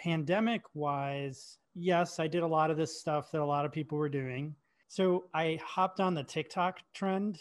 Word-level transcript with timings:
pandemic 0.00 0.62
wise, 0.74 1.58
yes, 1.74 2.18
I 2.18 2.26
did 2.26 2.42
a 2.42 2.46
lot 2.46 2.70
of 2.70 2.76
this 2.76 2.98
stuff 2.98 3.30
that 3.32 3.40
a 3.40 3.44
lot 3.44 3.64
of 3.64 3.72
people 3.72 3.98
were 3.98 4.08
doing. 4.08 4.54
So 4.88 5.24
I 5.34 5.60
hopped 5.64 6.00
on 6.00 6.14
the 6.14 6.24
TikTok 6.24 6.78
trend. 6.94 7.38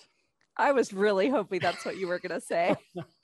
I 0.58 0.72
was 0.74 0.94
really 0.94 1.30
hoping 1.30 1.62
that's 1.62 1.86
what 1.86 1.98
you 1.98 2.08
were 2.08 2.20
going 2.20 2.40
to 2.40 2.46
say. 2.46 2.76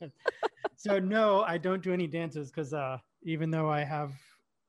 so 0.78 1.00
no, 1.00 1.42
I 1.42 1.58
don't 1.58 1.84
do 1.84 1.92
any 1.92 2.08
dances 2.08 2.50
because 2.50 2.74
uh, 2.74 2.98
even 3.24 3.52
though 3.52 3.70
I 3.70 3.84
have 3.84 4.13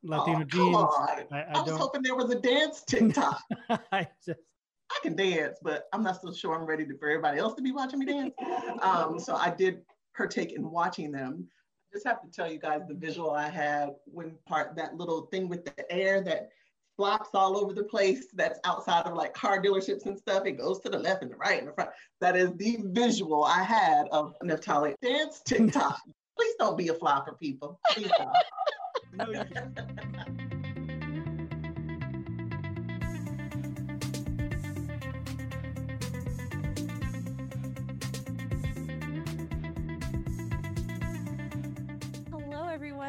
Latino 0.03 0.41
oh, 0.41 0.45
genes, 0.45 0.77
I, 0.77 1.25
I, 1.33 1.43
I, 1.55 1.63
was 1.63 1.71
hoping 1.79 2.03
there 2.03 2.17
was 2.17 2.31
a 2.31 2.41
dance 2.41 2.83
TikTok. 2.89 3.41
I 3.93 4.09
just 4.25 4.41
I 4.91 4.99
can 5.03 5.17
dance, 5.17 5.59
but 5.63 5.85
I'm 5.93 6.03
not 6.03 6.21
so 6.21 6.33
sure 6.33 6.55
I'm 6.55 6.67
ready 6.67 6.85
to, 6.87 6.99
for 6.99 7.09
everybody 7.09 7.39
else 7.39 7.55
to 7.55 7.63
be 7.63 7.73
watching 7.73 8.01
me 8.01 8.07
dance. 8.07 8.35
Um, 8.83 9.19
so 9.19 9.35
I 9.35 9.51
did 9.51 9.83
partake 10.15 10.53
in 10.53 10.71
watching 10.71 11.11
them. 11.11 11.49
Just 11.93 12.07
have 12.07 12.21
to 12.23 12.31
tell 12.31 12.51
you 12.51 12.59
guys 12.59 12.83
the 12.89 12.95
visual 12.95 13.31
I 13.31 13.49
had 13.49 13.91
when 14.05 14.37
part 14.47 14.77
that 14.77 14.97
little 14.97 15.23
thing 15.27 15.49
with 15.49 15.65
the 15.65 15.93
air 15.93 16.21
that 16.23 16.51
flops 16.97 17.31
all 17.35 17.57
over 17.57 17.73
the 17.73 17.85
place 17.85 18.27
that's 18.35 18.59
outside 18.65 19.07
of 19.07 19.15
like 19.15 19.35
car 19.35 19.63
dealerships 19.63 20.07
and 20.07 20.19
stuff. 20.19 20.47
It 20.47 20.59
goes 20.59 20.81
to 20.81 20.89
the 20.89 20.99
left 20.99 21.23
and 21.23 21.31
the 21.31 21.37
right 21.37 21.59
and 21.59 21.69
the 21.69 21.73
front. 21.73 21.91
That 22.21 22.37
is 22.37 22.53
the 22.57 22.79
visual 22.85 23.45
I 23.45 23.63
had 23.63 24.09
of 24.11 24.35
Neftali 24.43 24.95
dance 25.03 25.43
TikTok. 25.45 26.01
Please 26.37 26.55
don't 26.59 26.77
be 26.77 26.89
a 26.89 26.95
flopper, 26.95 27.33
people. 27.33 27.81
Please. 27.93 28.11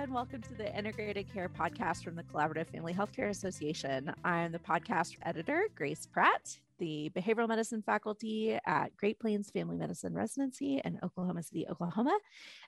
everyone. 0.07 0.23
Welcome 0.23 0.41
to 0.43 0.53
the 0.53 0.77
Integrated 0.77 1.31
Care 1.33 1.49
Podcast 1.49 2.03
from 2.03 2.15
the 2.15 2.23
Collaborative 2.23 2.67
Family 2.67 2.93
Healthcare 2.93 3.29
Association. 3.29 4.13
I'm 4.23 4.51
the 4.51 4.59
podcast 4.59 5.17
editor, 5.23 5.67
Grace 5.75 6.05
Pratt, 6.05 6.57
the 6.79 7.11
behavioral 7.15 7.47
medicine 7.47 7.81
faculty 7.81 8.57
at 8.65 8.95
Great 8.95 9.19
Plains 9.19 9.49
Family 9.49 9.75
Medicine 9.75 10.13
Residency 10.13 10.81
in 10.83 10.99
Oklahoma 11.03 11.43
City, 11.43 11.67
Oklahoma. 11.67 12.17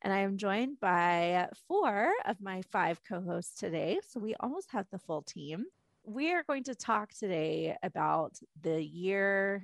And 0.02 0.12
I 0.12 0.20
am 0.20 0.38
joined 0.38 0.80
by 0.80 1.48
four 1.67 2.12
of 2.26 2.42
my 2.42 2.62
five 2.72 3.00
co 3.08 3.22
hosts 3.22 3.58
today. 3.58 4.00
So 4.08 4.20
we 4.20 4.36
almost 4.40 4.72
have 4.72 4.88
the 4.92 5.00
full 5.00 5.22
team. 5.22 5.66
We 6.04 6.34
are 6.34 6.44
going 6.44 6.64
to 6.64 6.76
talk 6.76 7.14
today 7.14 7.78
about 7.84 8.38
the 8.62 8.84
year 8.84 9.64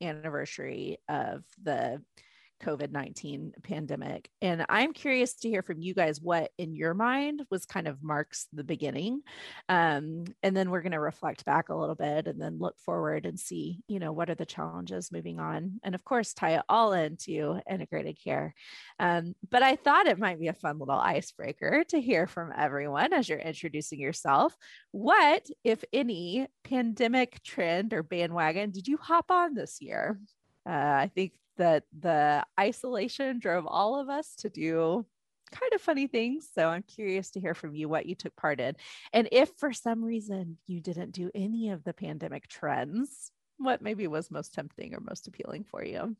anniversary 0.00 0.98
of 1.08 1.42
the 1.62 2.00
COVID 2.62 2.92
19 2.92 3.52
pandemic. 3.62 4.30
And 4.40 4.64
I'm 4.68 4.92
curious 4.92 5.34
to 5.34 5.48
hear 5.48 5.62
from 5.62 5.80
you 5.80 5.94
guys 5.94 6.20
what 6.20 6.50
in 6.58 6.74
your 6.74 6.94
mind 6.94 7.42
was 7.50 7.66
kind 7.66 7.88
of 7.88 8.02
marks 8.02 8.46
the 8.52 8.64
beginning. 8.64 9.22
Um, 9.68 10.24
and 10.42 10.56
then 10.56 10.70
we're 10.70 10.82
going 10.82 10.92
to 10.92 11.00
reflect 11.00 11.44
back 11.44 11.68
a 11.68 11.74
little 11.74 11.94
bit 11.94 12.26
and 12.26 12.40
then 12.40 12.58
look 12.58 12.78
forward 12.78 13.26
and 13.26 13.38
see, 13.38 13.80
you 13.88 13.98
know, 13.98 14.12
what 14.12 14.30
are 14.30 14.34
the 14.34 14.46
challenges 14.46 15.12
moving 15.12 15.40
on. 15.40 15.80
And 15.82 15.94
of 15.94 16.04
course, 16.04 16.32
tie 16.32 16.56
it 16.56 16.62
all 16.68 16.92
into 16.92 17.60
integrated 17.68 18.18
care. 18.22 18.54
Um, 18.98 19.34
but 19.50 19.62
I 19.62 19.76
thought 19.76 20.06
it 20.06 20.18
might 20.18 20.40
be 20.40 20.48
a 20.48 20.54
fun 20.54 20.78
little 20.78 20.94
icebreaker 20.94 21.84
to 21.88 22.00
hear 22.00 22.26
from 22.26 22.52
everyone 22.56 23.12
as 23.12 23.28
you're 23.28 23.38
introducing 23.38 24.00
yourself. 24.00 24.56
What, 24.92 25.46
if 25.64 25.84
any, 25.92 26.46
pandemic 26.64 27.42
trend 27.42 27.92
or 27.92 28.02
bandwagon 28.02 28.70
did 28.70 28.86
you 28.88 28.96
hop 28.96 29.30
on 29.30 29.54
this 29.54 29.78
year? 29.80 30.18
Uh, 30.66 30.70
I 30.70 31.10
think 31.14 31.32
that 31.56 31.84
the 31.98 32.44
isolation 32.58 33.38
drove 33.38 33.66
all 33.66 34.00
of 34.00 34.08
us 34.08 34.34
to 34.36 34.50
do 34.50 35.06
kind 35.52 35.72
of 35.74 35.80
funny 35.80 36.06
things. 36.06 36.48
So 36.54 36.68
I'm 36.68 36.82
curious 36.82 37.30
to 37.32 37.40
hear 37.40 37.54
from 37.54 37.74
you 37.74 37.88
what 37.88 38.06
you 38.06 38.14
took 38.14 38.34
part 38.36 38.58
in. 38.60 38.74
And 39.12 39.28
if 39.30 39.50
for 39.58 39.72
some 39.72 40.02
reason 40.02 40.58
you 40.66 40.80
didn't 40.80 41.12
do 41.12 41.30
any 41.34 41.70
of 41.70 41.84
the 41.84 41.92
pandemic 41.92 42.48
trends, 42.48 43.30
what 43.58 43.82
maybe 43.82 44.06
was 44.06 44.30
most 44.30 44.54
tempting 44.54 44.94
or 44.94 45.00
most 45.00 45.28
appealing 45.28 45.64
for 45.64 45.84
you? 45.84 46.16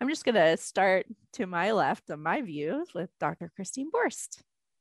I'm 0.00 0.08
just 0.08 0.24
going 0.24 0.36
to 0.36 0.56
start 0.56 1.06
to 1.34 1.46
my 1.46 1.72
left 1.72 2.10
on 2.10 2.22
my 2.22 2.40
views 2.40 2.94
with 2.94 3.10
Dr. 3.20 3.50
Christine 3.54 3.90
Borst. 3.90 4.40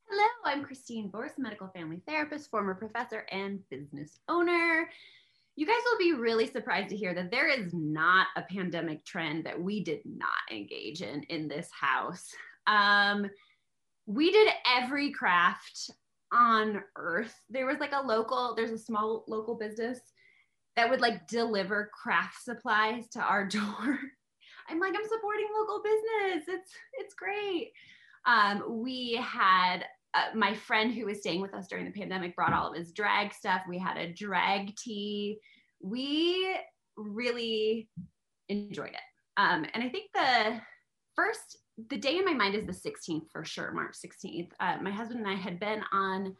Hello, 0.09 0.28
I'm 0.46 0.64
Christine 0.64 1.12
Borst, 1.12 1.38
medical 1.38 1.68
family 1.68 2.02
therapist, 2.08 2.50
former 2.50 2.75
professor, 2.75 3.25
and 3.29 3.59
business 3.69 4.19
owner 4.29 4.90
you 5.57 5.66
guys 5.66 5.75
will 5.91 5.97
be 5.97 6.13
really 6.13 6.45
surprised 6.45 6.90
to 6.90 6.95
hear 6.95 7.16
that 7.16 7.31
there 7.31 7.50
is 7.50 7.73
not 7.73 8.28
a 8.35 8.44
pandemic 8.44 9.03
trend 9.03 9.44
that 9.44 9.59
we 9.59 9.84
did 9.84 10.01
not 10.06 10.29
engage 10.51 11.01
in 11.01 11.23
in 11.23 11.47
this 11.47 11.68
house. 11.72 12.29
Um, 12.68 13.28
we 14.06 14.31
did 14.31 14.50
every 14.66 15.12
craft 15.12 15.90
on 16.31 16.84
earth. 16.96 17.34
There 17.50 17.66
was 17.66 17.79
like 17.79 17.91
a 17.91 18.06
local, 18.06 18.53
there's 18.56 18.72
a 18.72 18.78
small 18.78 19.25
local 19.28 19.56
business 19.56 20.00
that 20.75 20.88
would 20.88 21.01
like 21.01 21.28
deliver 21.28 21.90
craft 21.91 22.44
supplies 22.44 23.07
to 23.13 23.19
our 23.19 23.46
door. 23.47 24.00
I'm 24.69 24.79
like, 24.79 24.94
I'm 24.96 25.09
supporting 25.09 25.47
local 25.59 25.81
business. 25.81 26.44
It's 26.47 26.72
it's 27.00 27.16
great. 27.16 27.72
Um, 28.28 28.84
we 28.84 29.16
had 29.16 29.85
uh, 30.17 30.35
my 30.35 30.53
friend 30.53 30.94
who 30.94 31.05
was 31.05 31.19
staying 31.19 31.41
with 31.41 31.53
us 31.53 31.67
during 31.67 31.85
the 31.85 31.91
pandemic 31.91 32.35
brought 32.35 32.53
all 32.53 32.69
of 32.69 32.78
his 32.78 32.91
drag 32.91 33.33
stuff. 33.33 33.61
We 33.67 33.78
had 33.78 33.97
a 33.97 34.13
drag 34.13 34.75
tea. 34.75 35.39
We 35.81 36.55
really 36.95 37.89
enjoyed 38.50 38.89
it. 38.89 38.95
Um, 39.38 39.66
and 39.73 39.83
I 39.83 39.89
think 39.89 40.09
the 40.13 40.59
first, 41.16 41.57
the 41.89 41.97
day 41.97 42.17
in 42.17 42.25
my 42.25 42.33
mind 42.33 42.55
is 42.55 42.66
the 42.66 42.89
16th 42.89 43.29
for 43.31 43.45
sure, 43.45 43.72
March 43.72 43.95
16th. 44.03 44.50
Uh, 44.59 44.78
my 44.81 44.91
husband 44.91 45.19
and 45.19 45.29
I 45.29 45.35
had 45.35 45.59
been 45.59 45.81
on 45.91 46.35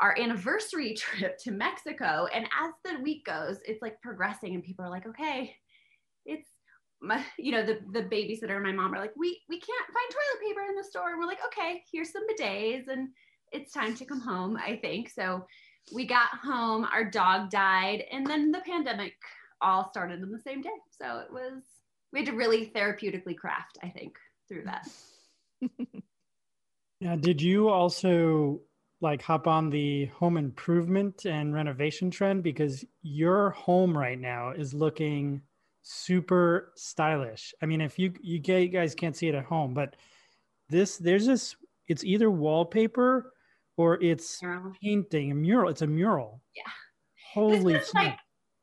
our 0.00 0.14
anniversary 0.18 0.94
trip 0.98 1.38
to 1.38 1.50
Mexico. 1.50 2.26
And 2.34 2.44
as 2.44 2.72
the 2.84 3.02
week 3.02 3.24
goes, 3.24 3.58
it's 3.64 3.80
like 3.80 4.00
progressing, 4.02 4.54
and 4.54 4.62
people 4.62 4.84
are 4.84 4.90
like, 4.90 5.06
okay, 5.06 5.54
it's 6.26 6.48
my, 7.04 7.24
you 7.38 7.52
know, 7.52 7.64
the, 7.64 7.78
the 7.92 8.02
babysitter 8.02 8.54
and 8.54 8.62
my 8.62 8.72
mom 8.72 8.94
are 8.94 9.00
like, 9.00 9.14
we, 9.16 9.40
we 9.48 9.60
can't 9.60 9.86
find 9.86 10.10
toilet 10.10 10.48
paper 10.48 10.68
in 10.68 10.76
the 10.76 10.84
store. 10.84 11.10
And 11.10 11.18
we're 11.18 11.26
like, 11.26 11.44
okay, 11.46 11.82
here's 11.92 12.10
some 12.10 12.22
bidets 12.26 12.88
and 12.88 13.08
it's 13.52 13.72
time 13.72 13.94
to 13.96 14.04
come 14.04 14.20
home, 14.20 14.56
I 14.56 14.76
think. 14.76 15.10
So 15.10 15.46
we 15.92 16.06
got 16.06 16.28
home, 16.28 16.86
our 16.92 17.04
dog 17.04 17.50
died, 17.50 18.04
and 18.10 18.26
then 18.26 18.50
the 18.50 18.60
pandemic 18.60 19.14
all 19.60 19.88
started 19.90 20.22
on 20.22 20.32
the 20.32 20.40
same 20.40 20.62
day. 20.62 20.70
So 20.90 21.18
it 21.18 21.32
was, 21.32 21.62
we 22.12 22.20
had 22.20 22.26
to 22.26 22.34
really 22.34 22.66
therapeutically 22.74 23.36
craft, 23.36 23.78
I 23.82 23.88
think, 23.88 24.16
through 24.48 24.64
that. 24.64 24.88
yeah. 27.00 27.16
Did 27.16 27.42
you 27.42 27.68
also 27.68 28.60
like 29.00 29.22
hop 29.22 29.46
on 29.46 29.70
the 29.70 30.06
home 30.06 30.36
improvement 30.36 31.26
and 31.26 31.54
renovation 31.54 32.10
trend? 32.10 32.42
Because 32.42 32.84
your 33.02 33.50
home 33.50 33.96
right 33.96 34.18
now 34.18 34.50
is 34.50 34.72
looking 34.72 35.42
super 35.84 36.72
stylish. 36.74 37.54
I 37.62 37.66
mean, 37.66 37.80
if 37.80 37.98
you 37.98 38.12
you 38.20 38.40
guys 38.40 38.94
can't 38.94 39.16
see 39.16 39.28
it 39.28 39.34
at 39.34 39.44
home, 39.44 39.74
but 39.74 39.94
this 40.68 40.96
there's 40.96 41.26
this 41.26 41.54
it's 41.86 42.02
either 42.02 42.30
wallpaper 42.30 43.32
or 43.76 44.02
it's 44.02 44.42
mural. 44.42 44.72
painting 44.82 45.30
a 45.30 45.34
mural. 45.34 45.70
It's 45.70 45.82
a 45.82 45.86
mural. 45.86 46.40
Yeah. 46.56 46.62
Holy 47.32 47.74
this 47.74 47.92
was 47.92 47.94
like 47.94 48.18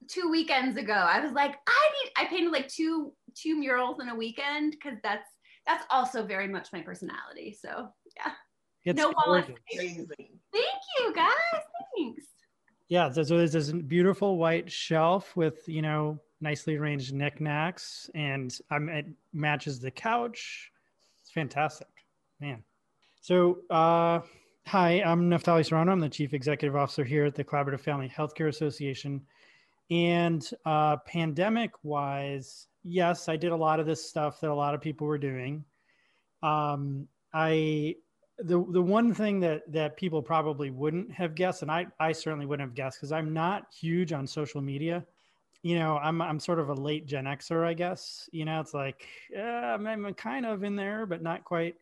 two 0.10 0.30
weekends 0.30 0.78
ago. 0.78 0.94
I 0.94 1.20
was 1.20 1.32
like, 1.34 1.56
I 1.68 1.90
need 2.04 2.12
I 2.18 2.26
painted 2.26 2.52
like 2.52 2.68
two 2.68 3.14
two 3.36 3.56
murals 3.56 4.00
in 4.02 4.10
a 4.10 4.16
weekend 4.16 4.72
because 4.72 4.98
that's 5.04 5.30
that's 5.68 5.86
also 5.92 6.26
very 6.26 6.48
much 6.48 6.70
my 6.74 6.82
personality. 6.82 7.58
So 7.60 7.88
yeah. 8.18 8.32
It's 8.84 8.98
no 8.98 9.12
Amazing. 9.12 10.08
Thank 10.52 10.82
you 11.00 11.14
guys. 11.14 11.62
Thanks. 11.96 12.26
Yeah, 12.90 13.12
so, 13.12 13.22
so 13.22 13.38
there's 13.38 13.54
this 13.54 13.72
beautiful 13.72 14.38
white 14.38 14.72
shelf 14.72 15.36
with 15.36 15.68
you 15.68 15.84
know 15.84 16.20
nicely 16.42 16.76
arranged 16.76 17.14
knickknacks, 17.14 18.10
and 18.16 18.58
um, 18.72 18.90
it 18.90 19.06
matches 19.32 19.80
the 19.80 19.92
couch. 19.92 20.72
It's 21.22 21.32
fantastic, 21.32 21.88
man. 22.40 22.64
So, 23.22 23.60
uh, 23.70 24.22
hi, 24.66 25.02
I'm 25.04 25.30
Neftali 25.30 25.66
Serrano. 25.66 25.92
I'm 25.92 26.00
the 26.00 26.10
Chief 26.10 26.34
Executive 26.34 26.76
Officer 26.76 27.04
here 27.04 27.26
at 27.26 27.36
the 27.36 27.44
Collaborative 27.44 27.82
Family 27.82 28.10
Healthcare 28.10 28.48
Association. 28.48 29.22
And 29.92 30.50
uh, 30.66 30.98
pandemic 31.06 31.72
wise, 31.84 32.68
yes, 32.84 33.30
I 33.30 33.36
did 33.36 33.52
a 33.52 33.56
lot 33.56 33.80
of 33.80 33.86
this 33.86 34.10
stuff 34.10 34.40
that 34.42 34.50
a 34.50 34.56
lot 34.56 34.74
of 34.74 34.82
people 34.82 35.06
were 35.06 35.18
doing. 35.18 35.64
Um, 36.42 37.08
I 37.34 37.96
the 38.40 38.66
the 38.70 38.82
one 38.82 39.14
thing 39.14 39.40
that 39.42 39.72
that 39.72 39.98
people 39.98 40.22
probably 40.22 40.72
wouldn't 40.72 41.12
have 41.12 41.36
guessed, 41.36 41.62
and 41.62 41.70
I 41.70 41.88
I 42.00 42.14
certainly 42.14 42.46
wouldn't 42.46 42.68
have 42.68 42.76
guessed 42.76 42.98
because 42.98 43.12
I'm 43.12 43.34
not 43.34 43.68
huge 43.72 44.14
on 44.14 44.26
social 44.26 44.62
media 44.62 45.06
you 45.64 45.78
know, 45.78 45.98
I'm 45.98 46.22
I'm 46.22 46.40
sort 46.40 46.60
of 46.60 46.70
a 46.70 46.74
late 46.74 47.06
Gen 47.06 47.26
Xer, 47.26 47.66
I 47.66 47.74
guess. 47.74 48.30
You 48.32 48.46
know, 48.46 48.60
it's 48.60 48.74
like 48.74 49.08
yeah, 49.32 49.74
I'm, 49.74 49.86
I'm 49.88 50.14
kind 50.14 50.46
of 50.46 50.64
in 50.64 50.76
there, 50.76 51.06
but 51.06 51.22
not 51.22 51.44
quite. 51.44 51.76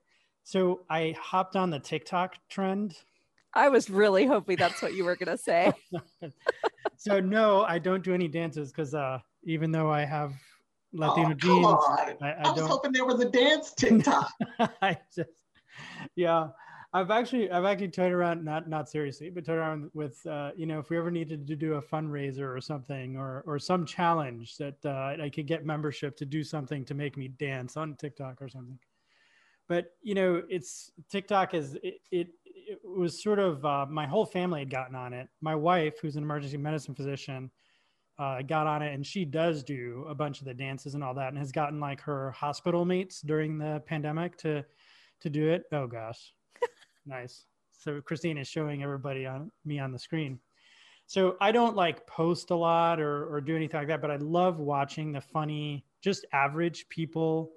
So 0.43 0.81
I 0.89 1.15
hopped 1.19 1.55
on 1.55 1.69
the 1.69 1.79
TikTok 1.79 2.35
trend. 2.49 2.95
I 3.53 3.69
was 3.69 3.89
really 3.89 4.25
hoping 4.25 4.57
that's 4.57 4.81
what 4.81 4.93
you 4.93 5.05
were 5.05 5.15
gonna 5.15 5.37
say. 5.37 5.71
so 6.97 7.19
no, 7.19 7.63
I 7.63 7.79
don't 7.79 8.03
do 8.03 8.13
any 8.13 8.27
dances 8.27 8.71
because 8.71 8.93
uh, 8.93 9.19
even 9.43 9.71
though 9.71 9.89
I 9.89 10.05
have 10.05 10.33
Latino 10.93 11.31
oh, 11.31 11.33
genes, 11.33 11.65
I, 11.65 12.15
I, 12.21 12.31
I, 12.31 12.51
was 12.51 12.61
hoping 12.61 12.91
there 12.91 13.05
was 13.05 13.19
a 13.21 13.29
dance 13.29 13.73
TikTok. 13.73 14.31
I 14.81 14.97
just, 15.15 15.29
yeah, 16.15 16.49
I've 16.91 17.12
actually 17.12 17.51
I've 17.51 17.65
actually 17.65 17.89
toyed 17.89 18.12
around 18.12 18.44
not 18.44 18.68
not 18.68 18.89
seriously, 18.89 19.30
but 19.30 19.45
toyed 19.45 19.57
around 19.57 19.91
with 19.94 20.25
uh, 20.25 20.51
you 20.56 20.65
know 20.65 20.80
if 20.80 20.89
we 20.89 20.97
ever 20.97 21.12
needed 21.12 21.45
to 21.47 21.56
do 21.56 21.75
a 21.75 21.81
fundraiser 21.81 22.56
or 22.56 22.59
something 22.59 23.15
or 23.15 23.44
or 23.45 23.59
some 23.59 23.86
challenge 23.86 24.57
that 24.57 24.83
uh, 24.83 25.21
I 25.21 25.30
could 25.30 25.45
get 25.45 25.65
membership 25.65 26.18
to 26.18 26.25
do 26.25 26.44
something 26.44 26.83
to 26.86 26.95
make 26.95 27.15
me 27.15 27.27
dance 27.27 27.77
on 27.77 27.95
TikTok 27.95 28.41
or 28.41 28.50
something. 28.50 28.80
But 29.68 29.91
you 30.01 30.15
know, 30.15 30.41
it's 30.50 30.91
TikTok 31.12 31.53
is 31.53 31.75
it 31.83 32.01
it, 32.12 32.27
it 32.44 32.80
was 32.83 33.21
sort 33.21 33.38
of 33.38 33.63
uh, 33.63 33.85
my 33.88 34.07
whole 34.07 34.25
family 34.25 34.62
had 34.62 34.71
gotten 34.71 34.95
on 34.95 35.13
it. 35.13 35.27
My 35.42 35.53
wife, 35.53 36.00
who's 36.01 36.15
an 36.15 36.24
emergency 36.24 36.57
medicine 36.57 36.95
physician, 36.95 37.51
uh, 38.18 38.42
got 38.42 38.65
on 38.65 38.81
it 38.81 38.95
and 38.95 39.06
she 39.06 39.25
does 39.25 39.63
do 39.63 40.07
a 40.09 40.15
bunch 40.15 40.39
of 40.39 40.45
the 40.45 40.56
dances 40.56 40.95
and 40.95 41.03
all 41.03 41.13
that 41.13 41.30
and 41.30 41.38
has 41.38 41.51
gotten 41.51 41.80
like 41.80 42.01
her 42.01 42.31
hospital 42.31 42.83
mates 42.83 43.21
during 43.21 43.59
the 43.59 43.83
pandemic 43.85 44.38
to 44.38 44.65
to 45.21 45.30
do 45.30 45.50
it. 45.50 45.65
Oh 45.71 45.85
gosh 45.85 46.33
Nice. 47.09 47.45
So 47.71 48.01
Christine 48.01 48.38
is 48.38 48.47
showing 48.47 48.83
everybody 48.83 49.25
on 49.25 49.51
me 49.65 49.79
on 49.79 49.91
the 49.91 49.97
screen. 49.97 50.39
So 51.07 51.38
I 51.41 51.51
don't 51.51 51.75
like 51.75 52.06
post 52.06 52.51
a 52.51 52.56
lot 52.56 53.00
or, 53.00 53.25
or 53.33 53.41
do 53.41 53.56
anything 53.56 53.79
like 53.79 53.88
that, 53.88 54.00
but 54.00 54.11
I 54.11 54.17
love 54.17 54.59
watching 54.59 55.11
the 55.11 55.21
funny, 55.21 55.83
just 56.01 56.23
average 56.33 56.88
people 56.89 57.51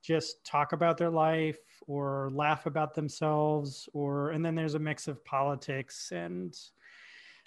just 0.00 0.42
talk 0.44 0.72
about 0.72 0.96
their 0.96 1.10
life 1.10 1.58
or 1.86 2.30
laugh 2.32 2.66
about 2.66 2.94
themselves 2.94 3.88
or 3.94 4.30
and 4.30 4.44
then 4.44 4.54
there's 4.54 4.74
a 4.74 4.78
mix 4.78 5.08
of 5.08 5.24
politics 5.24 6.12
and 6.12 6.58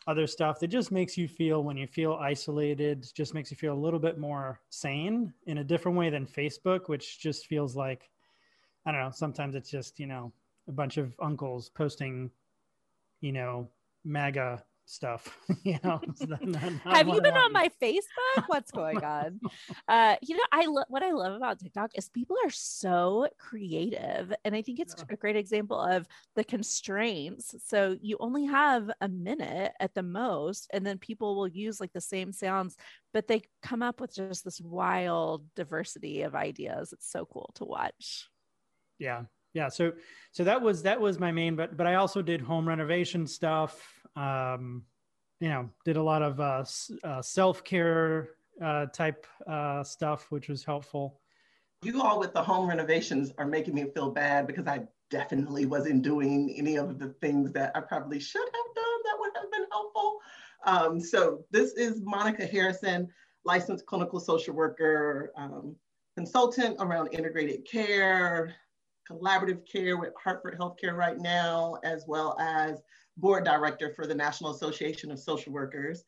other 0.07 0.25
stuff 0.25 0.59
that 0.59 0.69
just 0.69 0.91
makes 0.91 1.17
you 1.17 1.27
feel 1.27 1.63
when 1.63 1.77
you 1.77 1.85
feel 1.85 2.13
isolated 2.13 3.05
just 3.13 3.35
makes 3.35 3.51
you 3.51 3.57
feel 3.57 3.75
a 3.75 3.85
little 3.85 3.99
bit 3.99 4.17
more 4.17 4.59
sane 4.69 5.31
in 5.45 5.59
a 5.59 5.63
different 5.63 5.95
way 5.95 6.09
than 6.09 6.25
facebook 6.25 6.87
which 6.89 7.19
just 7.19 7.45
feels 7.45 7.75
like 7.75 8.09
i 8.87 8.91
don't 8.91 9.01
know 9.01 9.11
sometimes 9.11 9.53
it's 9.53 9.69
just 9.69 9.99
you 9.99 10.07
know 10.07 10.33
a 10.67 10.71
bunch 10.71 10.97
of 10.97 11.15
uncles 11.19 11.69
posting, 11.69 12.31
you 13.21 13.31
know, 13.31 13.69
MAGA 14.03 14.63
stuff. 14.87 15.37
you 15.63 15.77
know, 15.83 16.01
not, 16.27 16.45
not 16.45 16.95
have 16.95 17.07
you 17.07 17.21
been 17.21 17.35
on 17.35 17.51
my 17.53 17.69
Facebook? 17.81 18.43
What's 18.47 18.71
going 18.71 19.03
on? 19.03 19.39
uh, 19.87 20.15
you 20.21 20.35
know, 20.35 20.43
I 20.51 20.65
lo- 20.65 20.83
what 20.87 21.03
I 21.03 21.11
love 21.11 21.33
about 21.33 21.59
TikTok 21.59 21.91
is 21.95 22.09
people 22.09 22.37
are 22.43 22.49
so 22.49 23.27
creative, 23.37 24.33
and 24.43 24.55
I 24.55 24.61
think 24.61 24.79
it's 24.79 24.95
yeah. 24.97 25.05
a 25.09 25.15
great 25.15 25.35
example 25.35 25.79
of 25.79 26.07
the 26.35 26.43
constraints. 26.43 27.53
So 27.65 27.97
you 28.01 28.17
only 28.19 28.45
have 28.45 28.89
a 29.01 29.07
minute 29.07 29.73
at 29.79 29.93
the 29.93 30.03
most, 30.03 30.67
and 30.73 30.85
then 30.85 30.97
people 30.97 31.35
will 31.35 31.47
use 31.47 31.79
like 31.79 31.93
the 31.93 32.01
same 32.01 32.31
sounds, 32.31 32.75
but 33.13 33.27
they 33.27 33.43
come 33.61 33.83
up 33.83 34.01
with 34.01 34.15
just 34.15 34.43
this 34.43 34.61
wild 34.61 35.45
diversity 35.55 36.23
of 36.23 36.35
ideas. 36.35 36.93
It's 36.93 37.11
so 37.11 37.25
cool 37.25 37.51
to 37.55 37.65
watch. 37.65 38.29
Yeah, 38.99 39.23
yeah 39.57 39.67
so 39.67 39.91
so 40.31 40.43
that 40.43 40.61
was 40.61 40.83
that 40.83 41.01
was 41.01 41.19
my 41.19 41.31
main 41.31 41.55
but 41.55 41.75
but 41.75 41.87
i 41.87 41.95
also 41.95 42.21
did 42.21 42.39
home 42.39 42.67
renovation 42.67 43.25
stuff 43.25 43.73
um 44.15 44.83
you 45.39 45.49
know 45.49 45.67
did 45.83 45.97
a 45.97 46.03
lot 46.11 46.21
of 46.21 46.39
uh, 46.39 46.63
uh 47.03 47.21
self-care 47.21 48.29
uh 48.63 48.85
type 48.93 49.25
uh 49.47 49.83
stuff 49.83 50.31
which 50.31 50.47
was 50.47 50.63
helpful. 50.63 51.19
You 51.83 52.01
all 52.01 52.19
with 52.19 52.33
the 52.33 52.41
home 52.41 52.67
renovations 52.67 53.31
are 53.37 53.45
making 53.45 53.75
me 53.75 53.85
feel 53.95 54.11
bad 54.11 54.47
because 54.47 54.67
i 54.67 54.79
definitely 55.09 55.65
wasn't 55.65 56.01
doing 56.03 56.53
any 56.57 56.75
of 56.75 56.99
the 56.99 57.09
things 57.21 57.51
that 57.53 57.71
i 57.75 57.79
probably 57.79 58.19
should 58.19 58.49
have 58.57 58.69
done 58.81 58.99
that 59.05 59.15
would 59.19 59.31
have 59.39 59.51
been 59.51 59.65
helpful. 59.71 60.19
Um, 60.65 60.99
so 60.99 61.45
this 61.51 61.73
is 61.73 62.01
monica 62.01 62.45
harrison 62.45 63.07
licensed 63.45 63.85
clinical 63.85 64.19
social 64.19 64.53
worker 64.53 65.31
um, 65.35 65.75
consultant 66.15 66.75
around 66.79 67.07
integrated 67.13 67.63
care 67.65 68.55
collaborative 69.09 69.61
care 69.71 69.97
with 69.97 70.13
Hartford 70.21 70.57
Healthcare 70.59 70.95
right 70.95 71.17
now, 71.17 71.77
as 71.83 72.05
well 72.07 72.37
as 72.39 72.81
board 73.17 73.45
director 73.45 73.93
for 73.95 74.05
the 74.05 74.15
National 74.15 74.51
Association 74.51 75.11
of 75.11 75.19
Social 75.19 75.53
Workers. 75.53 76.03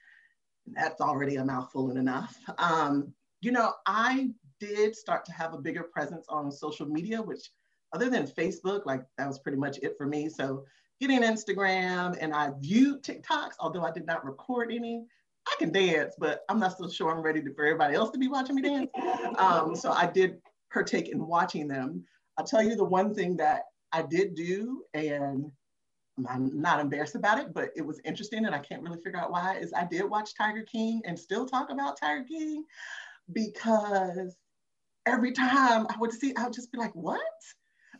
That's 0.68 1.01
already 1.01 1.38
a 1.38 1.46
mouthful 1.46 1.90
and 1.90 1.98
enough. 1.98 2.38
Um, 2.57 3.13
you 3.42 3.51
know, 3.51 3.74
I 3.86 4.30
did 4.60 4.96
start 4.96 5.25
to 5.25 5.31
have 5.31 5.54
a 5.54 5.57
bigger 5.57 5.84
presence 5.84 6.25
on 6.30 6.51
social 6.51 6.86
media, 6.86 7.22
which 7.22 7.50
other 7.94 8.10
than 8.10 8.28
Facebook, 8.28 8.86
like 8.86 9.04
that 9.18 9.28
was 9.28 9.40
pretty 9.40 9.57
much 9.57 9.80
it 9.81 9.96
for 9.98 10.06
me. 10.06 10.30
So 10.30 10.66
getting 11.00 11.22
Instagram 11.22 12.18
and 12.19 12.34
I 12.34 12.51
viewed 12.60 13.04
TikToks, 13.04 13.54
although 13.60 13.84
I 13.84 13.92
did 13.92 14.06
not 14.06 14.25
record 14.25 14.72
any. 14.72 15.06
I 15.48 15.56
can 15.57 15.72
dance, 15.72 16.13
but 16.19 16.42
I'm 16.50 16.60
not 16.60 16.78
so 16.78 16.90
sure 16.90 17.10
I'm 17.10 17.24
ready 17.24 17.42
to, 17.42 17.54
for 17.54 17.66
everybody 17.66 17.96
else 17.96 18.12
to 18.12 18.19
be 18.19 18.28
watching 18.28 18.56
me 18.56 18.62
dance. 18.62 18.92
Um, 19.38 19.75
so 19.75 19.92
I 19.92 20.06
did 20.06 20.42
partake 20.72 21.10
in 21.10 21.25
watching 21.25 21.68
them. 21.68 22.04
I'll 22.39 22.45
tell 22.45 22.63
you 22.63 22.77
the 22.77 22.86
one 22.86 23.13
thing 23.13 23.36
that 23.36 23.63
I 23.91 24.01
did 24.01 24.33
do, 24.33 24.86
and 24.94 25.51
I'm 26.25 26.62
not 26.62 26.80
embarrassed 26.80 27.15
about 27.15 27.38
it, 27.38 27.53
but 27.53 27.71
it 27.75 27.86
was 27.86 28.00
interesting 28.06 28.45
and 28.45 28.56
I 28.56 28.59
can't 28.59 28.81
really 28.81 29.01
figure 29.01 29.19
out 29.19 29.30
why, 29.30 29.57
is 29.57 29.74
I 29.74 29.83
did 29.83 30.09
watch 30.09 30.36
Tiger 30.36 30.63
King 30.63 31.01
and 31.03 31.19
still 31.19 31.45
talk 31.45 31.69
about 31.69 32.00
Tiger 32.00 32.24
King 32.24 32.63
because 33.33 34.38
every 35.06 35.33
time 35.33 35.86
I 35.89 35.97
would 36.00 36.13
see, 36.13 36.33
I 36.38 36.45
would 36.45 36.53
just 36.53 36.71
be 36.71 36.77
like, 36.77 36.95
what? 36.95 37.19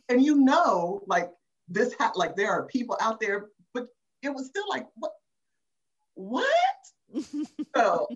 And 0.08 0.24
you 0.24 0.36
know, 0.36 1.02
like 1.06 1.28
this, 1.68 1.92
ha- 2.00 2.12
like 2.14 2.34
there 2.34 2.50
are 2.50 2.64
people 2.64 2.96
out 2.98 3.20
there, 3.20 3.48
but 3.74 3.88
it 4.22 4.30
was 4.30 4.46
still 4.46 4.66
like, 4.70 4.86
what? 4.94 5.12
What? 6.14 6.46
so 7.76 8.06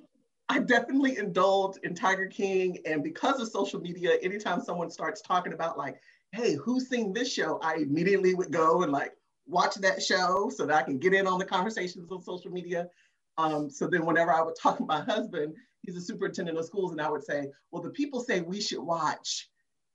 I 0.48 0.60
definitely 0.60 1.18
indulged 1.18 1.80
in 1.82 1.94
Tiger 1.94 2.26
King. 2.26 2.78
And 2.86 3.02
because 3.02 3.40
of 3.40 3.48
social 3.48 3.80
media, 3.80 4.16
anytime 4.22 4.62
someone 4.62 4.90
starts 4.90 5.20
talking 5.20 5.52
about 5.52 5.78
like, 5.78 5.96
hey, 6.34 6.54
who's 6.54 6.88
seen 6.88 7.12
this 7.12 7.32
show? 7.32 7.58
I 7.62 7.76
immediately 7.76 8.34
would 8.34 8.50
go 8.50 8.82
and 8.82 8.90
like 8.90 9.12
watch 9.46 9.76
that 9.76 10.02
show 10.02 10.50
so 10.54 10.66
that 10.66 10.76
I 10.76 10.82
can 10.82 10.98
get 10.98 11.14
in 11.14 11.26
on 11.26 11.38
the 11.38 11.44
conversations 11.44 12.10
on 12.10 12.22
social 12.22 12.50
media. 12.50 12.88
Um, 13.38 13.70
so 13.70 13.86
then 13.86 14.04
whenever 14.04 14.32
I 14.32 14.42
would 14.42 14.56
talk 14.60 14.78
to 14.78 14.84
my 14.84 15.00
husband, 15.02 15.54
he's 15.82 15.96
a 15.96 16.00
superintendent 16.00 16.58
of 16.58 16.64
schools, 16.64 16.92
and 16.92 17.00
I 17.00 17.08
would 17.08 17.24
say, 17.24 17.48
well, 17.70 17.82
the 17.82 17.90
people 17.90 18.20
say 18.20 18.40
we 18.40 18.60
should 18.60 18.82
watch, 18.82 19.48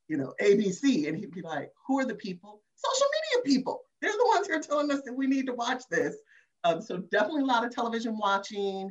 you 0.07 0.18
know, 0.18 0.33
ABC. 0.41 1.07
And 1.07 1.18
he'd 1.18 1.31
be 1.31 1.41
like, 1.41 1.71
who 1.86 2.00
are 2.00 2.06
the 2.06 2.15
people? 2.15 2.62
Social 2.75 3.07
media 3.44 3.56
people. 3.56 3.81
They're 4.01 4.12
the 4.12 4.31
ones 4.33 4.47
who 4.47 4.53
are 4.53 4.62
telling 4.62 4.91
us 4.91 5.01
that 5.06 5.13
we 5.13 5.27
need 5.27 5.45
to 5.47 5.53
watch 5.53 5.83
this. 5.91 6.15
Um, 6.63 6.81
so 6.81 6.97
definitely 7.12 7.41
a 7.41 7.45
lot 7.45 7.65
of 7.65 7.74
television 7.74 8.18
watching 8.18 8.89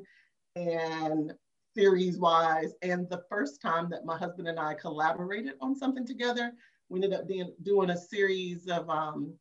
and 0.56 1.32
series 1.74 2.18
wise. 2.18 2.72
And 2.82 3.08
the 3.08 3.22
first 3.30 3.62
time 3.62 3.88
that 3.90 4.04
my 4.04 4.18
husband 4.18 4.48
and 4.48 4.58
I 4.58 4.74
collaborated 4.74 5.54
on 5.60 5.76
something 5.76 6.06
together, 6.06 6.52
we 6.88 7.02
ended 7.02 7.18
up 7.18 7.28
being, 7.28 7.52
doing 7.62 7.90
a 7.90 7.96
series 7.96 8.66
of 8.68 8.88
um, 8.88 9.32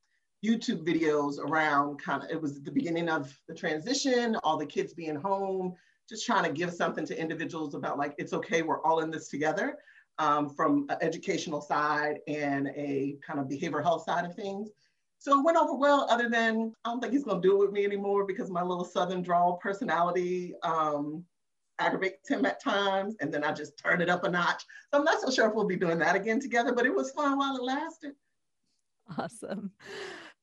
YouTube 0.45 0.85
videos 0.85 1.39
around 1.39 2.01
kind 2.01 2.23
of, 2.23 2.29
it 2.29 2.41
was 2.41 2.61
the 2.61 2.71
beginning 2.71 3.09
of 3.09 3.35
the 3.47 3.55
transition, 3.55 4.35
all 4.43 4.57
the 4.57 4.65
kids 4.65 4.93
being 4.93 5.15
home, 5.15 5.73
just 6.09 6.25
trying 6.25 6.43
to 6.43 6.51
give 6.51 6.73
something 6.73 7.05
to 7.05 7.19
individuals 7.19 7.75
about 7.75 7.97
like, 7.97 8.13
it's 8.17 8.33
okay, 8.33 8.61
we're 8.61 8.81
all 8.83 8.99
in 8.99 9.11
this 9.11 9.29
together 9.29 9.77
um, 10.19 10.49
from 10.49 10.85
an 10.89 10.97
educational 11.01 11.61
side 11.61 12.19
and 12.27 12.67
a 12.75 13.17
kind 13.25 13.39
of 13.39 13.47
behavioral 13.47 13.83
health 13.83 14.03
side 14.03 14.25
of 14.25 14.35
things. 14.35 14.69
So 15.19 15.39
it 15.39 15.43
went 15.43 15.57
over 15.57 15.75
well, 15.75 16.07
other 16.09 16.29
than 16.29 16.73
I 16.85 16.89
don't 16.89 17.01
think 17.01 17.13
he's 17.13 17.23
gonna 17.23 17.41
do 17.41 17.55
it 17.55 17.65
with 17.65 17.71
me 17.71 17.85
anymore 17.85 18.25
because 18.25 18.49
my 18.51 18.61
little 18.61 18.85
Southern 18.85 19.23
drawl 19.23 19.57
personality 19.57 20.53
um, 20.63 21.25
aggravates 21.79 22.29
him 22.29 22.45
at 22.45 22.61
times, 22.61 23.15
and 23.19 23.33
then 23.33 23.43
I 23.43 23.51
just 23.51 23.77
turn 23.77 24.01
it 24.01 24.09
up 24.09 24.23
a 24.23 24.29
notch. 24.29 24.63
So 24.91 24.99
I'm 24.99 25.03
not 25.03 25.21
so 25.21 25.29
sure 25.29 25.47
if 25.47 25.53
we'll 25.53 25.65
be 25.65 25.75
doing 25.75 25.99
that 25.99 26.15
again 26.15 26.39
together, 26.39 26.73
but 26.73 26.85
it 26.85 26.93
was 26.93 27.11
fun 27.11 27.37
while 27.37 27.55
it 27.55 27.63
lasted. 27.63 28.13
Awesome. 29.17 29.71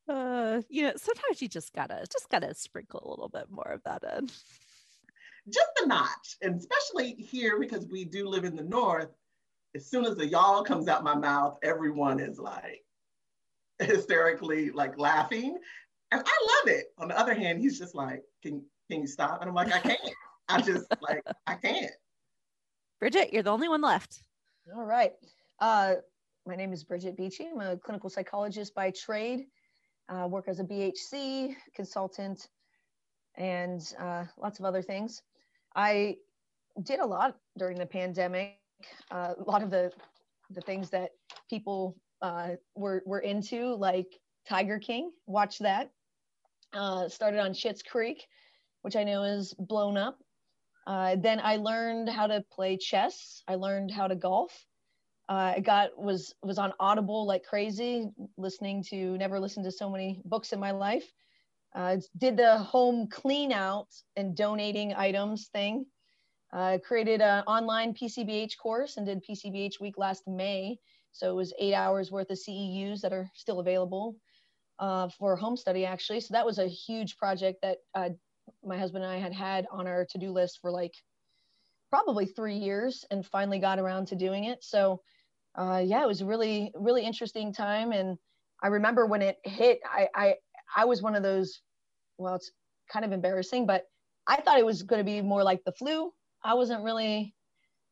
Uh, 0.09 0.61
you 0.69 0.83
know, 0.83 0.93
sometimes 0.97 1.41
you 1.41 1.49
just 1.49 1.73
gotta 1.73 2.07
just 2.13 2.29
gotta 2.31 2.55
sprinkle 2.55 3.03
a 3.05 3.11
little 3.11 3.29
bit 3.29 3.51
more 3.51 3.71
of 3.71 3.83
that 3.85 4.03
in. 4.17 4.29
Just 5.49 5.81
a 5.83 5.87
notch, 5.87 6.37
and 6.43 6.59
especially 6.59 7.13
here 7.15 7.59
because 7.59 7.87
we 7.87 8.05
do 8.05 8.29
live 8.29 8.45
in 8.45 8.57
the 8.57 8.65
north. 8.65 9.11
As 9.75 9.87
soon 9.87 10.05
as 10.05 10.17
the 10.17 10.27
y'all 10.27 10.63
comes 10.63 10.89
out 10.89 11.05
my 11.05 11.15
mouth, 11.15 11.59
everyone 11.63 12.21
is 12.21 12.39
like 12.39 12.85
hysterically 13.79 14.71
like 14.71 14.99
laughing, 14.99 15.59
and 16.13 16.23
I 16.25 16.47
love 16.47 16.75
it. 16.75 16.87
On 16.99 17.09
the 17.09 17.19
other 17.19 17.35
hand, 17.35 17.61
he's 17.61 17.79
just 17.79 17.95
like, 17.95 18.23
"Can 18.43 18.63
can 18.91 19.01
you 19.01 19.07
stop?" 19.07 19.41
And 19.41 19.49
I'm 19.49 19.55
like, 19.55 19.73
"I 19.73 19.81
can't." 19.81 20.01
I 20.49 20.61
just 20.61 20.87
like 21.01 21.23
I 21.47 21.55
can't. 21.55 21.91
Bridget, 23.01 23.33
you're 23.33 23.43
the 23.43 23.51
only 23.51 23.69
one 23.69 23.81
left. 23.81 24.23
All 24.75 24.85
right. 24.85 25.13
Uh, 25.61 25.95
my 26.47 26.57
name 26.57 26.73
is 26.73 26.85
Bridget 26.85 27.17
Beachy. 27.17 27.49
I'm 27.53 27.61
a 27.61 27.77
clinical 27.77 28.11
psychologist 28.11 28.75
by 28.75 28.91
trade. 28.91 29.47
Uh, 30.09 30.27
work 30.29 30.49
as 30.49 30.61
a 30.61 30.65
BHC 30.65 31.55
consultant 31.75 32.49
and 33.37 33.95
uh, 33.99 34.25
lots 34.39 34.59
of 34.59 34.65
other 34.65 34.83
things. 34.83 35.23
I 35.75 36.17
did 36.83 37.01
a 37.01 37.07
lot 37.07 37.37
during 37.57 37.79
the 37.79 37.87
pandemic. 37.87 38.59
Uh, 39.11 39.35
a 39.39 39.51
lot 39.51 39.63
of 39.63 39.71
the 39.71 39.93
the 40.51 40.61
things 40.61 40.91
that 40.91 41.11
people 41.49 41.97
uh, 42.23 42.51
were 42.75 43.03
were 43.07 43.21
into, 43.21 43.75
like 43.75 44.09
Tiger 44.49 44.79
King. 44.79 45.11
Watch 45.27 45.59
that. 45.61 45.91
Uh, 46.73 47.09
started 47.09 47.41
on 47.41 47.53
Schitt's 47.53 47.83
Creek, 47.83 48.27
which 48.83 48.97
I 48.97 49.05
know 49.05 49.23
is 49.23 49.55
blown 49.55 49.97
up. 49.97 50.19
Uh, 50.87 51.17
then 51.17 51.41
I 51.43 51.57
learned 51.57 52.09
how 52.09 52.27
to 52.27 52.45
play 52.53 52.77
chess. 52.77 53.43
I 53.49 53.55
learned 53.55 53.91
how 53.91 54.07
to 54.07 54.15
golf. 54.15 54.67
Uh, 55.29 55.55
I 55.57 55.61
got 55.61 55.99
was 55.99 56.35
was 56.43 56.59
on 56.59 56.75
Audible 56.79 57.27
like 57.27 57.45
crazy, 57.45 58.11
listening 58.37 58.85
to 58.91 59.17
never 59.17 59.41
listened 59.41 59.65
to 59.65 59.73
so 59.73 59.89
many 59.89 60.21
books 60.25 60.53
in 60.53 60.61
my 60.61 60.73
life. 60.73 61.11
Uh, 61.75 61.97
did 62.19 62.37
the 62.37 62.59
home 62.59 63.09
clean 63.09 63.53
out 63.53 63.89
and 64.17 64.37
donating 64.37 64.95
items 64.95 65.49
thing. 65.49 65.87
Uh, 66.53 66.79
created 66.87 67.21
an 67.21 67.43
online 67.45 67.95
PCBH 67.95 68.59
course 68.59 68.97
and 68.97 69.07
did 69.07 69.25
PCBH 69.25 69.81
week 69.81 69.99
last 69.99 70.29
May. 70.29 70.79
So 71.11 71.31
it 71.31 71.35
was 71.35 71.53
eight 71.59 71.75
hours 71.75 72.13
worth 72.13 72.31
of 72.31 72.39
CEUs 72.39 73.01
that 73.01 73.13
are 73.13 73.29
still 73.35 73.61
available 73.61 74.17
uh, 74.79 75.09
for 75.09 75.37
home 75.37 75.57
study 75.57 75.85
actually. 75.85 76.21
So 76.21 76.33
that 76.33 76.47
was 76.47 76.59
a 76.59 76.69
huge 76.69 77.17
project 77.17 77.61
that 77.63 77.79
uh, 77.95 78.11
my 78.67 78.79
husband 78.79 79.05
and 79.05 79.13
I 79.13 79.19
had 79.19 79.33
had 79.33 79.67
on 79.71 79.87
our 79.87 80.07
to 80.11 80.19
do 80.19 80.31
list 80.31 80.59
for 80.61 80.71
like 80.71 80.95
probably 81.91 82.27
three 82.27 82.57
years 82.57 83.05
and 83.11 83.25
finally 83.25 83.59
got 83.59 83.79
around 83.79 84.09
to 84.09 84.17
doing 84.17 84.45
it. 84.45 84.65
So 84.65 85.01
uh, 85.57 85.83
yeah, 85.85 86.03
it 86.03 86.09
was 86.09 86.21
a 86.21 86.27
really, 86.27 86.73
really 86.75 87.05
interesting 87.05 87.53
time. 87.53 87.93
And 87.93 88.19
I 88.63 88.69
remember 88.69 89.07
when 89.07 89.23
it 89.23 89.37
hit, 89.45 89.79
I, 89.85 90.09
I, 90.15 90.35
I 90.77 90.85
was 90.87 91.03
one 91.03 91.15
of 91.15 91.23
those, 91.23 91.61
well, 92.19 92.35
it's 92.35 92.51
kind 92.93 93.05
of 93.05 93.13
embarrassing, 93.13 93.67
but 93.67 93.85
I 94.27 94.41
thought 94.41 94.59
it 94.59 94.67
was 94.67 94.83
going 94.83 95.01
to 95.01 95.05
be 95.05 95.21
more 95.23 95.45
like 95.45 95.63
the 95.65 95.73
flu. 95.73 96.11
I 96.43 96.55
wasn't 96.55 96.83
really 96.83 97.35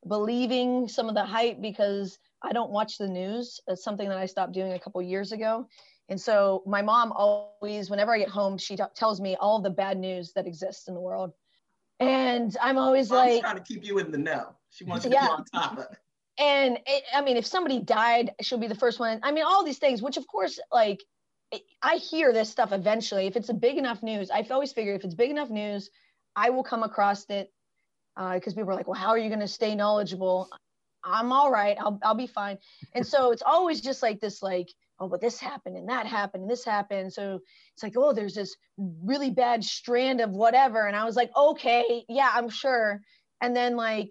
believing 0.09 0.89
some 0.89 1.09
of 1.09 1.15
the 1.15 1.25
hype 1.25 1.61
because 1.61 2.19
I 2.43 2.53
don't 2.53 2.73
watch 2.73 2.99
the 2.99 3.09
news. 3.09 3.61
It's 3.69 3.85
something 3.85 4.09
that 4.09 4.19
I 4.19 4.27
stopped 4.27 4.53
doing 4.53 4.73
a 4.73 4.79
couple 4.81 5.01
years 5.03 5.33
ago. 5.33 5.69
And 6.09 6.21
so 6.21 6.63
my 6.67 6.83
mom 6.83 7.13
always, 7.13 7.91
whenever 7.91 8.13
I 8.13 8.19
get 8.19 8.29
home, 8.29 8.59
she 8.59 8.77
t- 8.77 8.83
tells 8.95 9.21
me 9.21 9.37
all 9.41 9.61
the 9.61 9.71
bad 9.71 9.99
news 9.99 10.33
that 10.35 10.47
exists 10.47 10.89
in 10.89 10.95
the 10.95 11.01
world. 11.01 11.33
And 12.01 12.57
I'm 12.61 12.77
always 12.77 13.11
Mom's 13.11 13.33
like, 13.35 13.41
trying 13.41 13.57
to 13.57 13.63
keep 13.63 13.85
you 13.85 13.99
in 13.99 14.11
the 14.11 14.19
know. 14.19 14.57
She 14.71 14.85
wants 14.85 15.05
you 15.05 15.11
to 15.11 15.17
Yeah. 15.17 15.27
be 15.27 15.33
on 15.33 15.45
top 15.45 15.73
of 15.73 15.79
it. 15.79 15.89
and 16.39 16.79
it, 16.87 17.05
I 17.15 17.23
mean, 17.23 17.37
if 17.37 17.47
somebody 17.47 17.79
died, 17.79 18.35
she'll 18.41 18.59
be 18.59 18.67
the 18.67 18.75
first 18.75 18.99
one. 18.99 19.21
I 19.23 19.31
mean, 19.33 19.45
all 19.45 19.65
these 19.65 19.79
things, 19.79 20.03
which 20.03 20.17
of 20.17 20.27
course, 20.27 20.59
like, 20.73 21.03
I 21.83 21.97
hear 21.97 22.33
this 22.33 22.51
stuff 22.51 22.73
eventually. 22.73 23.27
If 23.27 23.37
it's 23.37 23.51
a 23.51 23.55
big 23.55 23.77
enough 23.77 24.03
news, 24.03 24.31
I've 24.31 24.51
always 24.51 24.73
figured 24.73 24.97
if 24.97 25.05
it's 25.05 25.15
big 25.15 25.31
enough 25.31 25.51
news, 25.51 25.91
I 26.35 26.51
will 26.51 26.65
come 26.65 26.83
across 26.83 27.27
it. 27.29 27.53
Uh, 28.17 28.35
because 28.35 28.55
people 28.55 28.71
are 28.71 28.75
like, 28.75 28.87
well, 28.87 28.99
how 28.99 29.09
are 29.09 29.19
you 29.19 29.29
going 29.29 29.41
to 29.41 29.49
stay 29.49 29.75
knowledgeable? 29.75 30.49
I'm 31.05 31.33
all 31.33 31.51
right. 31.51 31.77
I'll, 31.81 31.99
I'll 32.03 32.15
be 32.15 32.27
fine. 32.27 32.59
And 32.95 33.07
so 33.07 33.33
it's 33.33 33.43
always 33.43 33.81
just 33.81 34.03
like 34.03 34.21
this, 34.21 34.43
like, 34.43 34.69
oh, 35.03 35.09
but 35.09 35.21
this 35.21 35.41
happened 35.41 35.77
and 35.77 35.89
that 35.89 36.07
happened 36.07 36.43
and 36.43 36.51
this 36.51 36.65
happened. 36.65 37.13
So 37.13 37.41
it's 37.75 37.83
like, 37.83 37.95
oh, 37.97 38.13
there's 38.13 38.35
this 38.35 38.57
really 38.79 39.31
bad 39.31 39.65
strand 39.65 40.21
of 40.21 40.31
whatever. 40.31 40.87
And 40.87 40.95
I 40.95 41.05
was 41.05 41.17
like, 41.17 41.31
okay, 41.37 42.05
yeah, 42.09 42.31
I'm 42.33 42.49
sure. 42.49 43.01
And 43.41 43.55
then 43.55 43.77
like 43.77 44.11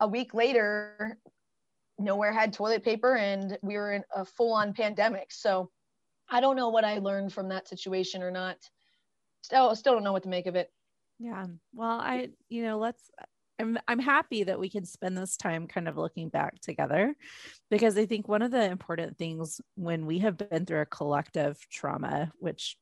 a 0.00 0.08
week 0.08 0.34
later, 0.34 1.18
nowhere 2.00 2.32
had 2.32 2.52
toilet 2.52 2.82
paper 2.82 3.16
and 3.16 3.56
we 3.62 3.76
were 3.76 3.92
in 3.92 4.02
a 4.14 4.24
full 4.24 4.52
on 4.52 4.74
pandemic. 4.74 5.30
So 5.30 5.70
I 6.28 6.40
don't 6.40 6.56
know 6.56 6.70
what 6.70 6.84
I 6.84 6.98
learned 6.98 7.32
from 7.32 7.50
that 7.50 7.68
situation 7.68 8.20
or 8.20 8.32
not. 8.32 8.56
Still, 9.42 9.76
still 9.76 9.92
don't 9.92 10.02
know 10.02 10.12
what 10.12 10.24
to 10.24 10.28
make 10.28 10.46
of 10.46 10.56
it. 10.56 10.68
Yeah. 11.20 11.46
Well, 11.72 12.00
I, 12.00 12.30
you 12.48 12.64
know, 12.64 12.78
let's, 12.78 13.08
I'm, 13.58 13.78
I'm 13.86 13.98
happy 13.98 14.44
that 14.44 14.58
we 14.58 14.68
can 14.68 14.84
spend 14.84 15.16
this 15.16 15.36
time 15.36 15.66
kind 15.66 15.88
of 15.88 15.96
looking 15.96 16.28
back 16.28 16.60
together 16.60 17.14
because 17.70 17.96
I 17.96 18.06
think 18.06 18.28
one 18.28 18.42
of 18.42 18.50
the 18.50 18.64
important 18.64 19.16
things 19.16 19.60
when 19.76 20.06
we 20.06 20.18
have 20.20 20.36
been 20.36 20.66
through 20.66 20.80
a 20.80 20.86
collective 20.86 21.58
trauma, 21.70 22.32
which 22.38 22.76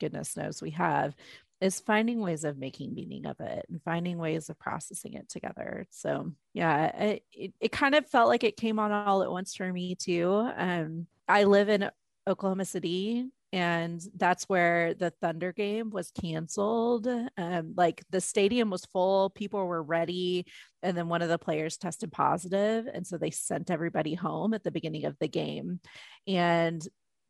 goodness 0.00 0.36
knows 0.36 0.62
we 0.62 0.70
have, 0.70 1.14
is 1.60 1.80
finding 1.80 2.20
ways 2.20 2.44
of 2.44 2.58
making 2.58 2.94
meaning 2.94 3.26
of 3.26 3.38
it 3.40 3.64
and 3.70 3.82
finding 3.82 4.18
ways 4.18 4.48
of 4.50 4.58
processing 4.58 5.14
it 5.14 5.28
together. 5.28 5.86
So, 5.90 6.32
yeah, 6.52 6.86
it, 6.86 7.24
it, 7.32 7.54
it 7.60 7.72
kind 7.72 7.94
of 7.94 8.06
felt 8.06 8.28
like 8.28 8.44
it 8.44 8.56
came 8.56 8.78
on 8.78 8.92
all 8.92 9.22
at 9.22 9.30
once 9.30 9.54
for 9.54 9.72
me 9.72 9.94
too. 9.94 10.50
Um, 10.56 11.06
I 11.28 11.44
live 11.44 11.68
in 11.68 11.90
Oklahoma 12.26 12.64
City 12.64 13.28
and 13.54 14.02
that's 14.16 14.48
where 14.48 14.94
the 14.94 15.10
Thunder 15.10 15.52
game 15.52 15.90
was 15.90 16.10
canceled. 16.10 17.06
Um, 17.38 17.74
like 17.76 18.02
the 18.10 18.20
stadium 18.20 18.68
was 18.68 18.84
full, 18.86 19.30
people 19.30 19.64
were 19.64 19.82
ready, 19.82 20.46
and 20.82 20.96
then 20.96 21.08
one 21.08 21.22
of 21.22 21.28
the 21.28 21.38
players 21.38 21.76
tested 21.76 22.10
positive, 22.10 22.88
and 22.92 23.06
so 23.06 23.16
they 23.16 23.30
sent 23.30 23.70
everybody 23.70 24.14
home 24.14 24.54
at 24.54 24.64
the 24.64 24.72
beginning 24.72 25.04
of 25.04 25.16
the 25.20 25.28
game. 25.28 25.78
And 26.26 26.84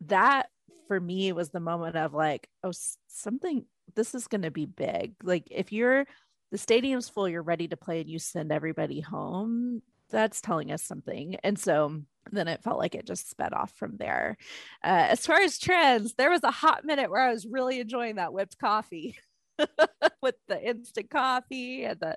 that 0.06 0.48
for 0.88 0.98
me 0.98 1.32
was 1.32 1.50
the 1.50 1.60
moment 1.60 1.94
of 1.96 2.14
like, 2.14 2.48
oh, 2.62 2.72
something. 3.06 3.66
This 3.94 4.14
is 4.14 4.26
going 4.26 4.42
to 4.42 4.50
be 4.50 4.64
big. 4.64 5.16
Like 5.22 5.48
if 5.50 5.72
you're 5.72 6.06
the 6.50 6.56
stadium's 6.56 7.10
full, 7.10 7.28
you're 7.28 7.42
ready 7.42 7.68
to 7.68 7.76
play, 7.76 8.00
and 8.00 8.08
you 8.08 8.18
send 8.18 8.50
everybody 8.50 9.00
home. 9.00 9.82
That's 10.08 10.40
telling 10.40 10.72
us 10.72 10.82
something. 10.82 11.36
And 11.44 11.58
so 11.58 12.00
then 12.32 12.48
it 12.48 12.62
felt 12.62 12.78
like 12.78 12.94
it 12.94 13.06
just 13.06 13.30
sped 13.30 13.52
off 13.52 13.72
from 13.76 13.96
there. 13.96 14.36
Uh, 14.82 15.06
as 15.10 15.26
far 15.26 15.40
as 15.40 15.58
trends, 15.58 16.14
there 16.14 16.30
was 16.30 16.42
a 16.44 16.50
hot 16.50 16.84
minute 16.84 17.10
where 17.10 17.20
I 17.28 17.32
was 17.32 17.46
really 17.46 17.80
enjoying 17.80 18.16
that 18.16 18.32
whipped 18.32 18.58
coffee 18.58 19.16
with 20.22 20.34
the 20.48 20.62
instant 20.62 21.10
coffee 21.10 21.84
and 21.84 22.00
the, 22.00 22.16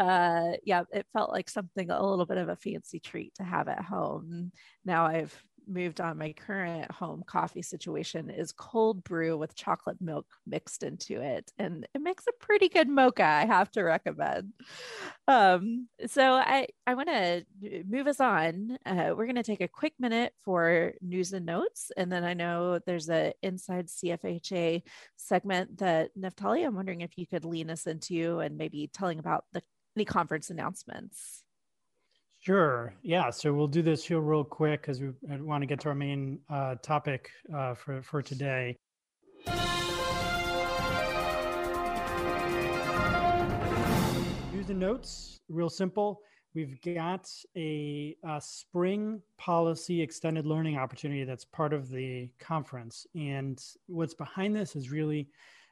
uh, 0.00 0.52
yeah, 0.64 0.82
it 0.92 1.06
felt 1.12 1.30
like 1.30 1.48
something 1.50 1.90
a 1.90 2.06
little 2.06 2.26
bit 2.26 2.38
of 2.38 2.48
a 2.48 2.56
fancy 2.56 3.00
treat 3.00 3.34
to 3.36 3.44
have 3.44 3.68
at 3.68 3.82
home. 3.82 4.52
Now 4.84 5.06
I've 5.06 5.34
moved 5.68 6.00
on. 6.00 6.18
My 6.18 6.32
current 6.32 6.90
home 6.90 7.22
coffee 7.26 7.62
situation 7.62 8.30
is 8.30 8.52
cold 8.52 9.04
brew 9.04 9.36
with 9.36 9.54
chocolate 9.54 10.00
milk 10.00 10.26
mixed 10.46 10.82
into 10.82 11.20
it, 11.20 11.52
and 11.58 11.86
it 11.94 12.00
makes 12.00 12.26
a 12.26 12.44
pretty 12.44 12.68
good 12.68 12.88
mocha. 12.88 13.24
I 13.24 13.46
have 13.46 13.70
to 13.72 13.82
recommend. 13.82 14.52
Um, 15.26 15.88
so 16.06 16.34
I 16.34 16.68
I 16.86 16.94
want 16.94 17.08
to 17.08 17.44
move 17.86 18.06
us 18.06 18.20
on. 18.20 18.78
Uh, 18.86 19.14
we're 19.16 19.26
going 19.26 19.36
to 19.36 19.42
take 19.42 19.60
a 19.60 19.68
quick 19.68 19.94
minute 19.98 20.32
for 20.44 20.92
news 21.00 21.32
and 21.32 21.46
notes, 21.46 21.90
and 21.96 22.10
then 22.10 22.24
I 22.24 22.34
know 22.34 22.78
there's 22.86 23.08
a 23.10 23.32
inside 23.42 23.88
CFHA 23.88 24.82
segment 25.16 25.78
that 25.78 26.10
Neftali. 26.18 26.66
I'm 26.66 26.74
wondering 26.74 27.02
if 27.02 27.16
you 27.16 27.26
could 27.26 27.44
lean 27.44 27.70
us 27.70 27.86
into 27.86 28.40
and 28.40 28.56
maybe 28.56 28.90
telling 28.92 29.18
about 29.18 29.44
the 29.52 29.62
any 29.96 30.04
conference 30.04 30.50
announcements. 30.50 31.42
Sure. 32.48 32.94
Yeah. 33.02 33.28
So 33.28 33.52
we'll 33.52 33.66
do 33.66 33.82
this 33.82 34.06
here 34.06 34.20
real 34.20 34.42
quick 34.42 34.80
because 34.80 35.02
we 35.02 35.10
want 35.20 35.60
to 35.60 35.66
get 35.66 35.80
to 35.80 35.90
our 35.90 35.94
main 35.94 36.38
uh, 36.48 36.76
topic 36.76 37.28
uh, 37.54 37.74
for 37.74 38.00
for 38.00 38.22
today. 38.22 38.74
News 44.50 44.70
and 44.70 44.80
notes, 44.80 45.36
real 45.50 45.68
simple. 45.68 46.22
We've 46.54 46.80
got 46.80 47.30
a, 47.54 48.16
a 48.24 48.40
spring 48.40 49.20
policy 49.36 50.00
extended 50.00 50.46
learning 50.46 50.78
opportunity 50.78 51.24
that's 51.24 51.44
part 51.44 51.74
of 51.74 51.90
the 51.90 52.30
conference. 52.38 53.06
And 53.14 53.62
what's 53.88 54.14
behind 54.14 54.56
this 54.56 54.74
is 54.74 54.90
really 54.90 55.28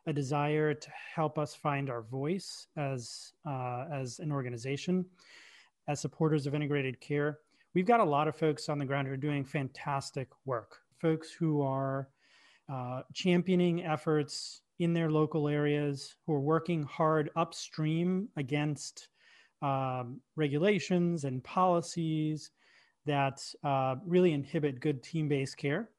a 0.06 0.12
desire 0.12 0.74
to 0.74 0.90
help 1.14 1.38
us 1.38 1.54
find 1.54 1.88
our 1.88 2.02
voice 2.02 2.66
as, 2.76 3.32
uh, 3.48 3.86
as 3.90 4.18
an 4.18 4.30
organization, 4.30 5.06
as 5.88 6.00
supporters 6.00 6.46
of 6.46 6.54
integrated 6.54 7.00
care. 7.00 7.38
We've 7.74 7.86
got 7.86 8.00
a 8.00 8.04
lot 8.04 8.28
of 8.28 8.36
folks 8.36 8.68
on 8.68 8.78
the 8.78 8.84
ground 8.84 9.06
who 9.06 9.14
are 9.14 9.18
doing 9.18 9.44
fantastic 9.44 10.28
work, 10.44 10.78
folks 11.00 11.30
who 11.30 11.62
are 11.62 12.08
uh, 12.72 13.02
championing 13.12 13.84
efforts 13.84 14.62
in 14.78 14.92
their 14.92 15.10
local 15.10 15.48
areas, 15.48 16.16
who 16.26 16.32
are 16.32 16.40
working 16.40 16.82
hard 16.84 17.30
upstream 17.36 18.28
against 18.36 19.08
um, 19.62 20.20
regulations 20.36 21.24
and 21.24 21.42
policies 21.44 22.50
that 23.06 23.40
uh, 23.64 23.96
really 24.04 24.32
inhibit 24.32 24.80
good 24.80 25.02
team 25.02 25.28
based 25.28 25.56
care. 25.56 25.90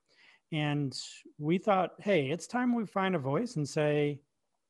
And 0.51 0.98
we 1.38 1.58
thought, 1.58 1.91
hey, 2.00 2.29
it's 2.29 2.48
time 2.48 2.74
we 2.74 2.86
find 2.86 3.15
a 3.15 3.20
voice 3.20 3.56
and 3.56 3.67
say, 3.67 4.20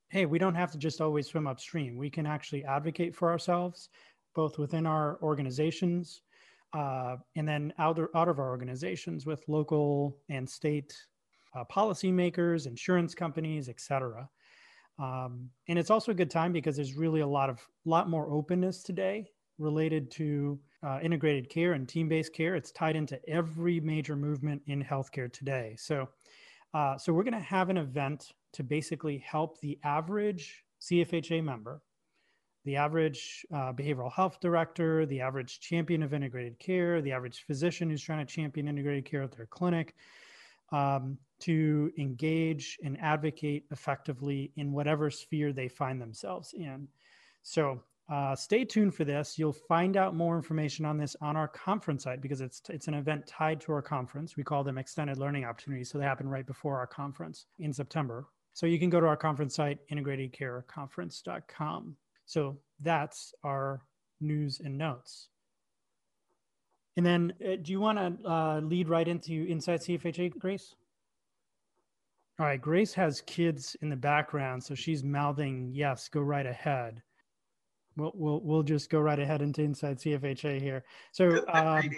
hey, 0.09 0.25
we 0.25 0.39
don't 0.39 0.55
have 0.55 0.71
to 0.71 0.77
just 0.77 1.01
always 1.01 1.27
swim 1.27 1.47
upstream. 1.47 1.97
We 1.97 2.09
can 2.09 2.25
actually 2.25 2.63
advocate 2.63 3.15
for 3.15 3.29
ourselves, 3.29 3.89
both 4.37 4.59
within 4.59 4.85
our 4.85 5.17
organizations 5.23 6.21
uh, 6.73 7.15
and 7.35 7.47
then 7.47 7.73
out, 7.79 7.99
out 8.13 8.29
of 8.29 8.37
our 8.37 8.49
organizations 8.49 9.25
with 9.25 9.43
local 9.47 10.15
and 10.29 10.47
state 10.47 10.95
uh, 11.55 11.63
policymakers, 11.71 12.67
insurance 12.67 13.15
companies, 13.15 13.67
et 13.67 13.81
cetera. 13.81 14.29
Um, 14.99 15.49
and 15.67 15.79
it's 15.79 15.89
also 15.89 16.11
a 16.11 16.15
good 16.15 16.29
time 16.29 16.53
because 16.53 16.75
there's 16.75 16.93
really 16.93 17.21
a 17.21 17.27
lot 17.27 17.49
of 17.49 17.59
lot 17.85 18.09
more 18.09 18.29
openness 18.29 18.83
today 18.83 19.25
related 19.57 20.11
to 20.11 20.59
uh, 20.83 20.99
integrated 21.01 21.49
care 21.49 21.73
and 21.73 21.89
team-based 21.89 22.31
care. 22.31 22.55
It's 22.55 22.71
tied 22.71 22.95
into 22.95 23.19
every 23.27 23.79
major 23.79 24.15
movement 24.15 24.61
in 24.67 24.83
healthcare 24.83 25.33
today. 25.33 25.75
So, 25.79 26.07
uh, 26.75 26.95
so 26.99 27.11
we're 27.11 27.23
going 27.23 27.33
to 27.33 27.39
have 27.39 27.71
an 27.71 27.77
event 27.77 28.33
to 28.53 28.63
basically 28.63 29.17
help 29.17 29.59
the 29.61 29.79
average 29.83 30.63
CFHA 30.79 31.43
member, 31.43 31.81
the 32.67 32.75
average 32.75 33.45
uh, 33.53 33.71
behavioral 33.71 34.11
health 34.11 34.41
director, 34.41 35.05
the 35.05 35.21
average 35.21 35.61
champion 35.61 36.03
of 36.03 36.13
integrated 36.13 36.59
care, 36.59 37.01
the 37.01 37.13
average 37.13 37.45
physician 37.47 37.89
who's 37.89 38.01
trying 38.01 38.19
to 38.19 38.25
champion 38.31 38.67
integrated 38.67 39.05
care 39.05 39.23
at 39.23 39.31
their 39.31 39.45
clinic, 39.45 39.95
um, 40.73 41.17
to 41.39 41.89
engage 41.97 42.77
and 42.83 42.99
advocate 42.99 43.63
effectively 43.71 44.51
in 44.57 44.73
whatever 44.73 45.09
sphere 45.09 45.53
they 45.53 45.69
find 45.69 46.01
themselves 46.01 46.53
in. 46.53 46.89
So, 47.41 47.81
uh, 48.09 48.35
stay 48.35 48.65
tuned 48.65 48.93
for 48.93 49.05
this. 49.05 49.39
You'll 49.39 49.53
find 49.53 49.95
out 49.95 50.13
more 50.13 50.35
information 50.35 50.83
on 50.83 50.97
this 50.97 51.15
on 51.21 51.37
our 51.37 51.47
conference 51.47 52.03
site 52.03 52.19
because 52.19 52.41
it's 52.41 52.61
it's 52.69 52.89
an 52.89 52.95
event 52.95 53.27
tied 53.27 53.61
to 53.61 53.71
our 53.71 53.81
conference. 53.81 54.35
We 54.35 54.43
call 54.43 54.65
them 54.65 54.77
extended 54.77 55.17
learning 55.17 55.45
opportunities, 55.45 55.89
so 55.89 55.99
they 55.99 56.03
happen 56.03 56.27
right 56.27 56.45
before 56.45 56.77
our 56.77 56.87
conference 56.87 57.45
in 57.59 57.71
September. 57.71 58.25
So 58.53 58.65
you 58.65 58.77
can 58.77 58.89
go 58.89 58.99
to 58.99 59.07
our 59.07 59.15
conference 59.15 59.55
site, 59.55 59.79
integratedcareconference.com. 59.89 61.95
So 62.27 62.57
that's 62.81 63.33
our 63.43 63.81
news 64.21 64.61
and 64.63 64.77
notes. 64.77 65.29
And 66.97 67.05
then, 67.05 67.33
uh, 67.43 67.55
do 67.61 67.71
you 67.71 67.79
want 67.79 67.97
to 67.97 68.29
uh, 68.29 68.59
lead 68.59 68.89
right 68.89 69.07
into 69.07 69.45
Inside 69.45 69.81
CFHA, 69.81 70.37
Grace? 70.37 70.75
All 72.39 72.45
right, 72.45 72.61
Grace 72.61 72.93
has 72.93 73.21
kids 73.21 73.75
in 73.81 73.89
the 73.89 73.95
background, 73.95 74.63
so 74.63 74.75
she's 74.75 75.03
mouthing, 75.03 75.71
"Yes, 75.73 76.07
go 76.07 76.21
right 76.21 76.45
ahead." 76.45 77.01
We'll 77.95 78.11
we'll 78.13 78.41
we'll 78.41 78.63
just 78.63 78.89
go 78.89 78.99
right 78.99 79.19
ahead 79.19 79.41
into 79.41 79.61
Inside 79.63 79.97
CFHA 79.97 80.61
here. 80.61 80.83
So 81.11 81.43
um, 81.51 81.89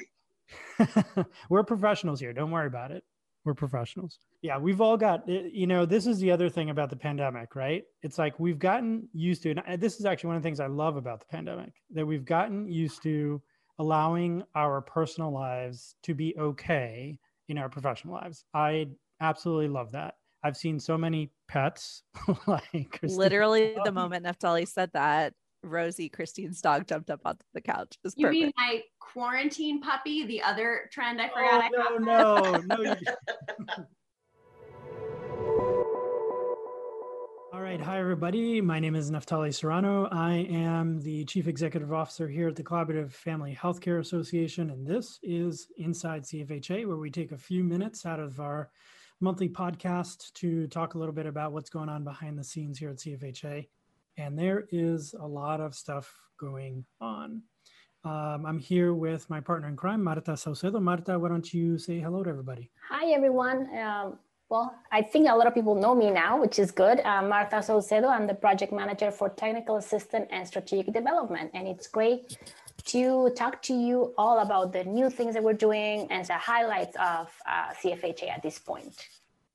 we're 1.50 1.64
professionals 1.64 2.20
here. 2.20 2.34
Don't 2.34 2.52
worry 2.52 2.68
about 2.68 2.92
it. 2.92 3.04
We're 3.50 3.56
professionals. 3.56 4.20
Yeah, 4.44 4.60
we've 4.60 4.80
all 4.80 4.96
got. 4.96 5.28
Eh, 5.28 5.50
you 5.52 5.66
know, 5.66 5.84
this 5.84 6.06
is 6.06 6.20
the 6.20 6.30
other 6.30 6.50
thing 6.50 6.70
about 6.70 6.92
the 6.92 6.96
pandemic, 6.96 7.56
right? 7.56 7.84
It's 8.04 8.20
like 8.20 8.40
we've 8.40 8.60
gotten 8.60 9.10
used 9.12 9.42
to. 9.42 9.56
And 9.66 9.82
this 9.82 10.00
is 10.00 10.06
actually 10.06 10.28
one 10.28 10.36
of 10.38 10.44
the 10.44 10.48
things 10.48 10.60
I 10.60 10.68
love 10.68 10.98
about 10.98 11.20
the 11.20 11.26
pandemic 11.26 11.74
that 11.96 12.06
we've 12.06 12.26
gotten 12.26 12.72
used 12.72 13.02
to 13.04 13.42
allowing 13.80 14.44
our 14.54 14.82
personal 14.82 15.32
lives 15.32 15.96
to 16.04 16.14
be 16.14 16.38
okay 16.38 17.18
in 17.48 17.58
our 17.58 17.70
professional 17.70 18.14
lives. 18.14 18.46
I 18.54 18.90
absolutely 19.20 19.70
love 19.70 19.94
that. 19.94 20.18
I've 20.44 20.56
seen 20.56 20.80
so 20.80 20.96
many 20.96 21.32
pets 21.48 22.04
like 22.46 23.00
Christine. 23.00 23.18
literally 23.18 23.74
the 23.84 23.90
um, 23.90 23.96
moment 23.96 24.28
Neftali 24.28 24.68
said 24.68 24.92
that 24.94 25.34
Rosie, 25.64 26.10
Christine's 26.10 26.62
dog, 26.62 26.88
jumped 26.88 27.10
up 27.10 27.22
onto 27.26 27.44
the 27.54 27.62
couch. 27.62 27.98
It's 28.04 28.16
you 28.18 28.30
mean 28.30 28.52
my 28.58 28.82
quarantine 29.00 29.82
puppy? 29.82 30.26
The 30.26 30.42
other 30.42 30.90
trend 30.92 31.22
I 31.22 31.30
forgot. 31.30 31.72
Oh, 31.76 31.96
I 31.96 31.98
no, 32.00 32.76
no, 32.78 32.84
no. 32.84 32.96
All 37.52 37.62
right. 37.62 37.82
Hi, 37.82 38.00
everybody. 38.00 38.62
My 38.62 38.80
name 38.80 38.96
is 38.96 39.12
Neftali 39.12 39.54
Serrano. 39.54 40.08
I 40.12 40.48
am 40.50 41.02
the 41.02 41.26
Chief 41.26 41.48
Executive 41.48 41.92
Officer 41.92 42.28
here 42.28 42.48
at 42.48 42.56
the 42.56 42.64
Collaborative 42.64 43.12
Family 43.12 43.58
Healthcare 43.60 44.00
Association. 44.00 44.70
And 44.70 44.88
this 44.88 45.20
is 45.24 45.68
Inside 45.78 46.24
CFHA, 46.24 46.88
where 46.88 46.98
we 46.98 47.10
take 47.10 47.32
a 47.32 47.38
few 47.38 47.64
minutes 47.64 48.06
out 48.06 48.20
of 48.20 48.40
our 48.40 48.70
monthly 49.20 49.50
podcast 49.50 50.32
to 50.34 50.68
talk 50.68 50.94
a 50.94 50.98
little 50.98 51.14
bit 51.14 51.26
about 51.26 51.52
what's 51.52 51.70
going 51.70 51.90
on 51.90 52.04
behind 52.04 52.38
the 52.38 52.44
scenes 52.44 52.80
here 52.80 52.92
at 52.92 52.98
CFHA. 52.98 53.68
And 54.20 54.38
there 54.38 54.68
is 54.72 55.16
a 55.18 55.26
lot 55.26 55.62
of 55.62 55.74
stuff 55.74 56.14
going 56.38 56.86
on. 57.00 57.42
Um, 58.04 58.46
I'm 58.46 58.60
here 58.60 58.94
with 58.94 59.30
my 59.30 59.40
partner 59.40 59.70
in 59.70 59.78
crime, 59.78 60.04
Marta 60.04 60.34
Saucedo. 60.34 60.82
Marta, 60.82 61.18
why 61.18 61.30
don't 61.30 61.54
you 61.54 61.78
say 61.78 62.00
hello 62.00 62.24
to 62.24 62.30
everybody? 62.30 62.70
Hi, 62.90 63.12
everyone. 63.12 63.70
Um, 63.78 64.20
well, 64.50 64.76
I 64.92 65.02
think 65.04 65.30
a 65.30 65.36
lot 65.36 65.48
of 65.48 65.54
people 65.54 65.74
know 65.74 65.96
me 65.96 66.12
now, 66.12 66.42
which 66.42 66.60
is 66.60 66.70
good. 66.70 67.00
Uh, 67.00 67.22
Marta 67.22 67.58
Saucedo, 67.58 68.10
I'm 68.10 68.28
the 68.28 68.34
project 68.34 68.74
manager 68.74 69.10
for 69.10 69.30
technical 69.30 69.78
assistant 69.78 70.28
and 70.32 70.46
strategic 70.46 70.94
development. 70.94 71.52
And 71.54 71.66
it's 71.66 71.88
great 71.88 72.38
to 72.86 73.30
talk 73.38 73.62
to 73.64 73.74
you 73.74 74.14
all 74.18 74.40
about 74.40 74.74
the 74.74 74.84
new 74.84 75.10
things 75.10 75.34
that 75.36 75.44
we're 75.44 75.54
doing 75.54 76.08
and 76.12 76.26
the 76.26 76.38
highlights 76.38 76.98
of 76.98 77.32
uh, 77.48 77.74
CFHA 77.82 78.30
at 78.30 78.44
this 78.44 78.60
point. 78.60 78.96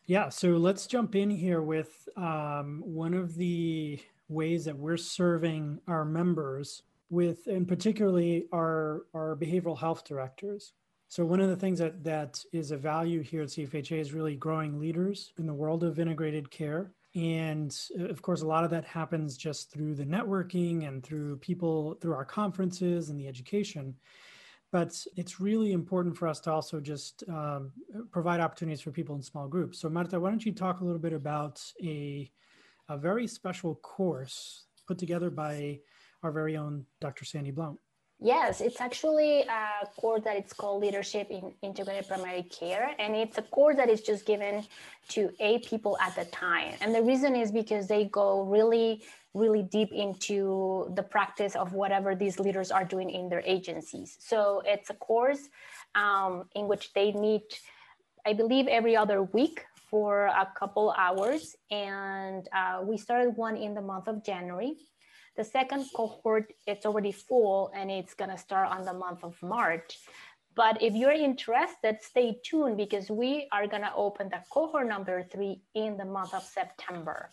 Yeah, 0.06 0.28
so 0.28 0.49
let's 0.56 0.87
jump 0.87 1.14
in 1.14 1.30
here 1.30 1.61
with 1.61 2.09
um, 2.16 2.83
one 2.85 3.14
of 3.14 3.35
the 3.37 4.00
ways 4.28 4.64
that 4.64 4.76
we're 4.76 4.97
serving 4.97 5.81
our 5.87 6.04
members 6.04 6.83
with, 7.11 7.47
and 7.47 7.69
particularly 7.69 8.47
our, 8.52 9.02
our 9.14 9.37
behavioral 9.37 9.78
health 9.78 10.04
directors. 10.04 10.73
So 11.09 11.25
one 11.25 11.40
of 11.40 11.49
the 11.49 11.57
things 11.57 11.78
that, 11.78 12.02
that 12.04 12.43
is 12.52 12.71
a 12.71 12.76
value 12.76 13.23
here 13.23 13.43
at 13.43 13.49
CFHA 13.49 14.00
is 14.00 14.12
really 14.12 14.37
growing 14.37 14.81
leaders 14.81 15.33
in 15.38 15.47
the 15.47 15.54
world 15.54 15.85
of 15.85 15.99
integrated 15.99 16.50
care. 16.50 16.93
And 17.14 17.76
uh, 17.99 18.07
of 18.07 18.21
course, 18.23 18.43
a 18.43 18.47
lot 18.47 18.64
of 18.64 18.71
that 18.71 18.85
happens 18.85 19.37
just 19.37 19.71
through 19.71 19.95
the 19.95 20.04
networking 20.04 20.88
and 20.88 21.02
through 21.02 21.37
people, 21.37 21.95
through 22.00 22.14
our 22.14 22.25
conferences 22.25 23.10
and 23.10 23.21
the 23.21 23.28
education. 23.28 23.95
But 24.73 25.06
it's 25.15 25.39
really 25.39 25.71
important 25.71 26.17
for 26.17 26.26
us 26.26 26.41
to 26.41 26.50
also 26.52 26.80
just 26.80 27.23
um, 27.28 27.71
provide 28.10 28.41
opportunities 28.41 28.80
for 28.80 28.91
people 28.91 29.15
in 29.15 29.23
small 29.23 29.47
groups. 29.47 29.78
So, 29.78 29.89
Marta, 29.89 30.19
why 30.19 30.30
don't 30.30 30.45
you 30.45 30.50
talk 30.50 30.80
a 30.80 30.84
little 30.84 30.99
bit 30.99 31.13
about 31.13 31.63
a, 31.80 32.28
a 32.88 32.99
very 32.99 33.26
special 33.26 33.75
course 33.76 34.64
put 34.86 34.99
together 34.99 35.30
by 35.30 35.80
our 36.23 36.32
very 36.32 36.56
own 36.56 36.86
Dr. 37.00 37.25
Sandy 37.25 37.50
Blount? 37.50 37.78
Yes, 38.20 38.60
it's 38.60 38.80
actually 38.80 39.40
a 39.42 39.86
course 39.97 40.23
that 40.25 40.36
it's 40.36 40.52
called 40.52 40.80
Leadership 40.80 41.30
in 41.30 41.52
Integrated 41.62 42.08
Primary 42.08 42.44
Care, 42.44 42.94
and 42.99 43.14
it's 43.14 43.38
a 43.38 43.42
course 43.42 43.76
that 43.76 43.90
is 43.90 44.00
just 44.00 44.25
given 44.25 44.64
to 45.08 45.30
eight 45.40 45.66
people 45.66 45.99
at 46.00 46.16
a 46.16 46.25
time. 46.26 46.75
And 46.80 46.94
the 46.94 47.02
reason 47.02 47.34
is 47.34 47.50
because 47.50 47.88
they 47.88 48.04
go 48.04 48.42
really, 48.42 49.02
really 49.34 49.62
deep 49.62 49.92
into 49.92 50.90
the 50.94 51.02
practice 51.02 51.56
of 51.56 51.73
whatever 51.73 52.14
these 52.14 52.38
leaders 52.38 52.70
are 52.70 52.84
doing 52.84 53.10
in 53.10 53.28
their 53.28 53.42
agencies. 53.44 54.16
So 54.20 54.62
it's 54.64 54.90
a 54.90 54.94
course 54.94 55.49
um, 55.94 56.49
in 56.54 56.68
which 56.68 56.92
they 56.94 57.12
meet, 57.12 57.60
I 58.25 58.32
believe, 58.32 58.68
every 58.68 58.97
other 58.97 59.25
week 59.25 59.66
for 59.95 60.26
a 60.26 60.49
couple 60.59 60.93
hours. 60.99 61.54
And 61.71 62.49
uh, 62.52 62.83
we 62.83 62.97
started 62.99 63.37
one 63.37 63.57
in 63.57 63.75
the 63.75 63.80
month 63.80 64.09
of 64.09 64.25
January 64.25 64.75
the 65.37 65.45
second 65.45 65.87
cohort, 65.95 66.52
it's 66.67 66.87
already 66.87 67.13
full 67.13 67.73
and 67.75 67.91
it's 67.91 68.15
gonna 68.15 68.39
start 68.39 68.69
on 68.71 68.85
the 68.85 68.93
month 68.93 69.25
of 69.25 69.41
March. 69.43 69.99
But 70.54 70.80
if 70.80 70.95
you're 70.95 71.11
interested, 71.11 71.99
stay 72.00 72.39
tuned 72.45 72.76
because 72.76 73.11
we 73.11 73.49
are 73.50 73.67
gonna 73.67 73.93
open 73.97 74.28
the 74.28 74.43
cohort 74.52 74.87
number 74.87 75.25
three 75.25 75.63
in 75.75 75.97
the 75.97 76.04
month 76.04 76.35
of 76.35 76.45
September. 76.45 77.30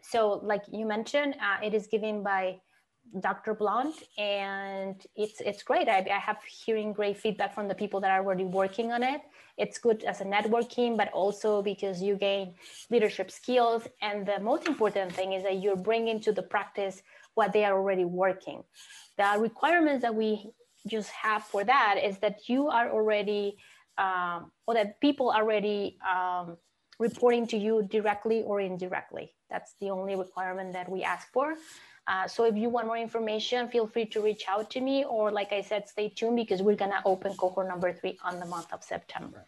So 0.00 0.40
like 0.42 0.62
you 0.72 0.86
mentioned, 0.86 1.34
uh, 1.40 1.64
it 1.64 1.74
is 1.74 1.86
given 1.86 2.22
by 2.22 2.60
Dr. 3.20 3.54
Blount, 3.54 3.94
and 4.18 4.96
it's 5.14 5.40
it's 5.40 5.62
great. 5.62 5.88
I, 5.88 6.04
I 6.12 6.18
have 6.18 6.38
hearing 6.42 6.92
great 6.92 7.16
feedback 7.16 7.54
from 7.54 7.68
the 7.68 7.74
people 7.74 8.00
that 8.00 8.10
are 8.10 8.18
already 8.18 8.44
working 8.44 8.92
on 8.92 9.02
it. 9.02 9.20
It's 9.56 9.78
good 9.78 10.02
as 10.04 10.20
a 10.20 10.24
networking, 10.24 10.96
but 10.96 11.12
also 11.12 11.62
because 11.62 12.02
you 12.02 12.16
gain 12.16 12.54
leadership 12.90 13.30
skills. 13.30 13.86
And 14.02 14.26
the 14.26 14.40
most 14.40 14.66
important 14.66 15.12
thing 15.12 15.32
is 15.32 15.44
that 15.44 15.62
you're 15.62 15.76
bringing 15.76 16.20
to 16.20 16.32
the 16.32 16.42
practice 16.42 17.02
what 17.34 17.52
they 17.52 17.64
are 17.64 17.76
already 17.78 18.04
working. 18.04 18.64
The 19.16 19.36
requirements 19.38 20.02
that 20.02 20.14
we 20.14 20.50
just 20.88 21.10
have 21.10 21.44
for 21.44 21.64
that 21.64 22.00
is 22.02 22.18
that 22.18 22.48
you 22.48 22.68
are 22.68 22.90
already, 22.90 23.56
um, 23.96 24.50
or 24.66 24.74
that 24.74 25.00
people 25.00 25.30
are 25.30 25.42
already 25.42 25.98
um, 26.08 26.56
reporting 26.98 27.46
to 27.48 27.56
you 27.56 27.86
directly 27.90 28.42
or 28.42 28.60
indirectly. 28.60 29.34
That's 29.50 29.74
the 29.80 29.90
only 29.90 30.16
requirement 30.16 30.72
that 30.72 30.88
we 30.88 31.04
ask 31.04 31.32
for. 31.32 31.54
Uh, 32.06 32.28
so 32.28 32.44
if 32.44 32.56
you 32.56 32.68
want 32.68 32.86
more 32.86 32.98
information, 32.98 33.68
feel 33.68 33.86
free 33.86 34.04
to 34.04 34.20
reach 34.20 34.44
out 34.48 34.70
to 34.70 34.80
me, 34.80 35.04
or 35.04 35.30
like 35.30 35.52
I 35.52 35.62
said, 35.62 35.88
stay 35.88 36.10
tuned 36.10 36.36
because 36.36 36.60
we're 36.60 36.76
gonna 36.76 37.02
open 37.04 37.34
cohort 37.34 37.66
number 37.68 37.92
three 37.92 38.18
on 38.22 38.40
the 38.40 38.46
month 38.46 38.72
of 38.72 38.82
September. 38.84 39.46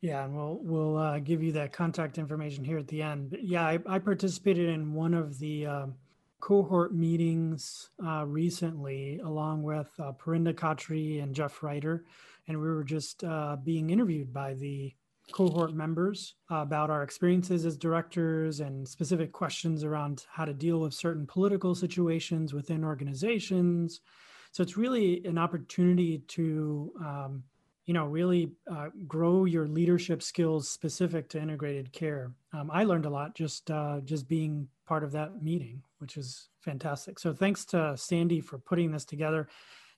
Yeah, 0.00 0.24
and 0.24 0.36
we'll 0.36 0.58
we'll 0.62 0.96
uh, 0.96 1.18
give 1.18 1.42
you 1.42 1.52
that 1.52 1.72
contact 1.72 2.18
information 2.18 2.64
here 2.64 2.78
at 2.78 2.88
the 2.88 3.02
end. 3.02 3.30
But 3.30 3.44
yeah, 3.44 3.64
I, 3.64 3.78
I 3.86 3.98
participated 3.98 4.68
in 4.68 4.94
one 4.94 5.14
of 5.14 5.38
the 5.38 5.66
um, 5.66 5.94
cohort 6.40 6.94
meetings 6.94 7.90
uh, 8.04 8.24
recently, 8.26 9.20
along 9.24 9.62
with 9.62 9.88
uh, 9.98 10.12
Parinda 10.12 10.52
Khatri 10.52 11.22
and 11.22 11.34
Jeff 11.34 11.62
Reiter, 11.62 12.04
and 12.48 12.60
we 12.60 12.68
were 12.68 12.84
just 12.84 13.22
uh, 13.24 13.56
being 13.56 13.90
interviewed 13.90 14.32
by 14.32 14.54
the 14.54 14.92
cohort 15.30 15.74
members 15.74 16.34
about 16.50 16.90
our 16.90 17.02
experiences 17.02 17.64
as 17.64 17.76
directors 17.76 18.60
and 18.60 18.86
specific 18.86 19.32
questions 19.32 19.84
around 19.84 20.26
how 20.30 20.44
to 20.44 20.52
deal 20.52 20.80
with 20.80 20.94
certain 20.94 21.26
political 21.26 21.74
situations 21.74 22.52
within 22.52 22.84
organizations. 22.84 24.00
So 24.50 24.62
it's 24.62 24.76
really 24.76 25.24
an 25.24 25.38
opportunity 25.38 26.18
to, 26.28 26.92
um, 27.00 27.42
you 27.86 27.94
know, 27.94 28.04
really 28.04 28.52
uh, 28.70 28.88
grow 29.08 29.44
your 29.44 29.66
leadership 29.66 30.22
skills 30.22 30.68
specific 30.68 31.28
to 31.30 31.40
integrated 31.40 31.92
care. 31.92 32.32
Um, 32.52 32.70
I 32.70 32.84
learned 32.84 33.06
a 33.06 33.10
lot 33.10 33.34
just 33.34 33.70
uh, 33.70 34.00
just 34.04 34.28
being 34.28 34.68
part 34.86 35.04
of 35.04 35.12
that 35.12 35.42
meeting, 35.42 35.82
which 35.98 36.16
is 36.16 36.48
fantastic. 36.60 37.18
So 37.18 37.32
thanks 37.32 37.64
to 37.66 37.96
Sandy 37.96 38.40
for 38.40 38.58
putting 38.58 38.92
this 38.92 39.04
together 39.04 39.48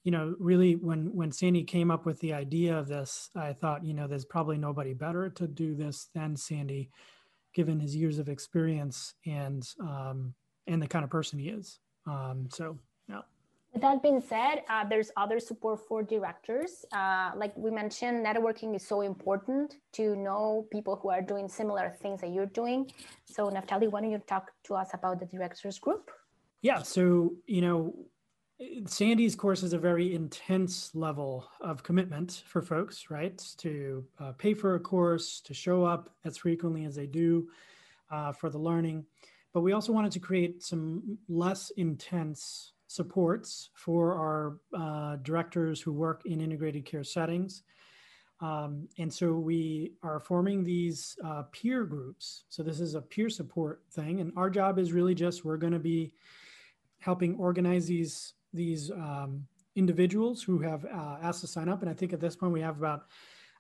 you 0.04 0.10
know, 0.10 0.34
really 0.38 0.76
when 0.76 1.12
when 1.14 1.32
Sandy 1.32 1.64
came 1.64 1.90
up 1.90 2.04
with 2.04 2.20
the 2.20 2.34
idea 2.34 2.78
of 2.78 2.88
this, 2.88 3.30
I 3.34 3.54
thought, 3.54 3.84
you 3.84 3.94
know, 3.94 4.06
there's 4.06 4.26
probably 4.26 4.58
nobody 4.58 4.92
better 4.92 5.30
to 5.30 5.48
do 5.48 5.74
this 5.74 6.08
than 6.14 6.36
Sandy, 6.36 6.90
given 7.54 7.80
his 7.80 7.96
years 7.96 8.18
of 8.18 8.28
experience 8.28 9.14
and 9.26 9.66
um, 9.80 10.34
and 10.66 10.80
the 10.80 10.86
kind 10.86 11.04
of 11.04 11.10
person 11.10 11.38
he 11.38 11.48
is. 11.48 11.80
Um, 12.06 12.48
so, 12.52 12.78
yeah. 13.08 13.22
With 13.72 13.80
that 13.80 14.02
being 14.02 14.20
said, 14.20 14.62
uh, 14.68 14.84
there's 14.86 15.10
other 15.16 15.40
support 15.40 15.80
for 15.88 16.02
directors. 16.02 16.84
Uh, 16.92 17.32
like 17.34 17.56
we 17.56 17.70
mentioned, 17.70 18.24
networking 18.24 18.76
is 18.76 18.86
so 18.86 19.00
important 19.00 19.76
to 19.92 20.14
know 20.16 20.66
people 20.70 20.96
who 20.96 21.08
are 21.10 21.22
doing 21.22 21.48
similar 21.48 21.96
things 22.02 22.20
that 22.20 22.30
you're 22.30 22.52
doing. 22.60 22.92
So, 23.24 23.50
Neftali, 23.50 23.90
why 23.90 24.02
don't 24.02 24.10
you 24.10 24.18
talk 24.18 24.52
to 24.64 24.74
us 24.74 24.90
about 24.92 25.18
the 25.18 25.26
directors 25.26 25.78
group? 25.78 26.10
Yeah. 26.60 26.82
So, 26.82 27.32
you 27.46 27.62
know, 27.62 27.94
Sandy's 28.86 29.34
course 29.34 29.62
is 29.62 29.72
a 29.72 29.78
very 29.78 30.14
intense 30.14 30.94
level 30.94 31.48
of 31.60 31.82
commitment 31.82 32.42
for 32.46 32.62
folks, 32.62 33.10
right? 33.10 33.36
To 33.58 34.04
uh, 34.20 34.32
pay 34.32 34.54
for 34.54 34.74
a 34.74 34.80
course, 34.80 35.40
to 35.40 35.54
show 35.54 35.84
up 35.84 36.10
as 36.24 36.36
frequently 36.36 36.84
as 36.84 36.94
they 36.94 37.06
do 37.06 37.48
uh, 38.10 38.32
for 38.32 38.50
the 38.50 38.58
learning. 38.58 39.04
But 39.52 39.62
we 39.62 39.72
also 39.72 39.92
wanted 39.92 40.12
to 40.12 40.20
create 40.20 40.62
some 40.62 41.18
less 41.28 41.70
intense 41.70 42.72
supports 42.86 43.70
for 43.74 44.14
our 44.14 44.58
uh, 44.76 45.16
directors 45.22 45.80
who 45.80 45.92
work 45.92 46.22
in 46.26 46.40
integrated 46.40 46.84
care 46.84 47.04
settings. 47.04 47.62
Um, 48.40 48.88
and 48.98 49.12
so 49.12 49.32
we 49.32 49.92
are 50.02 50.20
forming 50.20 50.64
these 50.64 51.16
uh, 51.24 51.44
peer 51.52 51.84
groups. 51.84 52.44
So 52.48 52.62
this 52.62 52.80
is 52.80 52.94
a 52.94 53.00
peer 53.00 53.30
support 53.30 53.82
thing. 53.92 54.20
And 54.20 54.32
our 54.36 54.50
job 54.50 54.78
is 54.78 54.92
really 54.92 55.14
just 55.14 55.44
we're 55.44 55.56
going 55.56 55.72
to 55.72 55.78
be 55.78 56.12
helping 56.98 57.36
organize 57.36 57.86
these 57.86 58.34
these 58.54 58.90
um, 58.90 59.46
individuals 59.76 60.42
who 60.42 60.58
have 60.60 60.84
uh, 60.84 61.16
asked 61.22 61.40
to 61.42 61.46
sign 61.46 61.68
up. 61.68 61.82
And 61.82 61.90
I 61.90 61.94
think 61.94 62.12
at 62.12 62.20
this 62.20 62.36
point 62.36 62.52
we 62.52 62.60
have 62.60 62.78
about, 62.78 63.06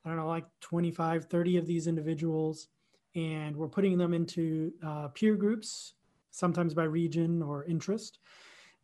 I 0.04 0.08
don't 0.08 0.18
know, 0.18 0.28
like 0.28 0.46
25, 0.60 1.26
30 1.26 1.56
of 1.58 1.66
these 1.66 1.86
individuals. 1.86 2.68
And 3.14 3.56
we're 3.56 3.68
putting 3.68 3.98
them 3.98 4.14
into 4.14 4.72
uh, 4.84 5.08
peer 5.08 5.36
groups, 5.36 5.94
sometimes 6.30 6.74
by 6.74 6.84
region 6.84 7.42
or 7.42 7.64
interest. 7.64 8.18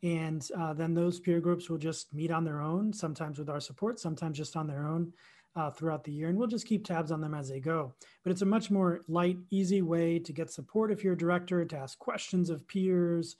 And 0.02 0.46
uh, 0.58 0.72
then 0.72 0.94
those 0.94 1.20
peer 1.20 1.40
groups 1.40 1.68
will 1.68 1.78
just 1.78 2.12
meet 2.14 2.30
on 2.30 2.44
their 2.44 2.60
own, 2.60 2.92
sometimes 2.92 3.38
with 3.38 3.50
our 3.50 3.60
support, 3.60 4.00
sometimes 4.00 4.38
just 4.38 4.56
on 4.56 4.66
their 4.66 4.86
own 4.86 5.12
uh, 5.56 5.70
throughout 5.70 6.04
the 6.04 6.12
year. 6.12 6.28
And 6.28 6.38
we'll 6.38 6.48
just 6.48 6.66
keep 6.66 6.84
tabs 6.84 7.10
on 7.10 7.20
them 7.20 7.34
as 7.34 7.48
they 7.48 7.60
go. 7.60 7.92
But 8.22 8.30
it's 8.30 8.42
a 8.42 8.46
much 8.46 8.70
more 8.70 9.00
light, 9.08 9.38
easy 9.50 9.82
way 9.82 10.18
to 10.20 10.32
get 10.32 10.50
support 10.50 10.90
if 10.90 11.04
you're 11.04 11.14
a 11.14 11.18
director, 11.18 11.64
to 11.64 11.76
ask 11.76 11.98
questions 11.98 12.50
of 12.50 12.66
peers, 12.66 13.36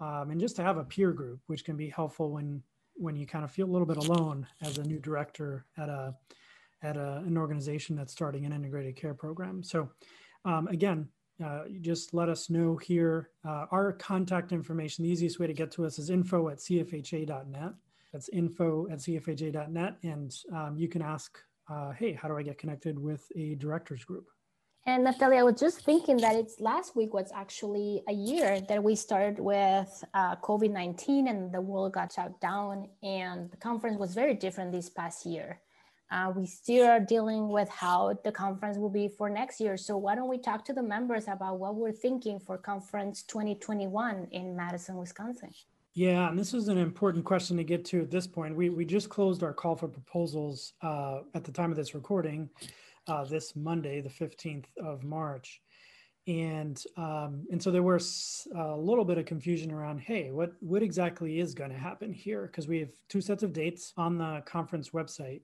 um, 0.00 0.30
and 0.30 0.40
just 0.40 0.56
to 0.56 0.62
have 0.62 0.76
a 0.76 0.84
peer 0.84 1.12
group, 1.12 1.40
which 1.46 1.64
can 1.64 1.76
be 1.76 1.88
helpful 1.88 2.30
when 2.30 2.62
when 2.96 3.16
you 3.16 3.26
kind 3.26 3.44
of 3.44 3.50
feel 3.50 3.66
a 3.66 3.72
little 3.72 3.86
bit 3.86 3.96
alone 3.96 4.46
as 4.62 4.78
a 4.78 4.84
new 4.84 5.00
director 5.00 5.66
at 5.76 5.88
a 5.88 6.14
at 6.82 6.96
a, 6.96 7.22
an 7.26 7.36
organization 7.36 7.96
that's 7.96 8.12
starting 8.12 8.44
an 8.46 8.52
integrated 8.52 8.94
care 8.94 9.14
program. 9.14 9.62
So 9.62 9.90
um, 10.44 10.68
again, 10.68 11.08
uh, 11.44 11.62
just 11.80 12.14
let 12.14 12.28
us 12.28 12.50
know 12.50 12.76
here. 12.76 13.30
Uh, 13.44 13.66
our 13.70 13.92
contact 13.92 14.52
information, 14.52 15.04
the 15.04 15.10
easiest 15.10 15.40
way 15.40 15.46
to 15.46 15.54
get 15.54 15.70
to 15.72 15.84
us 15.84 15.98
is 15.98 16.10
info 16.10 16.48
at 16.50 16.58
cfha.net. 16.58 17.72
That's 18.12 18.28
info 18.28 18.86
at 18.90 18.98
cfha.net. 18.98 19.96
And 20.02 20.36
um, 20.52 20.76
you 20.76 20.88
can 20.88 21.02
ask, 21.02 21.38
uh, 21.68 21.90
hey, 21.92 22.12
how 22.12 22.28
do 22.28 22.36
I 22.36 22.42
get 22.42 22.58
connected 22.58 22.98
with 22.98 23.26
a 23.34 23.56
directors 23.56 24.04
group? 24.04 24.28
And 24.86 25.04
Natalia, 25.04 25.40
I 25.40 25.42
was 25.44 25.58
just 25.58 25.82
thinking 25.82 26.18
that 26.18 26.36
it's 26.36 26.60
last 26.60 26.94
week 26.94 27.14
was 27.14 27.32
actually 27.34 28.02
a 28.06 28.12
year 28.12 28.60
that 28.68 28.84
we 28.84 28.94
started 28.94 29.38
with 29.38 30.04
uh, 30.12 30.36
COVID 30.36 30.70
19 30.70 31.28
and 31.28 31.50
the 31.50 31.60
world 31.60 31.94
got 31.94 32.12
shut 32.12 32.38
down, 32.40 32.88
and 33.02 33.50
the 33.50 33.56
conference 33.56 33.98
was 33.98 34.14
very 34.14 34.34
different 34.34 34.72
this 34.72 34.90
past 34.90 35.24
year. 35.24 35.60
Uh, 36.10 36.32
we 36.36 36.44
still 36.46 36.86
are 36.86 37.00
dealing 37.00 37.48
with 37.48 37.68
how 37.70 38.12
the 38.24 38.30
conference 38.30 38.76
will 38.76 38.90
be 38.90 39.08
for 39.08 39.30
next 39.30 39.58
year. 39.58 39.78
So, 39.78 39.96
why 39.96 40.14
don't 40.14 40.28
we 40.28 40.36
talk 40.36 40.66
to 40.66 40.74
the 40.74 40.82
members 40.82 41.28
about 41.28 41.58
what 41.58 41.76
we're 41.76 41.90
thinking 41.90 42.38
for 42.38 42.58
conference 42.58 43.22
2021 43.22 44.28
in 44.32 44.54
Madison, 44.54 44.96
Wisconsin? 44.96 45.50
Yeah, 45.94 46.28
and 46.28 46.38
this 46.38 46.52
is 46.52 46.68
an 46.68 46.76
important 46.76 47.24
question 47.24 47.56
to 47.56 47.64
get 47.64 47.86
to 47.86 48.02
at 48.02 48.10
this 48.10 48.26
point. 48.26 48.54
We, 48.54 48.68
we 48.68 48.84
just 48.84 49.08
closed 49.08 49.42
our 49.42 49.54
call 49.54 49.76
for 49.76 49.88
proposals 49.88 50.74
uh, 50.82 51.20
at 51.34 51.44
the 51.44 51.52
time 51.52 51.70
of 51.70 51.76
this 51.76 51.94
recording 51.94 52.50
uh, 53.06 53.24
this 53.24 53.54
Monday, 53.56 54.00
the 54.00 54.08
15th 54.08 54.66
of 54.82 55.04
March. 55.04 55.60
And 56.26 56.82
um, 56.96 57.46
and 57.50 57.62
so 57.62 57.70
there 57.70 57.82
was 57.82 58.48
a 58.56 58.74
little 58.76 59.04
bit 59.04 59.18
of 59.18 59.26
confusion 59.26 59.70
around, 59.70 59.98
hey, 60.00 60.30
what 60.30 60.52
what 60.60 60.82
exactly 60.82 61.38
is 61.38 61.54
going 61.54 61.70
to 61.70 61.76
happen 61.76 62.12
here? 62.12 62.46
Because 62.46 62.66
we 62.66 62.80
have 62.80 62.88
two 63.10 63.20
sets 63.20 63.42
of 63.42 63.52
dates 63.52 63.92
on 63.98 64.16
the 64.16 64.42
conference 64.46 64.90
website. 64.90 65.42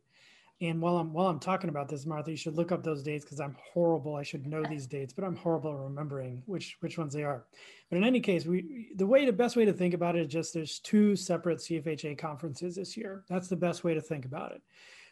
And 0.63 0.81
while 0.81 0.97
I'm 0.97 1.13
while 1.13 1.27
I'm 1.27 1.39
talking 1.39 1.69
about 1.69 1.91
this, 1.91 2.07
Martha, 2.07 2.31
you 2.31 2.37
should 2.39 2.57
look 2.57 2.73
up 2.73 2.83
those 2.83 3.03
dates 3.03 3.27
because 3.27 3.41
I'm 3.41 3.57
horrible. 3.73 4.15
I 4.15 4.23
should 4.23 4.47
know 4.47 4.63
these 4.63 4.87
dates, 4.87 5.13
but 5.13 5.25
I'm 5.25 5.37
horrible 5.37 5.71
at 5.71 5.79
remembering 5.79 6.43
which 6.47 6.79
which 6.81 6.97
ones 6.97 7.13
they 7.13 7.25
are. 7.25 7.45
But 7.91 7.99
in 7.99 8.05
any 8.05 8.21
case, 8.21 8.47
we 8.47 8.93
the 8.97 9.07
way 9.07 9.27
the 9.27 9.33
best 9.33 9.57
way 9.57 9.67
to 9.67 9.73
think 9.75 9.93
about 9.93 10.17
it 10.17 10.23
is 10.23 10.33
just 10.33 10.55
there's 10.55 10.79
two 10.79 11.15
separate 11.15 11.59
CFHA 11.59 12.17
conferences 12.17 12.77
this 12.77 12.97
year. 12.97 13.25
That's 13.29 13.49
the 13.49 13.57
best 13.57 13.85
way 13.85 13.93
to 13.93 14.01
think 14.01 14.25
about 14.25 14.53
it 14.53 14.63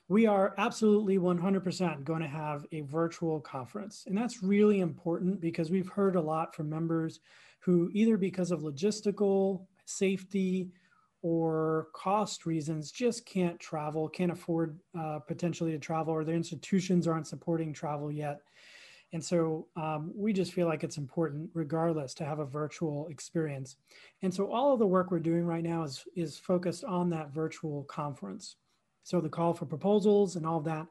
we 0.09 0.27
are 0.27 0.55
absolutely 0.57 1.19
100% 1.19 2.03
going 2.05 2.23
to 2.23 2.29
have 2.29 2.67
a 2.73 2.81
virtual 2.81 3.41
conference. 3.41 4.05
And 4.07 4.17
that's 4.17 4.43
really 4.43 4.81
important 4.81 5.41
because 5.41 5.71
we've 5.71 5.89
heard 5.89 6.17
a 6.17 6.21
lot 6.21 6.55
from 6.55 6.71
members 6.71 7.21
who, 7.61 7.91
either 7.93 8.17
because 8.17 8.51
of 8.51 8.61
logistical, 8.61 9.67
safety, 9.85 10.71
or 11.21 11.89
cost 11.93 12.47
reasons, 12.47 12.91
just 12.91 13.27
can't 13.27 13.59
travel, 13.59 14.09
can't 14.09 14.33
afford 14.33 14.79
uh, 14.99 15.19
potentially 15.19 15.73
to 15.73 15.79
travel, 15.79 16.15
or 16.15 16.25
their 16.25 16.37
institutions 16.37 17.07
aren't 17.07 17.27
supporting 17.27 17.73
travel 17.73 18.11
yet. 18.11 18.41
And 19.13 19.25
so 19.25 19.67
um, 19.77 20.13
we 20.15 20.33
just 20.33 20.53
feel 20.53 20.69
like 20.69 20.85
it's 20.85 20.99
important, 20.99 21.51
regardless, 21.55 22.15
to 22.15 22.25
have 22.25 22.39
a 22.39 22.45
virtual 22.45 23.09
experience. 23.09 23.77
And 24.23 24.33
so 24.33 24.51
all 24.53 24.73
of 24.73 24.79
the 24.79 24.87
work 24.87 25.11
we're 25.11 25.19
doing 25.19 25.45
right 25.45 25.65
now 25.65 25.83
is, 25.83 26.05
is 26.15 26.39
focused 26.39 26.85
on 26.85 27.11
that 27.11 27.33
virtual 27.33 27.85
conference. 27.85 28.57
So 29.09 29.23
the 29.23 29.29
call 29.31 29.55
for 29.55 29.65
proposals 29.65 30.37
and 30.37 30.45
all 30.45 30.59
of 30.59 30.65
that. 30.65 30.87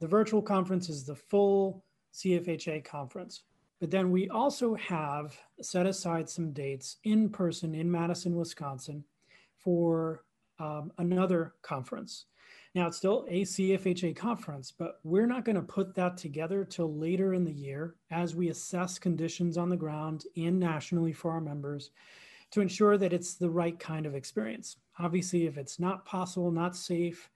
The 0.00 0.06
virtual 0.06 0.40
conference 0.40 0.88
is 0.88 1.04
the 1.04 1.14
full 1.14 1.84
CFHA 2.14 2.82
conference. 2.82 3.42
But 3.78 3.90
then 3.90 4.10
we 4.10 4.30
also 4.30 4.74
have 4.76 5.36
set 5.60 5.84
aside 5.84 6.30
some 6.30 6.52
dates 6.52 6.96
in 7.04 7.28
person 7.28 7.74
in 7.74 7.90
Madison, 7.90 8.36
Wisconsin 8.36 9.04
for 9.58 10.24
um, 10.58 10.92
another 10.96 11.52
conference. 11.60 12.24
Now, 12.74 12.86
it's 12.86 12.96
still 12.96 13.26
a 13.28 13.42
CFHA 13.42 14.16
conference, 14.16 14.72
but 14.72 15.00
we're 15.04 15.26
not 15.26 15.44
going 15.44 15.56
to 15.56 15.62
put 15.62 15.94
that 15.96 16.16
together 16.16 16.64
till 16.64 16.96
later 16.96 17.34
in 17.34 17.44
the 17.44 17.52
year 17.52 17.96
as 18.10 18.34
we 18.34 18.48
assess 18.48 18.98
conditions 18.98 19.58
on 19.58 19.68
the 19.68 19.76
ground 19.76 20.24
and 20.38 20.58
nationally 20.58 21.12
for 21.12 21.30
our 21.32 21.40
members 21.42 21.90
to 22.52 22.62
ensure 22.62 22.96
that 22.96 23.12
it's 23.12 23.34
the 23.34 23.50
right 23.50 23.78
kind 23.78 24.06
of 24.06 24.14
experience. 24.14 24.78
Obviously, 24.98 25.46
if 25.46 25.58
it's 25.58 25.78
not 25.78 26.06
possible, 26.06 26.50
not 26.50 26.74
safe, 26.74 27.28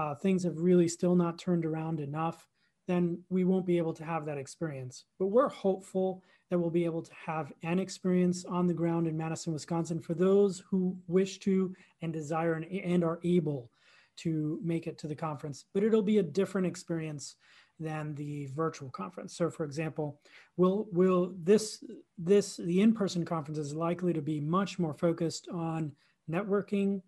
uh, 0.00 0.14
things 0.14 0.44
have 0.44 0.56
really 0.56 0.88
still 0.88 1.14
not 1.14 1.38
turned 1.38 1.66
around 1.66 2.00
enough, 2.00 2.46
then 2.88 3.22
we 3.28 3.44
won't 3.44 3.66
be 3.66 3.76
able 3.76 3.92
to 3.92 4.04
have 4.04 4.24
that 4.24 4.38
experience. 4.38 5.04
But 5.18 5.26
we're 5.26 5.50
hopeful 5.50 6.22
that 6.48 6.58
we'll 6.58 6.70
be 6.70 6.86
able 6.86 7.02
to 7.02 7.12
have 7.26 7.52
an 7.62 7.78
experience 7.78 8.46
on 8.46 8.66
the 8.66 8.74
ground 8.74 9.06
in 9.06 9.16
Madison, 9.16 9.52
Wisconsin 9.52 10.00
for 10.00 10.14
those 10.14 10.62
who 10.70 10.96
wish 11.06 11.38
to 11.40 11.74
and 12.00 12.12
desire 12.12 12.54
and, 12.54 12.64
and 12.64 13.04
are 13.04 13.20
able 13.24 13.70
to 14.16 14.58
make 14.62 14.86
it 14.86 14.96
to 14.98 15.06
the 15.06 15.14
conference. 15.14 15.66
But 15.74 15.82
it'll 15.84 16.02
be 16.02 16.18
a 16.18 16.22
different 16.22 16.66
experience 16.66 17.36
than 17.78 18.14
the 18.14 18.48
virtual 18.54 18.90
conference. 18.90 19.36
So 19.36 19.50
for 19.50 19.64
example, 19.64 20.18
will 20.56 20.86
will 20.92 21.34
this 21.42 21.84
this 22.18 22.56
the 22.56 22.80
in-person 22.80 23.24
conference 23.24 23.58
is 23.58 23.74
likely 23.74 24.12
to 24.14 24.22
be 24.22 24.40
much 24.40 24.78
more 24.78 24.94
focused 24.94 25.48
on 25.52 25.92
networking, 26.30 27.02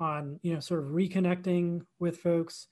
on 0.00 0.38
you 0.42 0.54
know 0.54 0.60
sort 0.60 0.80
of 0.80 0.86
reconnecting 0.90 1.82
with 1.98 2.18
folks. 2.18 2.68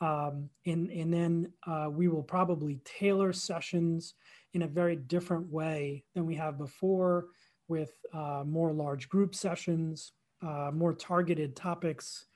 Um, 0.00 0.50
and 0.66 0.90
and 0.90 1.12
then 1.12 1.52
uh, 1.66 1.88
we 1.90 2.08
will 2.08 2.22
probably 2.22 2.80
tailor 2.84 3.32
sessions 3.32 4.14
in 4.54 4.62
a 4.62 4.66
very 4.66 4.96
different 4.96 5.46
way 5.50 6.04
than 6.14 6.26
we 6.26 6.34
have 6.34 6.58
before 6.58 7.26
with 7.68 7.92
uh, 8.12 8.42
more 8.44 8.72
large 8.72 9.08
group 9.08 9.34
sessions 9.34 10.12
uh, 10.42 10.70
more 10.74 10.92
targeted 10.92 11.54
topics 11.54 12.26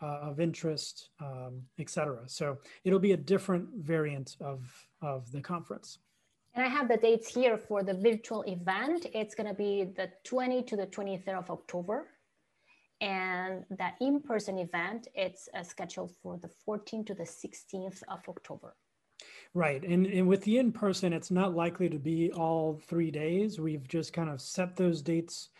uh, 0.00 0.20
of 0.22 0.38
interest 0.38 1.10
um, 1.20 1.60
etc 1.80 2.20
so 2.26 2.56
it'll 2.84 3.00
be 3.00 3.12
a 3.12 3.16
different 3.16 3.68
variant 3.74 4.36
of 4.40 4.60
of 5.02 5.30
the 5.32 5.40
conference. 5.40 5.98
And 6.54 6.64
I 6.64 6.68
have 6.68 6.88
the 6.88 6.96
dates 6.96 7.32
here 7.32 7.56
for 7.56 7.82
the 7.82 7.94
virtual 7.94 8.42
event. 8.42 9.06
It's 9.14 9.34
going 9.34 9.48
to 9.48 9.54
be 9.54 9.84
the 9.96 10.10
20 10.24 10.62
to 10.64 10.76
the 10.76 10.86
23rd 10.86 11.38
of 11.38 11.50
October 11.50 12.06
and 13.00 13.64
that 13.70 13.94
in-person 14.00 14.58
event 14.58 15.08
it's 15.14 15.48
uh, 15.54 15.62
scheduled 15.62 16.12
for 16.22 16.38
the 16.38 16.50
14th 16.66 17.06
to 17.06 17.14
the 17.14 17.24
16th 17.24 18.02
of 18.08 18.20
october. 18.28 18.74
Right. 19.54 19.82
And, 19.82 20.06
and 20.06 20.28
with 20.28 20.42
the 20.44 20.58
in-person 20.58 21.12
it's 21.12 21.30
not 21.30 21.54
likely 21.54 21.88
to 21.88 21.98
be 21.98 22.32
all 22.32 22.80
three 22.86 23.10
days. 23.10 23.58
We've 23.58 23.86
just 23.88 24.12
kind 24.12 24.30
of 24.30 24.40
set 24.40 24.76
those 24.76 25.02
dates 25.02 25.50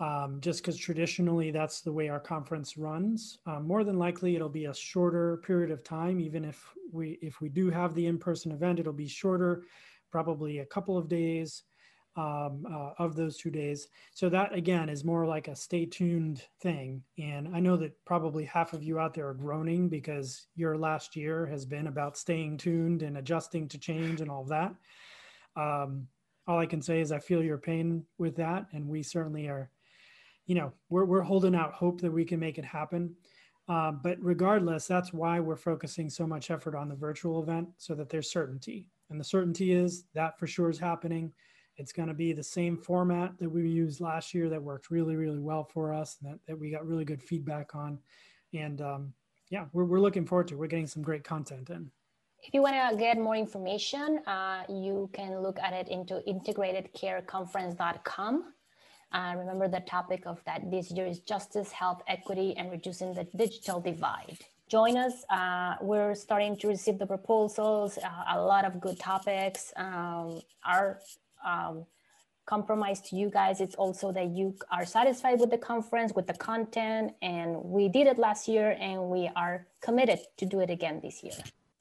um, 0.00 0.38
just 0.40 0.60
because 0.60 0.76
traditionally 0.76 1.50
that's 1.50 1.80
the 1.80 1.92
way 1.92 2.08
our 2.08 2.20
conference 2.20 2.76
runs. 2.76 3.38
Um, 3.46 3.66
more 3.66 3.84
than 3.84 3.98
likely 3.98 4.34
it'll 4.34 4.48
be 4.48 4.66
a 4.66 4.74
shorter 4.74 5.38
period 5.38 5.70
of 5.70 5.84
time. 5.84 6.20
Even 6.20 6.44
if 6.44 6.64
we 6.92 7.18
if 7.22 7.40
we 7.40 7.48
do 7.48 7.70
have 7.70 7.94
the 7.94 8.06
in-person 8.06 8.52
event 8.52 8.80
it'll 8.80 8.92
be 8.92 9.08
shorter 9.08 9.64
probably 10.10 10.58
a 10.58 10.66
couple 10.66 10.98
of 10.98 11.08
days 11.08 11.62
um, 12.16 12.66
uh, 12.70 12.92
of 12.98 13.16
those 13.16 13.36
two 13.36 13.50
days. 13.50 13.88
So 14.12 14.28
that 14.28 14.54
again 14.54 14.88
is 14.88 15.04
more 15.04 15.26
like 15.26 15.48
a 15.48 15.56
stay 15.56 15.86
tuned 15.86 16.42
thing. 16.60 17.02
And 17.18 17.54
I 17.54 17.60
know 17.60 17.76
that 17.78 17.92
probably 18.04 18.44
half 18.44 18.72
of 18.72 18.82
you 18.82 18.98
out 18.98 19.14
there 19.14 19.28
are 19.28 19.34
groaning 19.34 19.88
because 19.88 20.46
your 20.54 20.76
last 20.76 21.16
year 21.16 21.46
has 21.46 21.64
been 21.64 21.86
about 21.86 22.18
staying 22.18 22.58
tuned 22.58 23.02
and 23.02 23.16
adjusting 23.16 23.68
to 23.68 23.78
change 23.78 24.20
and 24.20 24.30
all 24.30 24.42
of 24.42 24.48
that. 24.48 24.74
Um, 25.56 26.06
all 26.46 26.58
I 26.58 26.66
can 26.66 26.82
say 26.82 27.00
is 27.00 27.12
I 27.12 27.18
feel 27.18 27.42
your 27.42 27.58
pain 27.58 28.04
with 28.18 28.36
that, 28.36 28.66
and 28.72 28.88
we 28.88 29.02
certainly 29.02 29.46
are 29.46 29.70
you 30.46 30.54
know, 30.54 30.72
we're, 30.88 31.04
we're 31.04 31.22
holding 31.22 31.54
out 31.54 31.72
hope 31.72 32.00
that 32.00 32.12
we 32.12 32.24
can 32.24 32.40
make 32.40 32.58
it 32.58 32.64
happen. 32.64 33.14
Uh, 33.68 33.92
but 33.92 34.18
regardless, 34.20 34.86
that's 34.86 35.12
why 35.12 35.38
we're 35.38 35.56
focusing 35.56 36.10
so 36.10 36.26
much 36.26 36.50
effort 36.50 36.74
on 36.74 36.88
the 36.88 36.94
virtual 36.94 37.42
event 37.42 37.68
so 37.78 37.94
that 37.94 38.08
there's 38.08 38.32
certainty. 38.32 38.86
And 39.08 39.20
the 39.20 39.24
certainty 39.24 39.72
is 39.72 40.04
that 40.14 40.38
for 40.38 40.46
sure 40.46 40.68
is 40.68 40.78
happening. 40.78 41.32
It's 41.76 41.92
going 41.92 42.08
to 42.08 42.14
be 42.14 42.32
the 42.32 42.42
same 42.42 42.76
format 42.76 43.38
that 43.38 43.48
we 43.48 43.68
used 43.68 44.00
last 44.00 44.34
year 44.34 44.48
that 44.50 44.62
worked 44.62 44.90
really, 44.90 45.16
really 45.16 45.40
well 45.40 45.64
for 45.64 45.92
us 45.92 46.18
and 46.20 46.32
that, 46.32 46.38
that 46.46 46.58
we 46.58 46.70
got 46.70 46.86
really 46.86 47.04
good 47.04 47.22
feedback 47.22 47.74
on. 47.74 47.98
And 48.52 48.80
um, 48.80 49.12
yeah, 49.50 49.66
we're, 49.72 49.84
we're 49.84 50.00
looking 50.00 50.26
forward 50.26 50.48
to 50.48 50.54
it. 50.54 50.58
We're 50.58 50.66
getting 50.66 50.86
some 50.86 51.02
great 51.02 51.24
content 51.24 51.70
in. 51.70 51.90
If 52.42 52.54
you 52.54 52.62
want 52.62 52.76
to 52.90 52.96
get 52.96 53.18
more 53.18 53.36
information, 53.36 54.18
uh, 54.26 54.64
you 54.68 55.08
can 55.12 55.40
look 55.40 55.60
at 55.60 55.72
it 55.72 55.88
into 55.88 56.20
integratedcareconference.com. 56.26 58.44
Uh, 59.12 59.34
remember 59.36 59.68
the 59.68 59.80
topic 59.80 60.26
of 60.26 60.42
that 60.44 60.70
this 60.70 60.90
year 60.90 61.06
is 61.06 61.20
justice, 61.20 61.70
health, 61.70 62.02
equity, 62.08 62.56
and 62.56 62.70
reducing 62.70 63.12
the 63.14 63.24
digital 63.36 63.80
divide. 63.80 64.38
Join 64.68 64.96
us. 64.96 65.24
Uh, 65.28 65.74
we're 65.82 66.14
starting 66.14 66.56
to 66.56 66.68
receive 66.68 66.98
the 66.98 67.06
proposals, 67.06 67.98
uh, 67.98 68.08
a 68.34 68.40
lot 68.40 68.64
of 68.64 68.80
good 68.80 68.98
topics. 68.98 69.70
Um, 69.76 70.40
our 70.64 70.98
um, 71.44 71.84
compromise 72.44 73.00
to 73.00 73.14
you 73.14 73.30
guys 73.30 73.60
it's 73.60 73.76
also 73.76 74.10
that 74.12 74.28
you 74.30 74.54
are 74.72 74.84
satisfied 74.84 75.38
with 75.38 75.50
the 75.50 75.58
conference 75.58 76.12
with 76.14 76.26
the 76.26 76.34
content 76.34 77.12
and 77.22 77.56
we 77.62 77.88
did 77.88 78.06
it 78.08 78.18
last 78.18 78.48
year 78.48 78.76
and 78.80 79.00
we 79.00 79.30
are 79.36 79.66
committed 79.80 80.18
to 80.36 80.44
do 80.44 80.58
it 80.58 80.68
again 80.68 80.98
this 81.02 81.22
year 81.22 81.38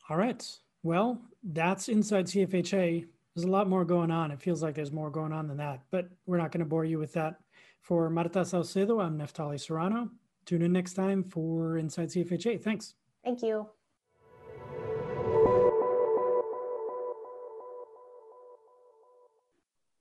all 0.10 0.17
right 0.17 0.60
well 0.84 1.19
that's 1.43 1.89
inside 1.89 2.26
cfha 2.26 3.08
there's 3.36 3.45
a 3.45 3.50
lot 3.50 3.69
more 3.69 3.86
going 3.86 4.12
on. 4.12 4.32
It 4.32 4.41
feels 4.41 4.62
like 4.62 4.76
there's 4.76 4.91
more 4.91 5.10
going 5.10 5.32
on 5.32 5.47
than 5.47 5.58
that, 5.58 5.82
but 5.89 6.10
we're 6.26 6.38
not 6.38 6.52
going 6.52 6.60
to 6.60 6.65
bore 6.65 6.86
you 6.86 7.00
with 7.00 7.13
that. 7.13 7.39
For 7.82 8.10
Marta 8.10 8.41
Saucedo, 8.41 9.04
I'm 9.04 9.17
Neftali 9.17 9.60
Serrano. 9.60 10.10
Tune 10.45 10.62
in 10.62 10.71
next 10.71 10.93
time 10.93 11.24
for 11.24 11.78
Inside 11.78 12.10
CFHA. 12.10 12.62
Thanks. 12.62 12.95
Thank 13.24 13.41
you. 13.41 13.67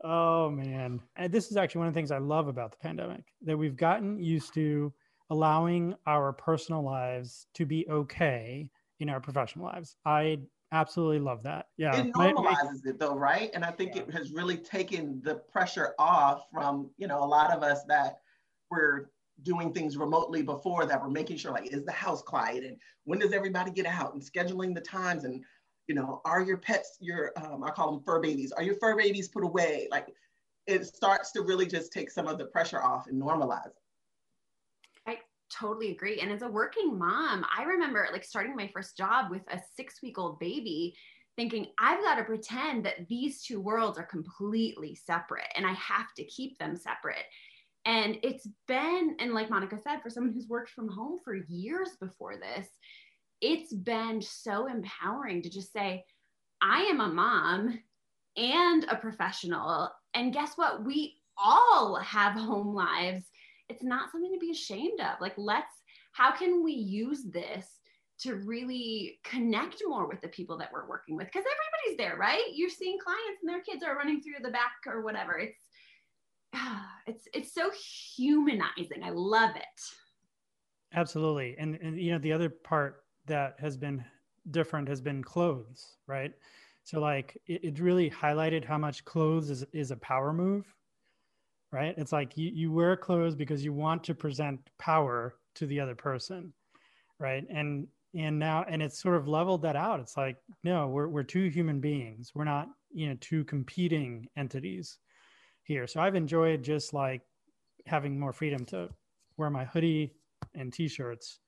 Oh 0.03 0.51
man, 0.51 1.01
and 1.17 1.33
this 1.33 1.51
is 1.51 1.57
actually 1.57 1.81
one 1.81 1.89
of 1.89 1.95
the 1.95 1.99
things 1.99 2.11
I 2.11 2.19
love 2.19 2.49
about 2.49 2.73
the 2.73 2.79
pandemic 2.79 3.25
that 3.43 3.57
we've 3.57 3.77
gotten 3.77 4.19
used 4.19 4.55
to 4.55 4.93
allowing 5.29 5.95
our 6.07 6.33
personal 6.33 6.83
lives 6.83 7.47
to 7.55 7.67
be 7.67 7.87
okay 7.89 8.69
in 8.99 9.09
our 9.09 9.21
professional 9.21 9.67
lives. 9.67 9.97
I 10.05 10.39
Absolutely 10.73 11.19
love 11.19 11.43
that. 11.43 11.67
Yeah. 11.77 11.97
It 11.97 12.13
normalizes 12.13 12.87
it 12.87 12.99
though, 12.99 13.17
right? 13.17 13.51
And 13.55 13.65
I 13.65 13.73
think 13.73 13.97
yeah. 13.97 14.03
it 14.03 14.15
has 14.15 14.31
really 14.31 14.57
taken 14.57 15.21
the 15.25 15.35
pressure 15.35 15.95
off 15.99 16.45
from, 16.53 16.91
you 16.97 17.09
know, 17.09 17.25
a 17.25 17.27
lot 17.27 17.53
of 17.53 17.65
us 17.65 17.83
that 17.89 18.21
were 18.71 19.11
doing 19.43 19.73
things 19.73 19.97
remotely 19.97 20.43
before 20.43 20.87
that 20.87 21.03
were 21.03 21.11
making 21.11 21.39
sure 21.39 21.51
like 21.51 21.73
is 21.73 21.85
the 21.85 21.93
house 21.93 22.21
quiet 22.21 22.63
and 22.63 22.77
when 23.05 23.19
does 23.19 23.33
everybody 23.33 23.71
get 23.71 23.87
out 23.87 24.13
and 24.13 24.23
scheduling 24.23 24.75
the 24.75 24.81
times 24.83 25.25
and 25.25 25.43
you 25.91 25.97
know 25.97 26.23
are 26.25 26.41
your 26.41 26.57
pets 26.57 26.97
your 27.01 27.33
um, 27.37 27.65
i 27.65 27.71
call 27.71 27.91
them 27.91 28.01
fur 28.07 28.21
babies 28.21 28.53
are 28.53 28.63
your 28.63 28.77
fur 28.77 28.97
babies 28.97 29.27
put 29.27 29.43
away 29.43 29.89
like 29.91 30.07
it 30.69 30.87
starts 30.87 31.33
to 31.33 31.43
really 31.43 31.67
just 31.67 31.93
take 31.93 32.09
some 32.09 32.29
of 32.29 32.39
the 32.39 32.45
pressure 32.45 32.81
off 32.81 33.09
and 33.09 33.21
normalize 33.21 33.73
i 35.09 35.19
totally 35.51 35.91
agree. 35.91 36.21
And 36.21 36.31
as 36.31 36.43
a 36.43 36.49
working 36.49 36.97
mom, 36.97 37.45
I 37.57 37.65
remember 37.65 38.09
like 38.13 38.23
starting 38.23 38.55
my 38.55 38.71
first 38.73 38.97
job 38.97 39.33
with 39.33 39.43
a 39.51 39.59
six 39.77 40.01
week 40.01 40.17
old 40.17 40.39
baby, 40.39 40.95
thinking, 41.37 41.67
I've 41.79 42.05
got 42.05 42.15
to 42.17 42.25
pretend 42.25 42.85
that 42.85 43.09
these 43.09 43.43
two 43.43 43.61
worlds 43.61 43.99
are 43.99 44.07
completely 44.07 44.95
separate 44.95 45.49
and 45.57 45.67
I 45.67 45.73
have 45.73 46.15
to 46.19 46.25
keep 46.25 46.57
them 46.59 46.77
separate. 46.77 47.25
And 47.85 48.19
it's 48.23 48.47
been, 48.69 49.17
and 49.19 49.33
like 49.33 49.51
Monica 49.51 49.77
said, 49.83 50.03
for 50.03 50.11
someone 50.11 50.33
who's 50.33 50.49
worked 50.49 50.71
from 50.71 50.89
home 50.89 51.19
for 51.25 51.35
years 51.35 51.97
before 52.01 52.37
this, 52.37 52.69
it's 53.41 53.73
been 53.73 54.21
so 54.23 54.67
empowering 54.67 55.43
to 55.43 55.51
just 55.51 55.73
say, 55.73 56.05
I 56.63 56.83
am 56.83 57.01
a 57.01 57.09
mom 57.09 57.79
and 58.37 58.85
a 58.85 58.97
professional. 58.97 59.91
And 60.15 60.33
guess 60.33 60.53
what? 60.57 60.85
We 60.85 61.17
all 61.37 61.97
have 61.97 62.35
home 62.35 62.75
lives 62.75 63.25
it's 63.71 63.85
not 63.85 64.11
something 64.11 64.33
to 64.33 64.39
be 64.39 64.51
ashamed 64.51 65.01
of. 65.01 65.21
Like, 65.21 65.35
let's, 65.37 65.83
how 66.13 66.33
can 66.33 66.65
we 66.65 66.73
use 66.73 67.25
this 67.31 67.67
to 68.23 68.35
really 68.35 69.19
connect 69.25 69.83
more 69.87 70.09
with 70.09 70.21
the 70.21 70.29
people 70.29 70.59
that 70.59 70.71
we're 70.73 70.89
working 70.89 71.17
with? 71.17 71.27
Because 71.27 71.45
everybody's 71.47 71.97
there, 71.97 72.19
right? 72.19 72.45
You're 72.53 72.69
seeing 72.69 72.99
clients 72.99 73.41
and 73.43 73.49
their 73.49 73.63
kids 73.63 73.85
are 73.85 73.97
running 73.97 74.21
through 74.21 74.43
the 74.43 74.51
back 74.51 74.73
or 74.87 75.03
whatever. 75.03 75.39
It's, 75.39 75.57
it's, 77.07 77.29
it's 77.33 77.55
so 77.55 77.71
humanizing. 78.17 79.05
I 79.05 79.11
love 79.11 79.55
it. 79.55 79.81
Absolutely. 80.93 81.55
And, 81.59 81.77
and, 81.77 81.97
you 81.97 82.11
know, 82.11 82.19
the 82.19 82.33
other 82.33 82.51
part 82.51 83.05
that 83.31 83.57
has 83.59 83.77
been 83.77 84.05
different 84.51 84.89
has 84.89 85.01
been 85.01 85.23
clothes, 85.23 85.97
right? 86.07 86.33
So 86.85 87.01
like 87.01 87.37
it, 87.47 87.65
it 87.65 87.81
really 87.81 88.11
highlighted 88.11 88.65
how 88.65 88.79
much 88.79 89.05
clothes 89.05 89.51
is, 89.51 89.65
is 89.73 89.91
a 89.91 89.97
power 89.97 90.33
move 90.33 90.67
right? 91.73 91.95
It's 91.97 92.13
like 92.13 92.37
you, 92.37 92.51
you 92.53 92.73
wear 92.73 92.97
clothes 92.97 93.35
because 93.35 93.65
you 93.65 93.73
want 93.73 94.05
to 94.05 94.15
present 94.15 94.61
power 94.79 95.35
to 95.57 95.67
the 95.67 95.81
other 95.81 95.95
person, 95.95 96.53
right? 97.19 97.45
And 97.51 97.87
and 98.15 98.39
now 98.39 98.65
and 98.69 98.83
it's 98.83 99.01
sort 99.01 99.17
of 99.17 99.29
leveled 99.29 99.63
that 99.63 99.77
out. 99.77 100.01
It's 100.01 100.17
like 100.17 100.37
no, 100.65 100.89
we're 100.89 101.09
we're 101.09 101.23
two 101.23 101.49
human 101.49 101.81
beings. 101.81 102.33
We're 102.35 102.45
not 102.45 102.69
you 102.93 103.09
know 103.09 103.17
two 103.21 103.45
competing 103.45 104.27
entities 104.37 104.99
here. 105.63 105.87
So 105.87 106.01
I've 106.01 106.17
enjoyed 106.17 106.63
just 106.63 106.93
like 106.93 107.23
having 107.87 108.19
more 108.19 108.33
freedom 108.33 108.65
to 108.67 108.89
wear 109.37 109.51
my 109.51 109.65
hoodie 109.65 110.13
and 110.55 110.73
t-shirts 110.73 111.39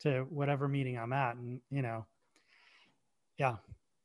to 0.00 0.26
whatever 0.30 0.68
meeting 0.68 0.98
I'm 0.98 1.12
at, 1.12 1.36
and 1.36 1.60
you 1.70 1.82
know, 1.82 2.06
yeah, 3.38 3.56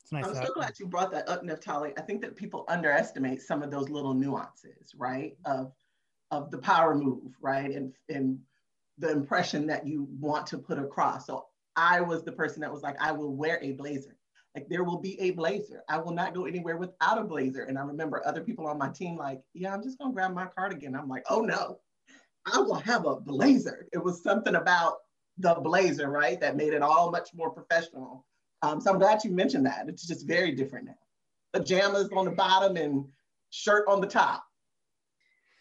it's 0.01 0.11
Nice 0.11 0.25
I'm 0.25 0.45
so 0.45 0.53
glad 0.53 0.73
you 0.79 0.87
brought 0.87 1.11
that 1.11 1.27
up, 1.29 1.43
Neftali. 1.43 1.93
I 1.97 2.01
think 2.01 2.21
that 2.21 2.35
people 2.35 2.65
underestimate 2.67 3.41
some 3.41 3.63
of 3.63 3.71
those 3.71 3.89
little 3.89 4.13
nuances, 4.13 4.93
right? 4.97 5.37
Of 5.45 5.71
of 6.31 6.49
the 6.51 6.57
power 6.57 6.95
move, 6.95 7.35
right? 7.41 7.71
And 7.71 7.93
and 8.09 8.39
the 8.97 9.11
impression 9.11 9.65
that 9.67 9.87
you 9.87 10.07
want 10.19 10.45
to 10.47 10.57
put 10.57 10.77
across. 10.77 11.27
So 11.27 11.47
I 11.75 12.01
was 12.01 12.23
the 12.23 12.31
person 12.31 12.61
that 12.61 12.71
was 12.71 12.83
like, 12.83 12.95
I 13.01 13.11
will 13.11 13.33
wear 13.35 13.59
a 13.61 13.71
blazer. 13.71 14.15
Like 14.55 14.67
there 14.67 14.83
will 14.83 14.99
be 14.99 15.19
a 15.21 15.31
blazer. 15.31 15.81
I 15.87 15.97
will 15.97 16.13
not 16.13 16.33
go 16.33 16.45
anywhere 16.45 16.77
without 16.77 17.17
a 17.17 17.23
blazer. 17.23 17.63
And 17.63 17.77
I 17.77 17.83
remember 17.83 18.21
other 18.25 18.41
people 18.41 18.67
on 18.67 18.77
my 18.77 18.89
team 18.89 19.15
like, 19.15 19.41
yeah, 19.53 19.73
I'm 19.73 19.81
just 19.81 19.97
gonna 19.97 20.13
grab 20.13 20.33
my 20.33 20.47
cardigan. 20.47 20.95
I'm 20.95 21.07
like, 21.07 21.23
oh 21.29 21.41
no, 21.41 21.79
I 22.51 22.59
will 22.59 22.75
have 22.75 23.05
a 23.05 23.15
blazer. 23.15 23.87
It 23.93 24.03
was 24.03 24.21
something 24.21 24.55
about 24.55 24.97
the 25.37 25.55
blazer, 25.55 26.09
right? 26.09 26.39
That 26.39 26.55
made 26.55 26.73
it 26.73 26.81
all 26.81 27.11
much 27.11 27.29
more 27.33 27.49
professional 27.49 28.25
um, 28.61 28.79
so 28.79 28.91
I'm 28.91 28.99
glad 28.99 29.23
you 29.23 29.31
mentioned 29.31 29.65
that. 29.65 29.85
It's 29.87 30.05
just 30.05 30.27
very 30.27 30.51
different 30.51 30.85
now. 30.85 30.97
Pajamas 31.53 32.09
on 32.15 32.25
the 32.25 32.31
bottom 32.31 32.77
and 32.77 33.05
shirt 33.49 33.85
on 33.87 34.01
the 34.01 34.07
top. 34.07 34.45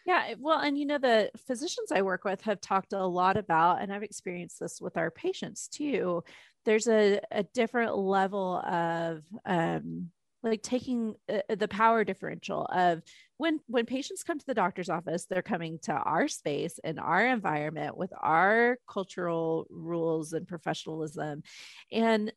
Yeah, 0.07 0.35
well, 0.39 0.61
and 0.61 0.79
you 0.79 0.87
know, 0.87 0.99
the 0.99 1.31
physicians 1.47 1.93
I 1.93 2.03
work 2.03 2.25
with 2.25 2.41
have 2.43 2.61
talked 2.61 2.93
a 2.93 3.05
lot 3.05 3.37
about, 3.37 3.81
and 3.81 3.93
I've 3.93 4.03
experienced 4.03 4.61
this 4.61 4.81
with 4.81 4.97
our 4.97 5.11
patients 5.11 5.69
too. 5.69 6.25
There's 6.65 6.89
a, 6.89 7.21
a 7.31 7.43
different 7.43 7.97
level 7.97 8.59
of 8.59 9.23
um, 9.45 10.11
like 10.43 10.63
taking 10.63 11.15
uh, 11.29 11.41
the 11.55 11.69
power 11.69 12.05
differential 12.05 12.67
of 12.67 13.03
when 13.41 13.59
when 13.69 13.87
patients 13.87 14.23
come 14.23 14.39
to 14.39 14.47
the 14.47 14.53
doctor's 14.53 14.91
office 14.91 15.25
they're 15.25 15.41
coming 15.41 15.79
to 15.79 15.93
our 15.93 16.29
space 16.29 16.79
and 16.85 17.01
our 17.01 17.27
environment 17.27 17.97
with 17.97 18.13
our 18.21 18.77
cultural 18.87 19.67
rules 19.71 20.35
and 20.35 20.47
professionalism. 20.47 21.43
And 21.91 22.33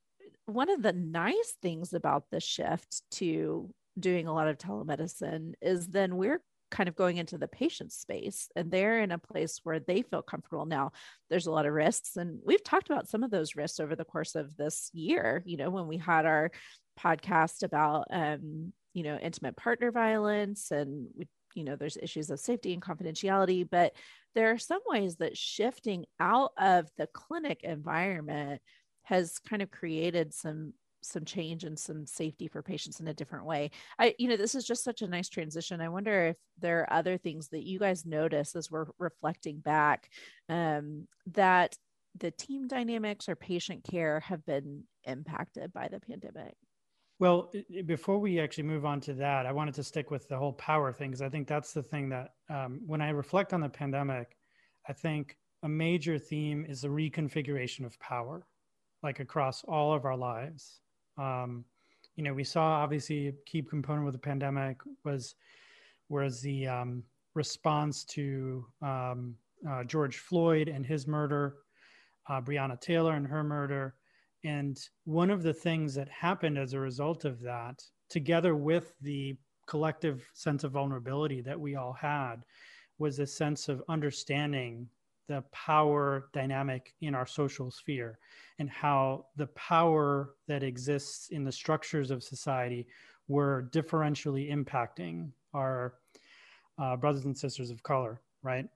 one 0.45 0.69
of 0.69 0.81
the 0.81 0.93
nice 0.93 1.57
things 1.61 1.93
about 1.93 2.23
the 2.31 2.39
shift 2.39 3.01
to 3.11 3.69
doing 3.99 4.27
a 4.27 4.33
lot 4.33 4.47
of 4.47 4.57
telemedicine 4.57 5.53
is 5.61 5.87
then 5.87 6.15
we're 6.15 6.41
kind 6.71 6.87
of 6.87 6.95
going 6.95 7.17
into 7.17 7.37
the 7.37 7.49
patient 7.49 7.91
space 7.91 8.47
and 8.55 8.71
they're 8.71 8.99
in 9.01 9.11
a 9.11 9.17
place 9.17 9.59
where 9.63 9.79
they 9.79 10.03
feel 10.03 10.21
comfortable. 10.21 10.65
Now 10.65 10.93
there's 11.29 11.47
a 11.47 11.51
lot 11.51 11.65
of 11.65 11.73
risks 11.73 12.15
and 12.15 12.39
we've 12.45 12.63
talked 12.63 12.89
about 12.89 13.09
some 13.09 13.23
of 13.23 13.29
those 13.29 13.57
risks 13.57 13.81
over 13.81 13.97
the 13.97 14.05
course 14.05 14.35
of 14.35 14.55
this 14.55 14.89
year 14.93 15.43
you 15.45 15.57
know 15.57 15.69
when 15.69 15.87
we 15.87 15.97
had 15.97 16.25
our 16.25 16.49
podcast 16.97 17.63
about 17.63 18.05
um 18.09 18.71
you 18.93 19.03
know 19.03 19.17
intimate 19.17 19.55
partner 19.55 19.91
violence 19.91 20.71
and 20.71 21.07
we 21.15 21.27
you 21.55 21.63
know 21.63 21.75
there's 21.75 21.97
issues 21.97 22.29
of 22.29 22.39
safety 22.39 22.73
and 22.73 22.81
confidentiality 22.81 23.67
but 23.69 23.93
there 24.35 24.51
are 24.51 24.57
some 24.57 24.81
ways 24.87 25.17
that 25.17 25.37
shifting 25.37 26.05
out 26.19 26.51
of 26.57 26.89
the 26.97 27.07
clinic 27.07 27.61
environment 27.63 28.61
has 29.03 29.37
kind 29.39 29.61
of 29.61 29.69
created 29.69 30.33
some 30.33 30.73
some 31.05 31.25
change 31.25 31.63
and 31.63 31.77
some 31.77 32.05
safety 32.05 32.47
for 32.47 32.61
patients 32.61 32.99
in 32.99 33.07
a 33.07 33.13
different 33.13 33.45
way. 33.45 33.71
I, 33.99 34.15
you 34.17 34.27
know, 34.27 34.37
this 34.37 34.55
is 34.55 34.65
just 34.65 34.83
such 34.83 35.01
a 35.01 35.07
nice 35.07 35.29
transition. 35.29 35.81
I 35.81 35.89
wonder 35.89 36.27
if 36.27 36.37
there 36.59 36.81
are 36.81 36.93
other 36.93 37.17
things 37.17 37.49
that 37.49 37.63
you 37.63 37.79
guys 37.79 38.05
notice 38.05 38.55
as 38.55 38.71
we're 38.71 38.85
reflecting 38.97 39.59
back 39.59 40.09
um, 40.49 41.07
that 41.33 41.75
the 42.17 42.31
team 42.31 42.67
dynamics 42.67 43.27
or 43.27 43.35
patient 43.35 43.83
care 43.83 44.19
have 44.21 44.45
been 44.45 44.83
impacted 45.03 45.73
by 45.73 45.87
the 45.89 45.99
pandemic. 45.99 46.55
Well, 47.19 47.51
before 47.85 48.19
we 48.19 48.39
actually 48.39 48.63
move 48.63 48.85
on 48.85 48.99
to 49.01 49.13
that, 49.13 49.45
I 49.45 49.51
wanted 49.51 49.75
to 49.75 49.83
stick 49.83 50.11
with 50.11 50.27
the 50.27 50.37
whole 50.37 50.53
power 50.53 50.91
thing 50.91 51.11
because 51.11 51.21
I 51.21 51.29
think 51.29 51.47
that's 51.47 51.71
the 51.71 51.83
thing 51.83 52.09
that 52.09 52.33
um, 52.49 52.81
when 52.85 53.01
I 53.01 53.09
reflect 53.09 53.53
on 53.53 53.61
the 53.61 53.69
pandemic, 53.69 54.35
I 54.87 54.93
think 54.93 55.37
a 55.63 55.69
major 55.69 56.17
theme 56.17 56.65
is 56.67 56.81
the 56.81 56.89
reconfiguration 56.89 57.85
of 57.85 57.97
power, 57.99 58.45
like 59.03 59.19
across 59.19 59.63
all 59.63 59.93
of 59.93 60.05
our 60.05 60.17
lives. 60.17 60.81
Um, 61.17 61.65
you 62.15 62.23
know, 62.23 62.33
we 62.33 62.43
saw 62.43 62.63
obviously 62.63 63.27
a 63.27 63.33
key 63.45 63.61
component 63.61 64.05
with 64.05 64.13
the 64.13 64.19
pandemic 64.19 64.77
was 65.03 65.35
was 66.09 66.41
the 66.41 66.67
um, 66.67 67.03
response 67.33 68.03
to 68.03 68.65
um, 68.81 69.35
uh, 69.67 69.83
George 69.83 70.17
Floyd 70.17 70.67
and 70.67 70.85
his 70.85 71.07
murder, 71.07 71.55
uh, 72.29 72.41
Breonna 72.41 72.79
Taylor 72.79 73.13
and 73.13 73.25
her 73.25 73.43
murder, 73.43 73.95
and 74.43 74.79
one 75.05 75.29
of 75.29 75.43
the 75.43 75.53
things 75.53 75.95
that 75.95 76.09
happened 76.09 76.57
as 76.57 76.73
a 76.73 76.79
result 76.79 77.25
of 77.25 77.41
that, 77.41 77.83
together 78.09 78.55
with 78.55 78.93
the 79.01 79.37
collective 79.65 80.29
sense 80.33 80.63
of 80.63 80.71
vulnerability 80.71 81.41
that 81.41 81.59
we 81.59 81.75
all 81.75 81.93
had, 81.93 82.43
was 82.99 83.19
a 83.19 83.27
sense 83.27 83.69
of 83.69 83.83
understanding 83.89 84.87
the 85.27 85.41
power 85.51 86.29
dynamic 86.33 86.93
in 87.01 87.15
our 87.15 87.25
social 87.25 87.71
sphere 87.71 88.19
and 88.59 88.69
how 88.69 89.25
the 89.37 89.47
power 89.47 90.35
that 90.47 90.63
exists 90.63 91.29
in 91.29 91.45
the 91.45 91.51
structures 91.51 92.11
of 92.11 92.21
society 92.21 92.85
were 93.29 93.69
differentially 93.71 94.51
impacting 94.51 95.29
our 95.53 95.93
uh, 96.77 96.95
brothers 96.97 97.23
and 97.23 97.37
sisters 97.37 97.71
of 97.71 97.81
color 97.83 98.21
right? 98.43 98.67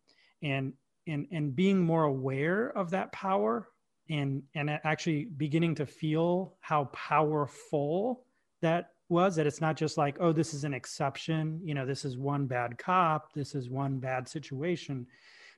And 0.42 0.74
and 1.06 1.28
and 1.32 1.56
being 1.56 1.80
more 1.80 2.06
aware 2.06 2.70
of 2.76 2.90
that 2.92 3.12
power 3.12 3.68
and 4.10 4.44
and 4.56 4.70
actually 4.70 5.26
beginning 5.38 5.76
to 5.76 5.86
feel 5.86 6.56
how 6.60 6.86
powerful 6.86 8.24
that 8.62 8.92
was 9.10 9.36
that 9.36 9.48
it's 9.48 9.62
not 9.62 9.78
just 9.78 9.98
like 9.98 10.18
oh 10.20 10.34
this 10.34 10.54
is 10.54 10.64
an 10.64 10.74
exception 10.74 11.60
you 11.64 11.74
know 11.74 11.86
this 11.86 12.04
is 12.04 12.18
one 12.18 12.46
bad 12.46 12.78
cop 12.78 13.34
this 13.34 13.56
is 13.56 13.70
one 13.70 14.00
bad 14.00 14.28
situation. 14.28 15.08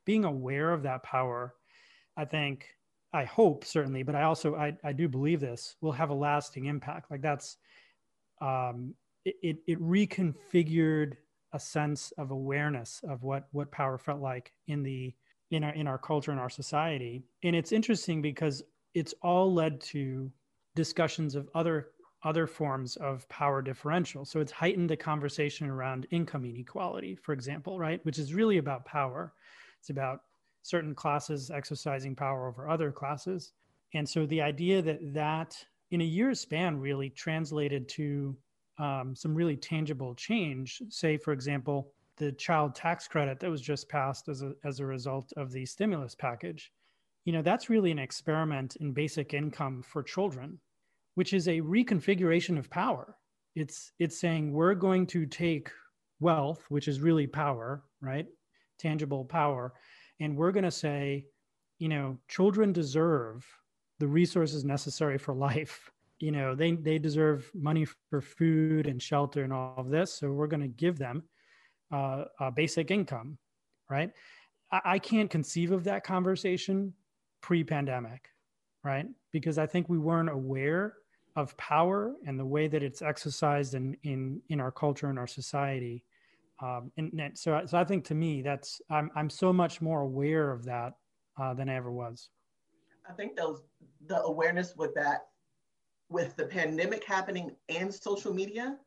Being 0.05 0.25
aware 0.25 0.71
of 0.71 0.83
that 0.83 1.03
power 1.03 1.53
i 2.17 2.25
think 2.25 2.67
i 3.13 3.23
hope 3.23 3.63
certainly 3.63 4.01
but 4.01 4.15
i 4.15 4.23
also 4.23 4.55
i, 4.55 4.75
I 4.83 4.91
do 4.91 5.07
believe 5.07 5.39
this 5.39 5.75
will 5.81 5.91
have 5.91 6.09
a 6.09 6.15
lasting 6.15 6.65
impact. 6.65 7.12
Like 7.12 7.21
that's 7.21 7.57
um 8.41 8.95
it, 9.25 9.35
it, 9.43 9.57
it 9.67 9.81
reconfigured 9.81 11.17
a 11.53 11.59
sense 11.59 12.12
of 12.17 12.31
awareness 12.31 13.01
of 13.07 13.23
what 13.23 13.47
what 13.51 13.71
power 13.71 13.97
felt 13.97 14.21
like 14.21 14.53
in 14.67 14.83
the 14.83 15.13
in 15.51 15.63
our 15.63 15.73
in 15.73 15.88
our 15.88 15.97
culture 15.97 16.31
and 16.31 16.39
our 16.39 16.49
society. 16.49 17.23
And 17.43 17.55
it's 17.55 17.71
interesting 17.71 18.21
because 18.21 18.63
it's 18.93 19.13
all 19.21 19.53
led 19.53 19.81
to 19.81 20.31
discussions 20.75 21.35
of 21.35 21.49
other 21.55 21.89
other 22.23 22.47
forms 22.47 22.97
of 22.97 23.27
power 23.29 23.62
differential. 23.62 24.25
So 24.25 24.41
it's 24.41 24.51
heightened 24.51 24.89
the 24.89 24.97
conversation 24.97 25.69
around 25.69 26.05
income 26.12 26.45
inequality 26.45 27.15
for 27.15 27.33
example 27.33 27.79
right? 27.79 28.03
Which 28.05 28.19
is 28.19 28.33
really 28.33 28.57
about 28.57 28.85
power. 28.85 29.33
It's 29.79 29.89
about 29.89 30.21
certain 30.62 30.93
classes 30.93 31.49
exercising 31.49 32.15
power 32.15 32.47
over 32.47 32.69
other 32.69 32.91
classes. 32.91 33.53
And 33.93 34.07
so 34.07 34.25
the 34.25 34.41
idea 34.41 34.81
that 34.81 34.99
that 35.13 35.55
in 35.91 36.01
a 36.01 36.05
year's 36.05 36.39
span 36.39 36.79
really 36.79 37.09
translated 37.09 37.88
to 37.89 38.38
um, 38.77 39.15
some 39.15 39.33
really 39.33 39.57
tangible 39.57 40.13
change 40.15 40.81
say 40.89 41.17
for 41.17 41.33
example 41.33 41.91
the 42.19 42.34
child 42.34 42.75
tax 42.75 43.08
credit 43.08 43.39
that 43.39 43.49
was 43.49 43.62
just 43.62 43.89
passed 43.89 44.27
as 44.29 44.43
a, 44.43 44.51
as 44.63 44.79
a 44.79 44.86
result 44.86 45.32
of 45.38 45.51
the 45.51 45.65
stimulus 45.65 46.13
package, 46.13 46.71
you 47.25 47.34
know, 47.34 47.41
that's 47.41 47.69
really 47.69 47.91
an 47.91 47.99
experiment 47.99 48.75
in 48.77 48.91
basic 48.91 49.34
income 49.34 49.82
for 49.82 50.03
children, 50.03 50.60
which 51.15 51.34
is 51.34 51.47
a 51.47 51.62
reconfiguration 51.62 52.58
of 52.58 52.69
power. 52.69 53.15
It's 53.55 53.91
it's 53.99 54.19
saying 54.19 54.51
we're 54.51 54.75
going 54.75 55.08
to 55.08 55.25
take 55.25 55.71
wealth, 56.19 56.65
which 56.69 56.88
is 56.88 57.01
really 57.01 57.27
power, 57.27 57.84
right? 58.01 58.27
Tangible 58.77 59.25
power, 59.25 59.73
and 60.19 60.36
we're 60.36 60.51
going 60.51 60.65
to 60.65 60.71
say, 60.71 61.25
you 61.79 61.88
know, 61.88 62.17
children 62.27 62.71
deserve 62.73 63.45
the 63.99 64.08
resources 64.08 64.63
necessary 64.63 65.17
for 65.17 65.34
life. 65.34 65.89
You 66.19 66.32
know, 66.32 66.53
they 66.53 66.73
they 66.73 66.99
deserve 66.99 67.49
money 67.53 67.86
for 68.10 68.21
food 68.21 68.88
and 68.88 69.01
shelter 69.01 69.43
and 69.43 69.53
all 69.53 69.75
of 69.77 69.89
this, 69.89 70.13
so 70.13 70.32
we're 70.32 70.47
going 70.47 70.62
to 70.62 70.67
give 70.67 70.97
them 70.97 71.23
uh, 71.91 72.25
uh, 72.39 72.52
basic 72.52 72.91
income, 72.91 73.38
right? 73.89 74.12
I, 74.71 74.82
I 74.86 74.99
can't 74.99 75.30
conceive 75.30 75.71
of 75.71 75.84
that 75.86 76.04
conversation 76.04 76.93
pre-pandemic, 77.41 78.30
right? 78.84 79.08
Because 79.32 79.58
I 79.58 79.65
think 79.65 79.89
we 79.89 79.97
weren't 79.97 80.30
aware 80.30 80.95
of 81.36 81.56
power 81.58 82.13
and 82.25 82.39
the 82.39 82.45
way 82.45 82.67
that 82.67 82.84
it's 82.84 83.02
exercised 83.02 83.75
in 83.75 83.95
in 84.04 84.41
in 84.49 84.60
our 84.60 84.71
culture 84.71 85.10
and 85.10 85.17
our 85.17 85.28
society. 85.28 86.04
Um, 86.62 86.91
and, 86.97 87.13
and 87.19 87.38
so, 87.38 87.62
so 87.65 87.78
I 87.78 87.86
think 87.86 88.04
to 88.06 88.15
me, 88.15 88.41
that's 88.41 88.82
I'm 88.89 89.10
I'm 89.15 89.30
so 89.30 89.54
much 89.54 89.82
more 89.82 90.02
aware 90.02 90.52
of 90.52 90.65
that 90.65 90.93
uh, 91.39 91.54
than 91.54 91.69
I 91.69 91.75
ever 91.75 91.91
was. 91.91 92.30
I 93.10 93.13
think 93.13 93.36
those 93.36 93.62
the 94.08 94.21
awareness 94.23 94.75
with 94.75 94.93
that, 94.95 95.28
with 96.10 96.36
the 96.36 96.45
pandemic 96.45 97.04
happening 97.06 97.52
and 97.69 97.93
social 97.93 98.34
media, 98.34 98.78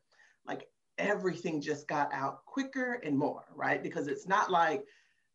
like 0.45 0.67
everything 0.97 1.61
just 1.61 1.87
got 1.87 2.13
out 2.13 2.45
quicker 2.45 2.99
and 3.03 3.17
more, 3.17 3.43
right? 3.55 3.81
Because 3.81 4.07
it's 4.07 4.27
not 4.27 4.51
like 4.51 4.83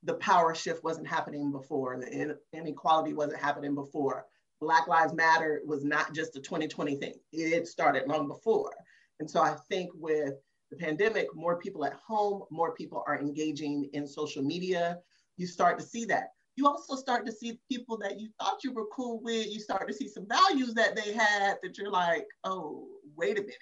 the 0.05 0.15
power 0.15 0.55
shift 0.55 0.85
wasn't 0.85 1.09
happening 1.09 1.51
before, 1.51 1.99
the 1.99 2.37
inequality 2.53 3.13
wasn't 3.13 3.41
happening 3.41 3.75
before. 3.75 4.27
Black 4.61 4.89
Lives 4.89 5.15
Matter 5.15 5.61
was 5.67 5.85
not 5.85 6.15
just 6.15 6.37
a 6.37 6.41
2020 6.41 6.97
thing, 6.97 7.15
it 7.33 7.67
started 7.67 8.09
long 8.09 8.29
before. 8.29 8.73
And 9.21 9.31
so 9.31 9.41
I 9.41 9.57
think 9.69 9.91
with 9.95 10.35
the 10.71 10.77
pandemic, 10.77 11.29
more 11.35 11.59
people 11.59 11.85
at 11.85 11.95
home, 11.95 12.45
more 12.51 12.75
people 12.75 13.03
are 13.07 13.19
engaging 13.19 13.89
in 13.93 14.07
social 14.07 14.43
media. 14.43 14.99
You 15.37 15.47
start 15.47 15.79
to 15.79 15.85
see 15.85 16.05
that. 16.07 16.33
You 16.57 16.67
also 16.67 16.97
start 16.97 17.25
to 17.27 17.33
see 17.33 17.61
people 17.71 17.97
that 17.99 18.21
you 18.21 18.29
thought 18.41 18.65
you 18.65 18.73
were 18.73 18.87
cool 18.93 19.21
with. 19.23 19.47
You 19.47 19.61
start 19.61 19.89
to 19.89 19.95
see 19.95 20.09
some 20.09 20.27
values 20.27 20.75
that 20.75 20.97
they 20.97 21.13
had 21.13 21.57
that 21.63 21.79
you're 21.79 21.91
like, 21.91 22.27
oh, 22.45 22.89
wait 23.17 23.39
a 23.39 23.43
minute 23.43 23.55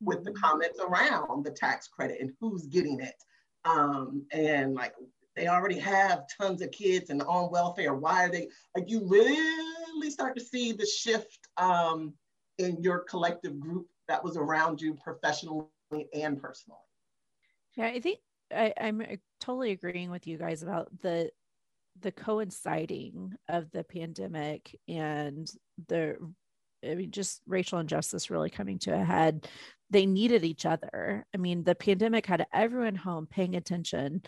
with 0.00 0.24
the 0.24 0.30
mm-hmm. 0.30 0.42
comments 0.42 0.78
around 0.80 1.44
the 1.44 1.50
tax 1.50 1.88
credit 1.88 2.20
and 2.20 2.32
who's 2.40 2.66
getting 2.66 3.00
it. 3.00 3.22
Um, 3.64 4.24
and 4.32 4.74
like 4.74 4.94
they 5.36 5.46
already 5.48 5.78
have 5.78 6.24
tons 6.40 6.62
of 6.62 6.70
kids 6.70 7.10
and 7.10 7.22
on 7.22 7.50
welfare. 7.50 7.94
Why 7.94 8.24
are 8.24 8.30
they 8.30 8.48
like 8.76 8.88
you 8.88 9.06
really 9.06 10.10
start 10.10 10.36
to 10.36 10.44
see 10.44 10.72
the 10.72 10.86
shift 10.86 11.38
um, 11.56 12.14
in 12.58 12.82
your 12.82 13.00
collective 13.00 13.58
group 13.58 13.86
that 14.08 14.22
was 14.22 14.36
around 14.36 14.80
you 14.80 14.94
professionally 14.94 15.66
and 16.12 16.40
personally? 16.40 16.80
Yeah, 17.76 17.86
I 17.86 18.00
think 18.00 18.18
I, 18.54 18.72
I'm 18.80 19.02
totally 19.40 19.72
agreeing 19.72 20.10
with 20.10 20.26
you 20.26 20.38
guys 20.38 20.62
about 20.62 20.88
the 21.02 21.30
the 22.00 22.12
coinciding 22.12 23.34
of 23.48 23.70
the 23.72 23.84
pandemic 23.84 24.76
and 24.86 25.50
the 25.88 26.16
I 26.84 26.94
mean, 26.94 27.10
just 27.10 27.42
racial 27.46 27.78
injustice 27.78 28.30
really 28.30 28.50
coming 28.50 28.78
to 28.80 28.94
a 28.94 29.04
head 29.04 29.46
they 29.90 30.06
needed 30.06 30.44
each 30.44 30.66
other. 30.66 31.24
I 31.34 31.38
mean, 31.38 31.64
the 31.64 31.74
pandemic 31.74 32.26
had 32.26 32.46
everyone 32.52 32.94
home 32.94 33.26
paying 33.26 33.56
attention 33.56 34.22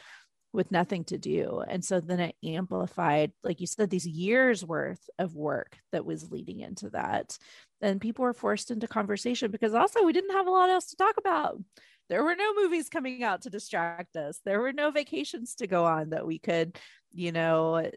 with 0.52 0.72
nothing 0.72 1.04
to 1.04 1.18
do. 1.18 1.62
And 1.68 1.84
so 1.84 2.00
then 2.00 2.18
it 2.18 2.34
amplified, 2.44 3.32
like 3.44 3.60
you 3.60 3.66
said, 3.66 3.88
these 3.88 4.06
years 4.06 4.64
worth 4.64 5.08
of 5.18 5.36
work 5.36 5.78
that 5.92 6.04
was 6.04 6.32
leading 6.32 6.60
into 6.60 6.90
that. 6.90 7.38
And 7.80 8.00
people 8.00 8.24
were 8.24 8.34
forced 8.34 8.70
into 8.70 8.88
conversation 8.88 9.50
because 9.50 9.74
also 9.74 10.02
we 10.04 10.12
didn't 10.12 10.34
have 10.34 10.48
a 10.48 10.50
lot 10.50 10.70
else 10.70 10.86
to 10.86 10.96
talk 10.96 11.16
about. 11.18 11.62
There 12.08 12.24
were 12.24 12.34
no 12.34 12.54
movies 12.54 12.88
coming 12.88 13.22
out 13.22 13.42
to 13.42 13.50
distract 13.50 14.16
us. 14.16 14.40
There 14.44 14.60
were 14.60 14.72
no 14.72 14.90
vacations 14.90 15.54
to 15.56 15.68
go 15.68 15.84
on 15.84 16.10
that 16.10 16.26
we 16.26 16.40
could, 16.40 16.76
you 17.12 17.30
know, 17.30 17.88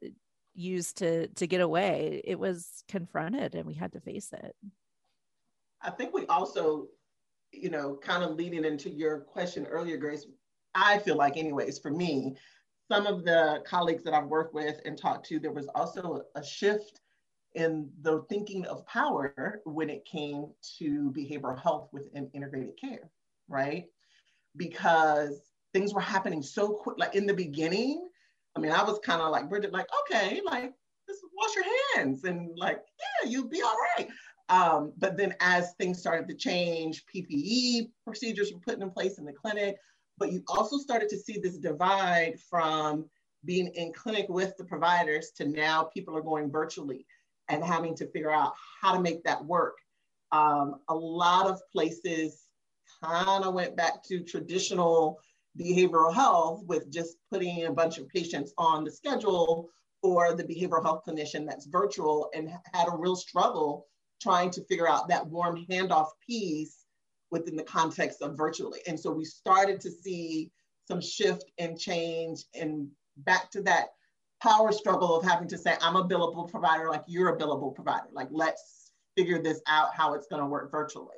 use 0.53 0.93
to 0.93 1.27
to 1.27 1.47
get 1.47 1.61
away. 1.61 2.21
It 2.23 2.39
was 2.39 2.83
confronted 2.87 3.55
and 3.55 3.65
we 3.65 3.73
had 3.73 3.93
to 3.93 3.99
face 3.99 4.31
it. 4.33 4.55
I 5.81 5.89
think 5.89 6.13
we 6.13 6.25
also 6.27 6.87
you 7.53 7.69
know, 7.69 7.97
kind 8.01 8.23
of 8.23 8.35
leading 8.35 8.65
into 8.65 8.89
your 8.89 9.19
question 9.19 9.65
earlier, 9.67 9.97
Grace, 9.97 10.25
I 10.75 10.97
feel 10.99 11.15
like, 11.15 11.37
anyways, 11.37 11.79
for 11.79 11.91
me, 11.91 12.35
some 12.91 13.05
of 13.05 13.23
the 13.23 13.63
colleagues 13.65 14.03
that 14.03 14.13
I've 14.13 14.27
worked 14.27 14.53
with 14.53 14.79
and 14.85 14.97
talked 14.97 15.27
to, 15.27 15.39
there 15.39 15.51
was 15.51 15.67
also 15.75 16.23
a 16.35 16.43
shift 16.43 16.99
in 17.53 17.89
the 18.01 18.23
thinking 18.29 18.65
of 18.65 18.85
power 18.87 19.61
when 19.65 19.89
it 19.89 20.05
came 20.05 20.47
to 20.79 21.13
behavioral 21.15 21.61
health 21.61 21.89
within 21.91 22.29
integrated 22.33 22.79
care, 22.81 23.09
right? 23.47 23.85
Because 24.57 25.53
things 25.71 25.93
were 25.93 26.01
happening 26.01 26.41
so 26.41 26.69
quick. 26.69 26.97
Like 26.97 27.15
in 27.15 27.27
the 27.27 27.33
beginning, 27.33 28.09
I 28.55 28.59
mean, 28.59 28.71
I 28.71 28.83
was 28.83 28.99
kind 28.99 29.21
of 29.21 29.31
like 29.31 29.49
Bridget, 29.49 29.73
like, 29.73 29.87
okay, 30.01 30.41
like 30.45 30.73
just 31.07 31.21
wash 31.35 31.55
your 31.55 31.65
hands 31.95 32.23
and 32.23 32.57
like, 32.57 32.79
yeah, 32.99 33.29
you'll 33.29 33.49
be 33.49 33.61
all 33.61 33.75
right. 33.97 34.07
Um, 34.49 34.93
but 34.97 35.17
then 35.17 35.33
as 35.39 35.73
things 35.73 35.99
started 35.99 36.27
to 36.27 36.35
change, 36.35 37.03
PPE 37.13 37.89
procedures 38.05 38.51
were 38.53 38.59
put 38.59 38.81
in 38.81 38.89
place 38.91 39.17
in 39.17 39.25
the 39.25 39.33
clinic, 39.33 39.77
but 40.17 40.31
you 40.31 40.43
also 40.47 40.77
started 40.77 41.09
to 41.09 41.17
see 41.17 41.39
this 41.39 41.57
divide 41.57 42.39
from 42.49 43.09
being 43.45 43.67
in 43.75 43.93
clinic 43.93 44.27
with 44.29 44.55
the 44.57 44.63
providers 44.63 45.31
to 45.37 45.45
now 45.45 45.83
people 45.93 46.15
are 46.15 46.21
going 46.21 46.51
virtually 46.51 47.05
and 47.49 47.63
having 47.63 47.95
to 47.95 48.07
figure 48.07 48.31
out 48.31 48.53
how 48.81 48.93
to 48.93 49.01
make 49.01 49.23
that 49.23 49.43
work. 49.43 49.77
Um, 50.31 50.75
a 50.89 50.95
lot 50.95 51.47
of 51.47 51.59
places 51.71 52.43
kind 53.03 53.43
of 53.43 53.53
went 53.53 53.75
back 53.75 54.03
to 54.05 54.23
traditional 54.23 55.19
behavioral 55.59 56.13
health 56.13 56.63
with 56.65 56.91
just 56.91 57.17
putting 57.31 57.65
a 57.65 57.71
bunch 57.71 57.97
of 57.97 58.07
patients 58.09 58.53
on 58.57 58.83
the 58.83 58.91
schedule 58.91 59.69
for 60.01 60.33
the 60.33 60.43
behavioral 60.43 60.83
health 60.83 61.03
clinician 61.07 61.45
that's 61.47 61.67
virtual 61.67 62.29
and 62.33 62.49
had 62.73 62.87
a 62.87 62.97
real 62.97 63.15
struggle 63.15 63.87
trying 64.21 64.49
to 64.49 64.63
figure 64.65 64.87
out 64.87 65.07
that 65.07 65.25
warm 65.27 65.65
handoff 65.69 66.07
piece 66.25 66.85
within 67.31 67.55
the 67.55 67.63
context 67.63 68.21
of 68.21 68.37
virtually. 68.37 68.79
And 68.87 68.99
so 68.99 69.11
we 69.11 69.25
started 69.25 69.79
to 69.81 69.91
see 69.91 70.51
some 70.87 71.01
shift 71.01 71.45
and 71.57 71.79
change 71.79 72.43
and 72.53 72.87
back 73.17 73.49
to 73.51 73.61
that 73.63 73.89
power 74.41 74.71
struggle 74.71 75.15
of 75.15 75.23
having 75.23 75.47
to 75.47 75.57
say, 75.57 75.75
I'm 75.81 75.95
a 75.95 76.07
billable 76.07 76.49
provider, 76.49 76.89
like 76.89 77.03
you're 77.07 77.35
a 77.35 77.37
billable 77.37 77.73
provider. 77.73 78.07
Like, 78.11 78.27
let's 78.31 78.91
figure 79.15 79.41
this 79.41 79.61
out 79.67 79.95
how 79.95 80.13
it's 80.13 80.27
going 80.27 80.41
to 80.41 80.47
work 80.47 80.71
virtually. 80.71 81.15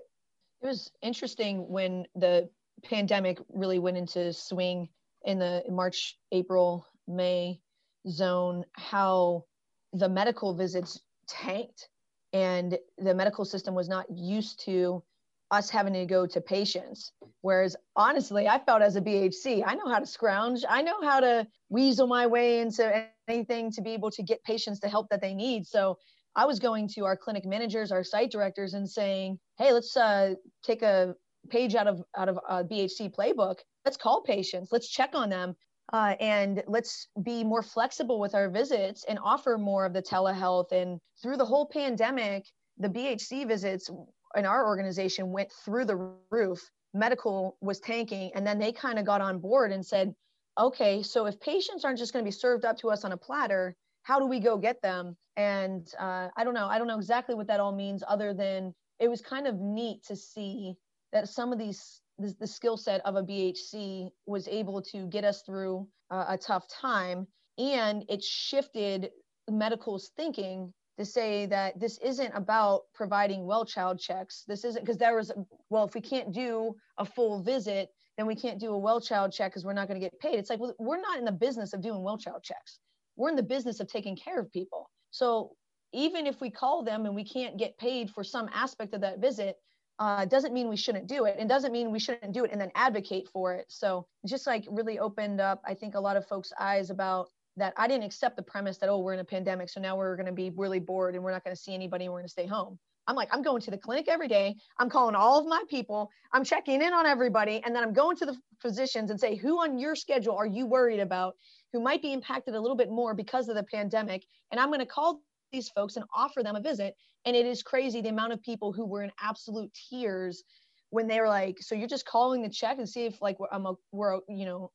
It 0.62 0.68
was 0.68 0.92
interesting 1.02 1.68
when 1.68 2.06
the 2.16 2.50
pandemic 2.90 3.40
really 3.54 3.80
went 3.80 3.98
into 3.98 4.32
swing 4.34 4.90
in 5.24 5.40
the 5.40 5.64
March, 5.70 6.18
April, 6.32 6.86
May 7.08 7.60
zone, 8.08 8.66
how 8.74 9.46
the 9.94 10.10
medical 10.10 10.54
visits 10.54 11.00
tanked 11.28 11.90
and 12.34 12.78
the 12.98 13.16
medical 13.16 13.46
system 13.46 13.74
was 13.74 13.88
not 13.88 14.06
used 14.10 14.64
to 14.66 15.04
us 15.52 15.70
having 15.70 15.94
to 15.94 16.06
go 16.06 16.26
to 16.26 16.42
patients. 16.42 17.12
Whereas 17.42 17.76
honestly, 17.96 18.48
I 18.48 18.60
felt 18.60 18.82
as 18.82 18.96
a 18.96 19.02
BHC, 19.02 19.64
I 19.66 19.76
know 19.76 19.88
how 19.88 20.00
to 20.00 20.06
scrounge, 20.06 20.64
I 20.68 20.82
know 20.82 21.02
how 21.02 21.20
to 21.20 21.48
weasel 21.70 22.08
my 22.08 22.28
way 22.28 22.60
into 22.60 23.08
anything 23.28 23.72
to 23.72 23.82
be 23.82 23.92
able 23.92 24.12
to 24.12 24.24
get 24.24 24.44
patients 24.44 24.80
the 24.80 24.90
help 24.90 25.08
that 25.10 25.22
they 25.22 25.34
need. 25.34 25.66
So 25.66 25.98
I 26.36 26.46
was 26.46 26.60
going 26.60 26.90
to 26.90 27.06
our 27.06 27.16
clinic 27.16 27.46
managers, 27.46 27.92
our 27.92 28.04
site 28.04 28.32
directors, 28.32 28.74
and 28.74 28.90
saying, 28.90 29.40
"Hey, 29.58 29.72
let's 29.72 29.96
uh, 29.96 30.34
take 30.64 30.82
a 30.82 31.16
page 31.50 31.76
out 31.76 31.88
of 31.88 32.04
out 32.18 32.30
of 32.30 32.40
a 32.48 32.64
BHC 32.64 33.14
playbook. 33.14 33.60
Let's 33.84 33.98
call 33.98 34.22
patients. 34.22 34.72
Let's 34.72 34.90
check 34.90 35.12
on 35.14 35.30
them, 35.30 35.56
uh, 35.94 36.16
and 36.20 36.64
let's 36.68 37.08
be 37.24 37.44
more 37.44 37.62
flexible 37.62 38.20
with 38.20 38.36
our 38.36 38.50
visits 38.50 39.06
and 39.08 39.20
offer 39.24 39.58
more 39.58 39.86
of 39.86 39.94
the 39.94 40.02
telehealth." 40.02 40.72
And 40.72 41.00
through 41.22 41.38
the 41.38 41.46
whole 41.46 41.68
pandemic, 41.68 42.46
the 42.78 42.90
BHC 42.90 43.48
visits 43.48 43.90
in 44.36 44.46
our 44.46 44.68
organization 44.68 45.32
went 45.32 45.52
through 45.64 45.86
the 45.86 46.14
roof. 46.30 46.62
Medical 46.94 47.58
was 47.62 47.80
tanking, 47.80 48.32
and 48.36 48.46
then 48.46 48.60
they 48.60 48.72
kind 48.72 49.00
of 49.00 49.06
got 49.06 49.22
on 49.22 49.40
board 49.40 49.72
and 49.72 49.86
said, 49.86 50.16
"Okay, 50.58 51.04
so 51.04 51.26
if 51.26 51.40
patients 51.40 51.86
aren't 51.86 52.00
just 52.00 52.14
going 52.14 52.24
to 52.24 52.28
be 52.28 52.32
served 52.32 52.66
up 52.66 52.78
to 52.78 52.90
us 52.90 53.04
on 53.06 53.12
a 53.12 53.18
platter." 53.18 53.76
how 54.06 54.20
do 54.20 54.28
we 54.28 54.40
go 54.40 54.56
get 54.56 54.82
them 54.82 55.18
and 55.36 55.94
uh, 56.00 56.30
i 56.38 56.44
don't 56.44 56.54
know 56.54 56.68
i 56.68 56.78
don't 56.78 56.88
know 56.88 56.98
exactly 56.98 57.36
what 57.36 57.48
that 57.48 57.60
all 57.60 57.72
means 57.72 58.04
other 58.08 58.34
than 58.34 58.74
it 59.00 59.10
was 59.10 59.22
kind 59.22 59.48
of 59.48 59.60
neat 59.60 60.04
to 60.04 60.16
see 60.16 60.76
that 61.16 61.30
some 61.30 61.54
of 61.54 61.58
these 61.58 62.02
the, 62.20 62.36
the 62.42 62.48
skill 62.48 62.76
set 62.78 63.02
of 63.06 63.16
a 63.16 63.24
bhc 63.24 64.10
was 64.26 64.48
able 64.50 64.82
to 64.82 65.08
get 65.08 65.24
us 65.24 65.42
through 65.44 65.88
uh, 66.12 66.26
a 66.28 66.38
tough 66.38 66.68
time. 66.68 67.26
And 67.58 68.04
it 68.10 68.22
shifted 68.22 69.12
medical's 69.50 70.12
thinking 70.18 70.74
to 70.98 71.06
say 71.06 71.46
that 71.46 71.80
this 71.80 71.98
isn't 72.00 72.34
about 72.34 72.82
providing 72.94 73.46
well 73.46 73.66
child 73.66 73.98
checks. 73.98 74.44
This 74.46 74.66
isn't 74.66 74.82
because 74.84 74.98
there 74.98 75.16
was 75.16 75.32
well 75.70 75.86
if 75.86 75.96
we 75.96 76.02
can't 76.02 76.34
do 76.34 76.76
a 76.98 77.06
full 77.06 77.42
visit 77.42 77.90
then 78.18 78.28
we 78.28 78.36
can't 78.36 78.60
do 78.60 78.72
a 78.74 78.78
well 78.78 79.00
child 79.00 79.32
check 79.32 79.52
because 79.52 79.66
we're 79.66 79.74
not 79.74 79.88
going 79.88 80.00
to 80.00 80.06
get 80.06 80.20
paid. 80.20 80.38
It's 80.38 80.50
like 80.50 80.60
well, 80.60 80.76
we're 80.80 81.02
not 81.02 81.18
in 81.18 81.26
the 81.26 81.32
business 81.32 81.72
of 81.74 81.82
doing 81.82 82.04
well 82.04 82.18
child 82.18 82.44
checks. 82.44 82.80
We're 83.16 83.30
in 83.30 83.38
the 83.38 83.44
business 83.44 83.80
of 83.80 83.88
taking 83.88 84.18
care 84.18 84.40
of 84.40 84.52
people. 84.52 84.90
So 85.12 85.52
even 85.94 86.28
if 86.28 86.42
we 86.42 86.50
call 86.50 86.84
them 86.84 87.06
and 87.06 87.16
we 87.16 87.24
can't 87.24 87.58
get 87.58 87.78
paid 87.78 88.10
for 88.10 88.24
some 88.24 88.50
aspect 88.54 88.94
of 88.94 89.00
that 89.02 89.20
visit, 89.20 89.56
uh, 90.00 90.26
doesn't 90.26 90.54
mean 90.54 90.68
we 90.68 90.76
shouldn't 90.76 91.08
do 91.08 91.26
it 91.26 91.38
and 91.40 91.48
doesn't 91.48 91.72
mean 91.72 91.92
we 91.92 92.00
shouldn't 92.00 92.34
do 92.34 92.44
it 92.44 92.52
and 92.52 92.60
then 92.60 92.72
advocate 92.76 93.30
for 93.32 93.54
it. 93.54 93.66
So 93.70 94.08
just 94.26 94.46
like 94.46 94.66
really 94.70 95.00
opened 95.00 95.40
up, 95.40 95.62
I 95.66 95.74
think 95.74 95.96
a 95.96 96.00
lot 96.00 96.18
of 96.18 96.28
folks' 96.28 96.52
eyes 96.60 96.90
about 96.90 97.30
that. 97.58 97.74
I 97.78 97.88
didn't 97.88 98.04
accept 98.04 98.36
the 98.36 98.44
premise 98.44 98.78
that, 98.80 98.90
oh, 98.90 99.00
we're 99.00 99.14
in 99.14 99.20
a 99.20 99.26
pandemic. 99.26 99.70
So 99.70 99.80
now 99.80 99.96
we're 99.96 100.16
going 100.16 100.26
to 100.26 100.34
be 100.34 100.52
really 100.56 100.80
bored 100.80 101.16
and 101.16 101.24
we're 101.24 101.32
not 101.32 101.44
going 101.44 101.56
to 101.56 101.62
see 101.62 101.74
anybody 101.74 102.06
and 102.06 102.14
we're 102.14 102.20
going 102.20 102.28
to 102.28 102.32
stay 102.32 102.46
home. 102.46 102.78
I'm 103.08 103.16
like, 103.16 103.30
I'm 103.32 103.44
going 103.44 103.62
to 103.62 103.72
the 103.72 103.78
clinic 103.78 104.08
every 104.08 104.28
day. 104.28 104.56
I'm 104.80 104.90
calling 104.90 105.16
all 105.16 105.40
of 105.40 105.46
my 105.46 105.64
people. 105.70 106.10
I'm 106.34 106.44
checking 106.44 106.82
in 106.82 106.92
on 106.92 107.06
everybody. 107.06 107.62
And 107.64 107.76
then 107.76 107.84
I'm 107.84 107.94
going 107.94 108.18
to 108.18 108.26
the 108.26 108.36
physicians 108.60 109.12
and 109.12 109.20
say, 109.20 109.36
who 109.36 109.62
on 109.62 109.78
your 109.78 109.96
schedule 109.96 110.36
are 110.36 110.46
you 110.48 110.66
worried 110.66 111.00
about 111.00 111.36
who 111.72 111.80
might 111.80 112.02
be 112.02 112.14
impacted 112.14 112.56
a 112.56 112.60
little 112.60 112.76
bit 112.76 112.90
more 112.90 113.14
because 113.14 113.48
of 113.48 113.56
the 113.56 113.64
pandemic? 113.64 114.26
And 114.52 114.60
I'm 114.60 114.70
going 114.70 114.80
to 114.80 114.86
call 114.86 115.22
these 115.56 115.70
folks 115.70 115.96
and 115.96 116.06
offer 116.14 116.44
them 116.44 116.56
a 116.56 116.62
visit. 116.62 116.96
And 117.26 117.36
it 117.36 117.46
is 117.46 117.64
crazy 117.64 118.02
the 118.02 118.10
amount 118.10 118.34
of 118.34 118.42
people 118.44 118.72
who 118.72 118.86
were 118.86 119.04
in 119.04 119.12
absolute 119.22 119.72
tears 119.90 120.44
when 120.90 121.08
they 121.08 121.20
were 121.20 121.28
like, 121.28 121.58
so 121.62 121.76
you're 121.76 121.88
just 121.88 122.06
calling 122.06 122.42
the 122.42 122.50
check 122.50 122.78
and 122.78 122.88
see 122.88 123.06
if 123.06 123.22
like 123.22 123.40
we're, 123.40 123.48
I'm 123.52 123.66
a, 123.66 123.74
we're, 123.92 124.20
you 124.30 124.46
know, 124.46 124.72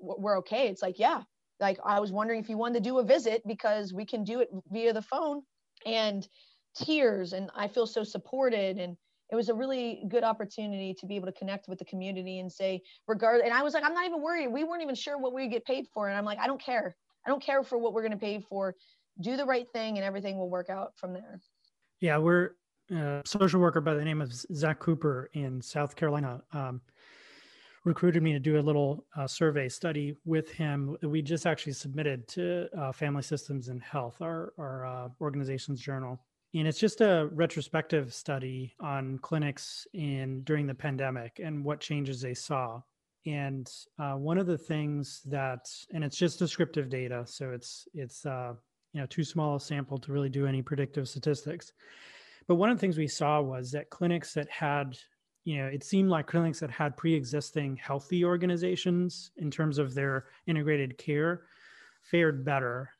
we're 0.00 0.38
okay. 0.38 0.68
It's 0.68 0.82
like, 0.82 0.98
yeah, 0.98 1.22
like 1.60 1.78
I 1.84 2.00
was 2.00 2.12
wondering 2.12 2.40
if 2.40 2.48
you 2.48 2.56
wanted 2.56 2.82
to 2.82 2.88
do 2.88 2.98
a 2.98 3.04
visit 3.04 3.42
because 3.46 3.92
we 3.92 4.06
can 4.06 4.24
do 4.24 4.40
it 4.40 4.48
via 4.70 4.92
the 4.92 5.02
phone. 5.02 5.42
And 5.84 6.26
tears 6.76 7.32
and 7.32 7.50
I 7.54 7.68
feel 7.68 7.86
so 7.86 8.04
supported. 8.04 8.78
And 8.78 8.96
it 9.30 9.36
was 9.36 9.48
a 9.48 9.54
really 9.54 10.04
good 10.08 10.24
opportunity 10.24 10.94
to 10.98 11.06
be 11.06 11.16
able 11.16 11.26
to 11.26 11.32
connect 11.32 11.68
with 11.68 11.78
the 11.78 11.84
community 11.84 12.40
and 12.40 12.50
say 12.50 12.82
regard 13.06 13.42
and 13.42 13.52
I 13.52 13.62
was 13.62 13.74
like 13.74 13.84
I'm 13.84 13.94
not 13.94 14.06
even 14.06 14.22
worried. 14.22 14.48
We 14.48 14.64
weren't 14.64 14.82
even 14.82 14.94
sure 14.94 15.18
what 15.18 15.32
we 15.32 15.48
get 15.48 15.64
paid 15.64 15.86
for. 15.92 16.08
And 16.08 16.16
I'm 16.16 16.24
like 16.24 16.38
I 16.38 16.46
don't 16.46 16.60
care. 16.60 16.96
I 17.26 17.30
don't 17.30 17.42
care 17.42 17.62
for 17.62 17.78
what 17.78 17.92
we're 17.92 18.02
going 18.02 18.12
to 18.12 18.18
pay 18.18 18.40
for 18.40 18.74
do 19.20 19.36
the 19.36 19.44
right 19.44 19.66
thing 19.72 19.96
and 19.96 20.04
everything 20.04 20.38
will 20.38 20.50
work 20.50 20.70
out 20.70 20.92
from 20.96 21.12
there. 21.12 21.40
Yeah 22.00 22.16
we're 22.18 22.52
a 22.90 23.22
social 23.24 23.60
worker 23.60 23.80
by 23.80 23.94
the 23.94 24.04
name 24.04 24.20
of 24.20 24.32
Zach 24.32 24.80
Cooper 24.80 25.30
in 25.34 25.62
South 25.62 25.94
Carolina 25.94 26.42
um, 26.52 26.80
recruited 27.84 28.22
me 28.22 28.32
to 28.32 28.38
do 28.38 28.58
a 28.58 28.60
little 28.60 29.06
uh, 29.16 29.26
survey 29.26 29.68
study 29.68 30.14
with 30.24 30.50
him. 30.50 30.96
We 31.02 31.22
just 31.22 31.46
actually 31.46 31.72
submitted 31.72 32.28
to 32.28 32.68
uh, 32.78 32.92
Family 32.92 33.22
Systems 33.22 33.68
and 33.68 33.82
Health, 33.82 34.20
our, 34.20 34.52
our 34.58 34.86
uh, 34.86 35.08
organization's 35.20 35.80
journal. 35.80 36.20
And 36.54 36.66
it's 36.66 36.78
just 36.78 37.00
a 37.00 37.28
retrospective 37.32 38.12
study 38.12 38.74
on 38.80 39.18
clinics 39.18 39.86
in 39.94 40.42
during 40.42 40.66
the 40.66 40.74
pandemic 40.74 41.40
and 41.42 41.64
what 41.64 41.80
changes 41.80 42.20
they 42.20 42.34
saw. 42.34 42.82
And 43.24 43.70
uh, 43.98 44.14
one 44.14 44.36
of 44.38 44.46
the 44.46 44.58
things 44.58 45.22
that 45.26 45.70
and 45.92 46.02
it's 46.02 46.16
just 46.16 46.38
descriptive 46.38 46.88
data 46.88 47.24
so 47.26 47.50
it's 47.50 47.86
it's 47.92 48.24
uh, 48.24 48.54
you 48.92 49.00
know 49.00 49.06
too 49.06 49.24
small 49.24 49.56
a 49.56 49.60
sample 49.60 49.98
to 49.98 50.12
really 50.12 50.28
do 50.28 50.46
any 50.46 50.62
predictive 50.62 51.08
statistics 51.08 51.72
but 52.46 52.56
one 52.56 52.70
of 52.70 52.76
the 52.76 52.80
things 52.80 52.98
we 52.98 53.08
saw 53.08 53.40
was 53.40 53.70
that 53.70 53.90
clinics 53.90 54.34
that 54.34 54.48
had 54.48 54.96
you 55.44 55.58
know 55.58 55.66
it 55.66 55.84
seemed 55.84 56.08
like 56.08 56.26
clinics 56.26 56.60
that 56.60 56.70
had 56.70 56.96
pre-existing 56.96 57.76
healthy 57.76 58.24
organizations 58.24 59.30
in 59.36 59.50
terms 59.50 59.78
of 59.78 59.94
their 59.94 60.26
integrated 60.46 60.98
care 60.98 61.42
fared 62.02 62.44
better 62.44 62.90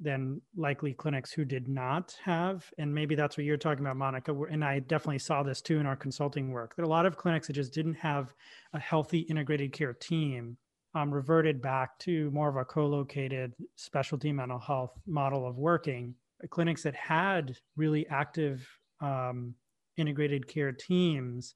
than 0.00 0.40
likely 0.56 0.94
clinics 0.94 1.32
who 1.32 1.44
did 1.44 1.68
not 1.68 2.16
have. 2.22 2.70
And 2.78 2.94
maybe 2.94 3.14
that's 3.14 3.36
what 3.36 3.44
you're 3.44 3.56
talking 3.56 3.84
about, 3.84 3.96
Monica. 3.96 4.34
And 4.44 4.64
I 4.64 4.80
definitely 4.80 5.18
saw 5.18 5.42
this 5.42 5.60
too 5.60 5.78
in 5.78 5.86
our 5.86 5.96
consulting 5.96 6.50
work. 6.50 6.76
There 6.76 6.84
are 6.84 6.86
a 6.86 6.90
lot 6.90 7.06
of 7.06 7.16
clinics 7.16 7.46
that 7.46 7.54
just 7.54 7.74
didn't 7.74 7.94
have 7.94 8.32
a 8.72 8.78
healthy 8.78 9.20
integrated 9.20 9.72
care 9.72 9.92
team, 9.92 10.56
um, 10.98 11.14
reverted 11.14 11.62
back 11.62 11.98
to 12.00 12.30
more 12.32 12.48
of 12.48 12.56
a 12.56 12.64
co 12.64 12.86
located 12.86 13.54
specialty 13.76 14.32
mental 14.32 14.58
health 14.58 14.98
model 15.06 15.46
of 15.46 15.56
working. 15.56 16.14
Clinics 16.50 16.82
that 16.82 16.94
had 16.94 17.56
really 17.76 18.06
active 18.08 18.68
um, 19.00 19.54
integrated 19.96 20.46
care 20.48 20.72
teams 20.72 21.54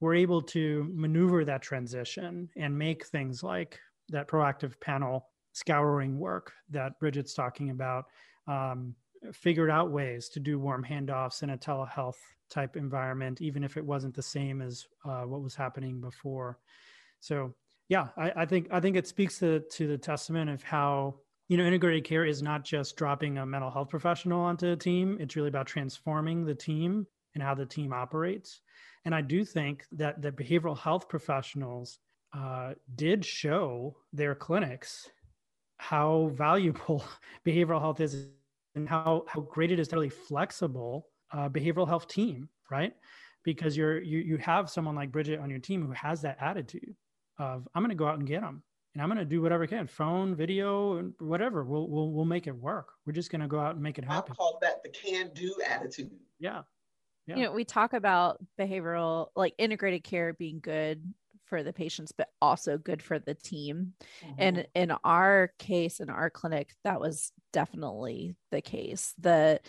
were 0.00 0.14
able 0.14 0.42
to 0.42 0.90
maneuver 0.92 1.44
that 1.44 1.62
transition 1.62 2.48
and 2.56 2.76
make 2.76 3.06
things 3.06 3.42
like 3.42 3.78
that 4.10 4.28
proactive 4.28 4.78
panel 4.80 5.28
scouring 5.52 6.18
work 6.18 6.52
that 6.70 6.98
Bridget's 7.00 7.34
talking 7.34 7.70
about, 7.70 8.04
um, 8.48 8.94
figured 9.32 9.70
out 9.70 9.90
ways 9.90 10.28
to 10.28 10.40
do 10.40 10.58
warm 10.58 10.84
handoffs 10.84 11.42
in 11.42 11.50
a 11.50 11.58
telehealth 11.58 12.18
type 12.50 12.76
environment, 12.76 13.40
even 13.40 13.64
if 13.64 13.76
it 13.76 13.84
wasn't 13.84 14.14
the 14.14 14.22
same 14.22 14.60
as 14.60 14.86
uh, 15.04 15.22
what 15.22 15.42
was 15.42 15.54
happening 15.54 16.00
before. 16.00 16.58
So 17.20 17.54
yeah, 17.88 18.08
I, 18.16 18.32
I, 18.36 18.46
think 18.46 18.68
I 18.70 18.80
think 18.80 18.96
it 18.96 19.06
speaks 19.06 19.38
to 19.40 19.60
to 19.60 19.86
the 19.86 19.98
testament 19.98 20.50
of 20.50 20.62
how 20.62 21.16
you 21.48 21.56
know 21.56 21.64
integrated 21.64 22.04
care 22.04 22.24
is 22.24 22.42
not 22.42 22.64
just 22.64 22.96
dropping 22.96 23.38
a 23.38 23.46
mental 23.46 23.70
health 23.70 23.90
professional 23.90 24.40
onto 24.40 24.72
a 24.72 24.76
team. 24.76 25.18
It's 25.20 25.36
really 25.36 25.48
about 25.48 25.66
transforming 25.66 26.44
the 26.44 26.54
team 26.54 27.06
and 27.34 27.42
how 27.42 27.54
the 27.54 27.66
team 27.66 27.92
operates. 27.92 28.60
And 29.04 29.14
I 29.14 29.20
do 29.20 29.44
think 29.44 29.84
that 29.92 30.22
the 30.22 30.32
behavioral 30.32 30.78
health 30.78 31.08
professionals 31.08 31.98
uh, 32.32 32.72
did 32.94 33.24
show 33.24 33.96
their 34.12 34.34
clinics 34.34 35.10
how 35.76 36.30
valuable 36.34 37.04
behavioral 37.46 37.80
health 37.80 38.00
is 38.00 38.28
and 38.74 38.88
how, 38.88 39.24
how 39.28 39.40
great 39.40 39.70
it 39.70 39.78
is 39.78 39.88
to 39.88 39.96
really 39.96 40.08
flexible 40.08 41.06
uh, 41.32 41.48
behavioral 41.48 41.86
health 41.86 42.08
team, 42.08 42.48
right? 42.70 42.94
Because 43.44 43.76
you're 43.76 44.00
you 44.00 44.18
you 44.18 44.38
have 44.38 44.70
someone 44.70 44.94
like 44.94 45.12
Bridget 45.12 45.38
on 45.38 45.50
your 45.50 45.58
team 45.58 45.84
who 45.84 45.92
has 45.92 46.22
that 46.22 46.38
attitude 46.40 46.96
of 47.38 47.68
I'm 47.74 47.82
going 47.82 47.90
to 47.90 47.96
go 47.96 48.06
out 48.06 48.18
and 48.18 48.26
get 48.26 48.40
them, 48.42 48.62
and 48.94 49.02
I'm 49.02 49.08
going 49.08 49.18
to 49.18 49.24
do 49.24 49.42
whatever 49.42 49.64
I 49.64 49.66
can, 49.66 49.86
phone, 49.86 50.34
video, 50.34 50.98
and 50.98 51.14
whatever. 51.18 51.64
We'll 51.64 51.88
we'll 51.88 52.10
we'll 52.10 52.24
make 52.24 52.46
it 52.46 52.56
work. 52.56 52.88
We're 53.06 53.12
just 53.12 53.30
going 53.30 53.40
to 53.42 53.48
go 53.48 53.60
out 53.60 53.74
and 53.74 53.82
make 53.82 53.98
it 53.98 54.04
happen. 54.04 54.32
I 54.32 54.34
call 54.34 54.58
that 54.62 54.82
the 54.82 54.90
can-do 54.90 55.56
attitude. 55.68 56.10
Yeah. 56.38 56.62
yeah. 57.26 57.36
You 57.36 57.42
know, 57.44 57.52
we 57.52 57.64
talk 57.64 57.92
about 57.92 58.38
behavioral, 58.58 59.28
like 59.34 59.54
integrated 59.58 60.04
care 60.04 60.32
being 60.32 60.60
good 60.60 61.02
for 61.46 61.62
the 61.62 61.72
patients, 61.72 62.12
but 62.12 62.28
also 62.40 62.78
good 62.78 63.02
for 63.02 63.18
the 63.18 63.34
team. 63.34 63.92
Mhm. 64.24 64.34
And 64.38 64.68
in 64.74 64.92
our 65.04 65.52
case, 65.58 66.00
in 66.00 66.10
our 66.10 66.30
clinic, 66.30 66.72
that 66.84 67.00
was 67.00 67.32
definitely 67.52 68.36
the 68.50 68.60
case. 68.60 69.14
The 69.18 69.60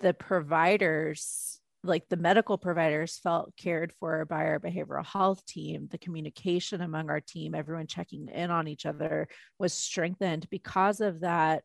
the 0.00 0.12
providers 0.12 1.60
like 1.84 2.08
the 2.08 2.16
medical 2.16 2.58
providers 2.58 3.20
felt 3.22 3.54
cared 3.56 3.92
for 4.00 4.24
by 4.24 4.46
our 4.46 4.58
behavioral 4.58 5.06
health 5.06 5.44
team 5.46 5.88
the 5.90 5.98
communication 5.98 6.80
among 6.80 7.10
our 7.10 7.20
team 7.20 7.54
everyone 7.54 7.86
checking 7.86 8.28
in 8.28 8.50
on 8.50 8.66
each 8.66 8.86
other 8.86 9.28
was 9.58 9.72
strengthened 9.72 10.48
because 10.50 11.00
of 11.00 11.20
that 11.20 11.62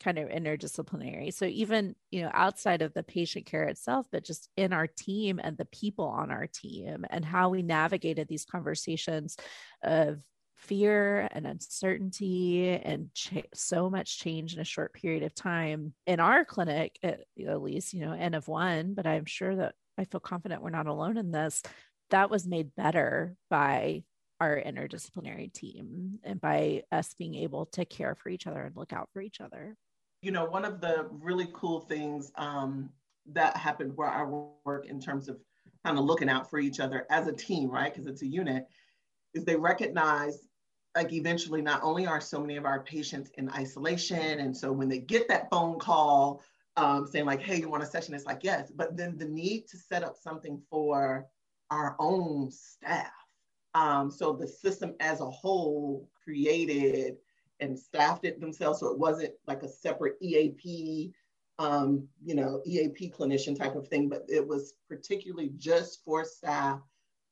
kind 0.00 0.18
of 0.18 0.28
interdisciplinary. 0.28 1.32
So 1.32 1.44
even 1.46 1.94
you 2.10 2.22
know 2.22 2.30
outside 2.32 2.82
of 2.82 2.94
the 2.94 3.02
patient 3.02 3.46
care 3.46 3.64
itself 3.64 4.06
but 4.10 4.24
just 4.24 4.48
in 4.56 4.72
our 4.72 4.86
team 4.86 5.40
and 5.42 5.56
the 5.56 5.64
people 5.66 6.06
on 6.06 6.30
our 6.30 6.46
team 6.46 7.04
and 7.10 7.24
how 7.24 7.48
we 7.48 7.62
navigated 7.62 8.28
these 8.28 8.44
conversations 8.44 9.36
of 9.82 10.20
fear 10.58 11.28
and 11.32 11.46
uncertainty 11.46 12.68
and 12.68 13.12
ch- 13.14 13.44
so 13.54 13.88
much 13.88 14.18
change 14.18 14.54
in 14.54 14.60
a 14.60 14.64
short 14.64 14.92
period 14.92 15.22
of 15.22 15.34
time 15.34 15.94
in 16.06 16.20
our 16.20 16.44
clinic 16.44 16.98
at, 17.02 17.20
at 17.46 17.62
least 17.62 17.94
you 17.94 18.00
know 18.00 18.12
n 18.12 18.34
of 18.34 18.48
one 18.48 18.94
but 18.94 19.06
i'm 19.06 19.24
sure 19.24 19.54
that 19.54 19.74
i 19.96 20.04
feel 20.04 20.20
confident 20.20 20.62
we're 20.62 20.70
not 20.70 20.86
alone 20.86 21.16
in 21.16 21.30
this 21.30 21.62
that 22.10 22.30
was 22.30 22.46
made 22.46 22.74
better 22.76 23.36
by 23.50 24.02
our 24.40 24.60
interdisciplinary 24.60 25.52
team 25.52 26.18
and 26.24 26.40
by 26.40 26.82
us 26.92 27.14
being 27.18 27.34
able 27.34 27.66
to 27.66 27.84
care 27.84 28.14
for 28.14 28.28
each 28.28 28.46
other 28.46 28.62
and 28.62 28.76
look 28.76 28.92
out 28.92 29.08
for 29.12 29.20
each 29.20 29.40
other 29.40 29.76
you 30.22 30.32
know, 30.32 30.44
one 30.44 30.64
of 30.64 30.80
the 30.80 31.06
really 31.10 31.48
cool 31.52 31.80
things 31.80 32.32
um, 32.36 32.90
that 33.32 33.56
happened 33.56 33.96
where 33.96 34.08
I 34.08 34.24
work 34.64 34.86
in 34.86 35.00
terms 35.00 35.28
of 35.28 35.38
kind 35.84 35.98
of 35.98 36.04
looking 36.04 36.28
out 36.28 36.50
for 36.50 36.58
each 36.58 36.80
other 36.80 37.06
as 37.10 37.26
a 37.28 37.32
team, 37.32 37.70
right? 37.70 37.92
Because 37.92 38.08
it's 38.08 38.22
a 38.22 38.26
unit, 38.26 38.66
is 39.34 39.44
they 39.44 39.56
recognize 39.56 40.47
like 40.98 41.12
eventually 41.12 41.62
not 41.62 41.80
only 41.84 42.08
are 42.08 42.20
so 42.20 42.40
many 42.40 42.56
of 42.56 42.64
our 42.64 42.80
patients 42.80 43.30
in 43.38 43.48
isolation, 43.50 44.40
and 44.40 44.56
so 44.56 44.72
when 44.72 44.88
they 44.88 44.98
get 44.98 45.28
that 45.28 45.48
phone 45.48 45.78
call 45.78 46.42
um, 46.76 47.06
saying 47.06 47.24
like, 47.24 47.40
hey, 47.40 47.60
you 47.60 47.68
want 47.68 47.84
a 47.84 47.86
session? 47.86 48.14
It's 48.14 48.26
like, 48.26 48.42
yes, 48.42 48.72
but 48.74 48.96
then 48.96 49.16
the 49.16 49.24
need 49.24 49.68
to 49.68 49.76
set 49.76 50.02
up 50.02 50.16
something 50.16 50.60
for 50.68 51.28
our 51.70 51.94
own 52.00 52.50
staff. 52.50 53.12
Um, 53.74 54.10
so 54.10 54.32
the 54.32 54.48
system 54.48 54.94
as 54.98 55.20
a 55.20 55.30
whole 55.30 56.08
created 56.24 57.18
and 57.60 57.78
staffed 57.78 58.24
it 58.24 58.40
themselves. 58.40 58.80
So 58.80 58.88
it 58.88 58.98
wasn't 58.98 59.34
like 59.46 59.62
a 59.62 59.68
separate 59.68 60.16
EAP, 60.20 61.12
um, 61.60 62.08
you 62.24 62.34
know, 62.34 62.60
EAP 62.66 63.12
clinician 63.16 63.56
type 63.56 63.76
of 63.76 63.86
thing, 63.86 64.08
but 64.08 64.24
it 64.28 64.44
was 64.44 64.74
particularly 64.88 65.52
just 65.58 66.02
for 66.04 66.24
staff 66.24 66.80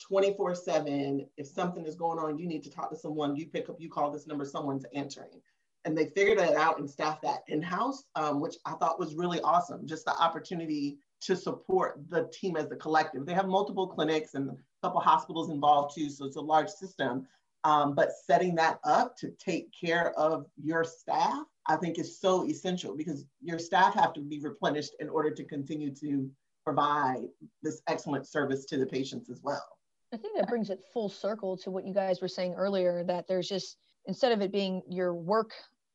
24 0.01 0.55
seven. 0.55 1.27
If 1.37 1.47
something 1.47 1.87
is 1.87 1.97
going 1.97 2.19
on, 2.19 2.39
you 2.39 2.47
need 2.47 2.63
to 2.65 2.71
talk 2.71 2.91
to 2.91 2.97
someone, 2.97 3.37
you 3.37 3.47
pick 3.47 3.69
up, 3.69 3.77
you 3.79 3.89
call 3.89 4.11
this 4.11 4.27
number, 4.27 4.45
someone's 4.45 4.85
answering. 4.95 5.41
And 5.85 5.97
they 5.97 6.07
figured 6.07 6.39
it 6.39 6.57
out 6.57 6.81
and 6.81 6.91
staffed 6.91 7.23
that 7.23 7.45
in-house, 7.47 8.05
um, 8.17 8.41
which 8.41 8.57
I 8.65 8.73
thought 8.73 8.99
was 8.99 9.15
really 9.15 9.41
awesome. 9.43 9.87
Just 9.87 10.05
the 10.05 10.19
opportunity 10.19 10.99
to 11.23 11.37
support 11.37 12.01
the 12.09 12.29
team 12.33 12.57
as 12.57 12.71
a 12.71 12.77
collective. 12.77 13.25
They 13.25 13.35
have 13.35 13.47
multiple 13.47 13.87
clinics 13.87 14.35
and 14.35 14.51
a 14.51 14.57
couple 14.83 15.01
hospitals 15.01 15.51
involved 15.51 15.95
too, 15.95 16.11
so 16.11 16.25
it's 16.25 16.37
a 16.37 16.41
large 16.41 16.69
system. 16.69 17.27
Um, 17.65 17.95
but 17.95 18.11
setting 18.25 18.55
that 18.57 18.79
up 18.85 19.17
to 19.19 19.31
take 19.39 19.73
care 19.73 20.13
of 20.19 20.47
your 20.57 20.85
staff, 20.85 21.45
I 21.67 21.77
think 21.77 21.99
is 21.99 22.21
so 22.21 22.47
essential 22.47 22.97
because 22.97 23.25
your 23.41 23.59
staff 23.59 23.95
have 23.95 24.13
to 24.15 24.21
be 24.21 24.39
replenished 24.41 24.95
in 25.01 25.09
order 25.09 25.31
to 25.33 25.45
continue 25.45 25.93
to 25.97 26.31
provide 26.65 27.23
this 27.63 27.83
excellent 27.89 28.27
service 28.27 28.67
to 28.67 28.77
the 28.77 28.87
patients 28.87 29.31
as 29.31 29.41
well. 29.43 29.76
I 30.13 30.17
think 30.17 30.37
that 30.37 30.49
brings 30.49 30.71
it 30.71 30.81
full 30.93 31.09
circle 31.09 31.57
to 31.59 31.71
what 31.71 31.87
you 31.87 31.93
guys 31.93 32.21
were 32.21 32.29
saying 32.29 32.55
earlier 32.55 33.05
that 33.05 33.27
there's 33.27 33.49
just, 33.49 33.77
instead 34.07 34.33
of 34.33 34.41
it 34.41 34.53
being 34.53 34.83
your 34.89 35.15
work 35.15 35.51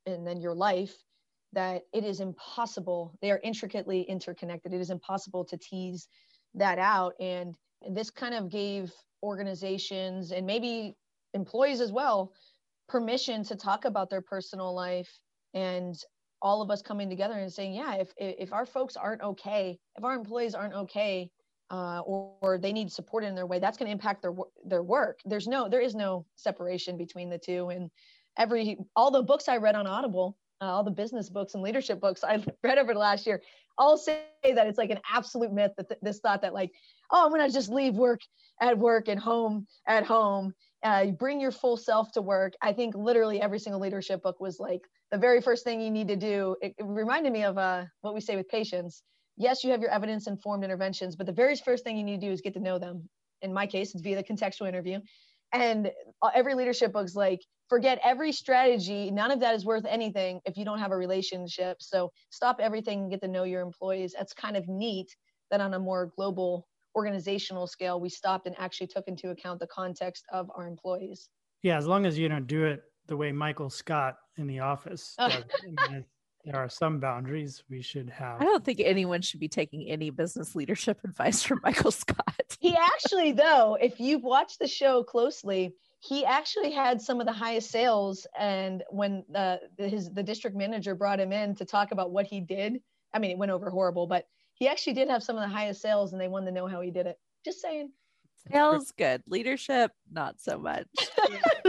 and 0.05 0.27
then 0.27 0.41
your 0.41 0.53
life, 0.53 0.93
that 1.53 1.83
it 1.93 2.03
is 2.03 2.19
impossible. 2.19 3.17
They 3.21 3.31
are 3.31 3.39
intricately 3.43 4.01
interconnected. 4.03 4.73
It 4.73 4.81
is 4.81 4.89
impossible 4.89 5.45
to 5.45 5.57
tease 5.57 6.07
that 6.55 6.79
out. 6.79 7.13
And 7.19 7.55
this 7.89 8.09
kind 8.09 8.33
of 8.33 8.49
gave 8.49 8.91
organizations 9.23 10.31
and 10.31 10.45
maybe 10.45 10.95
employees 11.33 11.81
as 11.81 11.91
well 11.91 12.33
permission 12.87 13.43
to 13.45 13.55
talk 13.55 13.85
about 13.85 14.09
their 14.09 14.21
personal 14.21 14.73
life 14.73 15.09
and 15.53 15.95
all 16.41 16.61
of 16.61 16.71
us 16.71 16.81
coming 16.81 17.09
together 17.09 17.35
and 17.35 17.51
saying 17.51 17.73
yeah 17.73 17.95
if 17.95 18.11
if 18.17 18.51
our 18.51 18.65
folks 18.65 18.97
aren't 18.97 19.21
okay 19.21 19.77
if 19.95 20.03
our 20.03 20.13
employees 20.13 20.55
aren't 20.55 20.73
okay 20.73 21.29
uh, 21.71 22.01
or, 22.01 22.33
or, 22.41 22.57
they 22.57 22.73
need 22.73 22.91
support 22.91 23.23
in 23.23 23.33
their 23.33 23.45
way 23.45 23.57
that's 23.57 23.77
going 23.77 23.87
to 23.87 23.91
impact 23.91 24.21
their 24.21 24.33
their 24.65 24.83
work 24.83 25.19
there's 25.25 25.47
no 25.47 25.69
there 25.69 25.81
is 25.81 25.95
no 25.95 26.25
separation 26.35 26.97
between 26.97 27.29
the 27.29 27.37
two 27.37 27.69
and 27.69 27.89
every 28.37 28.77
all 28.95 29.09
the 29.09 29.23
books 29.23 29.47
i 29.47 29.57
read 29.57 29.75
on 29.75 29.87
audible 29.87 30.37
uh, 30.61 30.65
all 30.65 30.83
the 30.83 30.91
business 30.91 31.29
books 31.29 31.53
and 31.53 31.63
leadership 31.63 31.99
books 31.99 32.23
i 32.27 32.43
read 32.63 32.77
over 32.77 32.93
the 32.93 32.99
last 32.99 33.25
year 33.25 33.41
all 33.77 33.97
say 33.97 34.23
that 34.43 34.67
it's 34.67 34.77
like 34.77 34.89
an 34.89 34.99
absolute 35.11 35.51
myth 35.51 35.71
that 35.77 35.87
th- 35.87 35.99
this 36.01 36.19
thought 36.19 36.41
that 36.41 36.53
like 36.53 36.71
oh 37.11 37.25
i'm 37.25 37.31
going 37.31 37.45
to 37.45 37.53
just 37.53 37.69
leave 37.69 37.95
work 37.95 38.19
at 38.59 38.77
work 38.77 39.07
and 39.07 39.19
home 39.19 39.65
at 39.87 40.05
home 40.05 40.53
uh, 40.83 41.07
bring 41.07 41.39
your 41.39 41.51
full 41.51 41.77
self 41.77 42.11
to 42.13 42.21
work. 42.21 42.53
I 42.61 42.73
think 42.73 42.95
literally 42.95 43.41
every 43.41 43.59
single 43.59 43.81
leadership 43.81 44.23
book 44.23 44.39
was 44.39 44.59
like 44.59 44.81
the 45.11 45.17
very 45.17 45.41
first 45.41 45.63
thing 45.63 45.81
you 45.81 45.91
need 45.91 46.07
to 46.07 46.15
do. 46.15 46.55
It, 46.61 46.73
it 46.77 46.85
reminded 46.85 47.31
me 47.31 47.43
of 47.43 47.57
uh, 47.57 47.85
what 48.01 48.13
we 48.13 48.21
say 48.21 48.35
with 48.35 48.49
patients. 48.49 49.03
Yes, 49.37 49.63
you 49.63 49.71
have 49.71 49.81
your 49.81 49.91
evidence 49.91 50.27
informed 50.27 50.63
interventions, 50.63 51.15
but 51.15 51.25
the 51.25 51.31
very 51.31 51.55
first 51.55 51.83
thing 51.83 51.97
you 51.97 52.03
need 52.03 52.21
to 52.21 52.27
do 52.27 52.31
is 52.31 52.41
get 52.41 52.53
to 52.53 52.59
know 52.59 52.77
them. 52.77 53.07
In 53.41 53.53
my 53.53 53.65
case, 53.65 53.93
it's 53.93 54.01
via 54.01 54.15
the 54.15 54.23
contextual 54.23 54.67
interview. 54.67 54.99
And 55.53 55.91
uh, 56.21 56.29
every 56.33 56.53
leadership 56.53 56.93
book's 56.93 57.15
like, 57.15 57.41
forget 57.67 57.99
every 58.03 58.31
strategy. 58.31 59.11
None 59.11 59.31
of 59.31 59.39
that 59.39 59.55
is 59.55 59.65
worth 59.65 59.85
anything 59.87 60.39
if 60.45 60.57
you 60.57 60.63
don't 60.63 60.79
have 60.79 60.91
a 60.91 60.97
relationship. 60.97 61.77
So 61.81 62.11
stop 62.29 62.59
everything 62.59 63.01
and 63.01 63.11
get 63.11 63.21
to 63.21 63.27
know 63.27 63.43
your 63.43 63.61
employees. 63.61 64.13
That's 64.17 64.33
kind 64.33 64.55
of 64.55 64.67
neat 64.67 65.07
that 65.49 65.59
on 65.59 65.73
a 65.73 65.79
more 65.79 66.11
global 66.15 66.67
organizational 66.95 67.67
scale, 67.67 67.99
we 67.99 68.09
stopped 68.09 68.47
and 68.47 68.55
actually 68.59 68.87
took 68.87 69.07
into 69.07 69.29
account 69.29 69.59
the 69.59 69.67
context 69.67 70.25
of 70.31 70.49
our 70.55 70.67
employees. 70.67 71.29
Yeah, 71.63 71.77
as 71.77 71.87
long 71.87 72.05
as 72.05 72.17
you 72.17 72.27
don't 72.27 72.47
do 72.47 72.65
it 72.65 72.81
the 73.07 73.17
way 73.17 73.31
Michael 73.31 73.69
Scott 73.69 74.17
in 74.37 74.47
the 74.47 74.59
office 74.59 75.15
does. 75.17 75.33
I 75.33 75.91
mean, 75.91 76.05
there 76.45 76.55
are 76.55 76.69
some 76.69 76.99
boundaries 76.99 77.63
we 77.69 77.81
should 77.81 78.09
have. 78.09 78.41
I 78.41 78.45
don't 78.45 78.63
think 78.63 78.81
anyone 78.83 79.21
should 79.21 79.39
be 79.39 79.47
taking 79.47 79.87
any 79.87 80.09
business 80.09 80.55
leadership 80.55 80.99
advice 81.03 81.43
from 81.43 81.59
Michael 81.63 81.91
Scott. 81.91 82.57
he 82.59 82.75
actually, 82.75 83.31
though, 83.31 83.77
if 83.79 83.99
you've 83.99 84.23
watched 84.23 84.59
the 84.59 84.67
show 84.67 85.03
closely, 85.03 85.75
he 85.99 86.25
actually 86.25 86.71
had 86.71 87.01
some 87.01 87.19
of 87.19 87.27
the 87.27 87.33
highest 87.33 87.69
sales. 87.69 88.25
And 88.37 88.83
when 88.89 89.23
the 89.29 89.59
his 89.77 90.09
the 90.09 90.23
district 90.23 90.57
manager 90.57 90.95
brought 90.95 91.19
him 91.19 91.31
in 91.31 91.55
to 91.55 91.65
talk 91.65 91.91
about 91.91 92.11
what 92.11 92.25
he 92.25 92.41
did, 92.41 92.81
I 93.13 93.19
mean, 93.19 93.31
it 93.31 93.37
went 93.37 93.51
over 93.51 93.69
horrible, 93.69 94.07
but 94.07 94.25
he 94.55 94.67
actually 94.67 94.93
did 94.93 95.09
have 95.09 95.23
some 95.23 95.37
of 95.37 95.41
the 95.41 95.47
highest 95.47 95.81
sales 95.81 96.11
and 96.11 96.21
they 96.21 96.27
wanted 96.27 96.47
to 96.47 96.51
know 96.51 96.67
how 96.67 96.81
he 96.81 96.91
did 96.91 97.07
it. 97.07 97.17
Just 97.45 97.61
saying. 97.61 97.91
Sales 98.51 98.91
good. 98.97 99.21
Leadership, 99.27 99.91
not 100.11 100.39
so 100.39 100.57
much. 100.57 100.87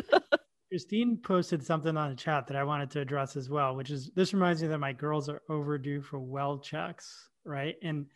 Christine 0.72 1.18
posted 1.18 1.62
something 1.62 1.98
on 1.98 2.08
the 2.08 2.16
chat 2.16 2.46
that 2.46 2.56
I 2.56 2.64
wanted 2.64 2.90
to 2.92 3.00
address 3.00 3.36
as 3.36 3.50
well, 3.50 3.76
which 3.76 3.90
is 3.90 4.10
this 4.16 4.32
reminds 4.32 4.62
me 4.62 4.68
that 4.68 4.78
my 4.78 4.94
girls 4.94 5.28
are 5.28 5.42
overdue 5.50 6.00
for 6.00 6.18
well 6.18 6.58
checks, 6.60 7.28
right? 7.44 7.76
And 7.82 8.06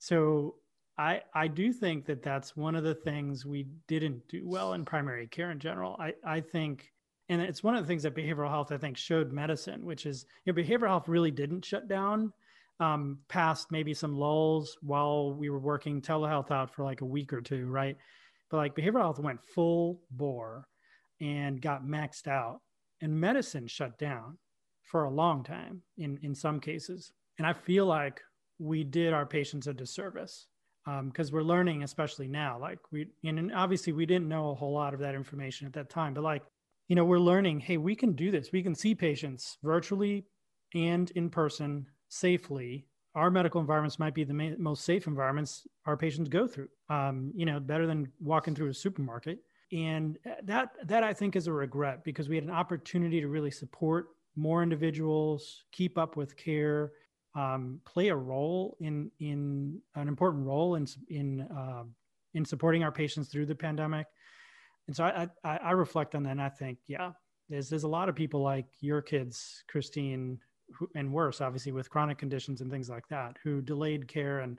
so 0.00 0.56
I 0.98 1.20
I 1.32 1.46
do 1.46 1.72
think 1.72 2.06
that 2.06 2.20
that's 2.20 2.56
one 2.56 2.74
of 2.74 2.82
the 2.82 2.96
things 2.96 3.46
we 3.46 3.68
didn't 3.86 4.26
do 4.26 4.42
well 4.44 4.72
in 4.72 4.84
primary 4.84 5.28
care 5.28 5.52
in 5.52 5.60
general. 5.60 5.96
I 6.00 6.14
I 6.26 6.40
think 6.40 6.90
and 7.28 7.40
it's 7.40 7.62
one 7.62 7.76
of 7.76 7.84
the 7.84 7.86
things 7.86 8.02
that 8.02 8.16
behavioral 8.16 8.50
health 8.50 8.72
I 8.72 8.78
think 8.78 8.96
showed 8.96 9.30
medicine, 9.30 9.86
which 9.86 10.04
is 10.04 10.26
you 10.44 10.52
know, 10.52 10.60
behavioral 10.60 10.88
health 10.88 11.06
really 11.06 11.30
didn't 11.30 11.64
shut 11.64 11.86
down 11.86 12.32
um, 12.80 13.20
past 13.28 13.70
maybe 13.70 13.94
some 13.94 14.16
lulls 14.18 14.76
while 14.82 15.34
we 15.34 15.50
were 15.50 15.60
working 15.60 16.02
telehealth 16.02 16.50
out 16.50 16.74
for 16.74 16.82
like 16.82 17.00
a 17.02 17.06
week 17.06 17.32
or 17.32 17.40
two, 17.40 17.66
right? 17.66 17.96
But 18.50 18.56
like 18.56 18.74
behavioral 18.74 19.02
health 19.02 19.20
went 19.20 19.38
full 19.54 20.00
bore 20.10 20.66
and 21.22 21.62
got 21.62 21.84
maxed 21.84 22.28
out, 22.28 22.60
and 23.00 23.18
medicine 23.18 23.66
shut 23.66 23.98
down 23.98 24.36
for 24.82 25.04
a 25.04 25.10
long 25.10 25.42
time 25.42 25.80
in 25.96 26.18
in 26.22 26.34
some 26.34 26.60
cases. 26.60 27.12
And 27.38 27.46
I 27.46 27.54
feel 27.54 27.86
like 27.86 28.20
we 28.58 28.84
did 28.84 29.14
our 29.14 29.24
patients 29.24 29.66
a 29.66 29.72
disservice 29.72 30.48
because 30.84 31.28
um, 31.28 31.34
we're 31.34 31.42
learning, 31.42 31.84
especially 31.84 32.28
now. 32.28 32.58
Like 32.60 32.78
we, 32.90 33.06
and 33.24 33.52
obviously 33.54 33.94
we 33.94 34.04
didn't 34.04 34.28
know 34.28 34.50
a 34.50 34.54
whole 34.54 34.74
lot 34.74 34.92
of 34.92 35.00
that 35.00 35.14
information 35.14 35.66
at 35.66 35.72
that 35.72 35.88
time, 35.88 36.12
but 36.12 36.24
like 36.24 36.42
you 36.88 36.96
know, 36.96 37.04
we're 37.04 37.18
learning. 37.18 37.60
Hey, 37.60 37.78
we 37.78 37.94
can 37.94 38.12
do 38.12 38.30
this. 38.30 38.52
We 38.52 38.62
can 38.62 38.74
see 38.74 38.94
patients 38.94 39.56
virtually 39.62 40.26
and 40.74 41.10
in 41.12 41.30
person 41.30 41.86
safely 42.08 42.86
our 43.14 43.30
medical 43.30 43.60
environments 43.60 43.98
might 43.98 44.14
be 44.14 44.24
the 44.24 44.34
ma- 44.34 44.56
most 44.58 44.84
safe 44.84 45.06
environments 45.06 45.66
our 45.86 45.96
patients 45.96 46.28
go 46.28 46.46
through 46.46 46.68
um, 46.88 47.32
you 47.34 47.46
know 47.46 47.60
better 47.60 47.86
than 47.86 48.10
walking 48.20 48.54
through 48.54 48.70
a 48.70 48.74
supermarket 48.74 49.38
and 49.72 50.18
that 50.42 50.70
that 50.84 51.02
i 51.02 51.12
think 51.12 51.36
is 51.36 51.46
a 51.46 51.52
regret 51.52 52.04
because 52.04 52.28
we 52.28 52.34
had 52.34 52.44
an 52.44 52.50
opportunity 52.50 53.20
to 53.20 53.28
really 53.28 53.50
support 53.50 54.08
more 54.36 54.62
individuals 54.62 55.64
keep 55.72 55.98
up 55.98 56.16
with 56.16 56.36
care 56.36 56.92
um, 57.34 57.80
play 57.86 58.08
a 58.08 58.16
role 58.16 58.76
in 58.80 59.10
in 59.20 59.80
an 59.94 60.08
important 60.08 60.44
role 60.46 60.74
in 60.74 60.86
in 61.08 61.40
uh, 61.42 61.84
in 62.34 62.44
supporting 62.44 62.84
our 62.84 62.92
patients 62.92 63.28
through 63.28 63.46
the 63.46 63.54
pandemic 63.54 64.06
and 64.86 64.96
so 64.96 65.04
I, 65.04 65.28
I, 65.44 65.56
I 65.58 65.70
reflect 65.72 66.14
on 66.14 66.22
that 66.24 66.32
and 66.32 66.42
I 66.42 66.48
think, 66.48 66.78
yeah, 66.86 67.12
there's, 67.48 67.68
there's 67.68 67.84
a 67.84 67.88
lot 67.88 68.08
of 68.08 68.14
people 68.14 68.42
like 68.42 68.66
your 68.80 69.00
kids, 69.00 69.64
Christine, 69.68 70.38
who, 70.72 70.88
and 70.94 71.12
worse, 71.12 71.40
obviously 71.40 71.72
with 71.72 71.90
chronic 71.90 72.18
conditions 72.18 72.60
and 72.60 72.70
things 72.70 72.88
like 72.88 73.06
that, 73.08 73.36
who 73.42 73.60
delayed 73.60 74.08
care 74.08 74.40
and, 74.40 74.58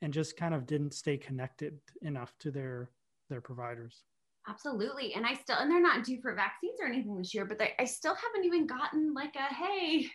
and 0.00 0.12
just 0.12 0.36
kind 0.36 0.54
of 0.54 0.66
didn't 0.66 0.94
stay 0.94 1.16
connected 1.16 1.78
enough 2.02 2.32
to 2.40 2.50
their, 2.50 2.90
their 3.28 3.40
providers. 3.40 4.04
Absolutely. 4.46 5.14
And 5.14 5.26
I 5.26 5.34
still, 5.34 5.56
and 5.56 5.70
they're 5.70 5.80
not 5.80 6.04
due 6.04 6.20
for 6.20 6.34
vaccines 6.34 6.78
or 6.80 6.86
anything 6.86 7.16
this 7.16 7.34
year, 7.34 7.44
but 7.44 7.58
they, 7.58 7.72
I 7.78 7.84
still 7.84 8.14
haven't 8.14 8.46
even 8.46 8.66
gotten 8.66 9.14
like 9.14 9.34
a, 9.36 9.54
hey, 9.54 10.06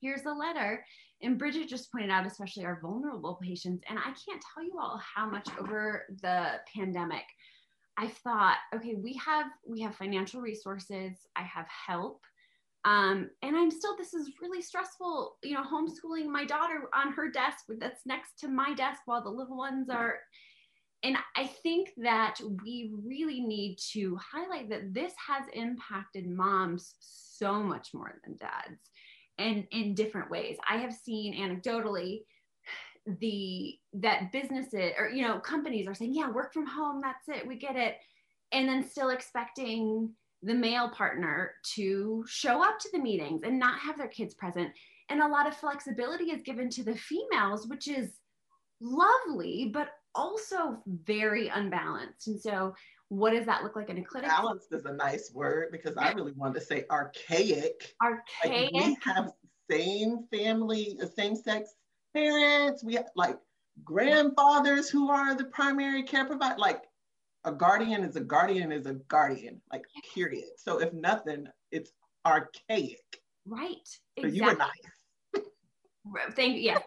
here's 0.00 0.24
a 0.24 0.32
letter. 0.32 0.84
And 1.22 1.38
Bridget 1.38 1.68
just 1.68 1.90
pointed 1.90 2.10
out, 2.10 2.26
especially 2.26 2.64
our 2.64 2.80
vulnerable 2.80 3.38
patients. 3.42 3.84
And 3.88 3.98
I 3.98 4.04
can't 4.04 4.42
tell 4.54 4.64
you 4.64 4.78
all 4.80 5.00
how 5.14 5.28
much 5.28 5.48
over 5.58 6.04
the 6.22 6.60
pandemic 6.74 7.24
I 7.96 8.08
thought, 8.08 8.56
okay, 8.74 8.96
we 8.96 9.14
have 9.24 9.46
we 9.66 9.80
have 9.82 9.94
financial 9.94 10.40
resources, 10.40 11.12
I 11.36 11.42
have 11.42 11.66
help. 11.68 12.24
Um, 12.84 13.30
and 13.40 13.56
I'm 13.56 13.70
still, 13.70 13.96
this 13.96 14.12
is 14.12 14.32
really 14.42 14.60
stressful, 14.60 15.36
you 15.42 15.54
know, 15.54 15.62
homeschooling 15.62 16.26
my 16.26 16.44
daughter 16.44 16.90
on 16.94 17.12
her 17.12 17.30
desk 17.30 17.64
that's 17.78 18.04
next 18.04 18.38
to 18.40 18.48
my 18.48 18.74
desk 18.74 19.02
while 19.06 19.22
the 19.22 19.30
little 19.30 19.56
ones 19.56 19.88
are. 19.88 20.18
And 21.04 21.18
I 21.36 21.46
think 21.46 21.90
that 21.98 22.36
we 22.64 22.90
really 23.04 23.40
need 23.40 23.76
to 23.92 24.16
highlight 24.16 24.70
that 24.70 24.94
this 24.94 25.12
has 25.28 25.44
impacted 25.52 26.26
moms 26.26 26.94
so 26.98 27.62
much 27.62 27.92
more 27.92 28.14
than 28.24 28.36
dads 28.36 28.80
and 29.38 29.66
in 29.70 29.94
different 29.94 30.30
ways. 30.30 30.56
I 30.68 30.78
have 30.78 30.94
seen 30.94 31.34
anecdotally 31.34 32.22
the 33.20 33.74
that 33.92 34.32
businesses 34.32 34.92
or 34.98 35.10
you 35.10 35.20
know 35.20 35.38
companies 35.38 35.86
are 35.86 35.94
saying 35.94 36.14
yeah 36.14 36.30
work 36.30 36.54
from 36.54 36.66
home 36.66 37.02
that's 37.02 37.28
it 37.28 37.46
we 37.46 37.54
get 37.54 37.76
it 37.76 37.96
and 38.52 38.66
then 38.66 38.82
still 38.82 39.10
expecting 39.10 40.08
the 40.42 40.54
male 40.54 40.88
partner 40.88 41.52
to 41.74 42.24
show 42.26 42.62
up 42.62 42.78
to 42.78 42.88
the 42.92 42.98
meetings 42.98 43.42
and 43.44 43.58
not 43.58 43.78
have 43.78 43.98
their 43.98 44.08
kids 44.08 44.32
present 44.32 44.70
and 45.10 45.20
a 45.20 45.28
lot 45.28 45.46
of 45.46 45.54
flexibility 45.54 46.30
is 46.30 46.40
given 46.42 46.70
to 46.70 46.82
the 46.82 46.96
females 46.96 47.66
which 47.66 47.88
is 47.88 48.08
lovely 48.80 49.70
but 49.70 49.90
also 50.14 50.78
very 50.86 51.48
unbalanced 51.48 52.28
and 52.28 52.40
so 52.40 52.74
what 53.08 53.32
does 53.32 53.46
that 53.46 53.62
look 53.62 53.76
like 53.76 53.90
in 53.90 53.98
a 53.98 54.02
clinic 54.04 54.28
balanced 54.28 54.72
is 54.72 54.84
a 54.84 54.92
nice 54.92 55.30
word 55.34 55.68
because 55.72 55.96
i 55.96 56.12
really 56.12 56.32
wanted 56.32 56.54
to 56.54 56.60
say 56.60 56.84
archaic 56.90 57.94
archaic 58.02 58.72
like 58.72 58.86
we 58.86 58.96
have 59.02 59.32
same 59.70 60.24
family 60.30 60.96
uh, 61.02 61.06
same 61.06 61.34
sex 61.34 61.74
parents, 62.14 62.82
we 62.82 62.94
have 62.94 63.08
like 63.16 63.36
grandfathers 63.84 64.88
who 64.88 65.10
are 65.10 65.34
the 65.34 65.44
primary 65.44 66.02
care 66.02 66.24
provider. 66.24 66.58
Like 66.58 66.84
a 67.44 67.52
guardian 67.52 68.04
is 68.04 68.16
a 68.16 68.20
guardian 68.20 68.72
is 68.72 68.86
a 68.86 68.94
guardian, 68.94 69.60
like 69.70 69.84
period. 70.14 70.48
So 70.56 70.80
if 70.80 70.92
nothing, 70.92 71.46
it's 71.72 71.92
archaic. 72.24 73.20
Right. 73.44 73.86
So 74.18 74.26
exactly. 74.26 74.38
you 74.38 74.44
were 74.44 74.56
nice. 74.56 76.30
Thank 76.36 76.56
you. 76.56 76.62
Yeah. 76.62 76.78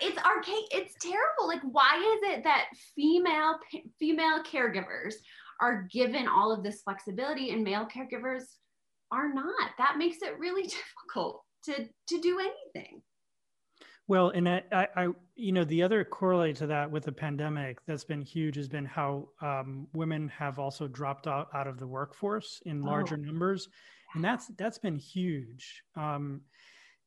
It's 0.00 0.18
archaic. 0.18 0.64
It's 0.72 0.94
terrible. 1.00 1.46
Like, 1.46 1.62
why 1.62 1.96
is 1.96 2.36
it 2.36 2.44
that 2.44 2.66
female 2.94 3.58
female 3.98 4.42
caregivers 4.42 5.14
are 5.60 5.86
given 5.90 6.26
all 6.26 6.52
of 6.52 6.62
this 6.62 6.82
flexibility 6.82 7.50
and 7.50 7.62
male 7.62 7.86
caregivers 7.86 8.44
are 9.12 9.32
not? 9.32 9.70
That 9.78 9.96
makes 9.98 10.18
it 10.22 10.38
really 10.38 10.62
difficult 11.16 11.42
to 11.64 11.88
to 12.08 12.20
do 12.20 12.38
anything. 12.38 13.02
Well, 14.10 14.30
and 14.30 14.48
I, 14.48 14.62
I, 14.72 15.06
you 15.36 15.52
know, 15.52 15.62
the 15.62 15.84
other 15.84 16.02
correlate 16.02 16.56
to 16.56 16.66
that 16.66 16.90
with 16.90 17.04
the 17.04 17.12
pandemic 17.12 17.78
that's 17.86 18.02
been 18.02 18.22
huge 18.22 18.56
has 18.56 18.68
been 18.68 18.84
how 18.84 19.28
um, 19.40 19.86
women 19.92 20.26
have 20.36 20.58
also 20.58 20.88
dropped 20.88 21.28
out, 21.28 21.46
out 21.54 21.68
of 21.68 21.78
the 21.78 21.86
workforce 21.86 22.60
in 22.66 22.82
larger 22.82 23.14
oh. 23.14 23.24
numbers, 23.24 23.68
and 24.16 24.24
that's 24.24 24.48
that's 24.58 24.78
been 24.78 24.96
huge. 24.96 25.84
Um, 25.94 26.40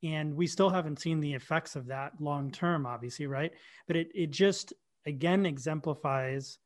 and 0.04 0.36
we 0.36 0.48
still 0.48 0.70
haven't 0.70 1.00
seen 1.00 1.20
the 1.20 1.34
effects 1.34 1.76
of 1.76 1.88
that 1.88 2.14
long 2.20 2.52
term, 2.52 2.86
obviously, 2.86 3.28
right? 3.28 3.52
But 3.88 3.96
it 3.96 4.12
it 4.14 4.32
just 4.32 4.74
again 5.06 5.46
exemplifies 5.46 6.60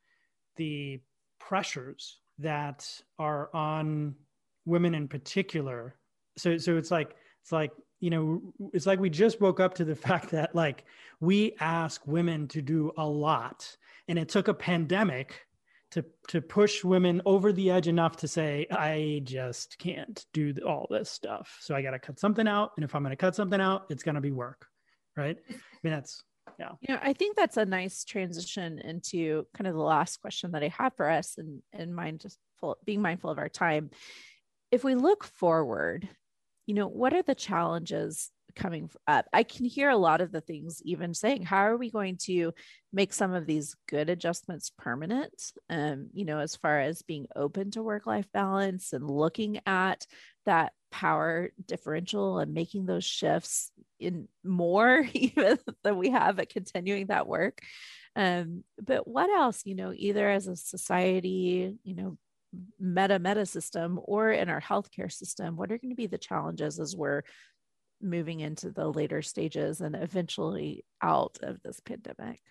the 0.55 0.99
pressures 1.39 2.19
that 2.39 2.89
are 3.19 3.49
on 3.55 4.15
women 4.65 4.95
in 4.95 5.07
particular. 5.07 5.95
So 6.37 6.57
so 6.57 6.77
it's 6.77 6.91
like 6.91 7.15
it's 7.41 7.51
like 7.51 7.71
you 7.99 8.09
know 8.09 8.41
it's 8.73 8.85
like 8.85 8.99
we 8.99 9.09
just 9.09 9.39
woke 9.39 9.59
up 9.59 9.75
to 9.75 9.85
the 9.85 9.95
fact 10.07 10.31
that 10.31 10.55
like 10.55 10.85
we 11.19 11.55
ask 11.59 12.05
women 12.05 12.47
to 12.49 12.61
do 12.61 12.91
a 12.97 13.07
lot 13.07 13.75
and 14.07 14.17
it 14.17 14.29
took 14.29 14.47
a 14.47 14.53
pandemic 14.53 15.46
to 15.91 16.03
to 16.27 16.41
push 16.41 16.83
women 16.83 17.21
over 17.25 17.53
the 17.53 17.71
edge 17.71 17.87
enough 17.87 18.17
to 18.17 18.27
say 18.27 18.67
i 18.71 19.21
just 19.23 19.77
can't 19.79 20.25
do 20.33 20.53
all 20.65 20.87
this 20.89 21.09
stuff. 21.09 21.57
So 21.61 21.75
i 21.75 21.81
got 21.81 21.91
to 21.91 21.99
cut 21.99 22.19
something 22.19 22.47
out. 22.47 22.71
And 22.75 22.83
if 22.83 22.93
i'm 22.95 23.03
going 23.03 23.11
to 23.11 23.17
cut 23.17 23.35
something 23.35 23.61
out 23.61 23.85
it's 23.89 24.03
going 24.03 24.15
to 24.15 24.21
be 24.21 24.31
work. 24.31 24.65
Right? 25.15 25.37
I 25.49 25.53
mean 25.83 25.93
that's 25.93 26.23
yeah. 26.59 26.71
You 26.81 26.95
know 26.95 27.01
i 27.03 27.13
think 27.13 27.35
that's 27.35 27.57
a 27.57 27.65
nice 27.65 28.03
transition 28.03 28.79
into 28.79 29.45
kind 29.53 29.67
of 29.67 29.73
the 29.73 29.81
last 29.81 30.21
question 30.21 30.51
that 30.51 30.63
i 30.63 30.69
have 30.69 30.93
for 30.95 31.09
us 31.09 31.37
and 31.37 31.61
and 31.73 31.95
mind 31.95 32.21
just 32.21 32.37
full, 32.59 32.77
being 32.85 33.01
mindful 33.01 33.29
of 33.29 33.37
our 33.37 33.49
time. 33.49 33.91
If 34.71 34.83
we 34.83 34.95
look 34.95 35.23
forward 35.23 36.09
you 36.67 36.73
know, 36.73 36.87
what 36.87 37.13
are 37.13 37.23
the 37.23 37.33
challenges 37.33 38.29
coming 38.57 38.89
up? 39.07 39.25
I 39.31 39.43
can 39.43 39.65
hear 39.65 39.89
a 39.89 39.97
lot 39.97 40.19
of 40.19 40.31
the 40.31 40.41
things 40.41 40.81
even 40.83 41.13
saying, 41.13 41.43
how 41.43 41.65
are 41.67 41.77
we 41.77 41.89
going 41.89 42.17
to 42.23 42.53
make 42.91 43.13
some 43.13 43.33
of 43.33 43.45
these 43.45 43.75
good 43.87 44.09
adjustments 44.09 44.71
permanent? 44.77 45.53
Um, 45.69 46.09
you 46.13 46.25
know, 46.25 46.39
as 46.39 46.55
far 46.55 46.79
as 46.79 47.01
being 47.03 47.27
open 47.35 47.71
to 47.71 47.83
work 47.83 48.05
life 48.05 48.27
balance 48.33 48.91
and 48.91 49.09
looking 49.09 49.61
at 49.65 50.05
that 50.45 50.73
power 50.91 51.51
differential 51.65 52.39
and 52.39 52.53
making 52.53 52.85
those 52.85 53.05
shifts 53.05 53.71
in 53.99 54.27
more 54.43 55.07
even 55.13 55.59
than 55.83 55.97
we 55.97 56.09
have 56.09 56.39
at 56.39 56.49
continuing 56.49 57.07
that 57.07 57.27
work. 57.27 57.59
Um, 58.15 58.63
but 58.83 59.07
what 59.07 59.29
else, 59.29 59.61
you 59.65 59.75
know, 59.75 59.93
either 59.95 60.29
as 60.29 60.47
a 60.47 60.55
society, 60.55 61.75
you 61.83 61.95
know, 61.95 62.17
meta 62.79 63.19
meta 63.19 63.45
system 63.45 63.99
or 64.03 64.31
in 64.31 64.49
our 64.49 64.61
healthcare 64.61 65.11
system 65.11 65.57
what 65.57 65.71
are 65.71 65.77
going 65.77 65.91
to 65.91 65.95
be 65.95 66.07
the 66.07 66.17
challenges 66.17 66.79
as 66.79 66.95
we're 66.95 67.21
moving 68.01 68.39
into 68.39 68.69
the 68.71 68.87
later 68.87 69.21
stages 69.21 69.81
and 69.81 69.95
eventually 69.95 70.83
out 71.01 71.37
of 71.41 71.61
this 71.63 71.79
pandemic 71.79 72.41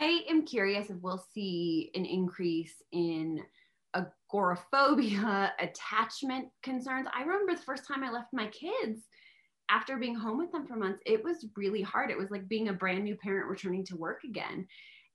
i 0.00 0.22
am 0.28 0.44
curious 0.44 0.90
if 0.90 0.96
we'll 1.00 1.24
see 1.32 1.90
an 1.94 2.04
increase 2.04 2.82
in 2.92 3.40
agoraphobia 3.94 5.52
attachment 5.60 6.48
concerns 6.62 7.08
i 7.14 7.22
remember 7.22 7.54
the 7.54 7.62
first 7.62 7.86
time 7.86 8.04
i 8.04 8.10
left 8.10 8.28
my 8.32 8.46
kids 8.48 9.02
after 9.70 9.96
being 9.96 10.14
home 10.14 10.38
with 10.38 10.52
them 10.52 10.66
for 10.66 10.76
months 10.76 11.00
it 11.06 11.22
was 11.24 11.46
really 11.56 11.82
hard 11.82 12.10
it 12.10 12.18
was 12.18 12.30
like 12.30 12.48
being 12.48 12.68
a 12.68 12.72
brand 12.72 13.04
new 13.04 13.16
parent 13.16 13.48
returning 13.48 13.84
to 13.84 13.96
work 13.96 14.24
again 14.24 14.66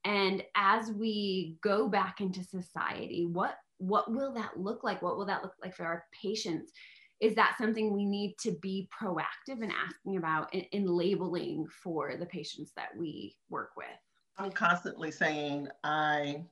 and 0.05 0.43
as 0.55 0.91
we 0.91 1.57
go 1.61 1.87
back 1.87 2.21
into 2.21 2.43
society 2.43 3.27
what 3.31 3.57
what 3.79 4.11
will 4.11 4.33
that 4.33 4.59
look 4.59 4.83
like? 4.83 5.01
What 5.01 5.17
will 5.17 5.25
that 5.25 5.43
look 5.43 5.53
like 5.61 5.75
for 5.75 5.85
our 5.85 6.05
patients? 6.11 6.71
Is 7.19 7.35
that 7.35 7.55
something 7.57 7.93
we 7.93 8.05
need 8.05 8.35
to 8.41 8.51
be 8.61 8.87
proactive 9.01 9.63
in 9.63 9.71
asking 9.71 10.17
about 10.17 10.53
in, 10.53 10.61
in 10.71 10.85
labeling 10.85 11.67
for 11.83 12.15
the 12.15 12.25
patients 12.25 12.71
that 12.75 12.89
we 12.95 13.35
work 13.49 13.71
with? 13.75 13.87
I'm 14.37 14.51
constantly 14.51 15.11
saying 15.11 15.67
I 15.83 16.43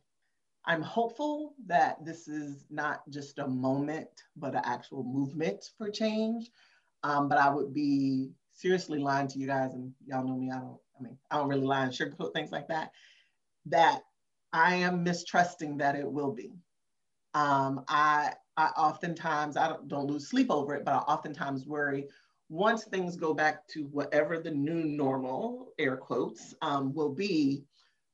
I'm 0.67 0.81
hopeful 0.81 1.53
that 1.67 2.03
this 2.03 2.27
is 2.27 2.65
not 2.71 3.07
just 3.09 3.37
a 3.37 3.47
moment, 3.47 4.09
but 4.35 4.55
an 4.55 4.61
actual 4.65 5.03
movement 5.03 5.69
for 5.77 5.91
change. 5.91 6.49
Um, 7.03 7.29
but 7.29 7.37
I 7.37 7.53
would 7.53 7.71
be 7.71 8.31
seriously 8.53 8.97
lying 8.97 9.27
to 9.27 9.37
you 9.37 9.45
guys, 9.45 9.73
and 9.73 9.93
y'all 10.07 10.25
know 10.25 10.35
me. 10.35 10.49
I 10.49 10.57
don't. 10.57 10.79
I 10.97 11.03
mean, 11.03 11.17
I 11.29 11.37
don't 11.37 11.49
really 11.49 11.67
lie 11.67 11.83
and 11.83 11.91
sugarcoat 11.91 12.33
things 12.33 12.51
like 12.51 12.67
that. 12.69 12.91
That 13.67 14.01
I 14.53 14.75
am 14.75 15.03
mistrusting 15.03 15.77
that 15.77 15.95
it 15.95 16.09
will 16.09 16.31
be. 16.31 16.53
Um, 17.35 17.83
I, 17.87 18.33
I 18.57 18.67
oftentimes, 18.69 19.57
I 19.57 19.67
don't, 19.67 19.87
don't 19.87 20.07
lose 20.07 20.29
sleep 20.29 20.49
over 20.49 20.73
it, 20.73 20.85
but 20.85 20.93
I 20.93 20.97
oftentimes 20.99 21.67
worry 21.67 22.07
once 22.49 22.83
things 22.85 23.15
go 23.15 23.33
back 23.33 23.67
to 23.67 23.85
whatever 23.85 24.39
the 24.39 24.51
new 24.51 24.83
normal, 24.83 25.69
air 25.79 25.97
quotes, 25.97 26.53
um, 26.61 26.93
will 26.93 27.13
be, 27.13 27.63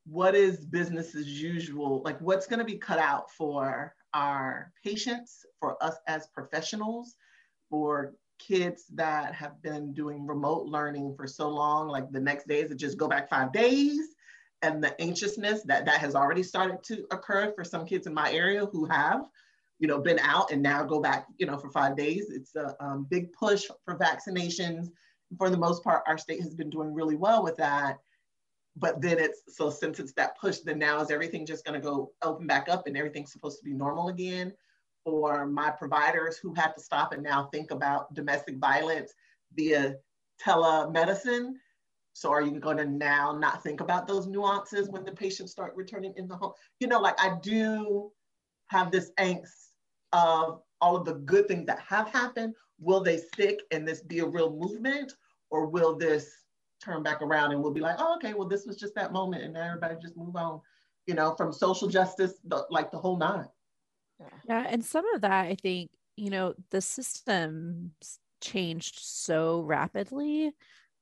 what 0.07 0.35
is 0.35 0.65
business 0.65 1.15
as 1.15 1.27
usual? 1.27 2.01
Like 2.03 2.19
what's 2.19 2.47
gonna 2.47 2.65
be 2.65 2.77
cut 2.77 2.97
out 2.97 3.29
for 3.31 3.93
our 4.13 4.73
patients, 4.83 5.45
for 5.59 5.81
us 5.83 5.97
as 6.07 6.27
professionals, 6.27 7.15
for 7.69 8.15
kids 8.39 8.85
that 8.95 9.35
have 9.35 9.61
been 9.61 9.93
doing 9.93 10.25
remote 10.25 10.65
learning 10.65 11.13
for 11.15 11.27
so 11.27 11.47
long, 11.49 11.87
like 11.87 12.11
the 12.11 12.19
next 12.19 12.47
day 12.47 12.61
is 12.61 12.71
it 12.71 12.77
just 12.77 12.97
go 12.97 13.07
back 13.07 13.29
five 13.29 13.53
days? 13.53 14.15
And 14.61 14.83
the 14.83 14.99
anxiousness 15.01 15.63
that 15.63 15.85
that 15.85 15.99
has 15.99 16.15
already 16.15 16.43
started 16.43 16.83
to 16.83 17.05
occur 17.11 17.51
for 17.53 17.63
some 17.63 17.85
kids 17.85 18.07
in 18.07 18.13
my 18.13 18.31
area 18.31 18.65
who 18.65 18.85
have 18.85 19.25
you 19.79 19.87
know 19.87 19.99
been 19.99 20.19
out 20.19 20.51
and 20.51 20.61
now 20.61 20.83
go 20.83 21.01
back 21.01 21.27
you 21.37 21.45
know 21.45 21.57
for 21.57 21.69
five 21.69 21.97
days. 21.97 22.29
It's 22.29 22.55
a 22.55 22.75
um, 22.79 23.07
big 23.09 23.33
push 23.33 23.65
for 23.83 23.97
vaccinations. 23.97 24.89
For 25.37 25.49
the 25.49 25.57
most 25.57 25.83
part 25.83 26.03
our 26.07 26.17
state 26.17 26.41
has 26.41 26.55
been 26.55 26.69
doing 26.69 26.93
really 26.93 27.15
well 27.15 27.43
with 27.43 27.57
that. 27.57 27.97
But 28.77 29.01
then 29.01 29.19
it's 29.19 29.41
so 29.49 29.69
since 29.69 29.99
it's 29.99 30.13
that 30.13 30.37
push 30.39 30.59
then 30.59 30.79
now 30.79 31.01
is 31.01 31.11
everything 31.11 31.45
just 31.45 31.65
going 31.65 31.79
to 31.79 31.85
go 31.85 32.11
open 32.21 32.47
back 32.47 32.69
up 32.69 32.87
and 32.87 32.95
everything's 32.95 33.31
supposed 33.31 33.59
to 33.59 33.65
be 33.65 33.73
normal 33.73 34.09
again? 34.09 34.53
Or 35.03 35.47
my 35.47 35.71
providers 35.71 36.37
who 36.37 36.53
had 36.53 36.73
to 36.73 36.81
stop 36.81 37.11
and 37.11 37.23
now 37.23 37.49
think 37.51 37.71
about 37.71 38.13
domestic 38.13 38.57
violence 38.57 39.13
via 39.55 39.95
telemedicine. 40.45 41.53
So 42.13 42.31
are 42.31 42.41
you 42.41 42.59
going 42.59 42.77
to 42.77 42.85
now 42.85 43.37
not 43.37 43.63
think 43.63 43.81
about 43.81 44.07
those 44.07 44.27
nuances 44.27 44.89
when 44.89 45.05
the 45.05 45.11
patients 45.11 45.51
start 45.51 45.75
returning 45.75 46.13
in 46.17 46.27
the 46.27 46.35
home? 46.35 46.53
You 46.79 46.87
know, 46.87 46.99
like 46.99 47.19
I 47.19 47.37
do 47.41 48.11
have 48.67 48.91
this 48.91 49.11
angst 49.19 49.69
of 50.13 50.61
all 50.81 50.95
of 50.95 51.05
the 51.05 51.15
good 51.15 51.47
things 51.47 51.65
that 51.67 51.79
have 51.79 52.09
happened. 52.09 52.55
Will 52.79 53.01
they 53.01 53.17
stick 53.17 53.61
and 53.71 53.87
this 53.87 54.01
be 54.01 54.19
a 54.19 54.25
real 54.25 54.51
movement? 54.51 55.13
Or 55.49 55.67
will 55.67 55.97
this 55.97 56.29
turn 56.83 57.03
back 57.03 57.21
around 57.21 57.51
and 57.51 57.61
we'll 57.61 57.73
be 57.73 57.81
like, 57.81 57.95
oh, 57.99 58.15
okay, 58.15 58.33
well, 58.33 58.47
this 58.47 58.65
was 58.65 58.77
just 58.77 58.95
that 58.95 59.13
moment 59.13 59.43
and 59.43 59.53
now 59.53 59.67
everybody 59.67 59.95
just 60.01 60.17
move 60.17 60.35
on, 60.35 60.59
you 61.05 61.13
know, 61.13 61.35
from 61.35 61.53
social 61.53 61.87
justice, 61.87 62.33
the, 62.45 62.65
like 62.69 62.91
the 62.91 62.97
whole 62.97 63.17
nine. 63.17 63.47
Yeah. 64.19 64.27
yeah. 64.47 64.67
And 64.69 64.83
some 64.83 65.05
of 65.13 65.21
that, 65.21 65.45
I 65.45 65.55
think, 65.55 65.91
you 66.17 66.29
know, 66.29 66.55
the 66.71 66.81
system 66.81 67.91
changed 68.41 68.99
so 68.99 69.61
rapidly 69.61 70.51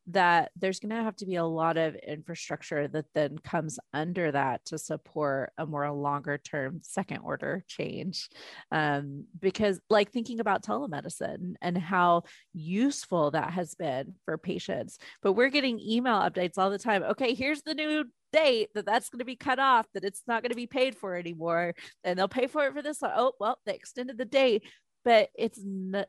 that 0.09 0.51
there's 0.55 0.79
going 0.79 0.95
to 0.95 1.03
have 1.03 1.15
to 1.17 1.25
be 1.25 1.35
a 1.35 1.45
lot 1.45 1.77
of 1.77 1.95
infrastructure 1.95 2.87
that 2.87 3.05
then 3.13 3.37
comes 3.39 3.79
under 3.93 4.31
that 4.31 4.65
to 4.65 4.77
support 4.77 5.51
a 5.57 5.65
more 5.65 5.91
longer 5.91 6.37
term 6.37 6.79
second 6.83 7.19
order 7.19 7.63
change. 7.67 8.29
Um, 8.71 9.25
because 9.39 9.79
like 9.89 10.11
thinking 10.11 10.39
about 10.39 10.63
telemedicine 10.63 11.55
and 11.61 11.77
how 11.77 12.23
useful 12.53 13.31
that 13.31 13.51
has 13.51 13.75
been 13.75 14.13
for 14.25 14.37
patients 14.37 14.97
but 15.21 15.33
we're 15.33 15.49
getting 15.49 15.79
email 15.79 16.15
updates 16.15 16.57
all 16.57 16.69
the 16.69 16.79
time 16.79 17.03
okay 17.03 17.33
here's 17.33 17.61
the 17.63 17.73
new 17.73 18.05
date 18.31 18.69
that 18.75 18.85
that's 18.85 19.09
going 19.09 19.19
to 19.19 19.25
be 19.25 19.35
cut 19.35 19.59
off 19.59 19.87
that 19.93 20.03
it's 20.03 20.23
not 20.27 20.41
going 20.41 20.51
to 20.51 20.55
be 20.55 20.67
paid 20.67 20.95
for 20.95 21.15
anymore 21.15 21.73
and 22.03 22.17
they'll 22.17 22.27
pay 22.27 22.47
for 22.47 22.65
it 22.65 22.73
for 22.73 22.81
this 22.81 22.99
oh 23.03 23.33
well 23.39 23.57
they 23.65 23.73
extended 23.73 24.17
the 24.17 24.25
date 24.25 24.63
but 25.09 25.29
it's 25.33 25.59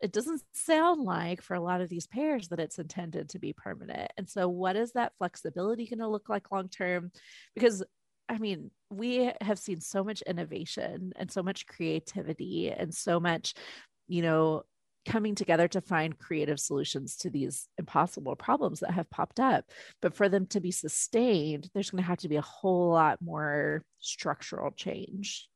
it 0.03 0.13
doesn't 0.13 0.43
sound 0.53 1.01
like 1.01 1.41
for 1.41 1.55
a 1.55 1.61
lot 1.63 1.81
of 1.81 1.89
these 1.89 2.07
pairs 2.07 2.49
that 2.49 2.61
it's 2.61 2.79
intended 2.79 3.31
to 3.31 3.39
be 3.39 3.55
permanent. 3.55 4.13
And 4.19 4.29
so 4.29 4.47
what 4.47 4.77
is 4.77 4.93
that 4.93 5.15
flexibility 5.17 5.87
going 5.87 6.01
to 6.01 6.07
look 6.09 6.29
like 6.29 6.53
long 6.53 6.69
term? 6.69 7.11
Because 7.55 7.83
i 8.29 8.37
mean 8.37 8.71
we 8.91 9.33
have 9.41 9.59
seen 9.59 9.81
so 9.81 10.05
much 10.05 10.23
innovation 10.23 11.13
and 11.17 11.33
so 11.33 11.43
much 11.43 11.67
creativity 11.67 12.71
and 12.71 12.95
so 12.95 13.19
much 13.19 13.55
you 14.07 14.23
know 14.23 14.63
coming 15.07 15.35
together 15.35 15.67
to 15.67 15.81
find 15.81 16.19
creative 16.19 16.61
solutions 16.61 17.17
to 17.17 17.31
these 17.31 17.69
impossible 17.79 18.37
problems 18.37 18.81
that 18.81 18.93
have 18.93 19.09
popped 19.09 19.41
up. 19.41 19.65
But 20.03 20.15
for 20.15 20.29
them 20.29 20.45
to 20.49 20.61
be 20.61 20.73
sustained 20.73 21.71
there's 21.73 21.89
going 21.89 22.05
to 22.05 22.09
have 22.09 22.19
to 22.19 22.29
be 22.29 22.37
a 22.37 22.43
whole 22.43 22.91
lot 22.91 23.23
more 23.23 23.83
structural 23.99 24.73
change. 24.73 25.49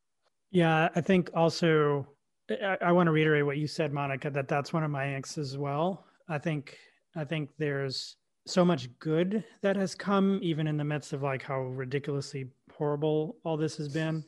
Yeah 0.50 0.88
i 0.96 1.02
think 1.02 1.28
also 1.34 2.06
I, 2.50 2.76
I 2.80 2.92
want 2.92 3.06
to 3.06 3.12
reiterate 3.12 3.46
what 3.46 3.58
you 3.58 3.66
said, 3.66 3.92
Monica, 3.92 4.30
that 4.30 4.48
that's 4.48 4.72
one 4.72 4.84
of 4.84 4.90
my 4.90 5.04
angsts 5.04 5.38
as 5.38 5.56
well. 5.56 6.04
I 6.28 6.38
think 6.38 6.78
I 7.16 7.24
think 7.24 7.50
there's 7.58 8.16
so 8.46 8.64
much 8.64 8.88
good 8.98 9.44
that 9.62 9.76
has 9.76 9.94
come 9.94 10.38
even 10.42 10.66
in 10.66 10.76
the 10.76 10.84
midst 10.84 11.12
of 11.12 11.22
like 11.22 11.42
how 11.42 11.60
ridiculously 11.60 12.50
horrible 12.76 13.36
all 13.44 13.56
this 13.56 13.76
has 13.76 13.88
been 13.88 14.24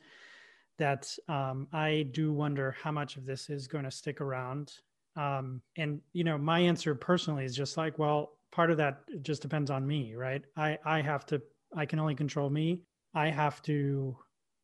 that 0.79 1.13
um, 1.29 1.67
I 1.73 2.07
do 2.13 2.33
wonder 2.33 2.75
how 2.83 2.93
much 2.93 3.17
of 3.17 3.27
this 3.27 3.51
is 3.51 3.67
going 3.67 3.85
to 3.85 3.91
stick 3.91 4.21
around. 4.21 4.73
Um, 5.17 5.63
and 5.77 6.01
you 6.13 6.25
know, 6.25 6.39
my 6.39 6.61
answer 6.61 6.95
personally 6.95 7.45
is 7.45 7.57
just 7.57 7.77
like, 7.77 7.99
well, 7.99 8.33
part 8.53 8.71
of 8.71 8.77
that 8.79 9.01
just 9.23 9.43
depends 9.43 9.71
on 9.71 9.87
me, 9.87 10.15
right? 10.15 10.43
I 10.57 10.79
I 10.85 11.01
have 11.03 11.27
to 11.27 11.43
I 11.75 11.87
can 11.87 11.99
only 11.99 12.15
control 12.15 12.51
me. 12.51 12.83
I 13.15 13.29
have 13.31 13.63
to, 13.63 14.17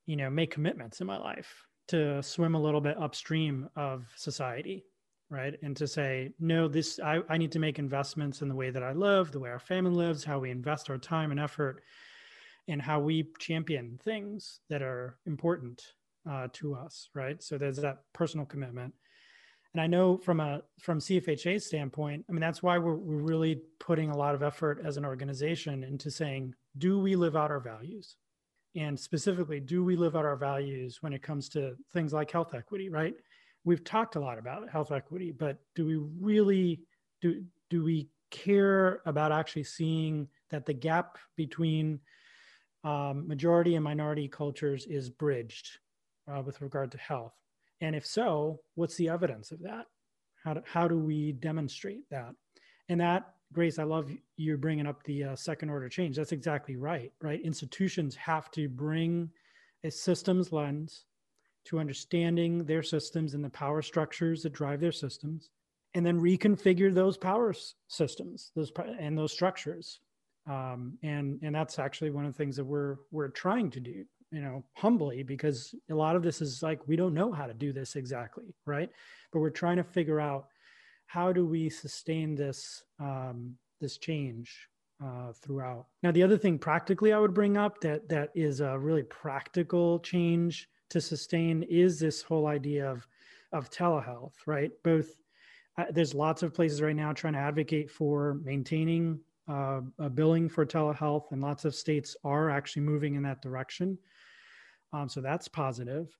you 0.07 0.17
know, 0.17 0.31
make 0.31 0.51
commitments 0.51 1.01
in 1.01 1.07
my 1.07 1.19
life 1.19 1.67
to 1.93 2.23
swim 2.23 2.55
a 2.55 2.61
little 2.61 2.81
bit 2.81 3.01
upstream 3.01 3.69
of 3.77 4.05
society 4.17 4.85
right? 5.33 5.55
And 5.63 5.75
to 5.79 5.89
say 5.89 6.31
no 6.39 6.69
this 6.69 7.01
I, 7.01 7.21
I 7.29 7.39
need 7.39 7.51
to 7.53 7.59
make 7.59 7.79
investments 7.79 8.43
in 8.43 8.49
the 8.49 8.55
way 8.55 8.71
that 8.71 8.83
i 8.83 8.93
live 8.93 9.33
the 9.33 9.41
way 9.41 9.49
our 9.49 9.59
family 9.59 9.91
lives 9.91 10.23
how 10.23 10.39
we 10.39 10.51
invest 10.51 10.91
our 10.91 10.99
time 10.99 11.31
and 11.31 11.41
effort 11.41 11.83
and 12.69 12.81
how 12.81 13.01
we 13.01 13.31
champion 13.39 13.99
things 14.05 14.61
that 14.69 14.83
are 14.83 15.17
important 15.27 15.83
uh, 16.31 16.49
to 16.53 16.75
us 16.75 17.09
right? 17.15 17.43
So 17.43 17.57
there's 17.59 17.79
that 17.79 18.03
personal 18.13 18.45
commitment. 18.47 18.93
And 19.73 19.81
i 19.81 19.87
know 19.87 20.19
from 20.19 20.39
a 20.41 20.61
from 20.79 20.99
cfha 20.99 21.61
standpoint 21.61 22.27
i 22.29 22.33
mean 22.33 22.43
that's 22.43 22.63
why 22.63 22.77
we're, 22.77 22.97
we're 22.97 23.27
really 23.33 23.63
putting 23.81 24.11
a 24.11 24.17
lot 24.17 24.35
of 24.35 24.43
effort 24.43 24.83
as 24.85 24.99
an 24.99 25.07
organization 25.07 25.83
into 25.83 26.11
saying 26.11 26.55
do 26.77 27.01
we 27.01 27.17
live 27.17 27.37
out 27.37 27.51
our 27.51 27.59
values 27.61 28.17
and 28.75 28.99
specifically 28.99 29.61
do 29.61 29.85
we 29.85 29.97
live 29.97 30.17
out 30.17 30.25
our 30.25 30.37
values 30.37 31.03
when 31.03 31.13
it 31.13 31.23
comes 31.23 31.49
to 31.51 31.77
things 31.93 32.13
like 32.13 32.31
health 32.31 32.55
equity 32.55 32.89
right? 32.89 33.15
We've 33.65 33.85
talked 33.85 34.17
a 34.17 34.21
lot 34.21 34.39
about 34.39 34.69
health 34.71 34.93
equity 34.93 35.33
but 35.33 35.59
do 35.75 35.87
we 35.87 35.97
really 35.97 36.81
do 37.21 37.45
do 37.71 37.85
we 37.85 38.09
care 38.31 39.03
about 39.07 39.31
actually 39.31 39.65
seeing 39.65 40.27
that 40.51 40.67
the 40.67 40.73
gap 40.73 41.19
between 41.37 42.01
um, 42.85 43.29
majority 43.29 43.77
and 43.77 43.85
minority 43.85 44.27
cultures 44.27 44.87
is 44.87 45.09
bridged 45.09 45.79
uh, 46.27 46.43
with 46.43 46.61
regard 46.61 46.91
to 46.93 46.99
health? 46.99 47.35
And 47.81 47.95
if 47.95 48.07
so 48.07 48.61
what's 48.75 48.97
the 48.97 49.09
evidence 49.09 49.53
of 49.53 49.61
that? 49.61 49.87
How 50.43 50.55
do, 50.55 50.63
how 50.67 50.89
do 50.89 50.99
we 50.99 51.33
demonstrate 51.33 52.09
that? 52.11 52.35
And 52.89 53.01
that 53.01 53.35
Grace, 53.53 53.79
I 53.79 53.83
love 53.85 54.11
you 54.37 54.57
bringing 54.57 54.87
up 54.87 55.03
the 55.03 55.25
uh, 55.25 55.37
second 55.37 55.69
order 55.69 55.89
change. 55.89 56.17
That's 56.17 56.33
exactly 56.33 56.77
right, 56.77 57.13
right? 57.21 57.41
Institutions 57.43 58.17
have 58.17 58.51
to 58.53 58.69
bring 58.69 59.31
a 59.85 59.91
systems 59.91 60.53
lens 60.53 61.05
to 61.65 61.79
understanding 61.79 62.65
their 62.65 62.83
systems 62.83 63.35
and 63.35 63.45
the 63.45 63.51
power 63.51 63.83
structures 63.83 64.43
that 64.43 64.53
drive 64.53 64.81
their 64.81 64.93
systems, 64.93 65.51
and 65.95 66.05
then 66.05 66.21
reconfigure 66.21 66.93
those 66.93 67.17
power 67.17 67.55
systems, 67.89 68.51
those 68.57 68.73
and 68.99 69.17
those 69.17 69.33
structures. 69.33 70.01
Um, 70.49 70.99
and 71.03 71.39
and 71.43 71.55
that's 71.55 71.79
actually 71.79 72.11
one 72.11 72.25
of 72.25 72.33
the 72.33 72.39
things 72.39 72.57
that 72.57 72.65
we're 72.65 72.97
we're 73.11 73.29
trying 73.29 73.71
to 73.73 73.81
do, 73.81 74.05
you 74.31 74.41
know, 74.41 74.65
humbly, 74.75 75.23
because 75.23 75.75
a 75.91 75.95
lot 75.95 76.17
of 76.17 76.23
this 76.23 76.41
is 76.41 76.63
like 76.63 76.81
we 76.89 76.97
don't 76.97 77.15
know 77.15 77.31
how 77.31 77.47
to 77.47 77.55
do 77.55 77.73
this 77.73 77.97
exactly, 77.97 78.55
right? 78.67 78.91
But 79.33 79.41
we're 79.41 79.51
trying 79.51 79.77
to 79.77 79.85
figure 79.85 80.21
out 80.21 80.47
how 81.13 81.31
do 81.31 81.45
we 81.45 81.69
sustain 81.69 82.35
this 82.35 82.85
um, 82.99 83.55
this 83.83 83.99
change 83.99 84.67
uh, 85.05 85.33
throughout? 85.35 85.85
Now, 86.03 86.11
the 86.11 86.23
other 86.23 86.39
thing 86.39 86.59
practically 86.59 87.13
I 87.13 87.19
would 87.19 87.35
bring 87.35 87.59
up 87.59 87.83
that 87.83 88.09
that 88.09 88.31
is 88.35 88.61
a 88.61 88.79
really 88.79 89.03
practical 89.03 89.99
change 89.99 90.71
to 90.89 91.03
sustain 91.03 91.65
is 91.65 92.01
this 92.01 92.23
whole 92.23 92.47
idea 92.47 92.91
of 92.91 93.07
of 93.53 93.69
telehealth, 93.69 94.33
right? 94.47 94.71
Both 94.83 95.09
uh, 95.77 95.85
there's 95.91 96.15
lots 96.15 96.43
of 96.43 96.55
places 96.55 96.81
right 96.81 96.97
now 96.97 97.13
trying 97.13 97.35
to 97.35 97.41
advocate 97.41 97.91
for 97.91 98.41
maintaining 98.43 99.21
uh, 99.51 99.83
a 99.99 100.09
billing 100.09 100.49
for 100.49 100.65
telehealth, 100.65 101.31
and 101.31 101.43
lots 101.43 101.67
of 101.67 101.75
states 101.75 102.17
are 102.25 102.49
actually 102.49 102.83
moving 102.83 103.17
in 103.17 103.23
that 103.25 103.43
direction. 103.43 103.99
Um, 104.95 105.11
so 105.11 105.21
that's 105.21 105.47
positive. 105.47 106.17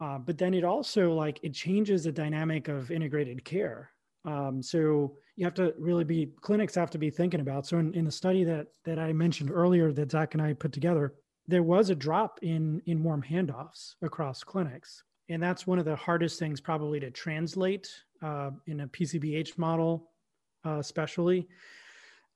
Uh, 0.00 0.16
but 0.16 0.38
then 0.38 0.54
it 0.54 0.64
also 0.64 1.12
like 1.12 1.38
it 1.42 1.52
changes 1.52 2.04
the 2.04 2.12
dynamic 2.12 2.68
of 2.68 2.90
integrated 2.90 3.44
care 3.44 3.90
um, 4.24 4.62
so 4.62 5.16
you 5.36 5.44
have 5.44 5.54
to 5.54 5.74
really 5.78 6.04
be 6.04 6.32
clinics 6.40 6.74
have 6.74 6.90
to 6.90 6.98
be 6.98 7.10
thinking 7.10 7.40
about. 7.40 7.66
So 7.66 7.78
in, 7.78 7.94
in 7.94 8.04
the 8.04 8.12
study 8.12 8.44
that 8.44 8.66
that 8.84 8.98
I 8.98 9.12
mentioned 9.12 9.50
earlier 9.50 9.92
that 9.92 10.10
Zach 10.10 10.34
and 10.34 10.42
I 10.42 10.52
put 10.52 10.72
together, 10.72 11.14
there 11.46 11.62
was 11.62 11.90
a 11.90 11.94
drop 11.94 12.38
in 12.42 12.82
in 12.86 13.02
warm 13.02 13.22
handoffs 13.22 13.94
across 14.02 14.44
clinics, 14.44 15.02
and 15.28 15.42
that's 15.42 15.66
one 15.66 15.78
of 15.78 15.84
the 15.84 15.96
hardest 15.96 16.38
things 16.38 16.60
probably 16.60 17.00
to 17.00 17.10
translate 17.10 17.88
uh, 18.22 18.50
in 18.66 18.80
a 18.80 18.88
PCBH 18.88 19.56
model, 19.56 20.10
uh, 20.66 20.78
especially 20.78 21.48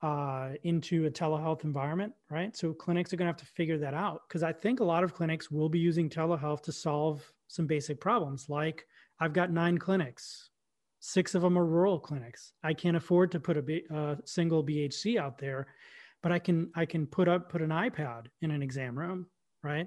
uh, 0.03 0.51
into 0.64 1.05
a 1.07 1.11
telehealth 1.11 1.64
environment, 1.64 2.12
right? 2.30 2.57
So 2.57 2.72
clinics 2.72 3.12
are 3.12 3.16
going 3.16 3.26
to 3.26 3.32
have 3.32 3.47
to 3.47 3.53
figure 3.53 3.78
that 3.78 3.95
out 3.95 4.22
because 4.26 4.43
I 4.43 4.53
think 4.53 4.80
a 4.80 4.85
lot 4.85 5.05
of 5.05 5.14
clinics 5.14 5.51
will 5.51 5.68
be 5.68 5.78
using 5.78 6.09
telehealth 6.09 6.62
to 6.62 6.72
solve 6.72 7.30
some 7.49 7.66
basic 7.66 8.01
problems, 8.01 8.49
like 8.49 8.87
I've 9.20 9.35
got 9.35 9.53
nine 9.53 9.78
clinics 9.78 10.51
Six 11.07 11.34
of 11.34 11.42
them 11.42 11.59
are 11.59 11.66
rural 11.66 12.00
clinics. 12.00 12.55
I 12.62 12.72
can't 12.72 12.96
afford 12.96 13.30
to 13.32 13.38
put 13.38 13.59
a 13.59 14.16
single 14.24 14.64
BHC 14.64 15.18
out 15.18 15.36
there, 15.36 15.66
but 16.22 16.32
I 16.32 16.38
can 16.38 16.70
I 16.74 16.86
can 16.86 17.07
put 17.07 17.28
up 17.28 17.50
put 17.50 17.61
an 17.61 17.68
iPad 17.68 18.28
in 18.40 18.50
an 18.50 18.62
exam 18.62 18.98
room, 18.98 19.26
right? 19.62 19.86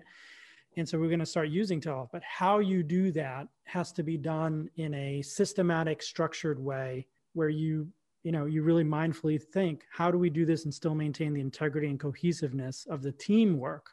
And 0.77 0.87
so 0.87 0.99
we're 0.99 1.07
going 1.07 1.17
to 1.17 1.25
start 1.25 1.49
using 1.49 1.81
telehealth. 1.81 2.09
But 2.13 2.21
how 2.21 2.59
you 2.59 2.83
do 2.83 3.11
that 3.13 3.47
has 3.63 3.91
to 3.93 4.03
be 4.03 4.15
done 4.15 4.69
in 4.75 4.93
a 4.93 5.23
systematic, 5.23 6.03
structured 6.03 6.59
way 6.59 7.07
where 7.33 7.49
you 7.49 7.87
you 8.21 8.31
know 8.31 8.45
you 8.45 8.61
really 8.61 8.83
mindfully 8.83 9.41
think 9.41 9.85
how 9.89 10.11
do 10.11 10.19
we 10.19 10.29
do 10.29 10.45
this 10.45 10.65
and 10.65 10.73
still 10.73 10.93
maintain 10.93 11.33
the 11.33 11.41
integrity 11.41 11.87
and 11.87 11.99
cohesiveness 11.99 12.85
of 12.91 13.01
the 13.01 13.11
teamwork 13.11 13.89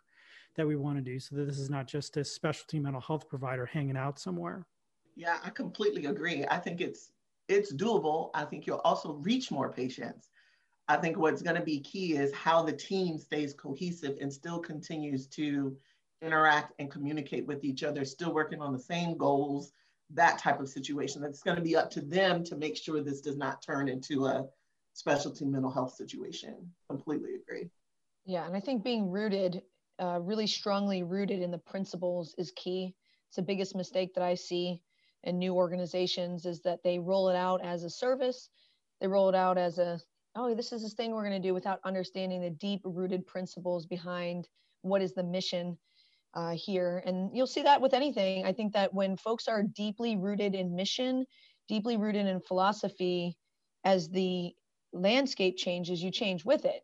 that 0.56 0.66
we 0.66 0.76
want 0.76 0.98
to 0.98 1.02
do 1.02 1.18
so 1.18 1.36
that 1.36 1.46
this 1.46 1.58
is 1.58 1.70
not 1.70 1.86
just 1.86 2.18
a 2.18 2.24
specialty 2.24 2.78
mental 2.78 3.00
health 3.00 3.26
provider 3.30 3.64
hanging 3.64 3.96
out 3.96 4.18
somewhere 4.18 4.66
yeah 5.16 5.38
i 5.44 5.50
completely 5.50 6.06
agree 6.06 6.44
i 6.50 6.58
think 6.58 6.80
it's 6.80 7.12
it's 7.48 7.72
doable. 7.72 8.30
I 8.34 8.44
think 8.44 8.66
you'll 8.66 8.78
also 8.78 9.14
reach 9.14 9.50
more 9.50 9.72
patients. 9.72 10.30
I 10.88 10.96
think 10.96 11.16
what's 11.16 11.42
going 11.42 11.56
to 11.56 11.62
be 11.62 11.80
key 11.80 12.16
is 12.16 12.32
how 12.32 12.62
the 12.62 12.72
team 12.72 13.18
stays 13.18 13.54
cohesive 13.54 14.18
and 14.20 14.32
still 14.32 14.58
continues 14.58 15.26
to 15.28 15.76
interact 16.20 16.72
and 16.78 16.90
communicate 16.90 17.46
with 17.46 17.64
each 17.64 17.82
other, 17.82 18.04
still 18.04 18.34
working 18.34 18.60
on 18.60 18.72
the 18.72 18.78
same 18.78 19.16
goals, 19.16 19.72
that 20.10 20.38
type 20.38 20.60
of 20.60 20.68
situation. 20.68 21.22
That's 21.22 21.42
going 21.42 21.56
to 21.56 21.62
be 21.62 21.76
up 21.76 21.90
to 21.92 22.00
them 22.00 22.44
to 22.44 22.56
make 22.56 22.76
sure 22.76 23.02
this 23.02 23.20
does 23.20 23.36
not 23.36 23.62
turn 23.62 23.88
into 23.88 24.26
a 24.26 24.46
specialty 24.92 25.44
mental 25.44 25.70
health 25.70 25.94
situation. 25.94 26.70
Completely 26.88 27.30
agree. 27.34 27.68
Yeah, 28.26 28.46
and 28.46 28.56
I 28.56 28.60
think 28.60 28.84
being 28.84 29.10
rooted, 29.10 29.62
uh, 29.98 30.20
really 30.20 30.46
strongly 30.46 31.02
rooted 31.02 31.40
in 31.40 31.50
the 31.50 31.58
principles 31.58 32.34
is 32.38 32.52
key. 32.52 32.94
It's 33.28 33.36
the 33.36 33.42
biggest 33.42 33.74
mistake 33.74 34.14
that 34.14 34.24
I 34.24 34.34
see 34.34 34.80
in 35.24 35.38
new 35.38 35.54
organizations 35.54 36.46
is 36.46 36.60
that 36.62 36.82
they 36.82 36.98
roll 36.98 37.28
it 37.28 37.36
out 37.36 37.64
as 37.64 37.84
a 37.84 37.90
service, 37.90 38.48
they 39.00 39.06
roll 39.06 39.28
it 39.28 39.34
out 39.34 39.58
as 39.58 39.78
a 39.78 40.00
oh 40.36 40.54
this 40.54 40.72
is 40.72 40.82
this 40.82 40.94
thing 40.94 41.12
we're 41.12 41.28
going 41.28 41.42
to 41.42 41.48
do 41.48 41.54
without 41.54 41.80
understanding 41.84 42.40
the 42.40 42.50
deep 42.50 42.80
rooted 42.84 43.26
principles 43.26 43.86
behind 43.86 44.48
what 44.82 45.02
is 45.02 45.14
the 45.14 45.22
mission 45.22 45.76
uh, 46.34 46.54
here. 46.54 47.02
And 47.06 47.30
you'll 47.32 47.46
see 47.46 47.62
that 47.62 47.80
with 47.80 47.94
anything. 47.94 48.44
I 48.44 48.52
think 48.52 48.72
that 48.72 48.92
when 48.92 49.16
folks 49.16 49.48
are 49.48 49.62
deeply 49.62 50.16
rooted 50.16 50.54
in 50.54 50.74
mission, 50.74 51.24
deeply 51.68 51.96
rooted 51.96 52.26
in 52.26 52.40
philosophy, 52.40 53.36
as 53.84 54.08
the 54.08 54.52
landscape 54.92 55.56
changes, 55.56 56.02
you 56.02 56.10
change 56.10 56.44
with 56.44 56.64
it. 56.64 56.82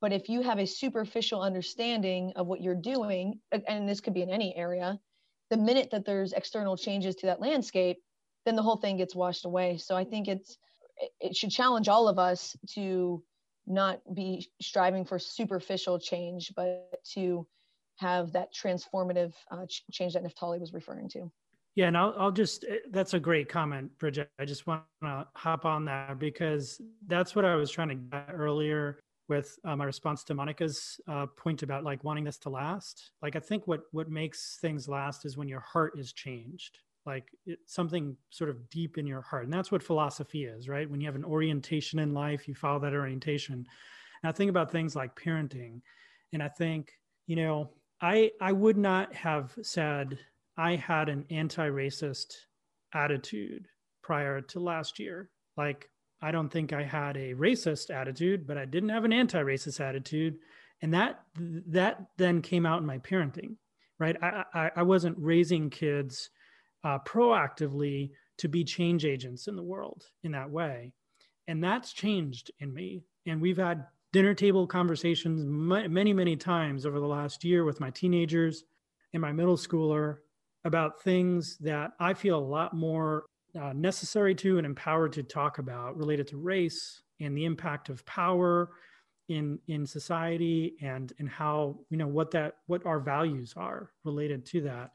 But 0.00 0.12
if 0.12 0.28
you 0.28 0.42
have 0.42 0.58
a 0.58 0.66
superficial 0.66 1.42
understanding 1.42 2.32
of 2.36 2.46
what 2.46 2.60
you're 2.60 2.74
doing, 2.74 3.40
and 3.66 3.88
this 3.88 4.00
could 4.00 4.14
be 4.14 4.22
in 4.22 4.30
any 4.30 4.56
area, 4.56 4.98
the 5.50 5.56
minute 5.56 5.90
that 5.90 6.04
there's 6.04 6.32
external 6.32 6.76
changes 6.76 7.14
to 7.16 7.26
that 7.26 7.40
landscape, 7.40 7.98
then 8.46 8.56
the 8.56 8.62
whole 8.62 8.76
thing 8.76 8.96
gets 8.96 9.14
washed 9.14 9.44
away. 9.44 9.76
So 9.76 9.96
I 9.96 10.04
think 10.04 10.28
it's 10.28 10.56
it 11.20 11.36
should 11.36 11.50
challenge 11.50 11.88
all 11.88 12.08
of 12.08 12.18
us 12.18 12.56
to 12.74 13.22
not 13.66 14.00
be 14.14 14.48
striving 14.60 15.04
for 15.04 15.18
superficial 15.18 15.98
change, 15.98 16.52
but 16.54 16.92
to 17.14 17.46
have 17.96 18.32
that 18.32 18.48
transformative 18.54 19.32
uh, 19.50 19.66
ch- 19.66 19.84
change 19.92 20.14
that 20.14 20.24
Neftali 20.24 20.58
was 20.60 20.72
referring 20.72 21.08
to. 21.10 21.30
Yeah, 21.76 21.86
and 21.86 21.96
I'll, 21.96 22.14
I'll 22.18 22.32
just, 22.32 22.64
eh, 22.68 22.78
that's 22.90 23.14
a 23.14 23.20
great 23.20 23.48
comment, 23.48 23.96
Bridget. 23.98 24.28
I 24.38 24.44
just 24.44 24.66
want 24.66 24.82
to 25.02 25.26
hop 25.34 25.64
on 25.64 25.84
that 25.86 26.18
because 26.18 26.80
that's 27.06 27.36
what 27.36 27.44
I 27.44 27.54
was 27.54 27.70
trying 27.70 27.88
to 27.88 27.94
get 27.94 28.28
earlier 28.32 28.98
with 29.30 29.58
uh, 29.64 29.74
my 29.74 29.84
response 29.84 30.22
to 30.24 30.34
Monica's 30.34 31.00
uh, 31.08 31.24
point 31.38 31.62
about 31.62 31.84
like 31.84 32.04
wanting 32.04 32.24
this 32.24 32.36
to 32.38 32.50
last. 32.50 33.12
Like, 33.22 33.36
I 33.36 33.40
think 33.40 33.66
what, 33.66 33.80
what 33.92 34.10
makes 34.10 34.58
things 34.60 34.86
last 34.86 35.24
is 35.24 35.38
when 35.38 35.48
your 35.48 35.60
heart 35.60 35.98
is 35.98 36.12
changed, 36.12 36.80
like 37.06 37.30
it, 37.46 37.60
something 37.64 38.14
sort 38.28 38.50
of 38.50 38.68
deep 38.68 38.98
in 38.98 39.06
your 39.06 39.22
heart. 39.22 39.44
And 39.44 39.52
that's 39.52 39.72
what 39.72 39.82
philosophy 39.82 40.44
is, 40.44 40.68
right? 40.68 40.90
When 40.90 41.00
you 41.00 41.06
have 41.06 41.16
an 41.16 41.24
orientation 41.24 41.98
in 41.98 42.12
life, 42.12 42.46
you 42.46 42.54
follow 42.54 42.80
that 42.80 42.92
orientation. 42.92 43.54
And 43.54 44.28
I 44.28 44.32
think 44.32 44.50
about 44.50 44.70
things 44.70 44.94
like 44.94 45.18
parenting. 45.18 45.80
And 46.34 46.42
I 46.42 46.48
think, 46.48 46.92
you 47.26 47.36
know, 47.36 47.70
I 48.02 48.32
I 48.40 48.52
would 48.52 48.76
not 48.76 49.14
have 49.14 49.56
said 49.62 50.18
I 50.56 50.76
had 50.76 51.08
an 51.08 51.24
anti-racist 51.30 52.34
attitude 52.92 53.68
prior 54.02 54.40
to 54.40 54.60
last 54.60 54.98
year. 54.98 55.30
Like 55.56 55.88
I 56.22 56.30
don't 56.30 56.50
think 56.50 56.72
I 56.72 56.82
had 56.82 57.16
a 57.16 57.34
racist 57.34 57.90
attitude, 57.90 58.46
but 58.46 58.58
I 58.58 58.64
didn't 58.64 58.90
have 58.90 59.04
an 59.04 59.12
anti-racist 59.12 59.80
attitude, 59.80 60.38
and 60.82 60.94
that 60.94 61.20
that 61.68 62.06
then 62.16 62.42
came 62.42 62.66
out 62.66 62.80
in 62.80 62.86
my 62.86 62.98
parenting. 62.98 63.56
Right, 63.98 64.16
I 64.22 64.44
I, 64.54 64.70
I 64.76 64.82
wasn't 64.82 65.16
raising 65.18 65.70
kids 65.70 66.30
uh, 66.84 66.98
proactively 67.00 68.10
to 68.38 68.48
be 68.48 68.64
change 68.64 69.04
agents 69.04 69.48
in 69.48 69.56
the 69.56 69.62
world 69.62 70.04
in 70.22 70.32
that 70.32 70.50
way, 70.50 70.92
and 71.46 71.62
that's 71.62 71.92
changed 71.92 72.50
in 72.58 72.72
me. 72.72 73.02
And 73.26 73.40
we've 73.40 73.58
had 73.58 73.86
dinner 74.12 74.34
table 74.34 74.66
conversations 74.66 75.42
many, 75.44 76.12
many 76.12 76.36
times 76.36 76.84
over 76.86 76.98
the 76.98 77.06
last 77.06 77.44
year 77.44 77.64
with 77.64 77.80
my 77.80 77.90
teenagers 77.90 78.64
and 79.12 79.20
my 79.20 79.32
middle 79.32 79.56
schooler 79.56 80.16
about 80.64 81.02
things 81.02 81.56
that 81.58 81.92
I 82.00 82.14
feel 82.14 82.38
a 82.38 82.40
lot 82.40 82.74
more 82.74 83.24
uh, 83.60 83.72
necessary 83.72 84.34
to 84.36 84.58
and 84.58 84.66
empowered 84.66 85.12
to 85.14 85.22
talk 85.22 85.58
about 85.58 85.96
related 85.96 86.26
to 86.28 86.36
race 86.36 87.02
and 87.20 87.36
the 87.36 87.44
impact 87.44 87.88
of 87.88 88.04
power 88.06 88.70
in 89.28 89.58
in 89.68 89.86
society 89.86 90.76
and 90.82 91.12
and 91.18 91.28
how 91.28 91.78
you 91.88 91.96
know 91.96 92.08
what 92.08 92.30
that 92.32 92.56
what 92.66 92.84
our 92.84 92.98
values 93.00 93.54
are 93.56 93.90
related 94.04 94.44
to 94.46 94.62
that. 94.62 94.92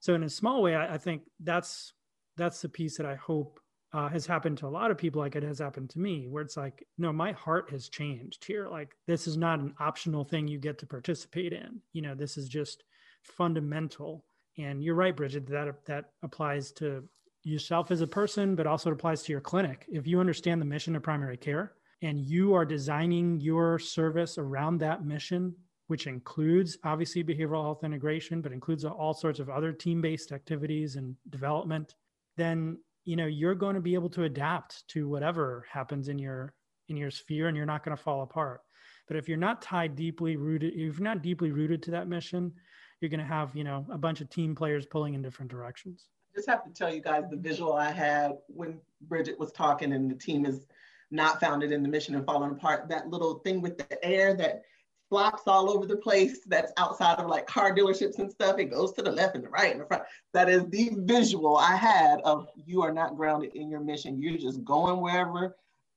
So 0.00 0.14
in 0.14 0.22
a 0.22 0.30
small 0.30 0.62
way 0.62 0.74
I, 0.74 0.94
I 0.94 0.98
think 0.98 1.22
that's 1.40 1.92
that's 2.36 2.62
the 2.62 2.68
piece 2.68 2.96
that 2.96 3.06
i 3.06 3.16
hope 3.16 3.58
uh, 3.92 4.08
has 4.08 4.26
happened 4.26 4.58
to 4.58 4.66
a 4.66 4.68
lot 4.68 4.90
of 4.90 4.98
people 4.98 5.20
like 5.20 5.34
it 5.34 5.42
has 5.42 5.58
happened 5.58 5.88
to 5.90 5.98
me 5.98 6.26
where 6.28 6.42
it's 6.42 6.56
like 6.56 6.86
no 6.98 7.12
my 7.12 7.32
heart 7.32 7.70
has 7.70 7.88
changed 7.88 8.44
here. 8.44 8.68
Like 8.68 8.94
this 9.06 9.26
is 9.26 9.36
not 9.36 9.60
an 9.60 9.74
optional 9.80 10.24
thing 10.24 10.46
you 10.46 10.58
get 10.58 10.78
to 10.78 10.86
participate 10.86 11.52
in. 11.52 11.80
You 11.92 12.02
know 12.02 12.14
this 12.14 12.36
is 12.36 12.48
just 12.48 12.84
fundamental. 13.22 14.24
And 14.58 14.82
you're 14.82 14.94
right 14.94 15.16
bridget 15.16 15.46
that 15.46 15.84
that 15.86 16.06
applies 16.22 16.72
to 16.72 17.04
yourself 17.48 17.90
as 17.90 18.00
a 18.00 18.06
person 18.06 18.54
but 18.54 18.66
also 18.66 18.90
it 18.90 18.92
applies 18.92 19.22
to 19.22 19.32
your 19.32 19.40
clinic. 19.40 19.86
If 19.88 20.06
you 20.06 20.20
understand 20.20 20.60
the 20.60 20.66
mission 20.66 20.94
of 20.96 21.02
primary 21.02 21.36
care 21.36 21.72
and 22.02 22.20
you 22.20 22.54
are 22.54 22.64
designing 22.64 23.40
your 23.40 23.78
service 23.78 24.38
around 24.38 24.78
that 24.78 25.04
mission 25.04 25.54
which 25.88 26.06
includes 26.06 26.76
obviously 26.84 27.24
behavioral 27.24 27.62
health 27.62 27.82
integration 27.82 28.40
but 28.40 28.52
includes 28.52 28.84
all 28.84 29.14
sorts 29.14 29.40
of 29.40 29.48
other 29.48 29.72
team-based 29.72 30.32
activities 30.32 30.96
and 30.96 31.16
development 31.30 31.94
then 32.36 32.78
you 33.04 33.16
know 33.16 33.26
you're 33.26 33.54
going 33.54 33.74
to 33.74 33.80
be 33.80 33.94
able 33.94 34.10
to 34.10 34.24
adapt 34.24 34.86
to 34.88 35.08
whatever 35.08 35.64
happens 35.70 36.08
in 36.08 36.18
your 36.18 36.54
in 36.88 36.96
your 36.96 37.10
sphere 37.10 37.48
and 37.48 37.56
you're 37.56 37.66
not 37.66 37.84
going 37.84 37.96
to 37.96 38.02
fall 38.02 38.22
apart. 38.22 38.62
But 39.06 39.16
if 39.16 39.28
you're 39.28 39.36
not 39.36 39.62
tied 39.62 39.96
deeply 39.96 40.36
rooted 40.36 40.74
if 40.74 40.98
you're 40.98 41.04
not 41.04 41.22
deeply 41.22 41.50
rooted 41.50 41.82
to 41.84 41.90
that 41.92 42.08
mission 42.08 42.52
you're 43.00 43.08
going 43.08 43.20
to 43.20 43.26
have 43.26 43.56
you 43.56 43.64
know 43.64 43.86
a 43.90 43.98
bunch 43.98 44.20
of 44.20 44.28
team 44.28 44.54
players 44.54 44.86
pulling 44.86 45.14
in 45.14 45.22
different 45.22 45.50
directions 45.50 46.08
just 46.38 46.48
have 46.48 46.64
to 46.64 46.70
tell 46.70 46.92
you 46.92 47.00
guys 47.00 47.24
the 47.30 47.36
visual 47.36 47.72
i 47.72 47.90
had 47.90 48.32
when 48.46 48.80
bridget 49.02 49.38
was 49.38 49.50
talking 49.52 49.92
and 49.92 50.10
the 50.10 50.14
team 50.14 50.46
is 50.46 50.66
not 51.10 51.40
founded 51.40 51.72
in 51.72 51.82
the 51.82 51.88
mission 51.88 52.14
and 52.14 52.24
falling 52.24 52.52
apart 52.52 52.88
that 52.88 53.08
little 53.08 53.40
thing 53.40 53.60
with 53.60 53.76
the 53.76 54.04
air 54.04 54.34
that 54.34 54.62
flops 55.08 55.42
all 55.46 55.70
over 55.70 55.86
the 55.86 55.96
place 55.96 56.40
that's 56.46 56.72
outside 56.76 57.18
of 57.18 57.28
like 57.28 57.46
car 57.46 57.74
dealerships 57.74 58.18
and 58.18 58.30
stuff. 58.30 58.58
It 58.58 58.66
goes 58.66 58.92
to 58.92 59.02
the 59.02 59.10
left 59.10 59.34
and 59.34 59.44
the 59.44 59.48
right 59.48 59.72
and 59.72 59.80
the 59.80 59.86
front. 59.86 60.02
That 60.34 60.48
is 60.48 60.66
the 60.68 60.90
visual 60.96 61.56
I 61.56 61.76
had 61.76 62.20
of 62.24 62.48
you 62.66 62.82
are 62.82 62.92
not 62.92 63.16
grounded 63.16 63.54
in 63.54 63.70
your 63.70 63.80
mission. 63.80 64.20
You're 64.20 64.36
just 64.36 64.62
going 64.64 65.00
wherever, 65.00 65.56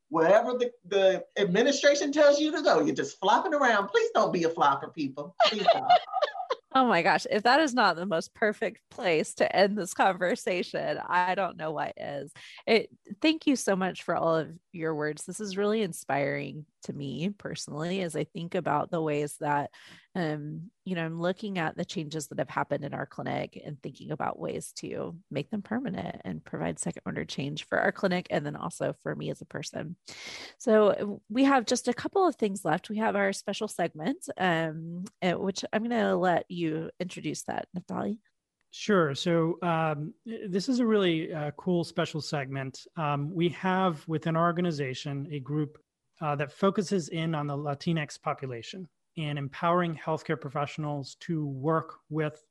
wherever 0.10 0.54
the, 0.54 0.72
the 0.88 1.26
administration 1.38 2.14
tells 2.14 2.40
you 2.40 2.52
to 2.54 2.62
go. 2.62 2.80
You're 2.80 2.96
just 2.96 3.20
flopping 3.20 3.54
around. 3.54 3.90
Please 3.90 4.12
don't 4.14 4.32
be 4.32 4.46
a 4.46 4.50
flopper, 4.50 4.88
people. 4.88 5.36
Oh 6.74 6.86
my 6.88 7.02
gosh, 7.02 7.28
if 7.30 7.44
that 7.44 7.60
is 7.60 7.74
not 7.74 7.98
the 7.98 8.06
most 8.06 8.34
perfect 8.34 8.80
place 8.90 9.34
to 9.36 9.54
end 9.56 9.78
this 9.78 9.94
conversation, 9.94 11.00
I 11.06 11.36
don't 11.36 11.58
know 11.58 11.72
what 11.72 11.94
is. 11.98 12.32
It 12.66 12.90
thank 13.22 13.46
you 13.46 13.58
so 13.58 13.76
much 13.76 14.04
for 14.04 14.16
all 14.16 14.38
of 14.38 14.50
your 14.72 14.96
words. 14.96 15.26
This 15.26 15.42
is 15.42 15.58
really 15.58 15.82
inspiring 15.82 16.66
to 16.84 16.94
me 16.94 17.30
personally 17.38 18.02
as 18.02 18.16
I 18.16 18.24
think 18.24 18.56
about 18.56 18.90
the 18.90 19.02
ways 19.02 19.36
that 19.42 19.70
um 20.16 20.70
you 20.84 20.96
know, 20.96 21.06
I'm 21.06 21.22
looking 21.22 21.60
at 21.60 21.78
the 21.78 21.86
changes 21.86 22.28
that 22.28 22.40
have 22.40 22.50
happened 22.50 22.84
in 22.84 22.94
our 22.94 23.06
clinic 23.06 23.62
and 23.64 23.82
thinking 23.82 24.12
about 24.12 24.40
ways 24.40 24.72
to 24.78 25.16
make 25.30 25.52
them 25.52 25.62
permanent 25.62 26.22
and 26.26 26.44
provide 26.44 26.80
second 26.80 27.04
order 27.06 27.24
change 27.24 27.66
for 27.68 27.80
our 27.80 27.92
clinic 27.92 28.28
and 28.32 28.46
then 28.46 28.56
also 28.56 28.96
for 29.04 29.16
me 29.16 29.30
as 29.30 29.42
a 29.42 29.46
person. 29.46 29.96
So 30.58 31.22
we 31.30 31.44
have 31.44 31.66
just 31.66 31.88
a 31.88 31.94
couple 31.94 32.28
of 32.28 32.36
things 32.36 32.66
left. 32.66 32.90
We 32.90 32.98
have 32.98 33.16
our 33.16 33.32
special 33.32 33.68
segment, 33.68 34.28
um, 34.38 35.06
eh, 35.22 35.34
which 35.34 35.64
I'm 35.72 35.84
going 35.88 35.92
to 35.92 36.16
let 36.16 36.46
you 36.50 36.90
introduce 37.00 37.44
that, 37.44 37.68
Neftali. 37.78 38.18
Sure. 38.72 39.14
So 39.14 39.58
um, 39.62 40.14
this 40.26 40.68
is 40.68 40.80
a 40.80 40.86
really 40.86 41.32
uh, 41.34 41.52
cool 41.52 41.84
special 41.84 42.22
segment. 42.22 42.80
Um, 42.98 43.34
we 43.34 43.50
have 43.50 44.06
within 44.08 44.36
our 44.36 44.46
organization 44.46 45.28
a 45.32 45.40
group 45.40 45.78
uh, 46.22 46.36
that 46.38 46.52
focuses 46.52 47.10
in 47.10 47.36
on 47.36 47.48
the 47.48 47.58
Latinx 47.58 48.20
population 48.22 48.88
and 49.18 49.38
empowering 49.38 49.96
healthcare 49.96 50.40
professionals 50.40 51.16
to 51.22 51.46
work 51.48 52.00
with 52.10 52.44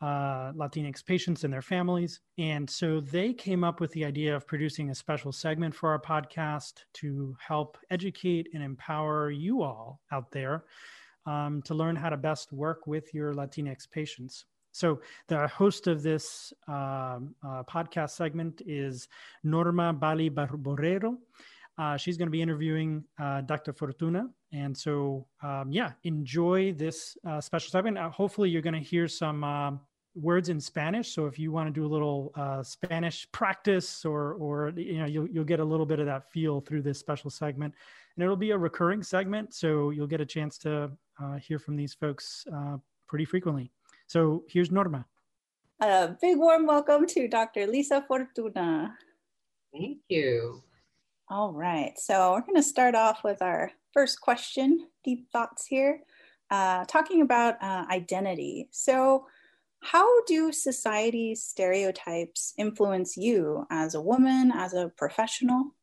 uh, 0.00 0.52
Latinx 0.52 1.04
patients 1.04 1.44
and 1.44 1.52
their 1.52 1.62
families. 1.62 2.20
And 2.38 2.68
so 2.68 3.00
they 3.00 3.32
came 3.32 3.64
up 3.64 3.80
with 3.80 3.90
the 3.92 4.04
idea 4.04 4.34
of 4.34 4.46
producing 4.46 4.90
a 4.90 4.94
special 4.94 5.32
segment 5.32 5.74
for 5.74 5.90
our 5.90 6.00
podcast 6.00 6.84
to 6.94 7.36
help 7.44 7.78
educate 7.90 8.48
and 8.54 8.62
empower 8.62 9.30
you 9.30 9.62
all 9.62 10.00
out 10.12 10.30
there 10.30 10.64
um, 11.26 11.62
to 11.62 11.74
learn 11.74 11.96
how 11.96 12.10
to 12.10 12.16
best 12.16 12.52
work 12.52 12.86
with 12.86 13.12
your 13.12 13.34
Latinx 13.34 13.90
patients. 13.90 14.44
So, 14.70 15.00
the 15.26 15.48
host 15.48 15.88
of 15.88 16.02
this 16.02 16.52
um, 16.68 17.34
uh, 17.44 17.64
podcast 17.64 18.10
segment 18.10 18.62
is 18.66 19.08
Norma 19.42 19.92
Bali 19.92 20.30
Borrero. 20.30 21.16
Uh, 21.78 21.96
she's 21.96 22.16
going 22.16 22.26
to 22.26 22.32
be 22.32 22.42
interviewing 22.42 23.04
uh, 23.20 23.40
Dr. 23.42 23.72
Fortuna. 23.72 24.28
And 24.52 24.76
so, 24.76 25.26
um, 25.42 25.70
yeah, 25.70 25.92
enjoy 26.02 26.72
this 26.72 27.16
uh, 27.24 27.40
special 27.40 27.70
segment. 27.70 27.96
Uh, 27.96 28.10
hopefully, 28.10 28.50
you're 28.50 28.62
going 28.62 28.74
to 28.74 28.80
hear 28.80 29.06
some 29.06 29.44
um, 29.44 29.80
words 30.16 30.48
in 30.48 30.60
Spanish. 30.60 31.14
So, 31.14 31.26
if 31.26 31.38
you 31.38 31.52
want 31.52 31.68
to 31.68 31.72
do 31.72 31.86
a 31.86 31.90
little 31.90 32.32
uh, 32.34 32.62
Spanish 32.64 33.30
practice, 33.30 34.04
or 34.04 34.34
or 34.34 34.72
you 34.76 34.98
know, 34.98 35.06
you'll 35.06 35.28
you'll 35.28 35.44
get 35.44 35.60
a 35.60 35.64
little 35.64 35.86
bit 35.86 36.00
of 36.00 36.06
that 36.06 36.30
feel 36.32 36.60
through 36.60 36.82
this 36.82 36.98
special 36.98 37.30
segment, 37.30 37.74
and 38.16 38.24
it'll 38.24 38.36
be 38.36 38.50
a 38.50 38.58
recurring 38.58 39.02
segment. 39.02 39.54
So, 39.54 39.90
you'll 39.90 40.08
get 40.08 40.20
a 40.20 40.26
chance 40.26 40.58
to 40.58 40.90
uh, 41.22 41.36
hear 41.36 41.60
from 41.60 41.76
these 41.76 41.94
folks 41.94 42.44
pretty 43.06 43.24
frequently. 43.24 43.70
So, 44.08 44.44
here's 44.48 44.72
Norma. 44.72 45.06
A 45.80 46.08
big 46.20 46.38
warm 46.38 46.66
welcome 46.66 47.06
to 47.06 47.28
Dr. 47.28 47.68
Lisa 47.68 48.04
Fortuna. 48.08 48.96
Thank 49.72 49.98
you. 50.08 50.62
All 51.30 51.52
right, 51.52 51.92
so 51.98 52.32
we're 52.32 52.40
going 52.40 52.54
to 52.54 52.62
start 52.62 52.94
off 52.94 53.22
with 53.22 53.42
our 53.42 53.70
first 53.92 54.18
question, 54.18 54.86
deep 55.04 55.30
thoughts 55.30 55.66
here, 55.66 56.00
uh, 56.50 56.86
talking 56.86 57.20
about 57.20 57.62
uh, 57.62 57.84
identity. 57.90 58.68
So, 58.70 59.26
how 59.82 60.06
do 60.24 60.50
society 60.52 61.34
stereotypes 61.34 62.54
influence 62.56 63.18
you 63.18 63.66
as 63.70 63.94
a 63.94 64.00
woman, 64.00 64.50
as 64.54 64.72
a 64.72 64.90
professional? 64.96 65.74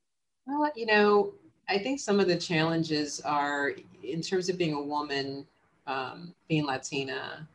Well, 0.47 0.71
you 0.75 0.87
know, 0.87 1.35
I 1.69 1.77
think 1.77 1.99
some 1.99 2.19
of 2.19 2.27
the 2.27 2.37
challenges 2.37 3.21
are 3.21 3.73
in 4.01 4.21
terms 4.21 4.49
of 4.49 4.57
being 4.57 4.73
a 4.73 4.81
woman, 4.81 5.45
um, 5.85 6.33
being 6.49 6.65
Latina, 6.65 7.47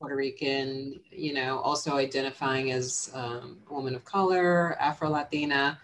Puerto 0.00 0.16
Rican, 0.16 0.98
you 1.12 1.34
know, 1.34 1.60
also 1.60 1.98
identifying 1.98 2.72
as 2.72 3.12
um, 3.14 3.58
a 3.70 3.74
woman 3.74 3.94
of 3.94 4.04
color, 4.04 4.76
Afro 4.80 5.08
Latina, 5.08 5.78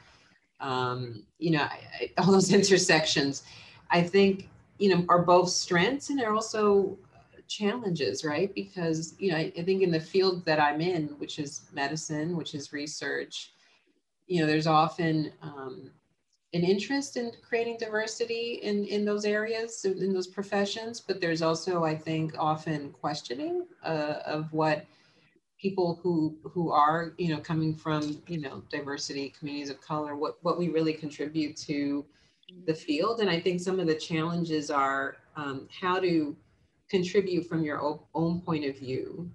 um, 0.60 1.24
you 1.38 1.52
know, 1.52 1.66
all 2.18 2.32
those 2.32 2.52
intersections, 2.52 3.42
I 3.90 4.02
think, 4.02 4.48
you 4.78 4.88
know, 4.88 5.04
are 5.08 5.22
both 5.22 5.50
strengths 5.50 6.10
and 6.10 6.20
are 6.20 6.34
also 6.34 6.98
challenges, 7.46 8.24
right? 8.24 8.52
Because, 8.54 9.14
you 9.18 9.30
know, 9.30 9.36
I, 9.36 9.52
I 9.56 9.62
think 9.62 9.82
in 9.82 9.90
the 9.90 10.00
field 10.00 10.44
that 10.44 10.60
I'm 10.60 10.80
in, 10.80 11.08
which 11.18 11.38
is 11.38 11.62
medicine, 11.72 12.36
which 12.36 12.54
is 12.54 12.72
research, 12.72 13.52
you 14.26 14.40
know, 14.40 14.46
there's 14.46 14.66
often 14.66 15.32
um, 15.42 15.90
an 16.54 16.62
interest 16.62 17.16
in 17.16 17.32
creating 17.46 17.76
diversity 17.78 18.60
in, 18.62 18.84
in 18.86 19.04
those 19.04 19.24
areas, 19.24 19.84
in 19.84 20.12
those 20.12 20.28
professions, 20.28 21.00
but 21.00 21.20
there's 21.20 21.42
also, 21.42 21.84
I 21.84 21.96
think, 21.96 22.34
often 22.38 22.90
questioning 22.92 23.66
uh, 23.84 24.20
of 24.24 24.52
what 24.52 24.86
people 25.64 25.98
who 26.02 26.36
who 26.44 26.70
are, 26.70 27.14
you 27.16 27.30
know, 27.30 27.40
coming 27.40 27.74
from, 27.74 28.22
you 28.26 28.38
know, 28.38 28.62
diversity, 28.70 29.32
communities 29.38 29.70
of 29.70 29.80
color, 29.80 30.14
what, 30.14 30.36
what 30.42 30.58
we 30.58 30.68
really 30.68 30.92
contribute 30.92 31.56
to 31.56 32.04
the 32.66 32.74
field. 32.74 33.20
And 33.20 33.30
I 33.30 33.40
think 33.40 33.60
some 33.60 33.80
of 33.80 33.86
the 33.86 33.94
challenges 33.94 34.70
are 34.70 35.16
um, 35.36 35.66
how 35.80 35.98
to 36.00 36.36
contribute 36.90 37.46
from 37.46 37.64
your 37.64 37.80
own 38.14 38.40
point 38.42 38.66
of 38.66 38.78
view 38.78 39.30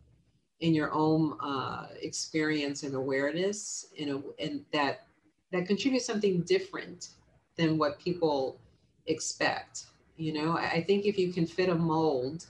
in 0.60 0.76
your 0.76 0.94
own 0.94 1.36
uh, 1.42 1.88
experience 2.02 2.84
and 2.84 2.94
awareness 2.94 3.88
you 3.96 4.06
know 4.06 4.24
and 4.40 4.64
that 4.72 5.08
that 5.52 5.66
contributes 5.66 6.06
something 6.06 6.42
different 6.42 7.10
than 7.56 7.78
what 7.78 8.00
people 8.00 8.60
expect 9.08 9.86
you 10.18 10.34
know 10.34 10.58
I, 10.58 10.84
think 10.86 11.06
if 11.06 11.18
you 11.18 11.32
can 11.32 11.48
fit 11.48 11.70
a 11.70 11.76
mold 11.76 12.46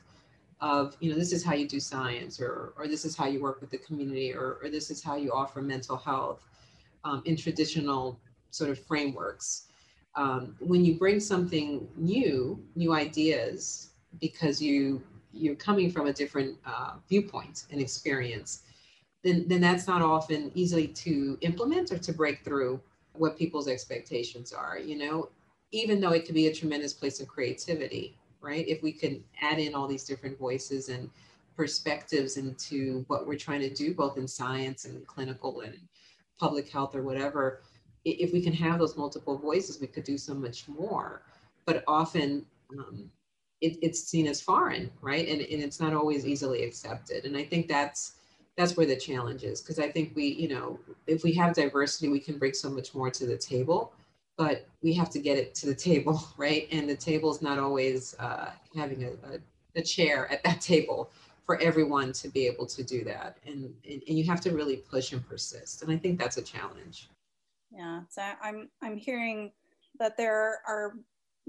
of 0.61 0.95
you 0.99 1.11
know 1.11 1.17
this 1.17 1.31
is 1.31 1.43
how 1.43 1.53
you 1.53 1.67
do 1.67 1.79
science 1.79 2.39
or 2.39 2.73
or 2.77 2.87
this 2.87 3.05
is 3.05 3.15
how 3.15 3.25
you 3.25 3.41
work 3.41 3.61
with 3.61 3.69
the 3.69 3.77
community 3.77 4.33
or, 4.33 4.57
or 4.61 4.69
this 4.69 4.91
is 4.91 5.01
how 5.01 5.15
you 5.15 5.31
offer 5.31 5.61
mental 5.61 5.95
health 5.95 6.45
um, 7.05 7.21
in 7.25 7.35
traditional 7.35 8.19
sort 8.51 8.69
of 8.69 8.77
frameworks 8.77 9.67
um, 10.15 10.55
when 10.59 10.83
you 10.83 10.95
bring 10.95 11.19
something 11.19 11.87
new 11.95 12.61
new 12.75 12.93
ideas 12.93 13.91
because 14.19 14.61
you 14.61 15.01
you're 15.33 15.55
coming 15.55 15.91
from 15.91 16.07
a 16.07 16.13
different 16.13 16.57
uh, 16.65 16.93
viewpoint 17.07 17.65
and 17.71 17.79
experience, 17.81 18.63
then 19.23 19.45
then 19.47 19.61
that's 19.61 19.87
not 19.87 20.01
often 20.01 20.51
easily 20.55 20.87
to 20.87 21.37
implement 21.41 21.91
or 21.91 21.97
to 21.99 22.13
break 22.13 22.43
through 22.43 22.79
what 23.13 23.37
people's 23.37 23.67
expectations 23.67 24.53
are. 24.53 24.79
You 24.79 24.97
know, 24.97 25.29
even 25.71 25.99
though 25.99 26.11
it 26.11 26.25
could 26.25 26.35
be 26.35 26.47
a 26.47 26.53
tremendous 26.53 26.93
place 26.93 27.19
of 27.19 27.27
creativity, 27.27 28.17
right? 28.41 28.67
If 28.67 28.81
we 28.81 28.91
can 28.91 29.23
add 29.41 29.59
in 29.59 29.73
all 29.75 29.87
these 29.87 30.03
different 30.03 30.37
voices 30.37 30.89
and 30.89 31.09
perspectives 31.55 32.37
into 32.37 33.03
what 33.07 33.27
we're 33.27 33.37
trying 33.37 33.61
to 33.61 33.73
do, 33.73 33.93
both 33.93 34.17
in 34.17 34.27
science 34.27 34.85
and 34.85 35.05
clinical 35.07 35.61
and 35.61 35.77
public 36.39 36.69
health 36.69 36.95
or 36.95 37.03
whatever, 37.03 37.61
if 38.05 38.31
we 38.31 38.41
can 38.41 38.53
have 38.53 38.79
those 38.79 38.97
multiple 38.97 39.37
voices, 39.37 39.81
we 39.81 39.87
could 39.87 40.05
do 40.05 40.17
so 40.17 40.33
much 40.33 40.67
more. 40.67 41.21
But 41.65 41.83
often 41.87 42.45
um, 42.71 43.11
it, 43.61 43.77
it's 43.81 44.03
seen 44.03 44.27
as 44.27 44.41
foreign, 44.41 44.89
right? 45.01 45.27
And, 45.27 45.41
and 45.41 45.61
it's 45.61 45.79
not 45.79 45.93
always 45.93 46.25
easily 46.25 46.63
accepted. 46.63 47.25
And 47.25 47.35
I 47.35 47.43
think 47.43 47.67
that's 47.67 48.13
that's 48.55 48.75
where 48.75 48.85
the 48.85 48.95
challenge 48.95 49.43
is 49.43 49.61
because 49.61 49.79
I 49.79 49.89
think 49.89 50.13
we, 50.15 50.25
you 50.25 50.49
know, 50.49 50.79
if 51.07 51.23
we 51.23 51.31
have 51.33 51.53
diversity, 51.53 52.09
we 52.09 52.19
can 52.19 52.37
bring 52.37 52.53
so 52.53 52.69
much 52.69 52.93
more 52.93 53.09
to 53.09 53.25
the 53.25 53.37
table, 53.37 53.93
but 54.39 54.65
we 54.81 54.93
have 54.93 55.09
to 55.09 55.19
get 55.19 55.37
it 55.37 55.53
to 55.53 55.65
the 55.67 55.75
table, 55.75 56.23
right? 56.37 56.67
And 56.71 56.89
the 56.89 56.95
table 56.95 57.29
is 57.29 57.43
not 57.43 57.59
always 57.59 58.15
uh, 58.19 58.51
having 58.73 59.03
a, 59.03 59.09
a, 59.09 59.39
a 59.75 59.83
chair 59.83 60.31
at 60.31 60.41
that 60.45 60.61
table 60.73 61.11
for 61.45 61.61
everyone 61.61 62.13
to 62.13 62.29
be 62.29 62.47
able 62.47 62.65
to 62.67 62.83
do 62.83 63.03
that. 63.03 63.37
And, 63.45 63.73
and, 63.87 64.01
and 64.07 64.17
you 64.17 64.23
have 64.23 64.39
to 64.41 64.51
really 64.51 64.77
push 64.77 65.11
and 65.11 65.27
persist. 65.27 65.83
And 65.83 65.91
I 65.91 65.97
think 65.97 66.17
that's 66.17 66.37
a 66.37 66.41
challenge. 66.41 67.09
Yeah, 67.71 68.01
so 68.09 68.23
I'm 68.41 68.69
I'm 68.81 68.97
hearing 68.97 69.51
that 69.99 70.17
there 70.17 70.61
are 70.67 70.93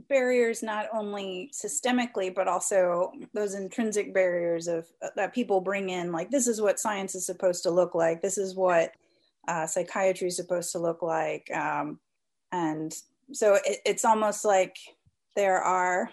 barriers 0.08 0.62
not 0.62 0.86
only 0.92 1.50
systemically 1.54 2.34
but 2.34 2.48
also 2.48 3.12
those 3.32 3.54
intrinsic 3.54 4.12
barriers 4.12 4.68
of 4.68 4.86
uh, 5.02 5.08
that 5.16 5.32
people 5.34 5.60
bring 5.60 5.90
in 5.90 6.10
like 6.12 6.30
this 6.30 6.46
is 6.46 6.60
what 6.60 6.80
science 6.80 7.14
is 7.14 7.24
supposed 7.24 7.62
to 7.62 7.70
look 7.70 7.94
like 7.94 8.22
this 8.22 8.38
is 8.38 8.54
what 8.54 8.92
uh, 9.48 9.66
psychiatry 9.66 10.28
is 10.28 10.36
supposed 10.36 10.72
to 10.72 10.78
look 10.78 11.02
like 11.02 11.50
um, 11.54 11.98
and 12.52 12.94
so 13.32 13.54
it, 13.64 13.78
it's 13.84 14.04
almost 14.04 14.44
like 14.44 14.76
there 15.36 15.62
are 15.62 16.10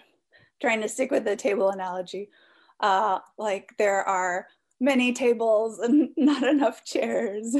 trying 0.60 0.80
to 0.80 0.88
stick 0.88 1.10
with 1.10 1.24
the 1.24 1.36
table 1.36 1.70
analogy 1.70 2.28
uh, 2.80 3.18
like 3.38 3.74
there 3.78 4.02
are 4.04 4.46
many 4.80 5.12
tables 5.12 5.78
and 5.80 6.10
not 6.16 6.42
enough 6.42 6.84
chairs. 6.84 7.56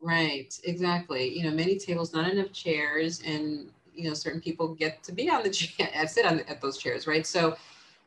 Right 0.00 0.58
exactly. 0.64 1.36
You 1.36 1.44
know 1.44 1.54
many 1.54 1.78
tables 1.78 2.12
not 2.12 2.30
enough 2.30 2.52
chairs 2.52 3.22
and 3.24 3.70
you 3.94 4.08
know 4.08 4.14
certain 4.14 4.40
people 4.40 4.74
get 4.74 5.02
to 5.04 5.12
be 5.12 5.28
on 5.28 5.42
the 5.42 5.50
chair 5.50 5.88
sit 6.06 6.26
on 6.26 6.40
at 6.40 6.60
those 6.60 6.78
chairs 6.78 7.06
right? 7.06 7.26
So 7.26 7.56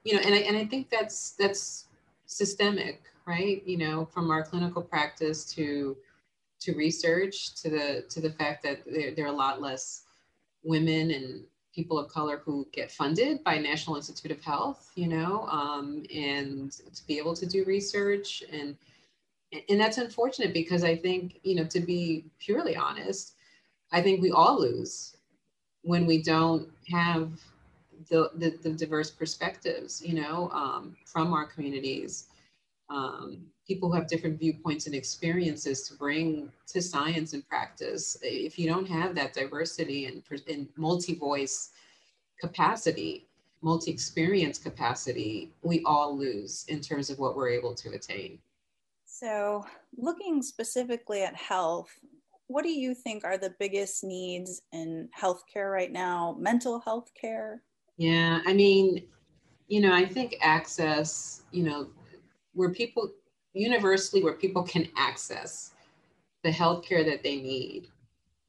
you 0.04 0.14
know 0.14 0.22
and 0.22 0.34
I, 0.34 0.40
and 0.40 0.58
I 0.58 0.66
think 0.66 0.90
that's 0.90 1.32
that's 1.32 1.86
systemic 2.26 3.04
right? 3.26 3.66
You 3.66 3.78
know 3.78 4.06
from 4.06 4.32
our 4.32 4.44
clinical 4.44 4.82
practice 4.82 5.46
to 5.56 5.96
to 6.62 6.74
research 6.74 7.54
to 7.62 7.70
the 7.70 8.06
to 8.10 8.22
the 8.22 8.32
fact 8.32 8.64
that 8.64 8.82
there 8.86 9.26
are 9.26 9.30
a 9.30 9.32
lot 9.32 9.62
less 9.62 10.04
women 10.66 11.12
and 11.12 11.44
people 11.74 12.00
of 12.00 12.10
color 12.10 12.42
who 12.44 12.68
get 12.72 12.92
funded 12.92 13.44
by 13.44 13.58
national 13.58 13.96
institute 13.96 14.32
of 14.32 14.42
health 14.42 14.92
you 14.96 15.08
know 15.08 15.46
um, 15.48 16.04
and 16.14 16.72
to 16.94 17.06
be 17.08 17.18
able 17.18 17.36
to 17.36 17.46
do 17.46 17.64
research. 17.66 18.44
And 18.52 18.76
and 19.70 19.80
that's 19.80 20.00
unfortunate 20.00 20.54
because 20.54 20.84
i 20.84 20.94
think 20.94 21.40
you 21.44 21.56
know 21.56 21.64
to 21.64 21.80
be 21.80 22.26
purely 22.40 22.76
honest 22.76 23.36
i 23.94 24.02
think 24.02 24.22
we 24.22 24.32
all 24.32 24.60
lose 24.60 25.16
when 25.84 26.06
we 26.06 26.22
don't 26.22 26.68
have 26.92 27.30
the, 28.10 28.32
the, 28.36 28.58
the 28.62 28.72
diverse 28.72 29.10
perspectives, 29.10 30.02
you 30.06 30.14
know, 30.16 30.50
um, 30.52 30.96
from 31.06 31.34
our 31.34 31.46
communities, 31.46 32.28
um, 32.90 33.46
people 33.68 33.90
who 33.90 33.96
have 33.96 34.08
different 34.08 34.40
viewpoints 34.40 34.86
and 34.86 34.96
experiences 34.96 35.88
to 35.88 35.96
bring 35.96 36.52
to 36.68 36.82
science 36.82 37.34
and 37.34 37.48
practice. 37.48 38.18
If 38.22 38.60
you 38.60 38.68
don't 38.68 38.88
have 38.88 39.16
that 39.16 39.34
diversity 39.34 40.06
and, 40.06 40.24
and 40.48 40.68
multi-voice 40.76 41.72
capacity, 42.40 43.28
multi-experience 43.62 44.60
capacity, 44.60 45.52
we 45.64 45.82
all 45.86 46.16
lose 46.16 46.66
in 46.68 46.80
terms 46.80 47.10
of 47.10 47.18
what 47.18 47.36
we're 47.36 47.50
able 47.50 47.74
to 47.76 47.92
attain. 47.92 48.38
So, 49.06 49.66
looking 49.98 50.42
specifically 50.42 51.24
at 51.24 51.36
health, 51.36 51.90
what 52.48 52.64
do 52.64 52.70
you 52.70 52.94
think 52.94 53.24
are 53.24 53.38
the 53.38 53.56
biggest 53.60 54.04
needs 54.04 54.62
in 54.72 55.10
healthcare 55.18 55.72
right 55.72 55.92
now? 55.92 56.36
Mental 56.38 56.80
health 56.80 57.10
care? 57.20 57.64
Yeah, 57.98 58.42
I 58.46 58.54
mean, 58.54 59.08
you 59.68 59.82
know, 59.82 59.94
I 59.94 60.06
think 60.06 60.36
access, 60.42 61.44
you 61.52 61.64
know, 61.64 61.88
where 62.54 62.70
people 62.70 63.10
universally 63.56 64.24
where 64.24 64.34
people 64.34 64.64
can 64.64 64.88
access 64.98 65.72
the 66.44 66.52
healthcare 66.52 67.06
that 67.06 67.24
they 67.24 67.38
need 67.38 67.88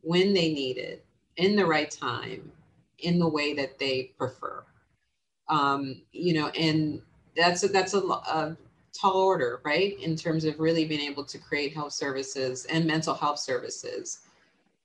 when 0.02 0.34
they 0.34 0.52
need 0.52 0.76
it 0.76 1.04
in 1.36 1.57
the 1.57 1.64
right 1.64 1.90
time 1.90 2.50
in 2.98 3.18
the 3.18 3.28
way 3.28 3.54
that 3.54 3.78
they 3.78 4.12
prefer 4.18 4.62
um, 5.48 6.00
you 6.12 6.34
know 6.34 6.48
and 6.48 7.00
that's 7.36 7.62
a, 7.62 7.68
that's 7.68 7.94
a, 7.94 7.98
a 7.98 8.57
tall 8.96 9.22
order, 9.22 9.61
right? 9.64 9.98
In 10.00 10.16
terms 10.16 10.44
of 10.44 10.59
really 10.59 10.84
being 10.84 11.00
able 11.00 11.24
to 11.24 11.38
create 11.38 11.74
health 11.74 11.92
services 11.92 12.64
and 12.66 12.86
mental 12.86 13.14
health 13.14 13.38
services 13.38 14.20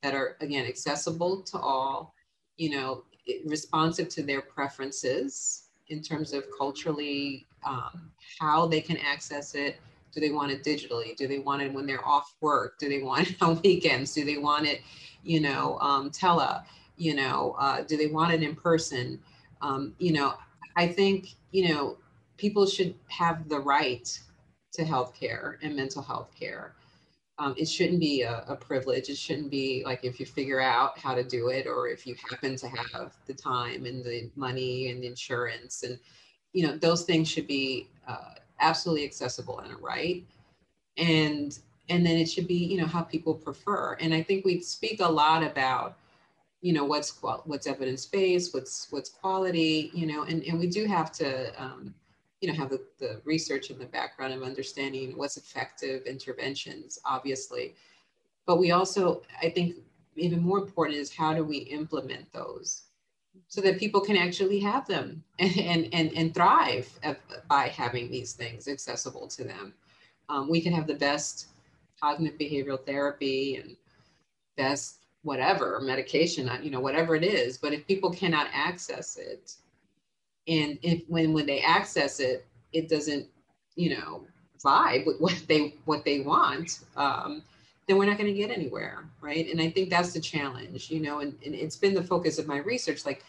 that 0.04 0.14
are, 0.14 0.36
again, 0.42 0.66
accessible 0.66 1.42
to 1.44 1.58
all, 1.58 2.14
you 2.58 2.72
know, 2.72 3.04
responsive 3.46 4.10
to 4.10 4.24
their 4.24 4.42
preferences 4.42 5.70
in 5.88 6.02
terms 6.02 6.34
of 6.34 6.44
culturally 6.58 7.46
um, 7.66 8.12
how 8.40 8.66
they 8.66 8.82
can 8.82 8.98
access 8.98 9.56
it. 9.56 9.80
Do 10.14 10.20
they 10.20 10.32
want 10.32 10.52
it 10.52 10.64
digitally? 10.64 11.16
Do 11.16 11.28
they 11.28 11.40
want 11.40 11.62
it 11.62 11.74
when 11.74 11.86
they're 11.86 12.06
off 12.06 12.34
work? 12.42 12.78
Do 12.80 12.90
they 12.90 13.02
want 13.02 13.30
it 13.30 13.38
on 13.42 13.62
weekends? 13.62 14.14
Do 14.14 14.26
they 14.26 14.38
want 14.38 14.68
it, 14.68 14.82
you 15.24 15.40
know, 15.40 15.78
um, 15.80 16.12
tele? 16.12 16.64
You 16.98 17.16
know, 17.16 17.56
uh, 17.58 17.82
do 17.82 17.98
they 17.98 18.08
want 18.08 18.34
it 18.34 18.44
in 18.44 18.56
person? 18.56 19.20
Um, 19.62 19.94
you 19.98 20.14
know, 20.14 20.34
I 20.76 20.88
think, 20.88 21.36
you 21.52 21.70
know, 21.70 21.98
people 22.38 22.66
should 22.66 22.96
have 23.08 23.50
the 23.50 23.60
right 23.60 24.08
to 24.74 24.86
health 24.86 25.14
care 25.14 25.60
and 25.62 25.76
mental 25.76 26.02
health 26.02 26.32
care. 26.38 26.76
Um, 27.38 27.56
it 27.58 27.68
shouldn't 27.68 28.00
be 28.00 28.22
a, 28.22 28.44
a, 28.48 28.56
privilege. 28.56 29.10
It 29.10 29.18
shouldn't 29.18 29.50
be 29.50 29.82
like 29.84 30.04
if 30.04 30.20
you 30.20 30.26
figure 30.26 30.62
out 30.62 31.00
how 31.00 31.16
to 31.16 31.24
do 31.24 31.50
it 31.50 31.66
or 31.66 31.88
if 31.88 32.06
you 32.06 32.16
happen 32.30 32.56
to 32.58 32.68
have 32.68 33.14
the 33.26 33.34
time 33.34 33.86
and 33.86 34.04
the 34.04 34.30
money 34.36 34.90
and 34.90 35.02
the 35.02 35.08
insurance 35.08 35.82
and 35.82 35.98
you 36.54 36.68
know 36.68 36.78
those 36.78 37.04
things 37.04 37.28
should 37.28 37.48
be 37.48 37.88
uh, 38.08 38.36
absolutely 38.62 39.06
accessible 39.06 39.60
and 39.60 39.74
a 39.74 39.78
right. 39.78 40.24
And 40.98 41.58
and 41.90 42.06
then 42.06 42.18
it 42.18 42.28
should 42.30 42.48
be 42.48 42.56
you 42.56 42.80
know 42.80 42.88
how 42.88 43.02
people 43.02 43.34
prefer. 43.34 43.98
And 44.00 44.14
i 44.14 44.22
think 44.22 44.46
we 44.46 44.62
speak 44.62 45.02
a 45.02 45.12
lot 45.12 45.44
about 45.44 45.98
you 46.62 46.74
know 46.74 46.86
what's 46.86 47.20
what's 47.46 47.68
evidence 47.68 48.06
based 48.06 48.54
what's 48.54 48.88
what's 48.92 49.10
quality 49.10 49.90
you 49.94 50.06
know 50.06 50.24
and, 50.24 50.44
and 50.44 50.60
we 50.60 50.68
do 50.68 50.86
have 50.86 51.12
to 51.12 51.52
um, 51.62 51.94
you 52.40 52.48
know 52.48 52.54
have 52.54 52.70
the, 52.70 52.82
the 53.00 53.20
research 53.26 53.72
in 53.72 53.80
the 53.80 53.86
background 53.86 54.34
of 54.34 54.44
understanding 54.44 55.18
what's 55.18 55.38
effective 55.38 56.06
interventions 56.06 57.00
obviously. 57.06 57.76
But 58.46 58.60
we 58.60 58.72
also 58.72 59.24
i 59.42 59.50
think 59.50 59.78
even 60.16 60.42
more 60.42 60.60
important 60.60 60.98
is 60.98 61.14
how 61.14 61.34
do 61.34 61.44
we 61.44 61.58
implement 61.58 62.32
those 62.32 62.84
so 63.48 63.62
that 63.62 63.80
people 63.80 64.02
can 64.02 64.18
actually 64.18 64.60
have 64.60 64.88
them 64.88 65.24
and 65.40 65.90
and 65.94 66.14
and, 66.16 66.34
thrive 66.34 66.90
by 67.50 67.68
having 67.68 68.10
these 68.10 68.34
things 68.34 68.68
accessible 68.68 69.28
to 69.28 69.44
them. 69.44 69.74
Um, 70.30 70.50
we 70.50 70.62
can 70.62 70.74
have 70.74 70.88
the 70.88 70.96
best 70.96 71.48
cognitive 72.02 72.40
behavioral 72.40 72.84
therapy 72.86 73.58
and 73.58 73.76
best 74.58 74.98
whatever 75.24 75.80
medication 75.82 76.50
you 76.64 76.72
know 76.72 76.80
whatever 76.80 77.16
it 77.16 77.24
is 77.24 77.58
but 77.58 77.74
if 77.74 77.86
people 77.86 78.12
cannot 78.12 78.48
access 78.54 79.18
it 79.18 79.56
and 80.48 80.80
if 80.82 81.04
when 81.08 81.32
when 81.32 81.46
they 81.46 81.62
access 81.62 82.20
it 82.20 82.46
it 82.74 82.90
doesn't 82.90 83.28
you 83.76 83.96
know 83.96 84.26
vibe 84.64 85.06
with 85.06 85.20
what 85.20 85.44
they 85.48 85.76
what 85.86 86.04
they 86.04 86.22
want 86.22 86.80
um, 86.96 87.44
then 87.88 87.98
we're 87.98 88.06
not 88.06 88.18
going 88.18 88.32
to 88.32 88.40
get 88.40 88.52
anywhere 88.52 89.06
right 89.22 89.50
and 89.50 89.62
i 89.62 89.70
think 89.70 89.90
that's 89.90 90.14
the 90.14 90.20
challenge 90.20 90.90
you 90.90 91.00
know 91.00 91.20
and, 91.20 91.36
and 91.46 91.56
it's 91.56 91.76
been 91.76 91.94
the 91.94 92.04
focus 92.04 92.38
of 92.38 92.48
my 92.48 92.58
research 92.58 93.06
like 93.06 93.24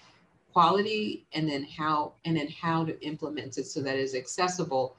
quality 0.53 1.27
and 1.33 1.49
then 1.49 1.65
how 1.65 2.13
and 2.25 2.37
then 2.37 2.49
how 2.49 2.85
to 2.85 3.01
implement 3.05 3.57
it 3.59 3.67
so 3.67 3.81
that 3.81 3.97
it's 3.97 4.15
accessible 4.15 4.97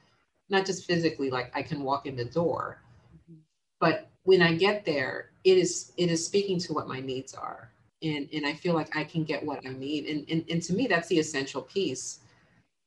not 0.50 0.66
just 0.66 0.84
physically 0.84 1.30
like 1.30 1.50
i 1.54 1.62
can 1.62 1.82
walk 1.82 2.06
in 2.06 2.16
the 2.16 2.24
door 2.24 2.80
mm-hmm. 3.14 3.38
but 3.80 4.08
when 4.24 4.42
i 4.42 4.52
get 4.52 4.84
there 4.84 5.30
it 5.44 5.56
is 5.56 5.92
it 5.96 6.10
is 6.10 6.24
speaking 6.24 6.58
to 6.58 6.72
what 6.72 6.88
my 6.88 7.00
needs 7.00 7.34
are 7.34 7.70
and 8.02 8.28
and 8.32 8.44
i 8.44 8.52
feel 8.52 8.74
like 8.74 8.96
i 8.96 9.04
can 9.04 9.22
get 9.22 9.44
what 9.44 9.64
i 9.64 9.70
need 9.70 10.06
and 10.06 10.28
and, 10.28 10.44
and 10.50 10.62
to 10.62 10.72
me 10.74 10.86
that's 10.86 11.08
the 11.08 11.18
essential 11.18 11.62
piece 11.62 12.18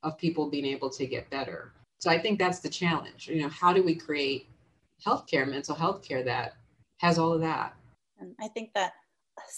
of 0.03 0.17
people 0.17 0.49
being 0.49 0.65
able 0.65 0.89
to 0.89 1.05
get 1.05 1.29
better. 1.29 1.71
So 1.99 2.09
I 2.09 2.19
think 2.19 2.39
that's 2.39 2.59
the 2.59 2.69
challenge. 2.69 3.27
You 3.27 3.41
know, 3.41 3.49
how 3.49 3.73
do 3.73 3.83
we 3.83 3.95
create 3.95 4.47
healthcare, 5.05 5.47
mental 5.47 5.75
health 5.75 6.07
care 6.07 6.23
that 6.23 6.53
has 6.97 7.17
all 7.17 7.33
of 7.33 7.41
that? 7.41 7.75
And 8.19 8.33
I 8.41 8.47
think 8.47 8.73
that 8.73 8.93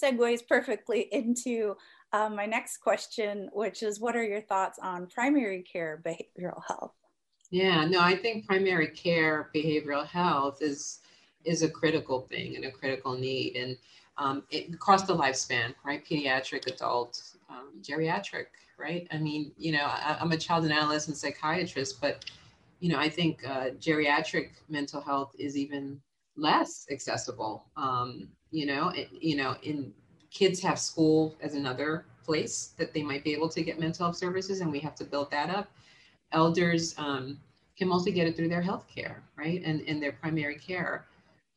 segues 0.01 0.45
perfectly 0.47 1.01
into 1.11 1.75
uh, 2.11 2.29
my 2.29 2.45
next 2.45 2.77
question, 2.77 3.49
which 3.53 3.83
is 3.83 3.99
what 3.99 4.15
are 4.15 4.23
your 4.23 4.41
thoughts 4.41 4.79
on 4.81 5.07
primary 5.07 5.61
care 5.61 6.01
behavioral 6.05 6.61
health? 6.67 6.93
Yeah, 7.51 7.85
no, 7.85 7.99
I 7.99 8.15
think 8.15 8.45
primary 8.45 8.87
care 8.87 9.49
behavioral 9.55 10.05
health 10.05 10.61
is 10.61 10.99
is 11.45 11.63
a 11.63 11.69
critical 11.69 12.21
thing 12.29 12.57
and 12.57 12.65
a 12.65 12.71
critical 12.71 13.17
need, 13.17 13.55
and 13.55 13.77
um, 14.17 14.43
it, 14.51 14.73
across 14.73 15.03
the 15.03 15.15
lifespan, 15.15 15.73
right? 15.85 16.05
Pediatric, 16.05 16.67
adult, 16.67 17.23
um, 17.49 17.71
geriatric, 17.81 18.47
right? 18.77 19.07
I 19.11 19.17
mean, 19.17 19.51
you 19.57 19.71
know, 19.71 19.85
I, 19.85 20.17
am 20.19 20.31
a 20.31 20.37
child 20.37 20.65
and 20.65 20.73
adolescent 20.73 21.17
psychiatrist, 21.17 22.01
but 22.01 22.25
you 22.79 22.89
know, 22.89 22.97
I 22.97 23.09
think 23.09 23.45
uh, 23.45 23.71
geriatric 23.79 24.51
mental 24.69 25.01
health 25.01 25.35
is 25.37 25.57
even 25.57 25.99
less 26.37 26.85
accessible. 26.89 27.65
Um, 27.75 28.29
you 28.51 28.65
know, 28.65 28.89
it, 28.89 29.09
you 29.11 29.35
know, 29.35 29.55
in 29.63 29.93
kids 30.31 30.61
have 30.61 30.79
school 30.79 31.35
as 31.41 31.55
another 31.55 32.05
place 32.23 32.73
that 32.77 32.93
they 32.93 33.03
might 33.03 33.23
be 33.23 33.33
able 33.33 33.49
to 33.49 33.61
get 33.61 33.79
mental 33.79 34.05
health 34.05 34.15
services, 34.15 34.61
and 34.61 34.71
we 34.71 34.79
have 34.79 34.95
to 34.95 35.03
build 35.03 35.29
that 35.31 35.49
up. 35.49 35.69
Elders 36.31 36.95
um, 36.97 37.39
can 37.77 37.87
mostly 37.87 38.11
get 38.11 38.27
it 38.27 38.35
through 38.35 38.49
their 38.49 38.61
health 38.61 38.85
care, 38.93 39.23
right, 39.35 39.61
and 39.65 39.81
and 39.81 40.01
their 40.01 40.13
primary 40.13 40.55
care. 40.55 41.05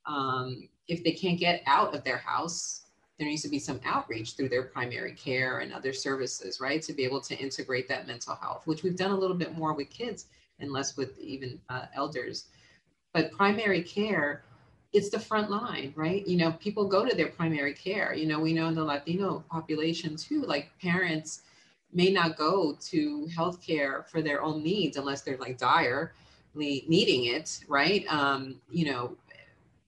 Um, 0.06 0.68
if 0.88 1.04
they 1.04 1.12
can't 1.12 1.38
get 1.38 1.62
out 1.66 1.94
of 1.94 2.02
their 2.02 2.16
house, 2.16 2.86
there 3.18 3.28
needs 3.28 3.42
to 3.42 3.48
be 3.48 3.60
some 3.60 3.80
outreach 3.84 4.32
through 4.32 4.48
their 4.48 4.64
primary 4.64 5.12
care 5.12 5.60
and 5.60 5.72
other 5.72 5.92
services, 5.92 6.60
right? 6.60 6.82
To 6.82 6.92
be 6.92 7.04
able 7.04 7.20
to 7.20 7.38
integrate 7.38 7.86
that 7.88 8.08
mental 8.08 8.34
health, 8.34 8.66
which 8.66 8.82
we've 8.82 8.96
done 8.96 9.12
a 9.12 9.16
little 9.16 9.36
bit 9.36 9.56
more 9.56 9.74
with 9.74 9.90
kids 9.90 10.26
and 10.62 10.72
less 10.72 10.96
with 10.96 11.18
even 11.18 11.60
uh, 11.68 11.86
elders. 11.94 12.46
But 13.12 13.32
primary 13.32 13.82
care, 13.82 14.42
it's 14.94 15.10
the 15.10 15.20
front 15.20 15.50
line, 15.50 15.92
right? 15.96 16.26
You 16.26 16.38
know, 16.38 16.52
people 16.52 16.86
go 16.86 17.04
to 17.04 17.14
their 17.14 17.28
primary 17.28 17.74
care. 17.74 18.14
You 18.14 18.26
know, 18.26 18.40
we 18.40 18.54
know 18.54 18.68
in 18.68 18.74
the 18.74 18.84
Latino 18.84 19.44
population 19.50 20.16
too, 20.16 20.42
like 20.42 20.70
parents 20.80 21.42
may 21.92 22.10
not 22.10 22.38
go 22.38 22.76
to 22.80 23.28
healthcare 23.36 24.08
for 24.08 24.22
their 24.22 24.42
own 24.42 24.62
needs 24.62 24.96
unless 24.96 25.20
they're 25.20 25.36
like 25.36 25.58
direly 25.58 26.08
needing 26.54 27.26
it, 27.26 27.60
right? 27.68 28.06
Um, 28.08 28.60
you 28.70 28.86
know, 28.86 29.16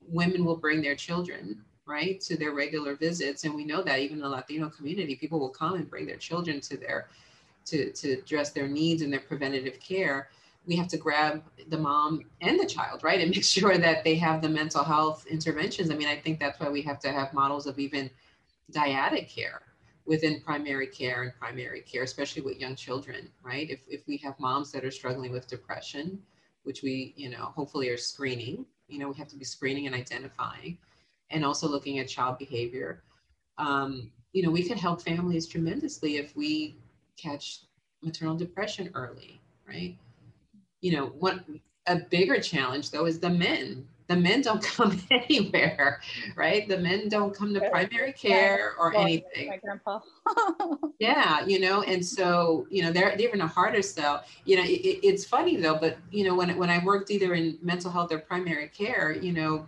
women 0.08 0.44
will 0.44 0.56
bring 0.56 0.82
their 0.82 0.94
children 0.94 1.64
right, 1.86 2.20
to 2.22 2.36
their 2.36 2.52
regular 2.52 2.96
visits. 2.96 3.44
And 3.44 3.54
we 3.54 3.64
know 3.64 3.82
that 3.82 3.98
even 3.98 4.16
in 4.16 4.22
the 4.22 4.28
Latino 4.28 4.68
community, 4.70 5.16
people 5.16 5.38
will 5.38 5.50
come 5.50 5.74
and 5.74 5.88
bring 5.88 6.06
their 6.06 6.16
children 6.16 6.60
to 6.62 6.76
their 6.76 7.08
to, 7.66 7.90
to 7.92 8.12
address 8.12 8.50
their 8.50 8.68
needs 8.68 9.00
and 9.00 9.12
their 9.12 9.20
preventative 9.20 9.80
care. 9.80 10.28
We 10.66 10.76
have 10.76 10.88
to 10.88 10.96
grab 10.96 11.42
the 11.68 11.78
mom 11.78 12.24
and 12.40 12.58
the 12.58 12.66
child, 12.66 13.02
right, 13.02 13.20
and 13.20 13.30
make 13.30 13.44
sure 13.56 13.76
that 13.78 14.04
they 14.04 14.14
have 14.16 14.42
the 14.42 14.48
mental 14.48 14.84
health 14.84 15.26
interventions. 15.26 15.90
I 15.90 15.94
mean, 15.94 16.08
I 16.08 16.16
think 16.16 16.40
that's 16.40 16.58
why 16.60 16.68
we 16.68 16.82
have 16.82 16.98
to 17.00 17.12
have 17.12 17.32
models 17.34 17.66
of 17.66 17.78
even 17.78 18.10
dyadic 18.72 19.28
care 19.28 19.62
within 20.06 20.40
primary 20.40 20.86
care 20.86 21.22
and 21.22 21.32
primary 21.38 21.80
care, 21.80 22.02
especially 22.02 22.42
with 22.42 22.60
young 22.60 22.76
children, 22.76 23.28
right? 23.42 23.70
If, 23.70 23.80
if 23.88 24.06
we 24.06 24.18
have 24.18 24.38
moms 24.38 24.70
that 24.72 24.84
are 24.84 24.90
struggling 24.90 25.32
with 25.32 25.48
depression, 25.48 26.20
which 26.64 26.82
we, 26.82 27.14
you 27.16 27.30
know, 27.30 27.52
hopefully 27.56 27.88
are 27.88 27.96
screening, 27.96 28.66
you 28.88 28.98
know, 28.98 29.08
we 29.08 29.14
have 29.16 29.28
to 29.28 29.36
be 29.36 29.44
screening 29.44 29.86
and 29.86 29.94
identifying 29.94 30.76
and 31.30 31.44
also 31.44 31.66
looking 31.66 31.98
at 31.98 32.08
child 32.08 32.38
behavior. 32.38 33.02
Um, 33.56 34.10
you 34.32 34.42
know, 34.42 34.50
we 34.50 34.62
could 34.62 34.78
help 34.78 35.00
families 35.00 35.46
tremendously 35.46 36.16
if 36.16 36.36
we 36.36 36.76
catch 37.16 37.60
maternal 38.02 38.36
depression 38.36 38.90
early, 38.94 39.40
right? 39.66 39.96
You 40.84 40.92
know, 40.92 41.06
what 41.18 41.42
a 41.86 41.96
bigger 41.96 42.38
challenge 42.38 42.90
though 42.90 43.06
is 43.06 43.18
the 43.18 43.30
men. 43.30 43.88
The 44.08 44.16
men 44.16 44.42
don't 44.42 44.62
come 44.76 45.00
anywhere, 45.10 46.02
right? 46.36 46.68
The 46.68 46.76
men 46.76 47.08
don't 47.08 47.34
come 47.34 47.54
to 47.54 47.70
primary 47.70 48.12
care 48.12 48.74
or 48.78 48.94
anything. 48.94 49.48
My 49.48 49.56
grandpa. 49.56 50.00
yeah, 50.98 51.42
you 51.46 51.58
know, 51.58 51.80
and 51.84 52.04
so 52.04 52.66
you 52.68 52.82
know 52.82 52.92
they're, 52.92 53.16
they're 53.16 53.28
even 53.28 53.40
a 53.40 53.46
harder 53.46 53.80
sell. 53.80 54.24
You 54.44 54.56
know, 54.56 54.62
it, 54.62 55.00
it's 55.02 55.24
funny 55.24 55.56
though, 55.56 55.78
but 55.78 55.96
you 56.10 56.22
know 56.22 56.34
when 56.34 56.54
when 56.58 56.68
I 56.68 56.84
worked 56.84 57.10
either 57.10 57.32
in 57.32 57.56
mental 57.62 57.90
health 57.90 58.12
or 58.12 58.18
primary 58.18 58.68
care, 58.68 59.12
you 59.12 59.32
know, 59.32 59.66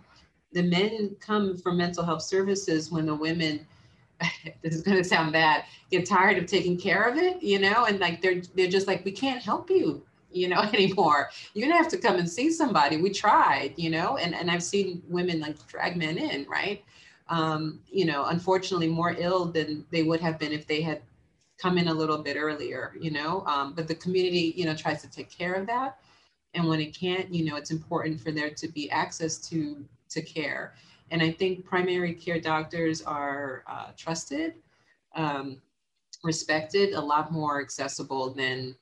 the 0.53 0.61
men 0.61 1.15
come 1.19 1.57
from 1.57 1.77
mental 1.77 2.03
health 2.03 2.21
services 2.21 2.91
when 2.91 3.07
the 3.07 3.15
women 3.15 3.65
this 4.61 4.75
is 4.75 4.83
going 4.83 4.97
to 4.97 5.03
sound 5.03 5.33
bad 5.33 5.63
get 5.89 6.05
tired 6.05 6.37
of 6.37 6.45
taking 6.47 6.77
care 6.77 7.03
of 7.03 7.17
it 7.17 7.41
you 7.43 7.59
know 7.59 7.85
and 7.85 7.99
like 7.99 8.19
they're 8.19 8.41
they're 8.55 8.67
just 8.67 8.87
like 8.87 9.05
we 9.05 9.11
can't 9.11 9.43
help 9.43 9.69
you 9.69 10.01
you 10.37 10.47
know 10.47 10.61
anymore. 10.73 11.29
You're 11.53 11.67
gonna 11.67 11.81
have 11.81 11.91
to 11.91 11.97
come 11.97 12.17
and 12.17 12.29
see 12.29 12.51
somebody. 12.51 12.97
We 12.97 13.09
tried 13.09 13.73
you 13.77 13.89
know 13.89 14.17
and 14.17 14.35
and 14.35 14.49
i've 14.51 14.63
seen 14.63 15.01
women 15.07 15.39
like 15.39 15.55
drag 15.67 15.97
men 15.97 16.17
in 16.17 16.45
right? 16.49 16.83
Um, 17.29 17.79
you 17.91 18.05
know 18.05 18.25
unfortunately 18.25 18.87
more 18.87 19.15
ill 19.17 19.45
than 19.45 19.85
they 19.91 20.03
would 20.03 20.21
have 20.21 20.39
been 20.39 20.51
if 20.53 20.65
they 20.67 20.81
had 20.81 21.01
come 21.57 21.77
in 21.77 21.87
a 21.87 21.93
little 21.93 22.19
bit 22.19 22.37
earlier 22.37 22.93
you 22.99 23.11
know? 23.11 23.43
Um, 23.45 23.73
but 23.73 23.87
the 23.87 23.95
community 23.95 24.53
you 24.55 24.65
know 24.65 24.75
tries 24.75 25.01
to 25.03 25.09
take 25.09 25.29
care 25.29 25.53
of 25.55 25.67
that. 25.67 25.99
And 26.53 26.67
when 26.67 26.79
it 26.79 26.97
can't 26.97 27.33
you 27.33 27.43
know 27.45 27.55
it's 27.57 27.71
important 27.71 28.21
for 28.21 28.31
there 28.31 28.51
to 28.51 28.67
be 28.67 28.89
access 28.91 29.37
to 29.49 29.83
to 30.09 30.21
care. 30.21 30.73
And 31.11 31.21
I 31.21 31.31
think 31.31 31.65
primary 31.65 32.13
care 32.13 32.39
doctors 32.39 33.01
are 33.01 33.63
uh, 33.67 33.87
trusted, 33.95 34.55
um, 35.15 35.61
respected, 36.23 36.93
a 36.93 37.01
lot 37.01 37.31
more 37.31 37.61
accessible 37.61 38.33
than 38.33 38.75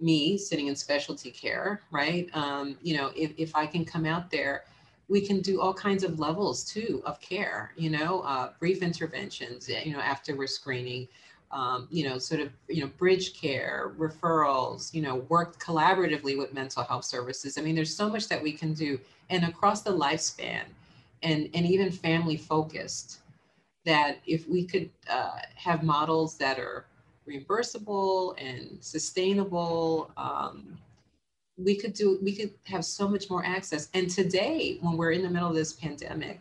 me 0.00 0.38
sitting 0.38 0.68
in 0.68 0.76
specialty 0.76 1.30
care, 1.30 1.82
right? 1.90 2.28
Um, 2.34 2.76
you 2.82 2.96
know, 2.96 3.10
if, 3.16 3.32
if 3.36 3.54
I 3.54 3.66
can 3.66 3.84
come 3.84 4.06
out 4.06 4.30
there, 4.30 4.64
we 5.08 5.20
can 5.20 5.40
do 5.40 5.60
all 5.60 5.74
kinds 5.74 6.04
of 6.04 6.20
levels 6.20 6.64
too 6.64 7.02
of 7.04 7.20
care, 7.20 7.72
you 7.76 7.90
know, 7.90 8.20
uh, 8.20 8.52
brief 8.60 8.80
interventions, 8.80 9.68
you 9.68 9.92
know, 9.92 9.98
after 10.00 10.36
we're 10.36 10.46
screening, 10.46 11.08
um, 11.50 11.88
you 11.90 12.08
know, 12.08 12.16
sort 12.16 12.40
of, 12.40 12.52
you 12.68 12.82
know, 12.82 12.90
bridge 12.96 13.38
care, 13.38 13.92
referrals, 13.98 14.94
you 14.94 15.02
know, 15.02 15.16
work 15.28 15.58
collaboratively 15.58 16.38
with 16.38 16.54
mental 16.54 16.84
health 16.84 17.04
services. 17.04 17.58
I 17.58 17.62
mean, 17.62 17.74
there's 17.74 17.94
so 17.94 18.08
much 18.08 18.28
that 18.28 18.40
we 18.40 18.52
can 18.52 18.72
do 18.72 19.00
and 19.30 19.44
across 19.44 19.82
the 19.82 19.90
lifespan 19.90 20.62
and, 21.22 21.48
and 21.54 21.66
even 21.66 21.90
family 21.90 22.36
focused 22.36 23.18
that 23.84 24.18
if 24.26 24.48
we 24.48 24.64
could 24.64 24.90
uh, 25.10 25.38
have 25.56 25.82
models 25.82 26.36
that 26.38 26.58
are 26.58 26.86
reimbursable 27.28 28.34
and 28.38 28.82
sustainable, 28.82 30.10
um, 30.16 30.78
we 31.56 31.76
could 31.76 31.92
do 31.92 32.18
we 32.22 32.34
could 32.34 32.52
have 32.64 32.84
so 32.84 33.08
much 33.08 33.28
more 33.30 33.44
access. 33.44 33.88
And 33.94 34.08
today 34.08 34.78
when 34.80 34.96
we're 34.96 35.12
in 35.12 35.22
the 35.22 35.30
middle 35.30 35.48
of 35.48 35.54
this 35.54 35.74
pandemic 35.74 36.40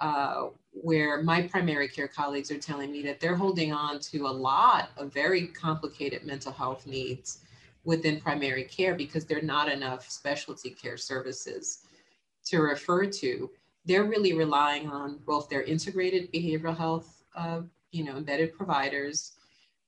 uh, 0.00 0.48
where 0.72 1.22
my 1.22 1.42
primary 1.42 1.88
care 1.88 2.08
colleagues 2.08 2.50
are 2.50 2.58
telling 2.58 2.90
me 2.90 3.02
that 3.02 3.20
they're 3.20 3.36
holding 3.36 3.72
on 3.72 4.00
to 4.00 4.26
a 4.26 4.28
lot 4.28 4.90
of 4.96 5.12
very 5.12 5.46
complicated 5.48 6.24
mental 6.24 6.50
health 6.52 6.86
needs 6.86 7.40
within 7.84 8.20
primary 8.20 8.64
care 8.64 8.94
because 8.94 9.24
there 9.24 9.38
are 9.38 9.42
not 9.42 9.70
enough 9.70 10.08
specialty 10.10 10.70
care 10.70 10.96
services 10.96 11.84
to 12.44 12.58
refer 12.58 13.06
to 13.06 13.50
they're 13.84 14.04
really 14.04 14.32
relying 14.32 14.88
on 14.88 15.18
both 15.26 15.48
their 15.48 15.62
integrated 15.62 16.32
behavioral 16.32 16.76
health 16.76 17.22
uh, 17.36 17.60
you 17.90 18.04
know 18.04 18.16
embedded 18.16 18.52
providers 18.54 19.32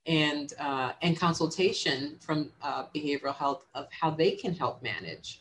and 0.07 0.53
uh, 0.59 0.93
and 1.03 1.19
consultation 1.19 2.17
from 2.21 2.51
uh, 2.63 2.85
behavioral 2.95 3.35
health 3.35 3.65
of 3.75 3.87
how 3.91 4.11
they 4.11 4.33
can 4.33 4.55
help 4.55 4.83
manage. 4.83 5.41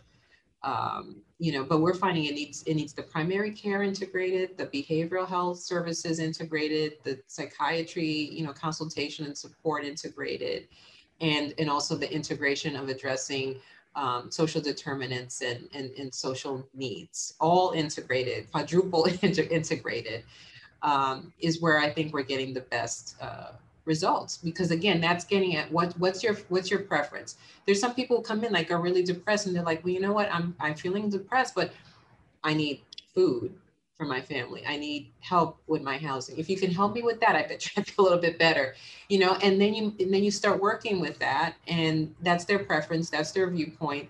Um, 0.63 1.17
you 1.39 1.51
know, 1.51 1.65
but 1.65 1.81
we're 1.81 1.93
finding 1.93 2.25
it 2.25 2.35
needs 2.35 2.63
it 2.63 2.75
needs 2.75 2.93
the 2.93 3.03
primary 3.03 3.51
care 3.51 3.83
integrated, 3.83 4.57
the 4.57 4.67
behavioral 4.67 5.27
health 5.27 5.59
services 5.59 6.19
integrated, 6.19 6.93
the 7.03 7.19
psychiatry, 7.27 8.29
you 8.31 8.45
know, 8.45 8.53
consultation 8.53 9.25
and 9.25 9.37
support 9.37 9.83
integrated, 9.83 10.67
and 11.19 11.53
and 11.57 11.69
also 11.69 11.95
the 11.95 12.11
integration 12.11 12.77
of 12.77 12.87
addressing 12.87 13.59
um, 13.95 14.31
social 14.31 14.61
determinants 14.61 15.41
and, 15.41 15.69
and, 15.73 15.91
and 15.97 16.13
social 16.13 16.67
needs, 16.73 17.35
all 17.39 17.71
integrated, 17.71 18.51
quadruple 18.51 19.07
integrated, 19.21 20.23
um, 20.81 21.31
is 21.39 21.61
where 21.61 21.79
I 21.79 21.89
think 21.89 22.13
we're 22.13 22.23
getting 22.23 22.53
the 22.53 22.61
best 22.61 23.15
uh, 23.21 23.51
results 23.85 24.37
because 24.37 24.71
again 24.71 25.01
that's 25.01 25.25
getting 25.25 25.55
at 25.55 25.71
what 25.71 25.93
what's 25.99 26.23
your 26.23 26.35
what's 26.49 26.71
your 26.71 26.79
preference? 26.79 27.37
There's 27.65 27.79
some 27.79 27.93
people 27.93 28.21
come 28.21 28.43
in 28.43 28.53
like 28.53 28.71
are 28.71 28.79
really 28.79 29.03
depressed 29.03 29.47
and 29.47 29.55
they're 29.55 29.63
like 29.63 29.83
well 29.83 29.93
you 29.93 29.99
know 29.99 30.13
what? 30.13 30.31
I'm 30.33 30.55
i'm 30.59 30.75
feeling 30.75 31.09
depressed 31.09 31.55
but 31.55 31.71
i 32.43 32.53
need 32.53 32.81
food 33.13 33.53
for 33.97 34.05
my 34.05 34.21
family. 34.21 34.63
I 34.65 34.77
need 34.77 35.11
help 35.19 35.59
with 35.67 35.81
my 35.83 35.97
housing. 35.97 36.37
If 36.37 36.49
you 36.49 36.57
can 36.57 36.71
help 36.71 36.93
me 36.95 37.01
with 37.01 37.19
that 37.21 37.35
i 37.35 37.41
bet 37.43 37.65
you 37.65 37.71
i 37.81 37.83
feel 37.83 38.03
a 38.03 38.05
little 38.05 38.19
bit 38.19 38.39
better 38.39 38.75
you 39.09 39.19
know? 39.19 39.35
And 39.43 39.59
then 39.59 39.73
you 39.73 39.93
and 39.99 40.13
then 40.13 40.23
you 40.23 40.31
start 40.31 40.61
working 40.61 40.99
with 41.01 41.19
that 41.19 41.55
and 41.67 42.13
that's 42.21 42.45
their 42.45 42.59
preference 42.59 43.09
that's 43.09 43.31
their 43.31 43.49
viewpoint. 43.49 44.09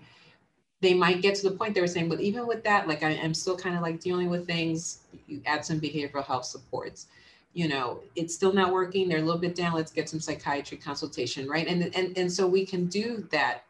They 0.80 0.94
might 0.94 1.22
get 1.22 1.34
to 1.36 1.48
the 1.48 1.56
point 1.56 1.74
they 1.74 1.80
were 1.80 1.86
saying 1.88 2.08
but 2.08 2.20
even 2.20 2.46
with 2.46 2.62
that 2.64 2.86
like 2.86 3.02
I, 3.02 3.10
i'm 3.22 3.34
still 3.34 3.56
kind 3.56 3.74
of 3.74 3.82
like 3.82 4.00
dealing 4.00 4.30
with 4.30 4.46
things. 4.46 5.00
You 5.26 5.42
add 5.46 5.64
some 5.64 5.80
behavioral 5.80 6.24
health 6.24 6.44
supports 6.44 7.06
you 7.54 7.68
know 7.68 8.00
it's 8.16 8.34
still 8.34 8.52
not 8.52 8.72
working 8.72 9.08
they're 9.08 9.18
a 9.18 9.22
little 9.22 9.40
bit 9.40 9.54
down 9.54 9.72
let's 9.72 9.92
get 9.92 10.08
some 10.08 10.20
psychiatry 10.20 10.76
consultation 10.76 11.48
right? 11.48 11.66
And 11.66 11.94
and, 11.96 12.16
and 12.18 12.30
so 12.30 12.46
we 12.46 12.66
can 12.66 12.86
do 12.86 13.26
that 13.30 13.64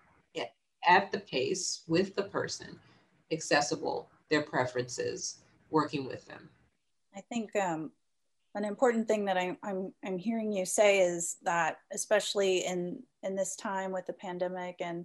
at 0.86 1.11
the 1.11 1.20
pace 1.20 1.82
with 1.86 2.15
the 2.15 2.23
person 2.23 2.78
accessible 3.32 4.09
their 4.31 4.43
preferences 4.43 5.39
working 5.70 6.06
with 6.06 6.27
them. 6.27 6.48
I 7.16 7.20
think 7.23 7.55
um, 7.56 7.90
an 8.55 8.65
important 8.65 9.09
thing 9.09 9.24
that 9.24 9.36
I'm, 9.36 9.56
I'm 9.62 9.93
i'm 10.05 10.19
hearing 10.19 10.52
you 10.52 10.65
say 10.65 11.01
is 11.01 11.36
that 11.43 11.78
especially 11.93 12.59
in 12.59 13.02
in 13.23 13.35
this 13.35 13.56
time 13.56 13.93
with 13.93 14.06
the 14.06 14.12
pandemic 14.12 14.77
and 14.81 15.05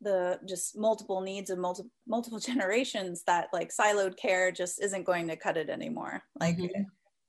the 0.00 0.38
just 0.46 0.76
multiple 0.76 1.20
needs 1.20 1.48
of 1.48 1.58
multiple 1.58 1.90
multiple 2.06 2.38
generations 2.50 3.22
that 3.26 3.48
like 3.52 3.70
siloed 3.70 4.16
care 4.16 4.50
just 4.52 4.82
isn't 4.82 5.04
going 5.04 5.28
to 5.28 5.36
cut 5.36 5.56
it 5.56 5.70
anymore. 5.70 6.22
Like 6.38 6.58
mm-hmm 6.58 6.82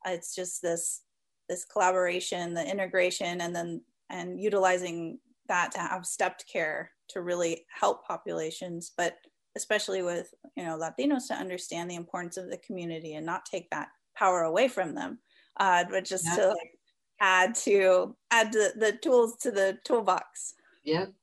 it's 0.06 0.36
just 0.36 0.62
this 0.62 1.02
this 1.50 1.66
collaboration 1.66 2.54
the 2.54 2.70
integration 2.70 3.42
and 3.42 3.56
then 3.56 3.82
and 4.10 4.40
utilizing 4.40 5.20
that 5.48 5.72
to 5.72 5.80
have 5.80 6.06
stepped 6.06 6.46
care 6.52 6.92
to 7.08 7.22
really 7.22 7.66
help 7.70 8.06
populations 8.06 8.92
but 8.98 9.18
especially 9.56 10.02
with 10.02 10.34
you 10.56 10.64
know 10.64 10.78
latinos 10.78 11.28
to 11.28 11.34
understand 11.34 11.90
the 11.90 11.96
importance 11.96 12.38
of 12.38 12.50
the 12.50 12.58
community 12.58 13.14
and 13.14 13.26
not 13.26 13.46
take 13.46 13.70
that 13.70 13.90
power 14.16 14.44
away 14.44 14.68
from 14.68 14.96
them 14.96 15.20
uh, 15.58 15.84
but 15.90 16.04
just 16.04 16.26
yeah. 16.26 16.36
to 16.36 16.48
like 16.50 16.80
add 17.22 17.56
to 17.56 18.16
add 18.32 18.52
the, 18.52 18.74
the 18.76 18.92
tools 19.02 19.38
to 19.38 19.52
the 19.52 19.78
toolbox. 19.86 20.56
Yep. 20.84 21.14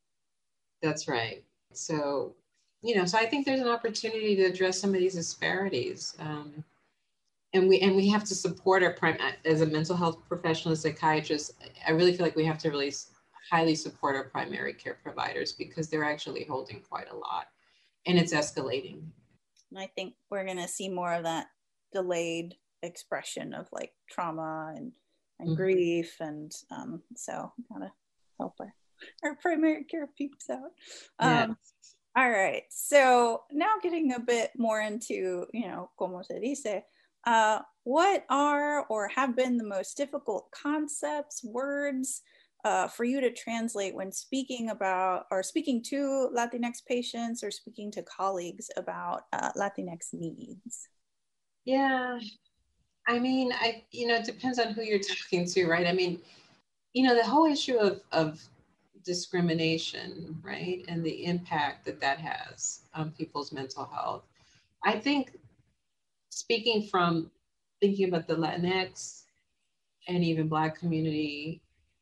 That's 0.81 1.07
right. 1.07 1.45
So 1.75 2.35
you 2.83 2.97
know 2.97 3.05
so 3.05 3.17
i 3.17 3.25
think 3.25 3.47
there's 3.47 3.61
an 3.61 3.69
opportunity 3.69 4.37
to 4.37 4.43
address 4.43 4.79
some 4.79 4.93
of 4.93 5.01
these 5.01 5.15
disparities 5.15 6.15
um, 6.19 6.53
and 7.55 7.69
we 7.69 7.81
and 7.81 7.95
we 7.95 8.09
have 8.09 8.25
to 8.25 8.35
support 8.35 8.83
our 8.83 8.93
prime 8.95 9.19
as 9.45 9.61
a 9.61 9.67
mental 9.67 9.97
health 9.97 10.19
professional, 10.29 10.75
psychiatrist. 10.75 11.53
I 11.87 11.91
really 11.91 12.17
feel 12.17 12.25
like 12.25 12.37
we 12.37 12.47
have 12.47 12.59
to 12.59 12.71
really 12.71 12.93
highly 13.51 13.75
support 13.75 14.17
our 14.17 14.25
primary 14.25 14.73
care 14.73 14.99
providers 15.03 15.53
because 15.53 15.89
they're 15.89 16.05
actually 16.05 16.45
holding 16.45 16.81
quite 16.81 17.11
a 17.11 17.17
lot, 17.17 17.47
and 18.07 18.19
it's 18.19 18.33
escalating. 18.33 19.03
And 19.71 19.81
I 19.81 19.91
think 19.95 20.15
we're 20.31 20.45
going 20.45 20.59
to 20.59 20.69
see 20.69 20.89
more 20.89 21.13
of 21.13 21.25
that 21.25 21.47
delayed 21.93 22.57
expression 22.83 23.55
of 23.55 23.69
like 23.73 23.93
trauma 24.11 24.73
and 24.77 24.93
and 25.39 25.51
mm-hmm. 25.51 25.57
grief, 25.57 26.17
and 26.21 26.53
um, 26.71 27.03
so 27.17 27.53
gotta 27.73 27.93
help 28.39 28.55
our 28.61 28.75
our 29.25 29.37
primary 29.37 29.85
care 29.85 30.09
peeps 30.17 30.49
out. 30.49 30.71
Um, 31.19 31.57
All 32.15 32.31
right, 32.31 32.65
so 32.71 33.43
now 33.51 33.73
getting 33.83 34.13
a 34.13 34.21
bit 34.21 34.51
more 34.57 34.81
into 34.81 35.47
you 35.53 35.67
know 35.67 35.91
como 35.99 36.23
se 36.23 36.41
dice 36.41 36.83
uh, 37.27 37.61
what 37.85 38.25
are 38.31 38.87
or 38.87 39.09
have 39.09 39.37
been 39.37 39.57
the 39.57 39.67
most 39.67 39.97
difficult 39.97 40.49
concepts, 40.51 41.43
words 41.45 42.23
uh, 42.65 42.87
for 42.87 43.05
you 43.05 43.21
to 43.21 43.33
translate 43.33 43.95
when 43.95 44.13
speaking 44.13 44.71
about 44.71 45.27
or 45.31 45.43
speaking 45.43 45.83
to 45.83 46.31
Latinx 46.35 46.85
patients 46.87 47.43
or 47.43 47.51
speaking 47.51 47.91
to 47.91 48.03
colleagues 48.03 48.71
about 48.77 49.23
uh, 49.33 49.51
Latinx 49.57 50.13
needs? 50.13 50.89
Yeah, 51.65 52.19
I 53.09 53.19
mean, 53.19 53.53
I 53.53 53.83
you 53.91 54.07
know, 54.07 54.17
it 54.17 54.25
depends 54.25 54.59
on 54.59 54.75
who 54.75 54.83
you're 54.83 54.99
talking 54.99 55.45
to, 55.47 55.67
right? 55.67 55.87
I 55.87 55.93
mean, 55.93 56.21
you 56.93 57.07
know, 57.07 57.15
the 57.15 57.25
whole 57.25 57.47
issue 57.47 57.79
of 57.79 58.01
of 58.13 58.41
discrimination, 59.05 60.41
right, 60.43 60.85
and 60.89 61.05
the 61.05 61.25
impact 61.25 61.85
that 61.87 62.01
that 62.01 62.19
has 62.19 62.83
on 62.95 63.11
people's 63.11 63.53
mental 63.53 63.85
health. 63.85 64.25
I 64.85 64.99
think 64.99 65.33
speaking 66.33 66.89
from 66.91 67.31
thinking 67.81 68.09
about 68.09 68.27
the 68.27 68.35
Latinx 68.35 69.25
and 70.09 70.25
even 70.25 70.49
Black 70.49 70.79
community 70.79 71.61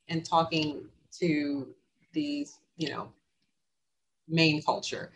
and 0.08 0.24
talking 0.24 0.84
to 1.18 1.66
these, 2.12 2.58
you 2.76 2.90
know, 2.90 3.08
main 4.28 4.62
culture, 4.62 5.10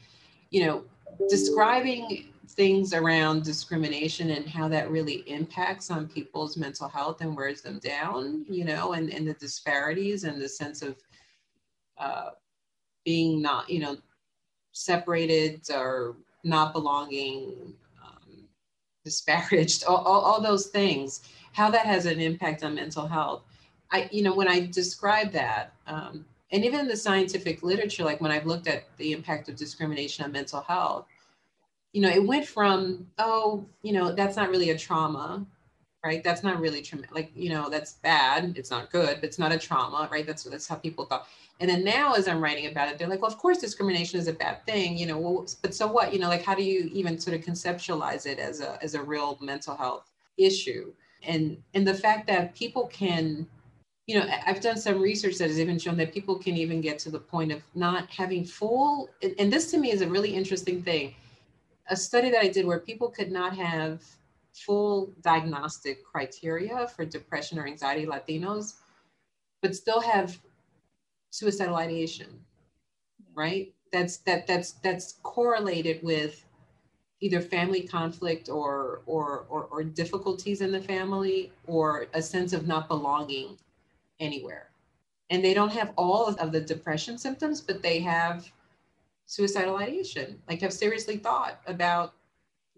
you 0.51 0.66
know, 0.66 0.85
describing 1.28 2.27
things 2.51 2.93
around 2.93 3.45
discrimination 3.45 4.31
and 4.31 4.49
how 4.49 4.69
that 4.69 4.91
really 4.91 5.23
impacts 5.28 5.91
on 5.91 6.09
people's 6.09 6.57
mental 6.57 6.89
health 6.89 7.20
and 7.20 7.36
wears 7.36 7.62
them 7.62 7.78
down, 7.78 8.45
you 8.49 8.65
know, 8.65 8.95
and, 8.95 9.12
and 9.12 9.28
the 9.28 9.35
disparities 9.35 10.24
and 10.24 10.43
the 10.43 10.49
sense 10.49 10.82
of 10.82 10.97
uh, 11.99 12.31
being 13.05 13.41
not, 13.41 13.70
you 13.70 13.78
know, 13.78 13.97
separated 14.73 15.61
or 15.73 16.16
not 16.43 16.73
belonging, 16.73 17.74
disparaged, 19.05 19.85
all, 19.89 19.98
all, 19.98 20.20
all, 20.20 20.40
those 20.40 20.66
things, 20.66 21.20
how 21.52 21.70
that 21.70 21.86
has 21.86 22.06
an 22.06 22.20
impact 22.20 22.64
on 22.64 22.74
mental 22.74 23.06
health. 23.06 23.43
I, 23.90 24.09
you 24.10 24.22
know, 24.22 24.35
when 24.35 24.48
I 24.48 24.66
describe 24.66 25.31
that, 25.32 25.72
um, 25.86 26.24
and 26.51 26.64
even 26.64 26.81
in 26.81 26.89
the 26.89 26.97
scientific 26.97 27.62
literature, 27.62 28.05
like 28.05 28.20
when 28.20 28.31
I've 28.31 28.47
looked 28.47 28.66
at 28.66 28.85
the 28.97 29.12
impact 29.12 29.48
of 29.48 29.56
discrimination 29.56 30.24
on 30.24 30.32
mental 30.32 30.60
health, 30.60 31.06
you 31.93 32.01
know, 32.01 32.09
it 32.09 32.24
went 32.24 32.47
from, 32.47 33.06
oh, 33.18 33.64
you 33.82 33.93
know, 33.93 34.12
that's 34.12 34.36
not 34.36 34.51
really 34.51 34.70
a 34.70 34.78
trauma, 34.78 35.47
right? 36.05 36.22
That's 36.22 36.43
not 36.43 36.60
really 36.60 36.82
trauma. 36.82 37.05
Like, 37.10 37.32
you 37.35 37.48
know, 37.48 37.70
that's 37.70 37.94
bad. 37.94 38.55
It's 38.56 38.70
not 38.70 38.93
good, 38.93 39.16
but 39.16 39.24
it's 39.24 39.39
not 39.39 39.52
a 39.52 39.59
trauma, 39.59 40.09
right? 40.12 40.26
That's 40.26 40.44
that's 40.44 40.68
how 40.68 40.76
people 40.76 41.06
thought. 41.06 41.26
And 41.60 41.70
then 41.70 41.82
now, 41.82 42.12
as 42.12 42.28
I'm 42.28 42.43
writing 42.43 42.66
about 42.66 42.89
it, 42.89 42.98
they're 42.98 43.09
like, 43.09 43.22
well, 43.22 43.31
of 43.31 43.39
course, 43.39 43.59
discrimination 43.59 44.18
is 44.18 44.28
a 44.28 44.32
bad 44.32 44.64
thing, 44.66 44.98
you 44.98 45.06
know. 45.06 45.18
Well, 45.18 45.47
but 45.62 45.74
so 45.74 45.86
what? 45.86 46.12
You 46.12 46.18
know, 46.18 46.28
like, 46.28 46.44
how 46.44 46.55
do 46.55 46.62
you 46.62 46.90
even 46.93 47.18
sort 47.18 47.36
of 47.36 47.44
conceptualize 47.44 48.26
it 48.26 48.39
as 48.39 48.60
a 48.60 48.78
as 48.82 48.94
a 48.94 49.02
real 49.02 49.39
mental 49.40 49.76
health 49.76 50.10
issue? 50.36 50.93
And 51.22 51.56
and 51.72 51.86
the 51.86 51.94
fact 51.94 52.26
that 52.26 52.55
people 52.55 52.86
can, 52.89 53.47
you 54.06 54.18
know, 54.18 54.26
I've 54.47 54.60
done 54.60 54.76
some 54.76 55.01
research 55.01 55.39
that 55.39 55.48
has 55.48 55.59
even 55.59 55.78
shown 55.78 55.97
that 55.97 56.12
people 56.12 56.39
can 56.39 56.56
even 56.56 56.82
get 56.82 56.98
to 57.01 57.10
the 57.10 57.20
point 57.20 57.51
of 57.51 57.62
not 57.74 58.10
having 58.10 58.44
full. 58.44 59.09
And, 59.22 59.35
and 59.39 59.52
this 59.52 59.70
to 59.70 59.78
me 59.78 59.90
is 59.90 60.02
a 60.02 60.09
really 60.09 60.35
interesting 60.35 60.82
thing. 60.82 61.14
A 61.89 61.97
study 61.97 62.31
that 62.31 62.43
I 62.43 62.48
did 62.48 62.66
where 62.66 62.78
people 62.78 63.09
could 63.09 63.31
not 63.31 63.55
have 63.56 64.02
full 64.55 65.12
diagnostic 65.22 66.05
criteria 66.05 66.86
for 66.89 67.05
depression 67.05 67.59
or 67.59 67.66
anxiety 67.66 68.06
Latinos, 68.06 68.74
but 69.60 69.74
still 69.74 70.01
have 70.01 70.39
suicidal 71.31 71.76
ideation, 71.76 72.28
right? 73.35 73.74
That's 73.93 74.18
that 74.18 74.47
that's 74.47 74.72
that's 74.72 75.14
correlated 75.22 76.02
with 76.02 76.44
either 77.20 77.40
family 77.40 77.82
conflict 77.82 78.48
or, 78.48 79.02
or 79.06 79.47
or 79.48 79.64
or 79.70 79.85
difficulties 79.85 80.60
in 80.60 80.72
the 80.72 80.81
family 80.81 81.52
or 81.66 82.06
a 82.14 82.22
sense 82.22 82.52
of 82.52 82.66
not 82.66 82.89
belonging 82.89 83.56
anywhere. 84.20 84.68
And 85.31 85.44
they 85.44 85.55
don't 85.55 85.72
have 85.72 85.93
all 85.97 86.26
of 86.26 86.52
the 86.52 86.60
depression 86.60 87.18
symptoms, 87.18 87.60
but 87.60 87.82
they 87.82 87.98
have 88.01 88.51
suicidal 89.26 89.76
ideation, 89.76 90.40
like 90.48 90.60
have 90.60 90.72
seriously 90.72 91.16
thought 91.16 91.60
about 91.66 92.14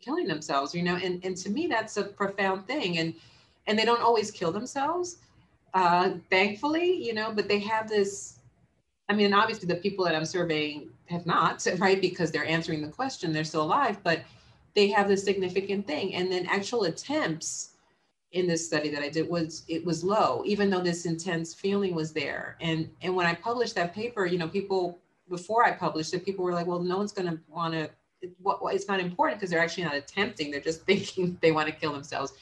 killing 0.01 0.27
themselves, 0.27 0.74
you 0.74 0.82
know, 0.82 0.97
and, 0.97 1.24
and 1.24 1.36
to 1.39 1.51
me, 1.51 1.66
that's 1.66 1.97
a 1.97 2.05
profound 2.05 2.66
thing. 2.66 2.98
And, 2.98 3.14
and 3.66 3.78
they 3.78 3.85
don't 3.85 4.02
always 4.02 4.31
kill 4.31 4.52
themselves, 4.52 5.18
uh, 5.74 6.10
thankfully, 6.31 6.93
you 6.93 7.14
know, 7.14 7.32
but 7.35 7.48
they 7.48 7.59
have 7.60 7.89
this, 7.89 8.39
I 9.09 9.14
mean, 9.14 9.32
obviously 9.32 9.66
the 9.66 9.77
people 9.77 10.05
that 10.05 10.14
I'm 10.14 10.24
surveying 10.24 10.90
have 11.06 11.27
not, 11.27 11.66
right? 11.78 12.01
Because 12.01 12.31
they're 12.31 12.47
answering 12.47 12.82
the 12.82 12.89
question, 12.89 13.32
they're 13.32 13.44
still 13.44 13.62
alive, 13.62 13.98
but 14.02 14.20
they 14.74 14.89
have 14.89 15.09
this 15.09 15.24
significant 15.24 15.86
thing. 15.86 16.14
And 16.14 16.31
then 16.31 16.47
actual 16.47 16.85
attempts 16.85 17.70
in 18.32 18.47
this 18.47 18.64
study 18.64 18.90
that 18.90 19.02
I 19.02 19.09
did 19.09 19.28
was 19.28 19.64
it 19.68 19.85
was 19.85 20.05
low, 20.05 20.43
even 20.44 20.68
though 20.68 20.81
this 20.82 21.06
intense 21.06 21.55
feeling 21.55 21.94
was 21.94 22.12
there. 22.12 22.56
And 22.60 22.89
and 23.02 23.16
when 23.16 23.27
I 23.27 23.35
published 23.35 23.74
that 23.77 23.94
paper, 23.94 24.27
you 24.27 24.39
know, 24.39 24.48
people 24.48 24.98
before 25.28 25.64
I 25.64 25.73
published 25.73 26.12
it, 26.14 26.24
people 26.24 26.44
were 26.44 26.52
like, 26.52 26.66
well, 26.66 26.81
no 26.81 26.98
one's 26.98 27.12
going 27.12 27.31
to 27.31 27.39
want 27.48 27.74
to. 27.74 27.90
What, 28.43 28.61
it's 28.74 28.89
not 28.89 29.01
important 29.01 29.39
because 29.39 29.51
they're 29.51 29.62
actually 29.62 29.85
not 29.85 29.94
attempting. 29.94 30.51
They're 30.51 30.61
just 30.61 30.82
thinking 30.86 31.39
they 31.40 31.53
want 31.53 31.69
to 31.69 31.74
kill 31.74 31.93
themselves. 31.93 32.32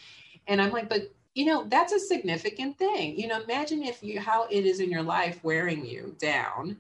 And 0.47 0.61
I'm 0.61 0.70
like, 0.70 0.89
but 0.89 1.12
you 1.35 1.47
know, 1.47 1.65
that's 1.69 1.93
a 1.93 1.98
significant 1.98 2.78
thing. 2.78 3.19
You 3.19 3.27
know, 3.27 3.40
imagine 3.40 3.82
if 3.82 4.02
you 4.02 4.20
how 4.20 4.47
it 4.51 4.65
is 4.66 4.81
in 4.81 4.90
your 4.90 5.02
life 5.02 5.43
wearing 5.43 5.85
you 5.85 6.15
down, 6.20 6.77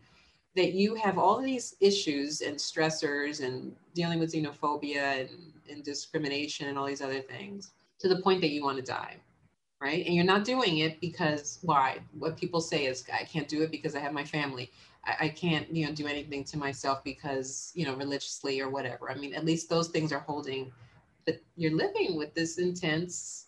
that 0.56 0.72
you 0.72 0.94
have 0.94 1.18
all 1.18 1.40
these 1.40 1.74
issues 1.80 2.40
and 2.40 2.56
stressors 2.56 3.44
and 3.44 3.74
dealing 3.94 4.18
with 4.18 4.32
xenophobia 4.32 5.20
and, 5.22 5.52
and 5.68 5.84
discrimination 5.84 6.68
and 6.68 6.78
all 6.78 6.86
these 6.86 7.02
other 7.02 7.20
things 7.20 7.72
to 7.98 8.08
the 8.08 8.20
point 8.22 8.40
that 8.40 8.50
you 8.50 8.62
want 8.62 8.76
to 8.76 8.82
die 8.82 9.16
right 9.80 10.06
and 10.06 10.14
you're 10.14 10.24
not 10.24 10.44
doing 10.44 10.78
it 10.78 11.00
because 11.00 11.58
why 11.62 11.98
what 12.18 12.36
people 12.36 12.60
say 12.60 12.86
is 12.86 13.04
i 13.12 13.24
can't 13.24 13.48
do 13.48 13.62
it 13.62 13.70
because 13.70 13.94
i 13.94 13.98
have 13.98 14.12
my 14.12 14.24
family 14.24 14.70
I, 15.06 15.26
I, 15.26 15.28
can't 15.28 15.70
you 15.74 15.86
know 15.86 15.92
do 15.92 16.06
anything 16.06 16.44
to 16.44 16.58
myself 16.58 17.02
because 17.04 17.72
you 17.74 17.84
know 17.84 17.94
religiously 17.94 18.60
or 18.60 18.70
whatever. 18.70 19.10
I 19.10 19.14
mean 19.14 19.34
at 19.34 19.44
least 19.44 19.68
those 19.68 19.88
things 19.88 20.12
are 20.12 20.20
holding 20.20 20.72
but 21.26 21.40
you're 21.56 21.74
living 21.74 22.16
with 22.16 22.34
this 22.34 22.58
intense 22.58 23.46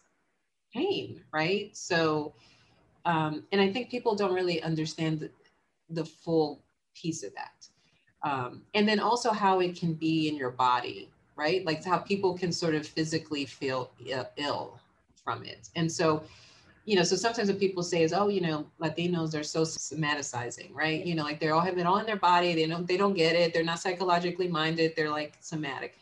pain 0.73 1.23
right? 1.33 1.77
So 1.77 2.35
um, 3.05 3.45
and 3.53 3.61
i 3.61 3.73
think 3.73 3.89
people 3.89 4.17
don't 4.17 4.35
really 4.35 4.61
understand 4.63 5.21
the, 5.21 5.31
the 5.91 6.05
full 6.05 6.63
piece 6.95 7.23
of 7.23 7.33
that. 7.35 7.69
Um, 8.23 8.63
and 8.75 8.89
then 8.89 8.99
also 8.99 9.31
how 9.31 9.61
it 9.61 9.79
can 9.79 9.95
be 9.95 10.29
in 10.29 10.37
your 10.37 10.51
body 10.51 11.11
right? 11.37 11.65
Like 11.65 11.85
how 11.85 11.99
people 11.99 12.37
can 12.37 12.51
sort 12.51 12.75
of 12.75 12.87
physically 12.87 13.45
feel 13.45 13.93
ill 14.37 14.81
from 15.23 15.45
it. 15.45 15.69
And 15.77 15.91
so 15.91 16.25
you 16.87 16.95
know, 16.95 17.03
so 17.03 17.17
sometimes 17.17 17.49
what 17.49 17.59
people 17.59 17.83
say 17.83 18.05
is, 18.05 18.13
oh, 18.13 18.29
you 18.29 18.41
know, 18.41 18.65
Latinos 18.81 19.39
are 19.39 19.43
so 19.43 19.63
somaticizing, 19.63 20.73
right? 20.73 21.05
You 21.05 21.17
know, 21.17 21.25
like 21.25 21.41
they're 21.41 21.53
all 21.53 21.61
have 21.61 21.79
it 21.79 21.87
all 21.87 21.99
in 21.99 22.07
their 22.07 22.17
body. 22.17 22.55
They 22.55 22.67
don't, 22.67 22.87
they 22.87 22.97
don't 22.97 23.15
get 23.15 23.35
it. 23.35 23.53
They're 23.53 23.65
not 23.65 23.81
psychologically 23.81 24.47
minded. 24.47 24.95
They're 24.95 25.11
like 25.11 25.37
somatic, 25.41 25.99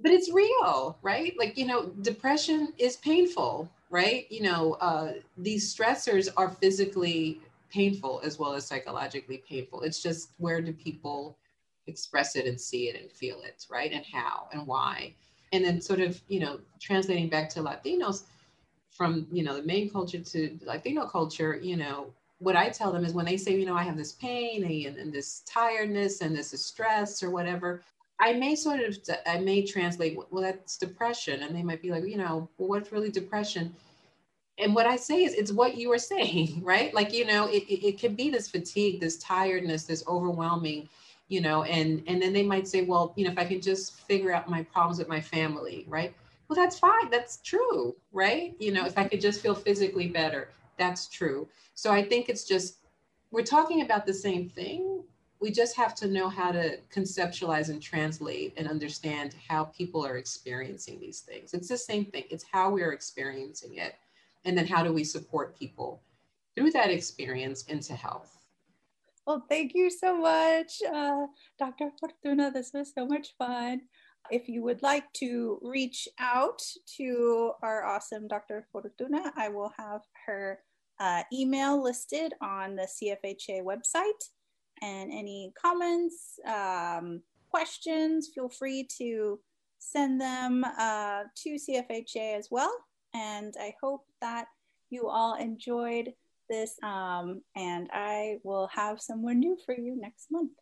but 0.00 0.10
it's 0.10 0.32
real, 0.32 0.98
right? 1.00 1.32
Like, 1.38 1.56
you 1.56 1.64
know, 1.64 1.86
depression 2.02 2.72
is 2.76 2.96
painful, 2.96 3.70
right? 3.88 4.26
You 4.28 4.42
know, 4.42 4.74
uh, 4.80 5.12
these 5.38 5.72
stressors 5.72 6.28
are 6.36 6.50
physically 6.50 7.40
painful 7.70 8.20
as 8.24 8.36
well 8.36 8.54
as 8.54 8.66
psychologically 8.66 9.44
painful. 9.48 9.82
It's 9.82 10.02
just 10.02 10.30
where 10.38 10.60
do 10.60 10.72
people 10.72 11.38
express 11.86 12.34
it 12.34 12.46
and 12.46 12.60
see 12.60 12.88
it 12.88 13.00
and 13.00 13.12
feel 13.12 13.40
it, 13.42 13.64
right? 13.70 13.92
And 13.92 14.04
how 14.12 14.48
and 14.52 14.66
why. 14.66 15.14
And 15.52 15.64
then 15.64 15.80
sort 15.80 16.00
of, 16.00 16.20
you 16.26 16.40
know, 16.40 16.58
translating 16.80 17.28
back 17.28 17.48
to 17.50 17.60
Latinos, 17.60 18.24
from 18.96 19.26
you 19.30 19.44
know 19.44 19.56
the 19.56 19.62
main 19.62 19.90
culture 19.90 20.18
to 20.18 20.58
Latino 20.64 21.06
culture, 21.06 21.58
you 21.62 21.76
know, 21.76 22.12
what 22.38 22.56
I 22.56 22.68
tell 22.68 22.92
them 22.92 23.04
is 23.04 23.12
when 23.12 23.26
they 23.26 23.36
say, 23.36 23.58
you 23.58 23.66
know, 23.66 23.76
I 23.76 23.82
have 23.82 23.96
this 23.96 24.12
pain 24.12 24.64
and, 24.64 24.96
and 24.96 25.12
this 25.12 25.42
tiredness 25.46 26.20
and 26.20 26.36
this 26.36 26.50
stress 26.50 27.22
or 27.22 27.30
whatever, 27.30 27.82
I 28.18 28.32
may 28.32 28.54
sort 28.54 28.80
of 28.80 28.98
I 29.26 29.38
may 29.38 29.64
translate, 29.64 30.18
well, 30.30 30.42
that's 30.42 30.76
depression, 30.76 31.42
and 31.42 31.54
they 31.54 31.62
might 31.62 31.82
be 31.82 31.90
like, 31.90 32.04
you 32.04 32.16
know, 32.16 32.48
well, 32.58 32.68
what's 32.68 32.92
really 32.92 33.10
depression? 33.10 33.74
And 34.58 34.74
what 34.74 34.86
I 34.86 34.96
say 34.96 35.24
is, 35.24 35.34
it's 35.34 35.52
what 35.52 35.76
you 35.76 35.90
were 35.90 35.98
saying, 36.14 36.62
right? 36.62 36.92
Like, 36.94 37.12
you 37.12 37.26
know, 37.26 37.46
it, 37.48 37.64
it, 37.64 37.86
it 37.86 37.98
can 37.98 38.14
be 38.14 38.30
this 38.30 38.48
fatigue, 38.48 39.00
this 39.00 39.18
tiredness, 39.18 39.84
this 39.84 40.04
overwhelming, 40.08 40.88
you 41.28 41.40
know, 41.40 41.64
and 41.64 42.02
and 42.06 42.20
then 42.22 42.32
they 42.32 42.42
might 42.42 42.68
say, 42.68 42.82
well, 42.82 43.12
you 43.16 43.24
know, 43.24 43.32
if 43.32 43.38
I 43.38 43.44
can 43.44 43.60
just 43.60 43.94
figure 44.00 44.32
out 44.32 44.48
my 44.48 44.62
problems 44.62 44.98
with 44.98 45.08
my 45.08 45.20
family, 45.20 45.84
right? 45.88 46.14
Well 46.48 46.56
that's 46.56 46.78
fine. 46.78 47.10
That's 47.10 47.38
true 47.38 47.96
right? 48.12 48.54
You 48.58 48.72
know 48.72 48.86
if 48.86 48.96
i 48.98 49.04
could 49.04 49.20
just 49.20 49.40
feel 49.40 49.54
physically 49.54 50.08
better 50.08 50.48
that's 50.78 51.08
true. 51.08 51.48
So 51.74 51.90
i 51.92 52.02
think 52.02 52.28
it's 52.28 52.44
just 52.44 52.78
we're 53.30 53.42
talking 53.42 53.82
about 53.82 54.06
the 54.06 54.14
same 54.14 54.48
thing. 54.48 55.02
We 55.40 55.50
just 55.50 55.76
have 55.76 55.94
to 55.96 56.08
know 56.08 56.28
how 56.28 56.52
to 56.52 56.78
conceptualize 56.90 57.68
and 57.68 57.82
translate 57.82 58.54
and 58.56 58.66
understand 58.68 59.34
how 59.48 59.64
people 59.64 60.06
are 60.06 60.16
experiencing 60.16 60.98
these 60.98 61.20
things. 61.20 61.52
It's 61.52 61.68
the 61.68 61.76
same 61.76 62.06
thing. 62.06 62.24
It's 62.30 62.44
how 62.50 62.70
we're 62.70 62.92
experiencing 62.92 63.74
it. 63.76 63.96
And 64.44 64.56
then 64.56 64.66
how 64.66 64.82
do 64.82 64.92
we 64.92 65.04
support 65.04 65.58
people 65.58 66.00
through 66.54 66.70
that 66.70 66.90
experience 66.90 67.64
into 67.64 67.94
health? 67.94 68.32
Well 69.26 69.44
thank 69.48 69.74
you 69.74 69.90
so 69.90 70.16
much 70.16 70.80
uh, 70.82 71.26
dr 71.58 71.90
fortuna. 71.98 72.50
This 72.52 72.70
was 72.72 72.92
so 72.94 73.04
much 73.04 73.34
fun 73.36 73.82
if 74.30 74.48
you 74.48 74.62
would 74.62 74.82
like 74.82 75.10
to 75.14 75.58
reach 75.62 76.08
out 76.18 76.62
to 76.96 77.52
our 77.62 77.84
awesome 77.84 78.28
Dr. 78.28 78.66
Fortuna, 78.72 79.32
I 79.36 79.48
will 79.48 79.72
have 79.78 80.02
her 80.26 80.60
uh, 80.98 81.22
email 81.32 81.82
listed 81.82 82.32
on 82.40 82.76
the 82.76 82.86
CFHA 82.86 83.62
website. 83.62 84.30
And 84.82 85.10
any 85.10 85.52
comments, 85.60 86.38
um, 86.46 87.22
questions, 87.50 88.30
feel 88.34 88.48
free 88.48 88.86
to 88.98 89.40
send 89.78 90.20
them 90.20 90.64
uh, 90.64 91.22
to 91.44 91.50
CFHA 91.54 92.36
as 92.36 92.48
well. 92.50 92.72
And 93.14 93.54
I 93.58 93.74
hope 93.82 94.04
that 94.20 94.46
you 94.90 95.08
all 95.08 95.34
enjoyed 95.36 96.12
this. 96.50 96.76
Um, 96.82 97.42
and 97.54 97.88
I 97.92 98.38
will 98.42 98.68
have 98.68 99.00
someone 99.00 99.40
new 99.40 99.56
for 99.64 99.74
you 99.74 99.98
next 99.98 100.30
month. 100.30 100.52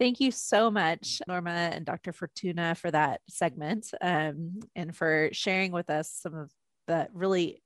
Thank 0.00 0.18
you 0.18 0.30
so 0.30 0.70
much, 0.70 1.20
Norma 1.28 1.50
and 1.50 1.84
Dr. 1.84 2.14
Fortuna, 2.14 2.74
for 2.74 2.90
that 2.90 3.20
segment 3.28 3.86
um, 4.00 4.60
and 4.74 4.96
for 4.96 5.28
sharing 5.32 5.72
with 5.72 5.90
us 5.90 6.10
some 6.10 6.34
of 6.34 6.50
the 6.86 7.08
really 7.12 7.62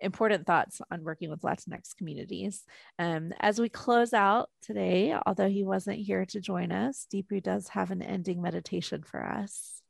important 0.00 0.48
thoughts 0.48 0.80
on 0.90 1.04
working 1.04 1.30
with 1.30 1.42
Latinx 1.42 1.94
communities. 1.96 2.64
Um, 2.98 3.32
as 3.38 3.60
we 3.60 3.68
close 3.68 4.12
out 4.12 4.50
today, 4.60 5.14
although 5.24 5.48
he 5.48 5.62
wasn't 5.62 6.00
here 6.00 6.26
to 6.26 6.40
join 6.40 6.72
us, 6.72 7.06
Deepu 7.14 7.40
does 7.40 7.68
have 7.68 7.92
an 7.92 8.02
ending 8.02 8.42
meditation 8.42 9.04
for 9.04 9.24
us. 9.24 9.80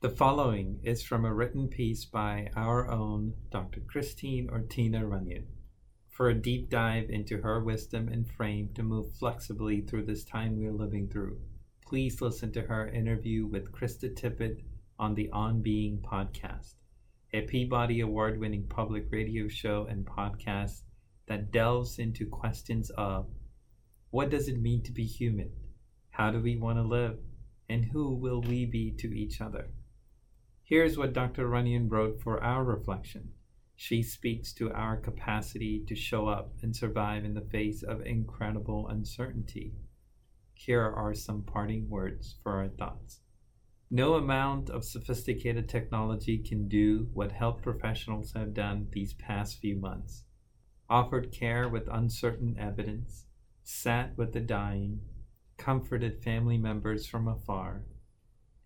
The 0.00 0.10
following 0.10 0.78
is 0.84 1.02
from 1.02 1.24
a 1.24 1.34
written 1.34 1.66
piece 1.66 2.04
by 2.04 2.50
our 2.54 2.88
own 2.88 3.34
Dr. 3.50 3.80
Christine 3.80 4.46
Ortina 4.46 5.02
Runyan 5.02 5.46
for 6.18 6.30
a 6.30 6.34
deep 6.34 6.68
dive 6.68 7.08
into 7.10 7.40
her 7.40 7.62
wisdom 7.62 8.08
and 8.08 8.28
frame 8.28 8.68
to 8.74 8.82
move 8.82 9.06
flexibly 9.20 9.80
through 9.82 10.04
this 10.04 10.24
time 10.24 10.58
we're 10.58 10.72
living 10.72 11.08
through. 11.08 11.38
Please 11.86 12.20
listen 12.20 12.50
to 12.50 12.60
her 12.60 12.88
interview 12.88 13.46
with 13.46 13.70
Krista 13.70 14.12
Tippett 14.12 14.64
on 14.98 15.14
the 15.14 15.30
On 15.30 15.62
Being 15.62 15.98
podcast, 15.98 16.74
a 17.32 17.42
Peabody 17.42 18.00
Award 18.00 18.40
winning 18.40 18.66
public 18.66 19.06
radio 19.12 19.46
show 19.46 19.86
and 19.88 20.04
podcast 20.04 20.82
that 21.28 21.52
delves 21.52 22.00
into 22.00 22.26
questions 22.26 22.90
of 22.98 23.28
what 24.10 24.28
does 24.28 24.48
it 24.48 24.60
mean 24.60 24.82
to 24.82 24.90
be 24.90 25.04
human? 25.04 25.52
How 26.10 26.32
do 26.32 26.40
we 26.40 26.56
want 26.56 26.78
to 26.78 26.82
live? 26.82 27.20
And 27.68 27.84
who 27.84 28.12
will 28.16 28.42
we 28.42 28.66
be 28.66 28.90
to 28.98 29.16
each 29.16 29.40
other? 29.40 29.68
Here's 30.64 30.98
what 30.98 31.12
Dr. 31.12 31.48
Runyan 31.48 31.88
wrote 31.88 32.20
for 32.20 32.42
our 32.42 32.64
reflection. 32.64 33.30
She 33.80 34.02
speaks 34.02 34.52
to 34.54 34.72
our 34.72 34.96
capacity 34.96 35.84
to 35.86 35.94
show 35.94 36.26
up 36.26 36.52
and 36.62 36.74
survive 36.74 37.24
in 37.24 37.34
the 37.34 37.40
face 37.40 37.84
of 37.84 38.04
incredible 38.04 38.88
uncertainty. 38.88 39.76
Here 40.52 40.82
are 40.82 41.14
some 41.14 41.44
parting 41.44 41.88
words 41.88 42.34
for 42.42 42.56
our 42.56 42.66
thoughts. 42.66 43.20
No 43.88 44.14
amount 44.14 44.68
of 44.68 44.84
sophisticated 44.84 45.68
technology 45.68 46.38
can 46.38 46.66
do 46.66 47.08
what 47.12 47.30
health 47.30 47.62
professionals 47.62 48.32
have 48.32 48.52
done 48.52 48.88
these 48.90 49.14
past 49.14 49.60
few 49.60 49.76
months 49.76 50.24
offered 50.90 51.30
care 51.30 51.68
with 51.68 51.86
uncertain 51.86 52.56
evidence, 52.58 53.26
sat 53.62 54.18
with 54.18 54.32
the 54.32 54.40
dying, 54.40 55.02
comforted 55.56 56.20
family 56.24 56.58
members 56.58 57.06
from 57.06 57.28
afar, 57.28 57.84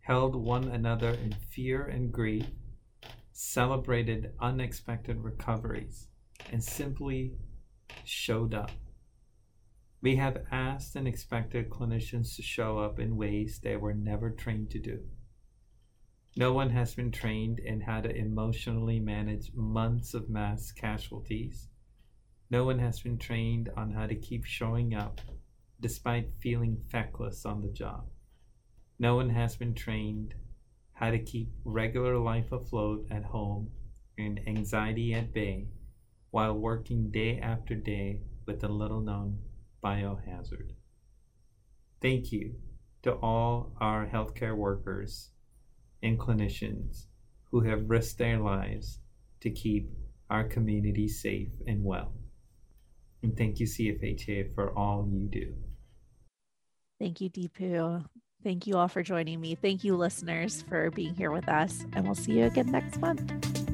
held 0.00 0.34
one 0.34 0.68
another 0.68 1.10
in 1.10 1.32
fear 1.50 1.84
and 1.84 2.12
grief 2.12 2.46
celebrated 3.32 4.32
unexpected 4.40 5.22
recoveries, 5.22 6.08
and 6.50 6.62
simply 6.62 7.32
showed 8.04 8.54
up. 8.54 8.70
We 10.00 10.16
have 10.16 10.44
asked 10.50 10.96
and 10.96 11.06
expected 11.06 11.70
clinicians 11.70 12.34
to 12.36 12.42
show 12.42 12.78
up 12.78 12.98
in 12.98 13.16
ways 13.16 13.60
they 13.60 13.76
were 13.76 13.94
never 13.94 14.30
trained 14.30 14.70
to 14.70 14.78
do. 14.78 15.00
No 16.36 16.52
one 16.52 16.70
has 16.70 16.94
been 16.94 17.12
trained 17.12 17.58
in 17.58 17.82
how 17.82 18.00
to 18.00 18.14
emotionally 18.14 18.98
manage 18.98 19.52
months 19.54 20.14
of 20.14 20.30
mass 20.30 20.72
casualties. 20.72 21.68
No 22.50 22.64
one 22.64 22.78
has 22.78 23.00
been 23.00 23.18
trained 23.18 23.70
on 23.76 23.92
how 23.92 24.06
to 24.06 24.14
keep 24.14 24.44
showing 24.44 24.94
up 24.94 25.20
despite 25.80 26.32
feeling 26.40 26.78
feckless 26.90 27.44
on 27.44 27.60
the 27.60 27.68
job. 27.68 28.06
No 28.98 29.16
one 29.16 29.30
has 29.30 29.56
been 29.56 29.74
trained 29.74 30.34
how 31.02 31.10
to 31.10 31.18
keep 31.18 31.48
regular 31.64 32.16
life 32.16 32.52
afloat 32.52 33.04
at 33.10 33.24
home 33.24 33.68
and 34.16 34.40
anxiety 34.46 35.12
at 35.12 35.34
bay 35.34 35.66
while 36.30 36.54
working 36.54 37.10
day 37.10 37.40
after 37.40 37.74
day 37.74 38.20
with 38.46 38.62
a 38.62 38.68
little 38.68 39.00
known 39.00 39.36
biohazard. 39.84 40.70
Thank 42.00 42.30
you 42.30 42.54
to 43.02 43.14
all 43.14 43.72
our 43.80 44.06
healthcare 44.06 44.56
workers 44.56 45.30
and 46.04 46.20
clinicians 46.20 47.06
who 47.50 47.62
have 47.62 47.90
risked 47.90 48.18
their 48.18 48.38
lives 48.38 49.00
to 49.40 49.50
keep 49.50 49.90
our 50.30 50.44
community 50.44 51.08
safe 51.08 51.50
and 51.66 51.82
well. 51.82 52.12
And 53.24 53.36
thank 53.36 53.58
you, 53.58 53.66
CFHA, 53.66 54.54
for 54.54 54.70
all 54.78 55.08
you 55.10 55.26
do. 55.26 55.52
Thank 57.00 57.20
you, 57.20 57.28
Deepu. 57.28 58.04
Thank 58.42 58.66
you 58.66 58.76
all 58.76 58.88
for 58.88 59.02
joining 59.02 59.40
me. 59.40 59.54
Thank 59.54 59.84
you, 59.84 59.96
listeners, 59.96 60.62
for 60.62 60.90
being 60.90 61.14
here 61.14 61.30
with 61.30 61.48
us. 61.48 61.84
And 61.92 62.04
we'll 62.04 62.14
see 62.14 62.38
you 62.38 62.44
again 62.46 62.70
next 62.70 63.00
month. 63.00 63.71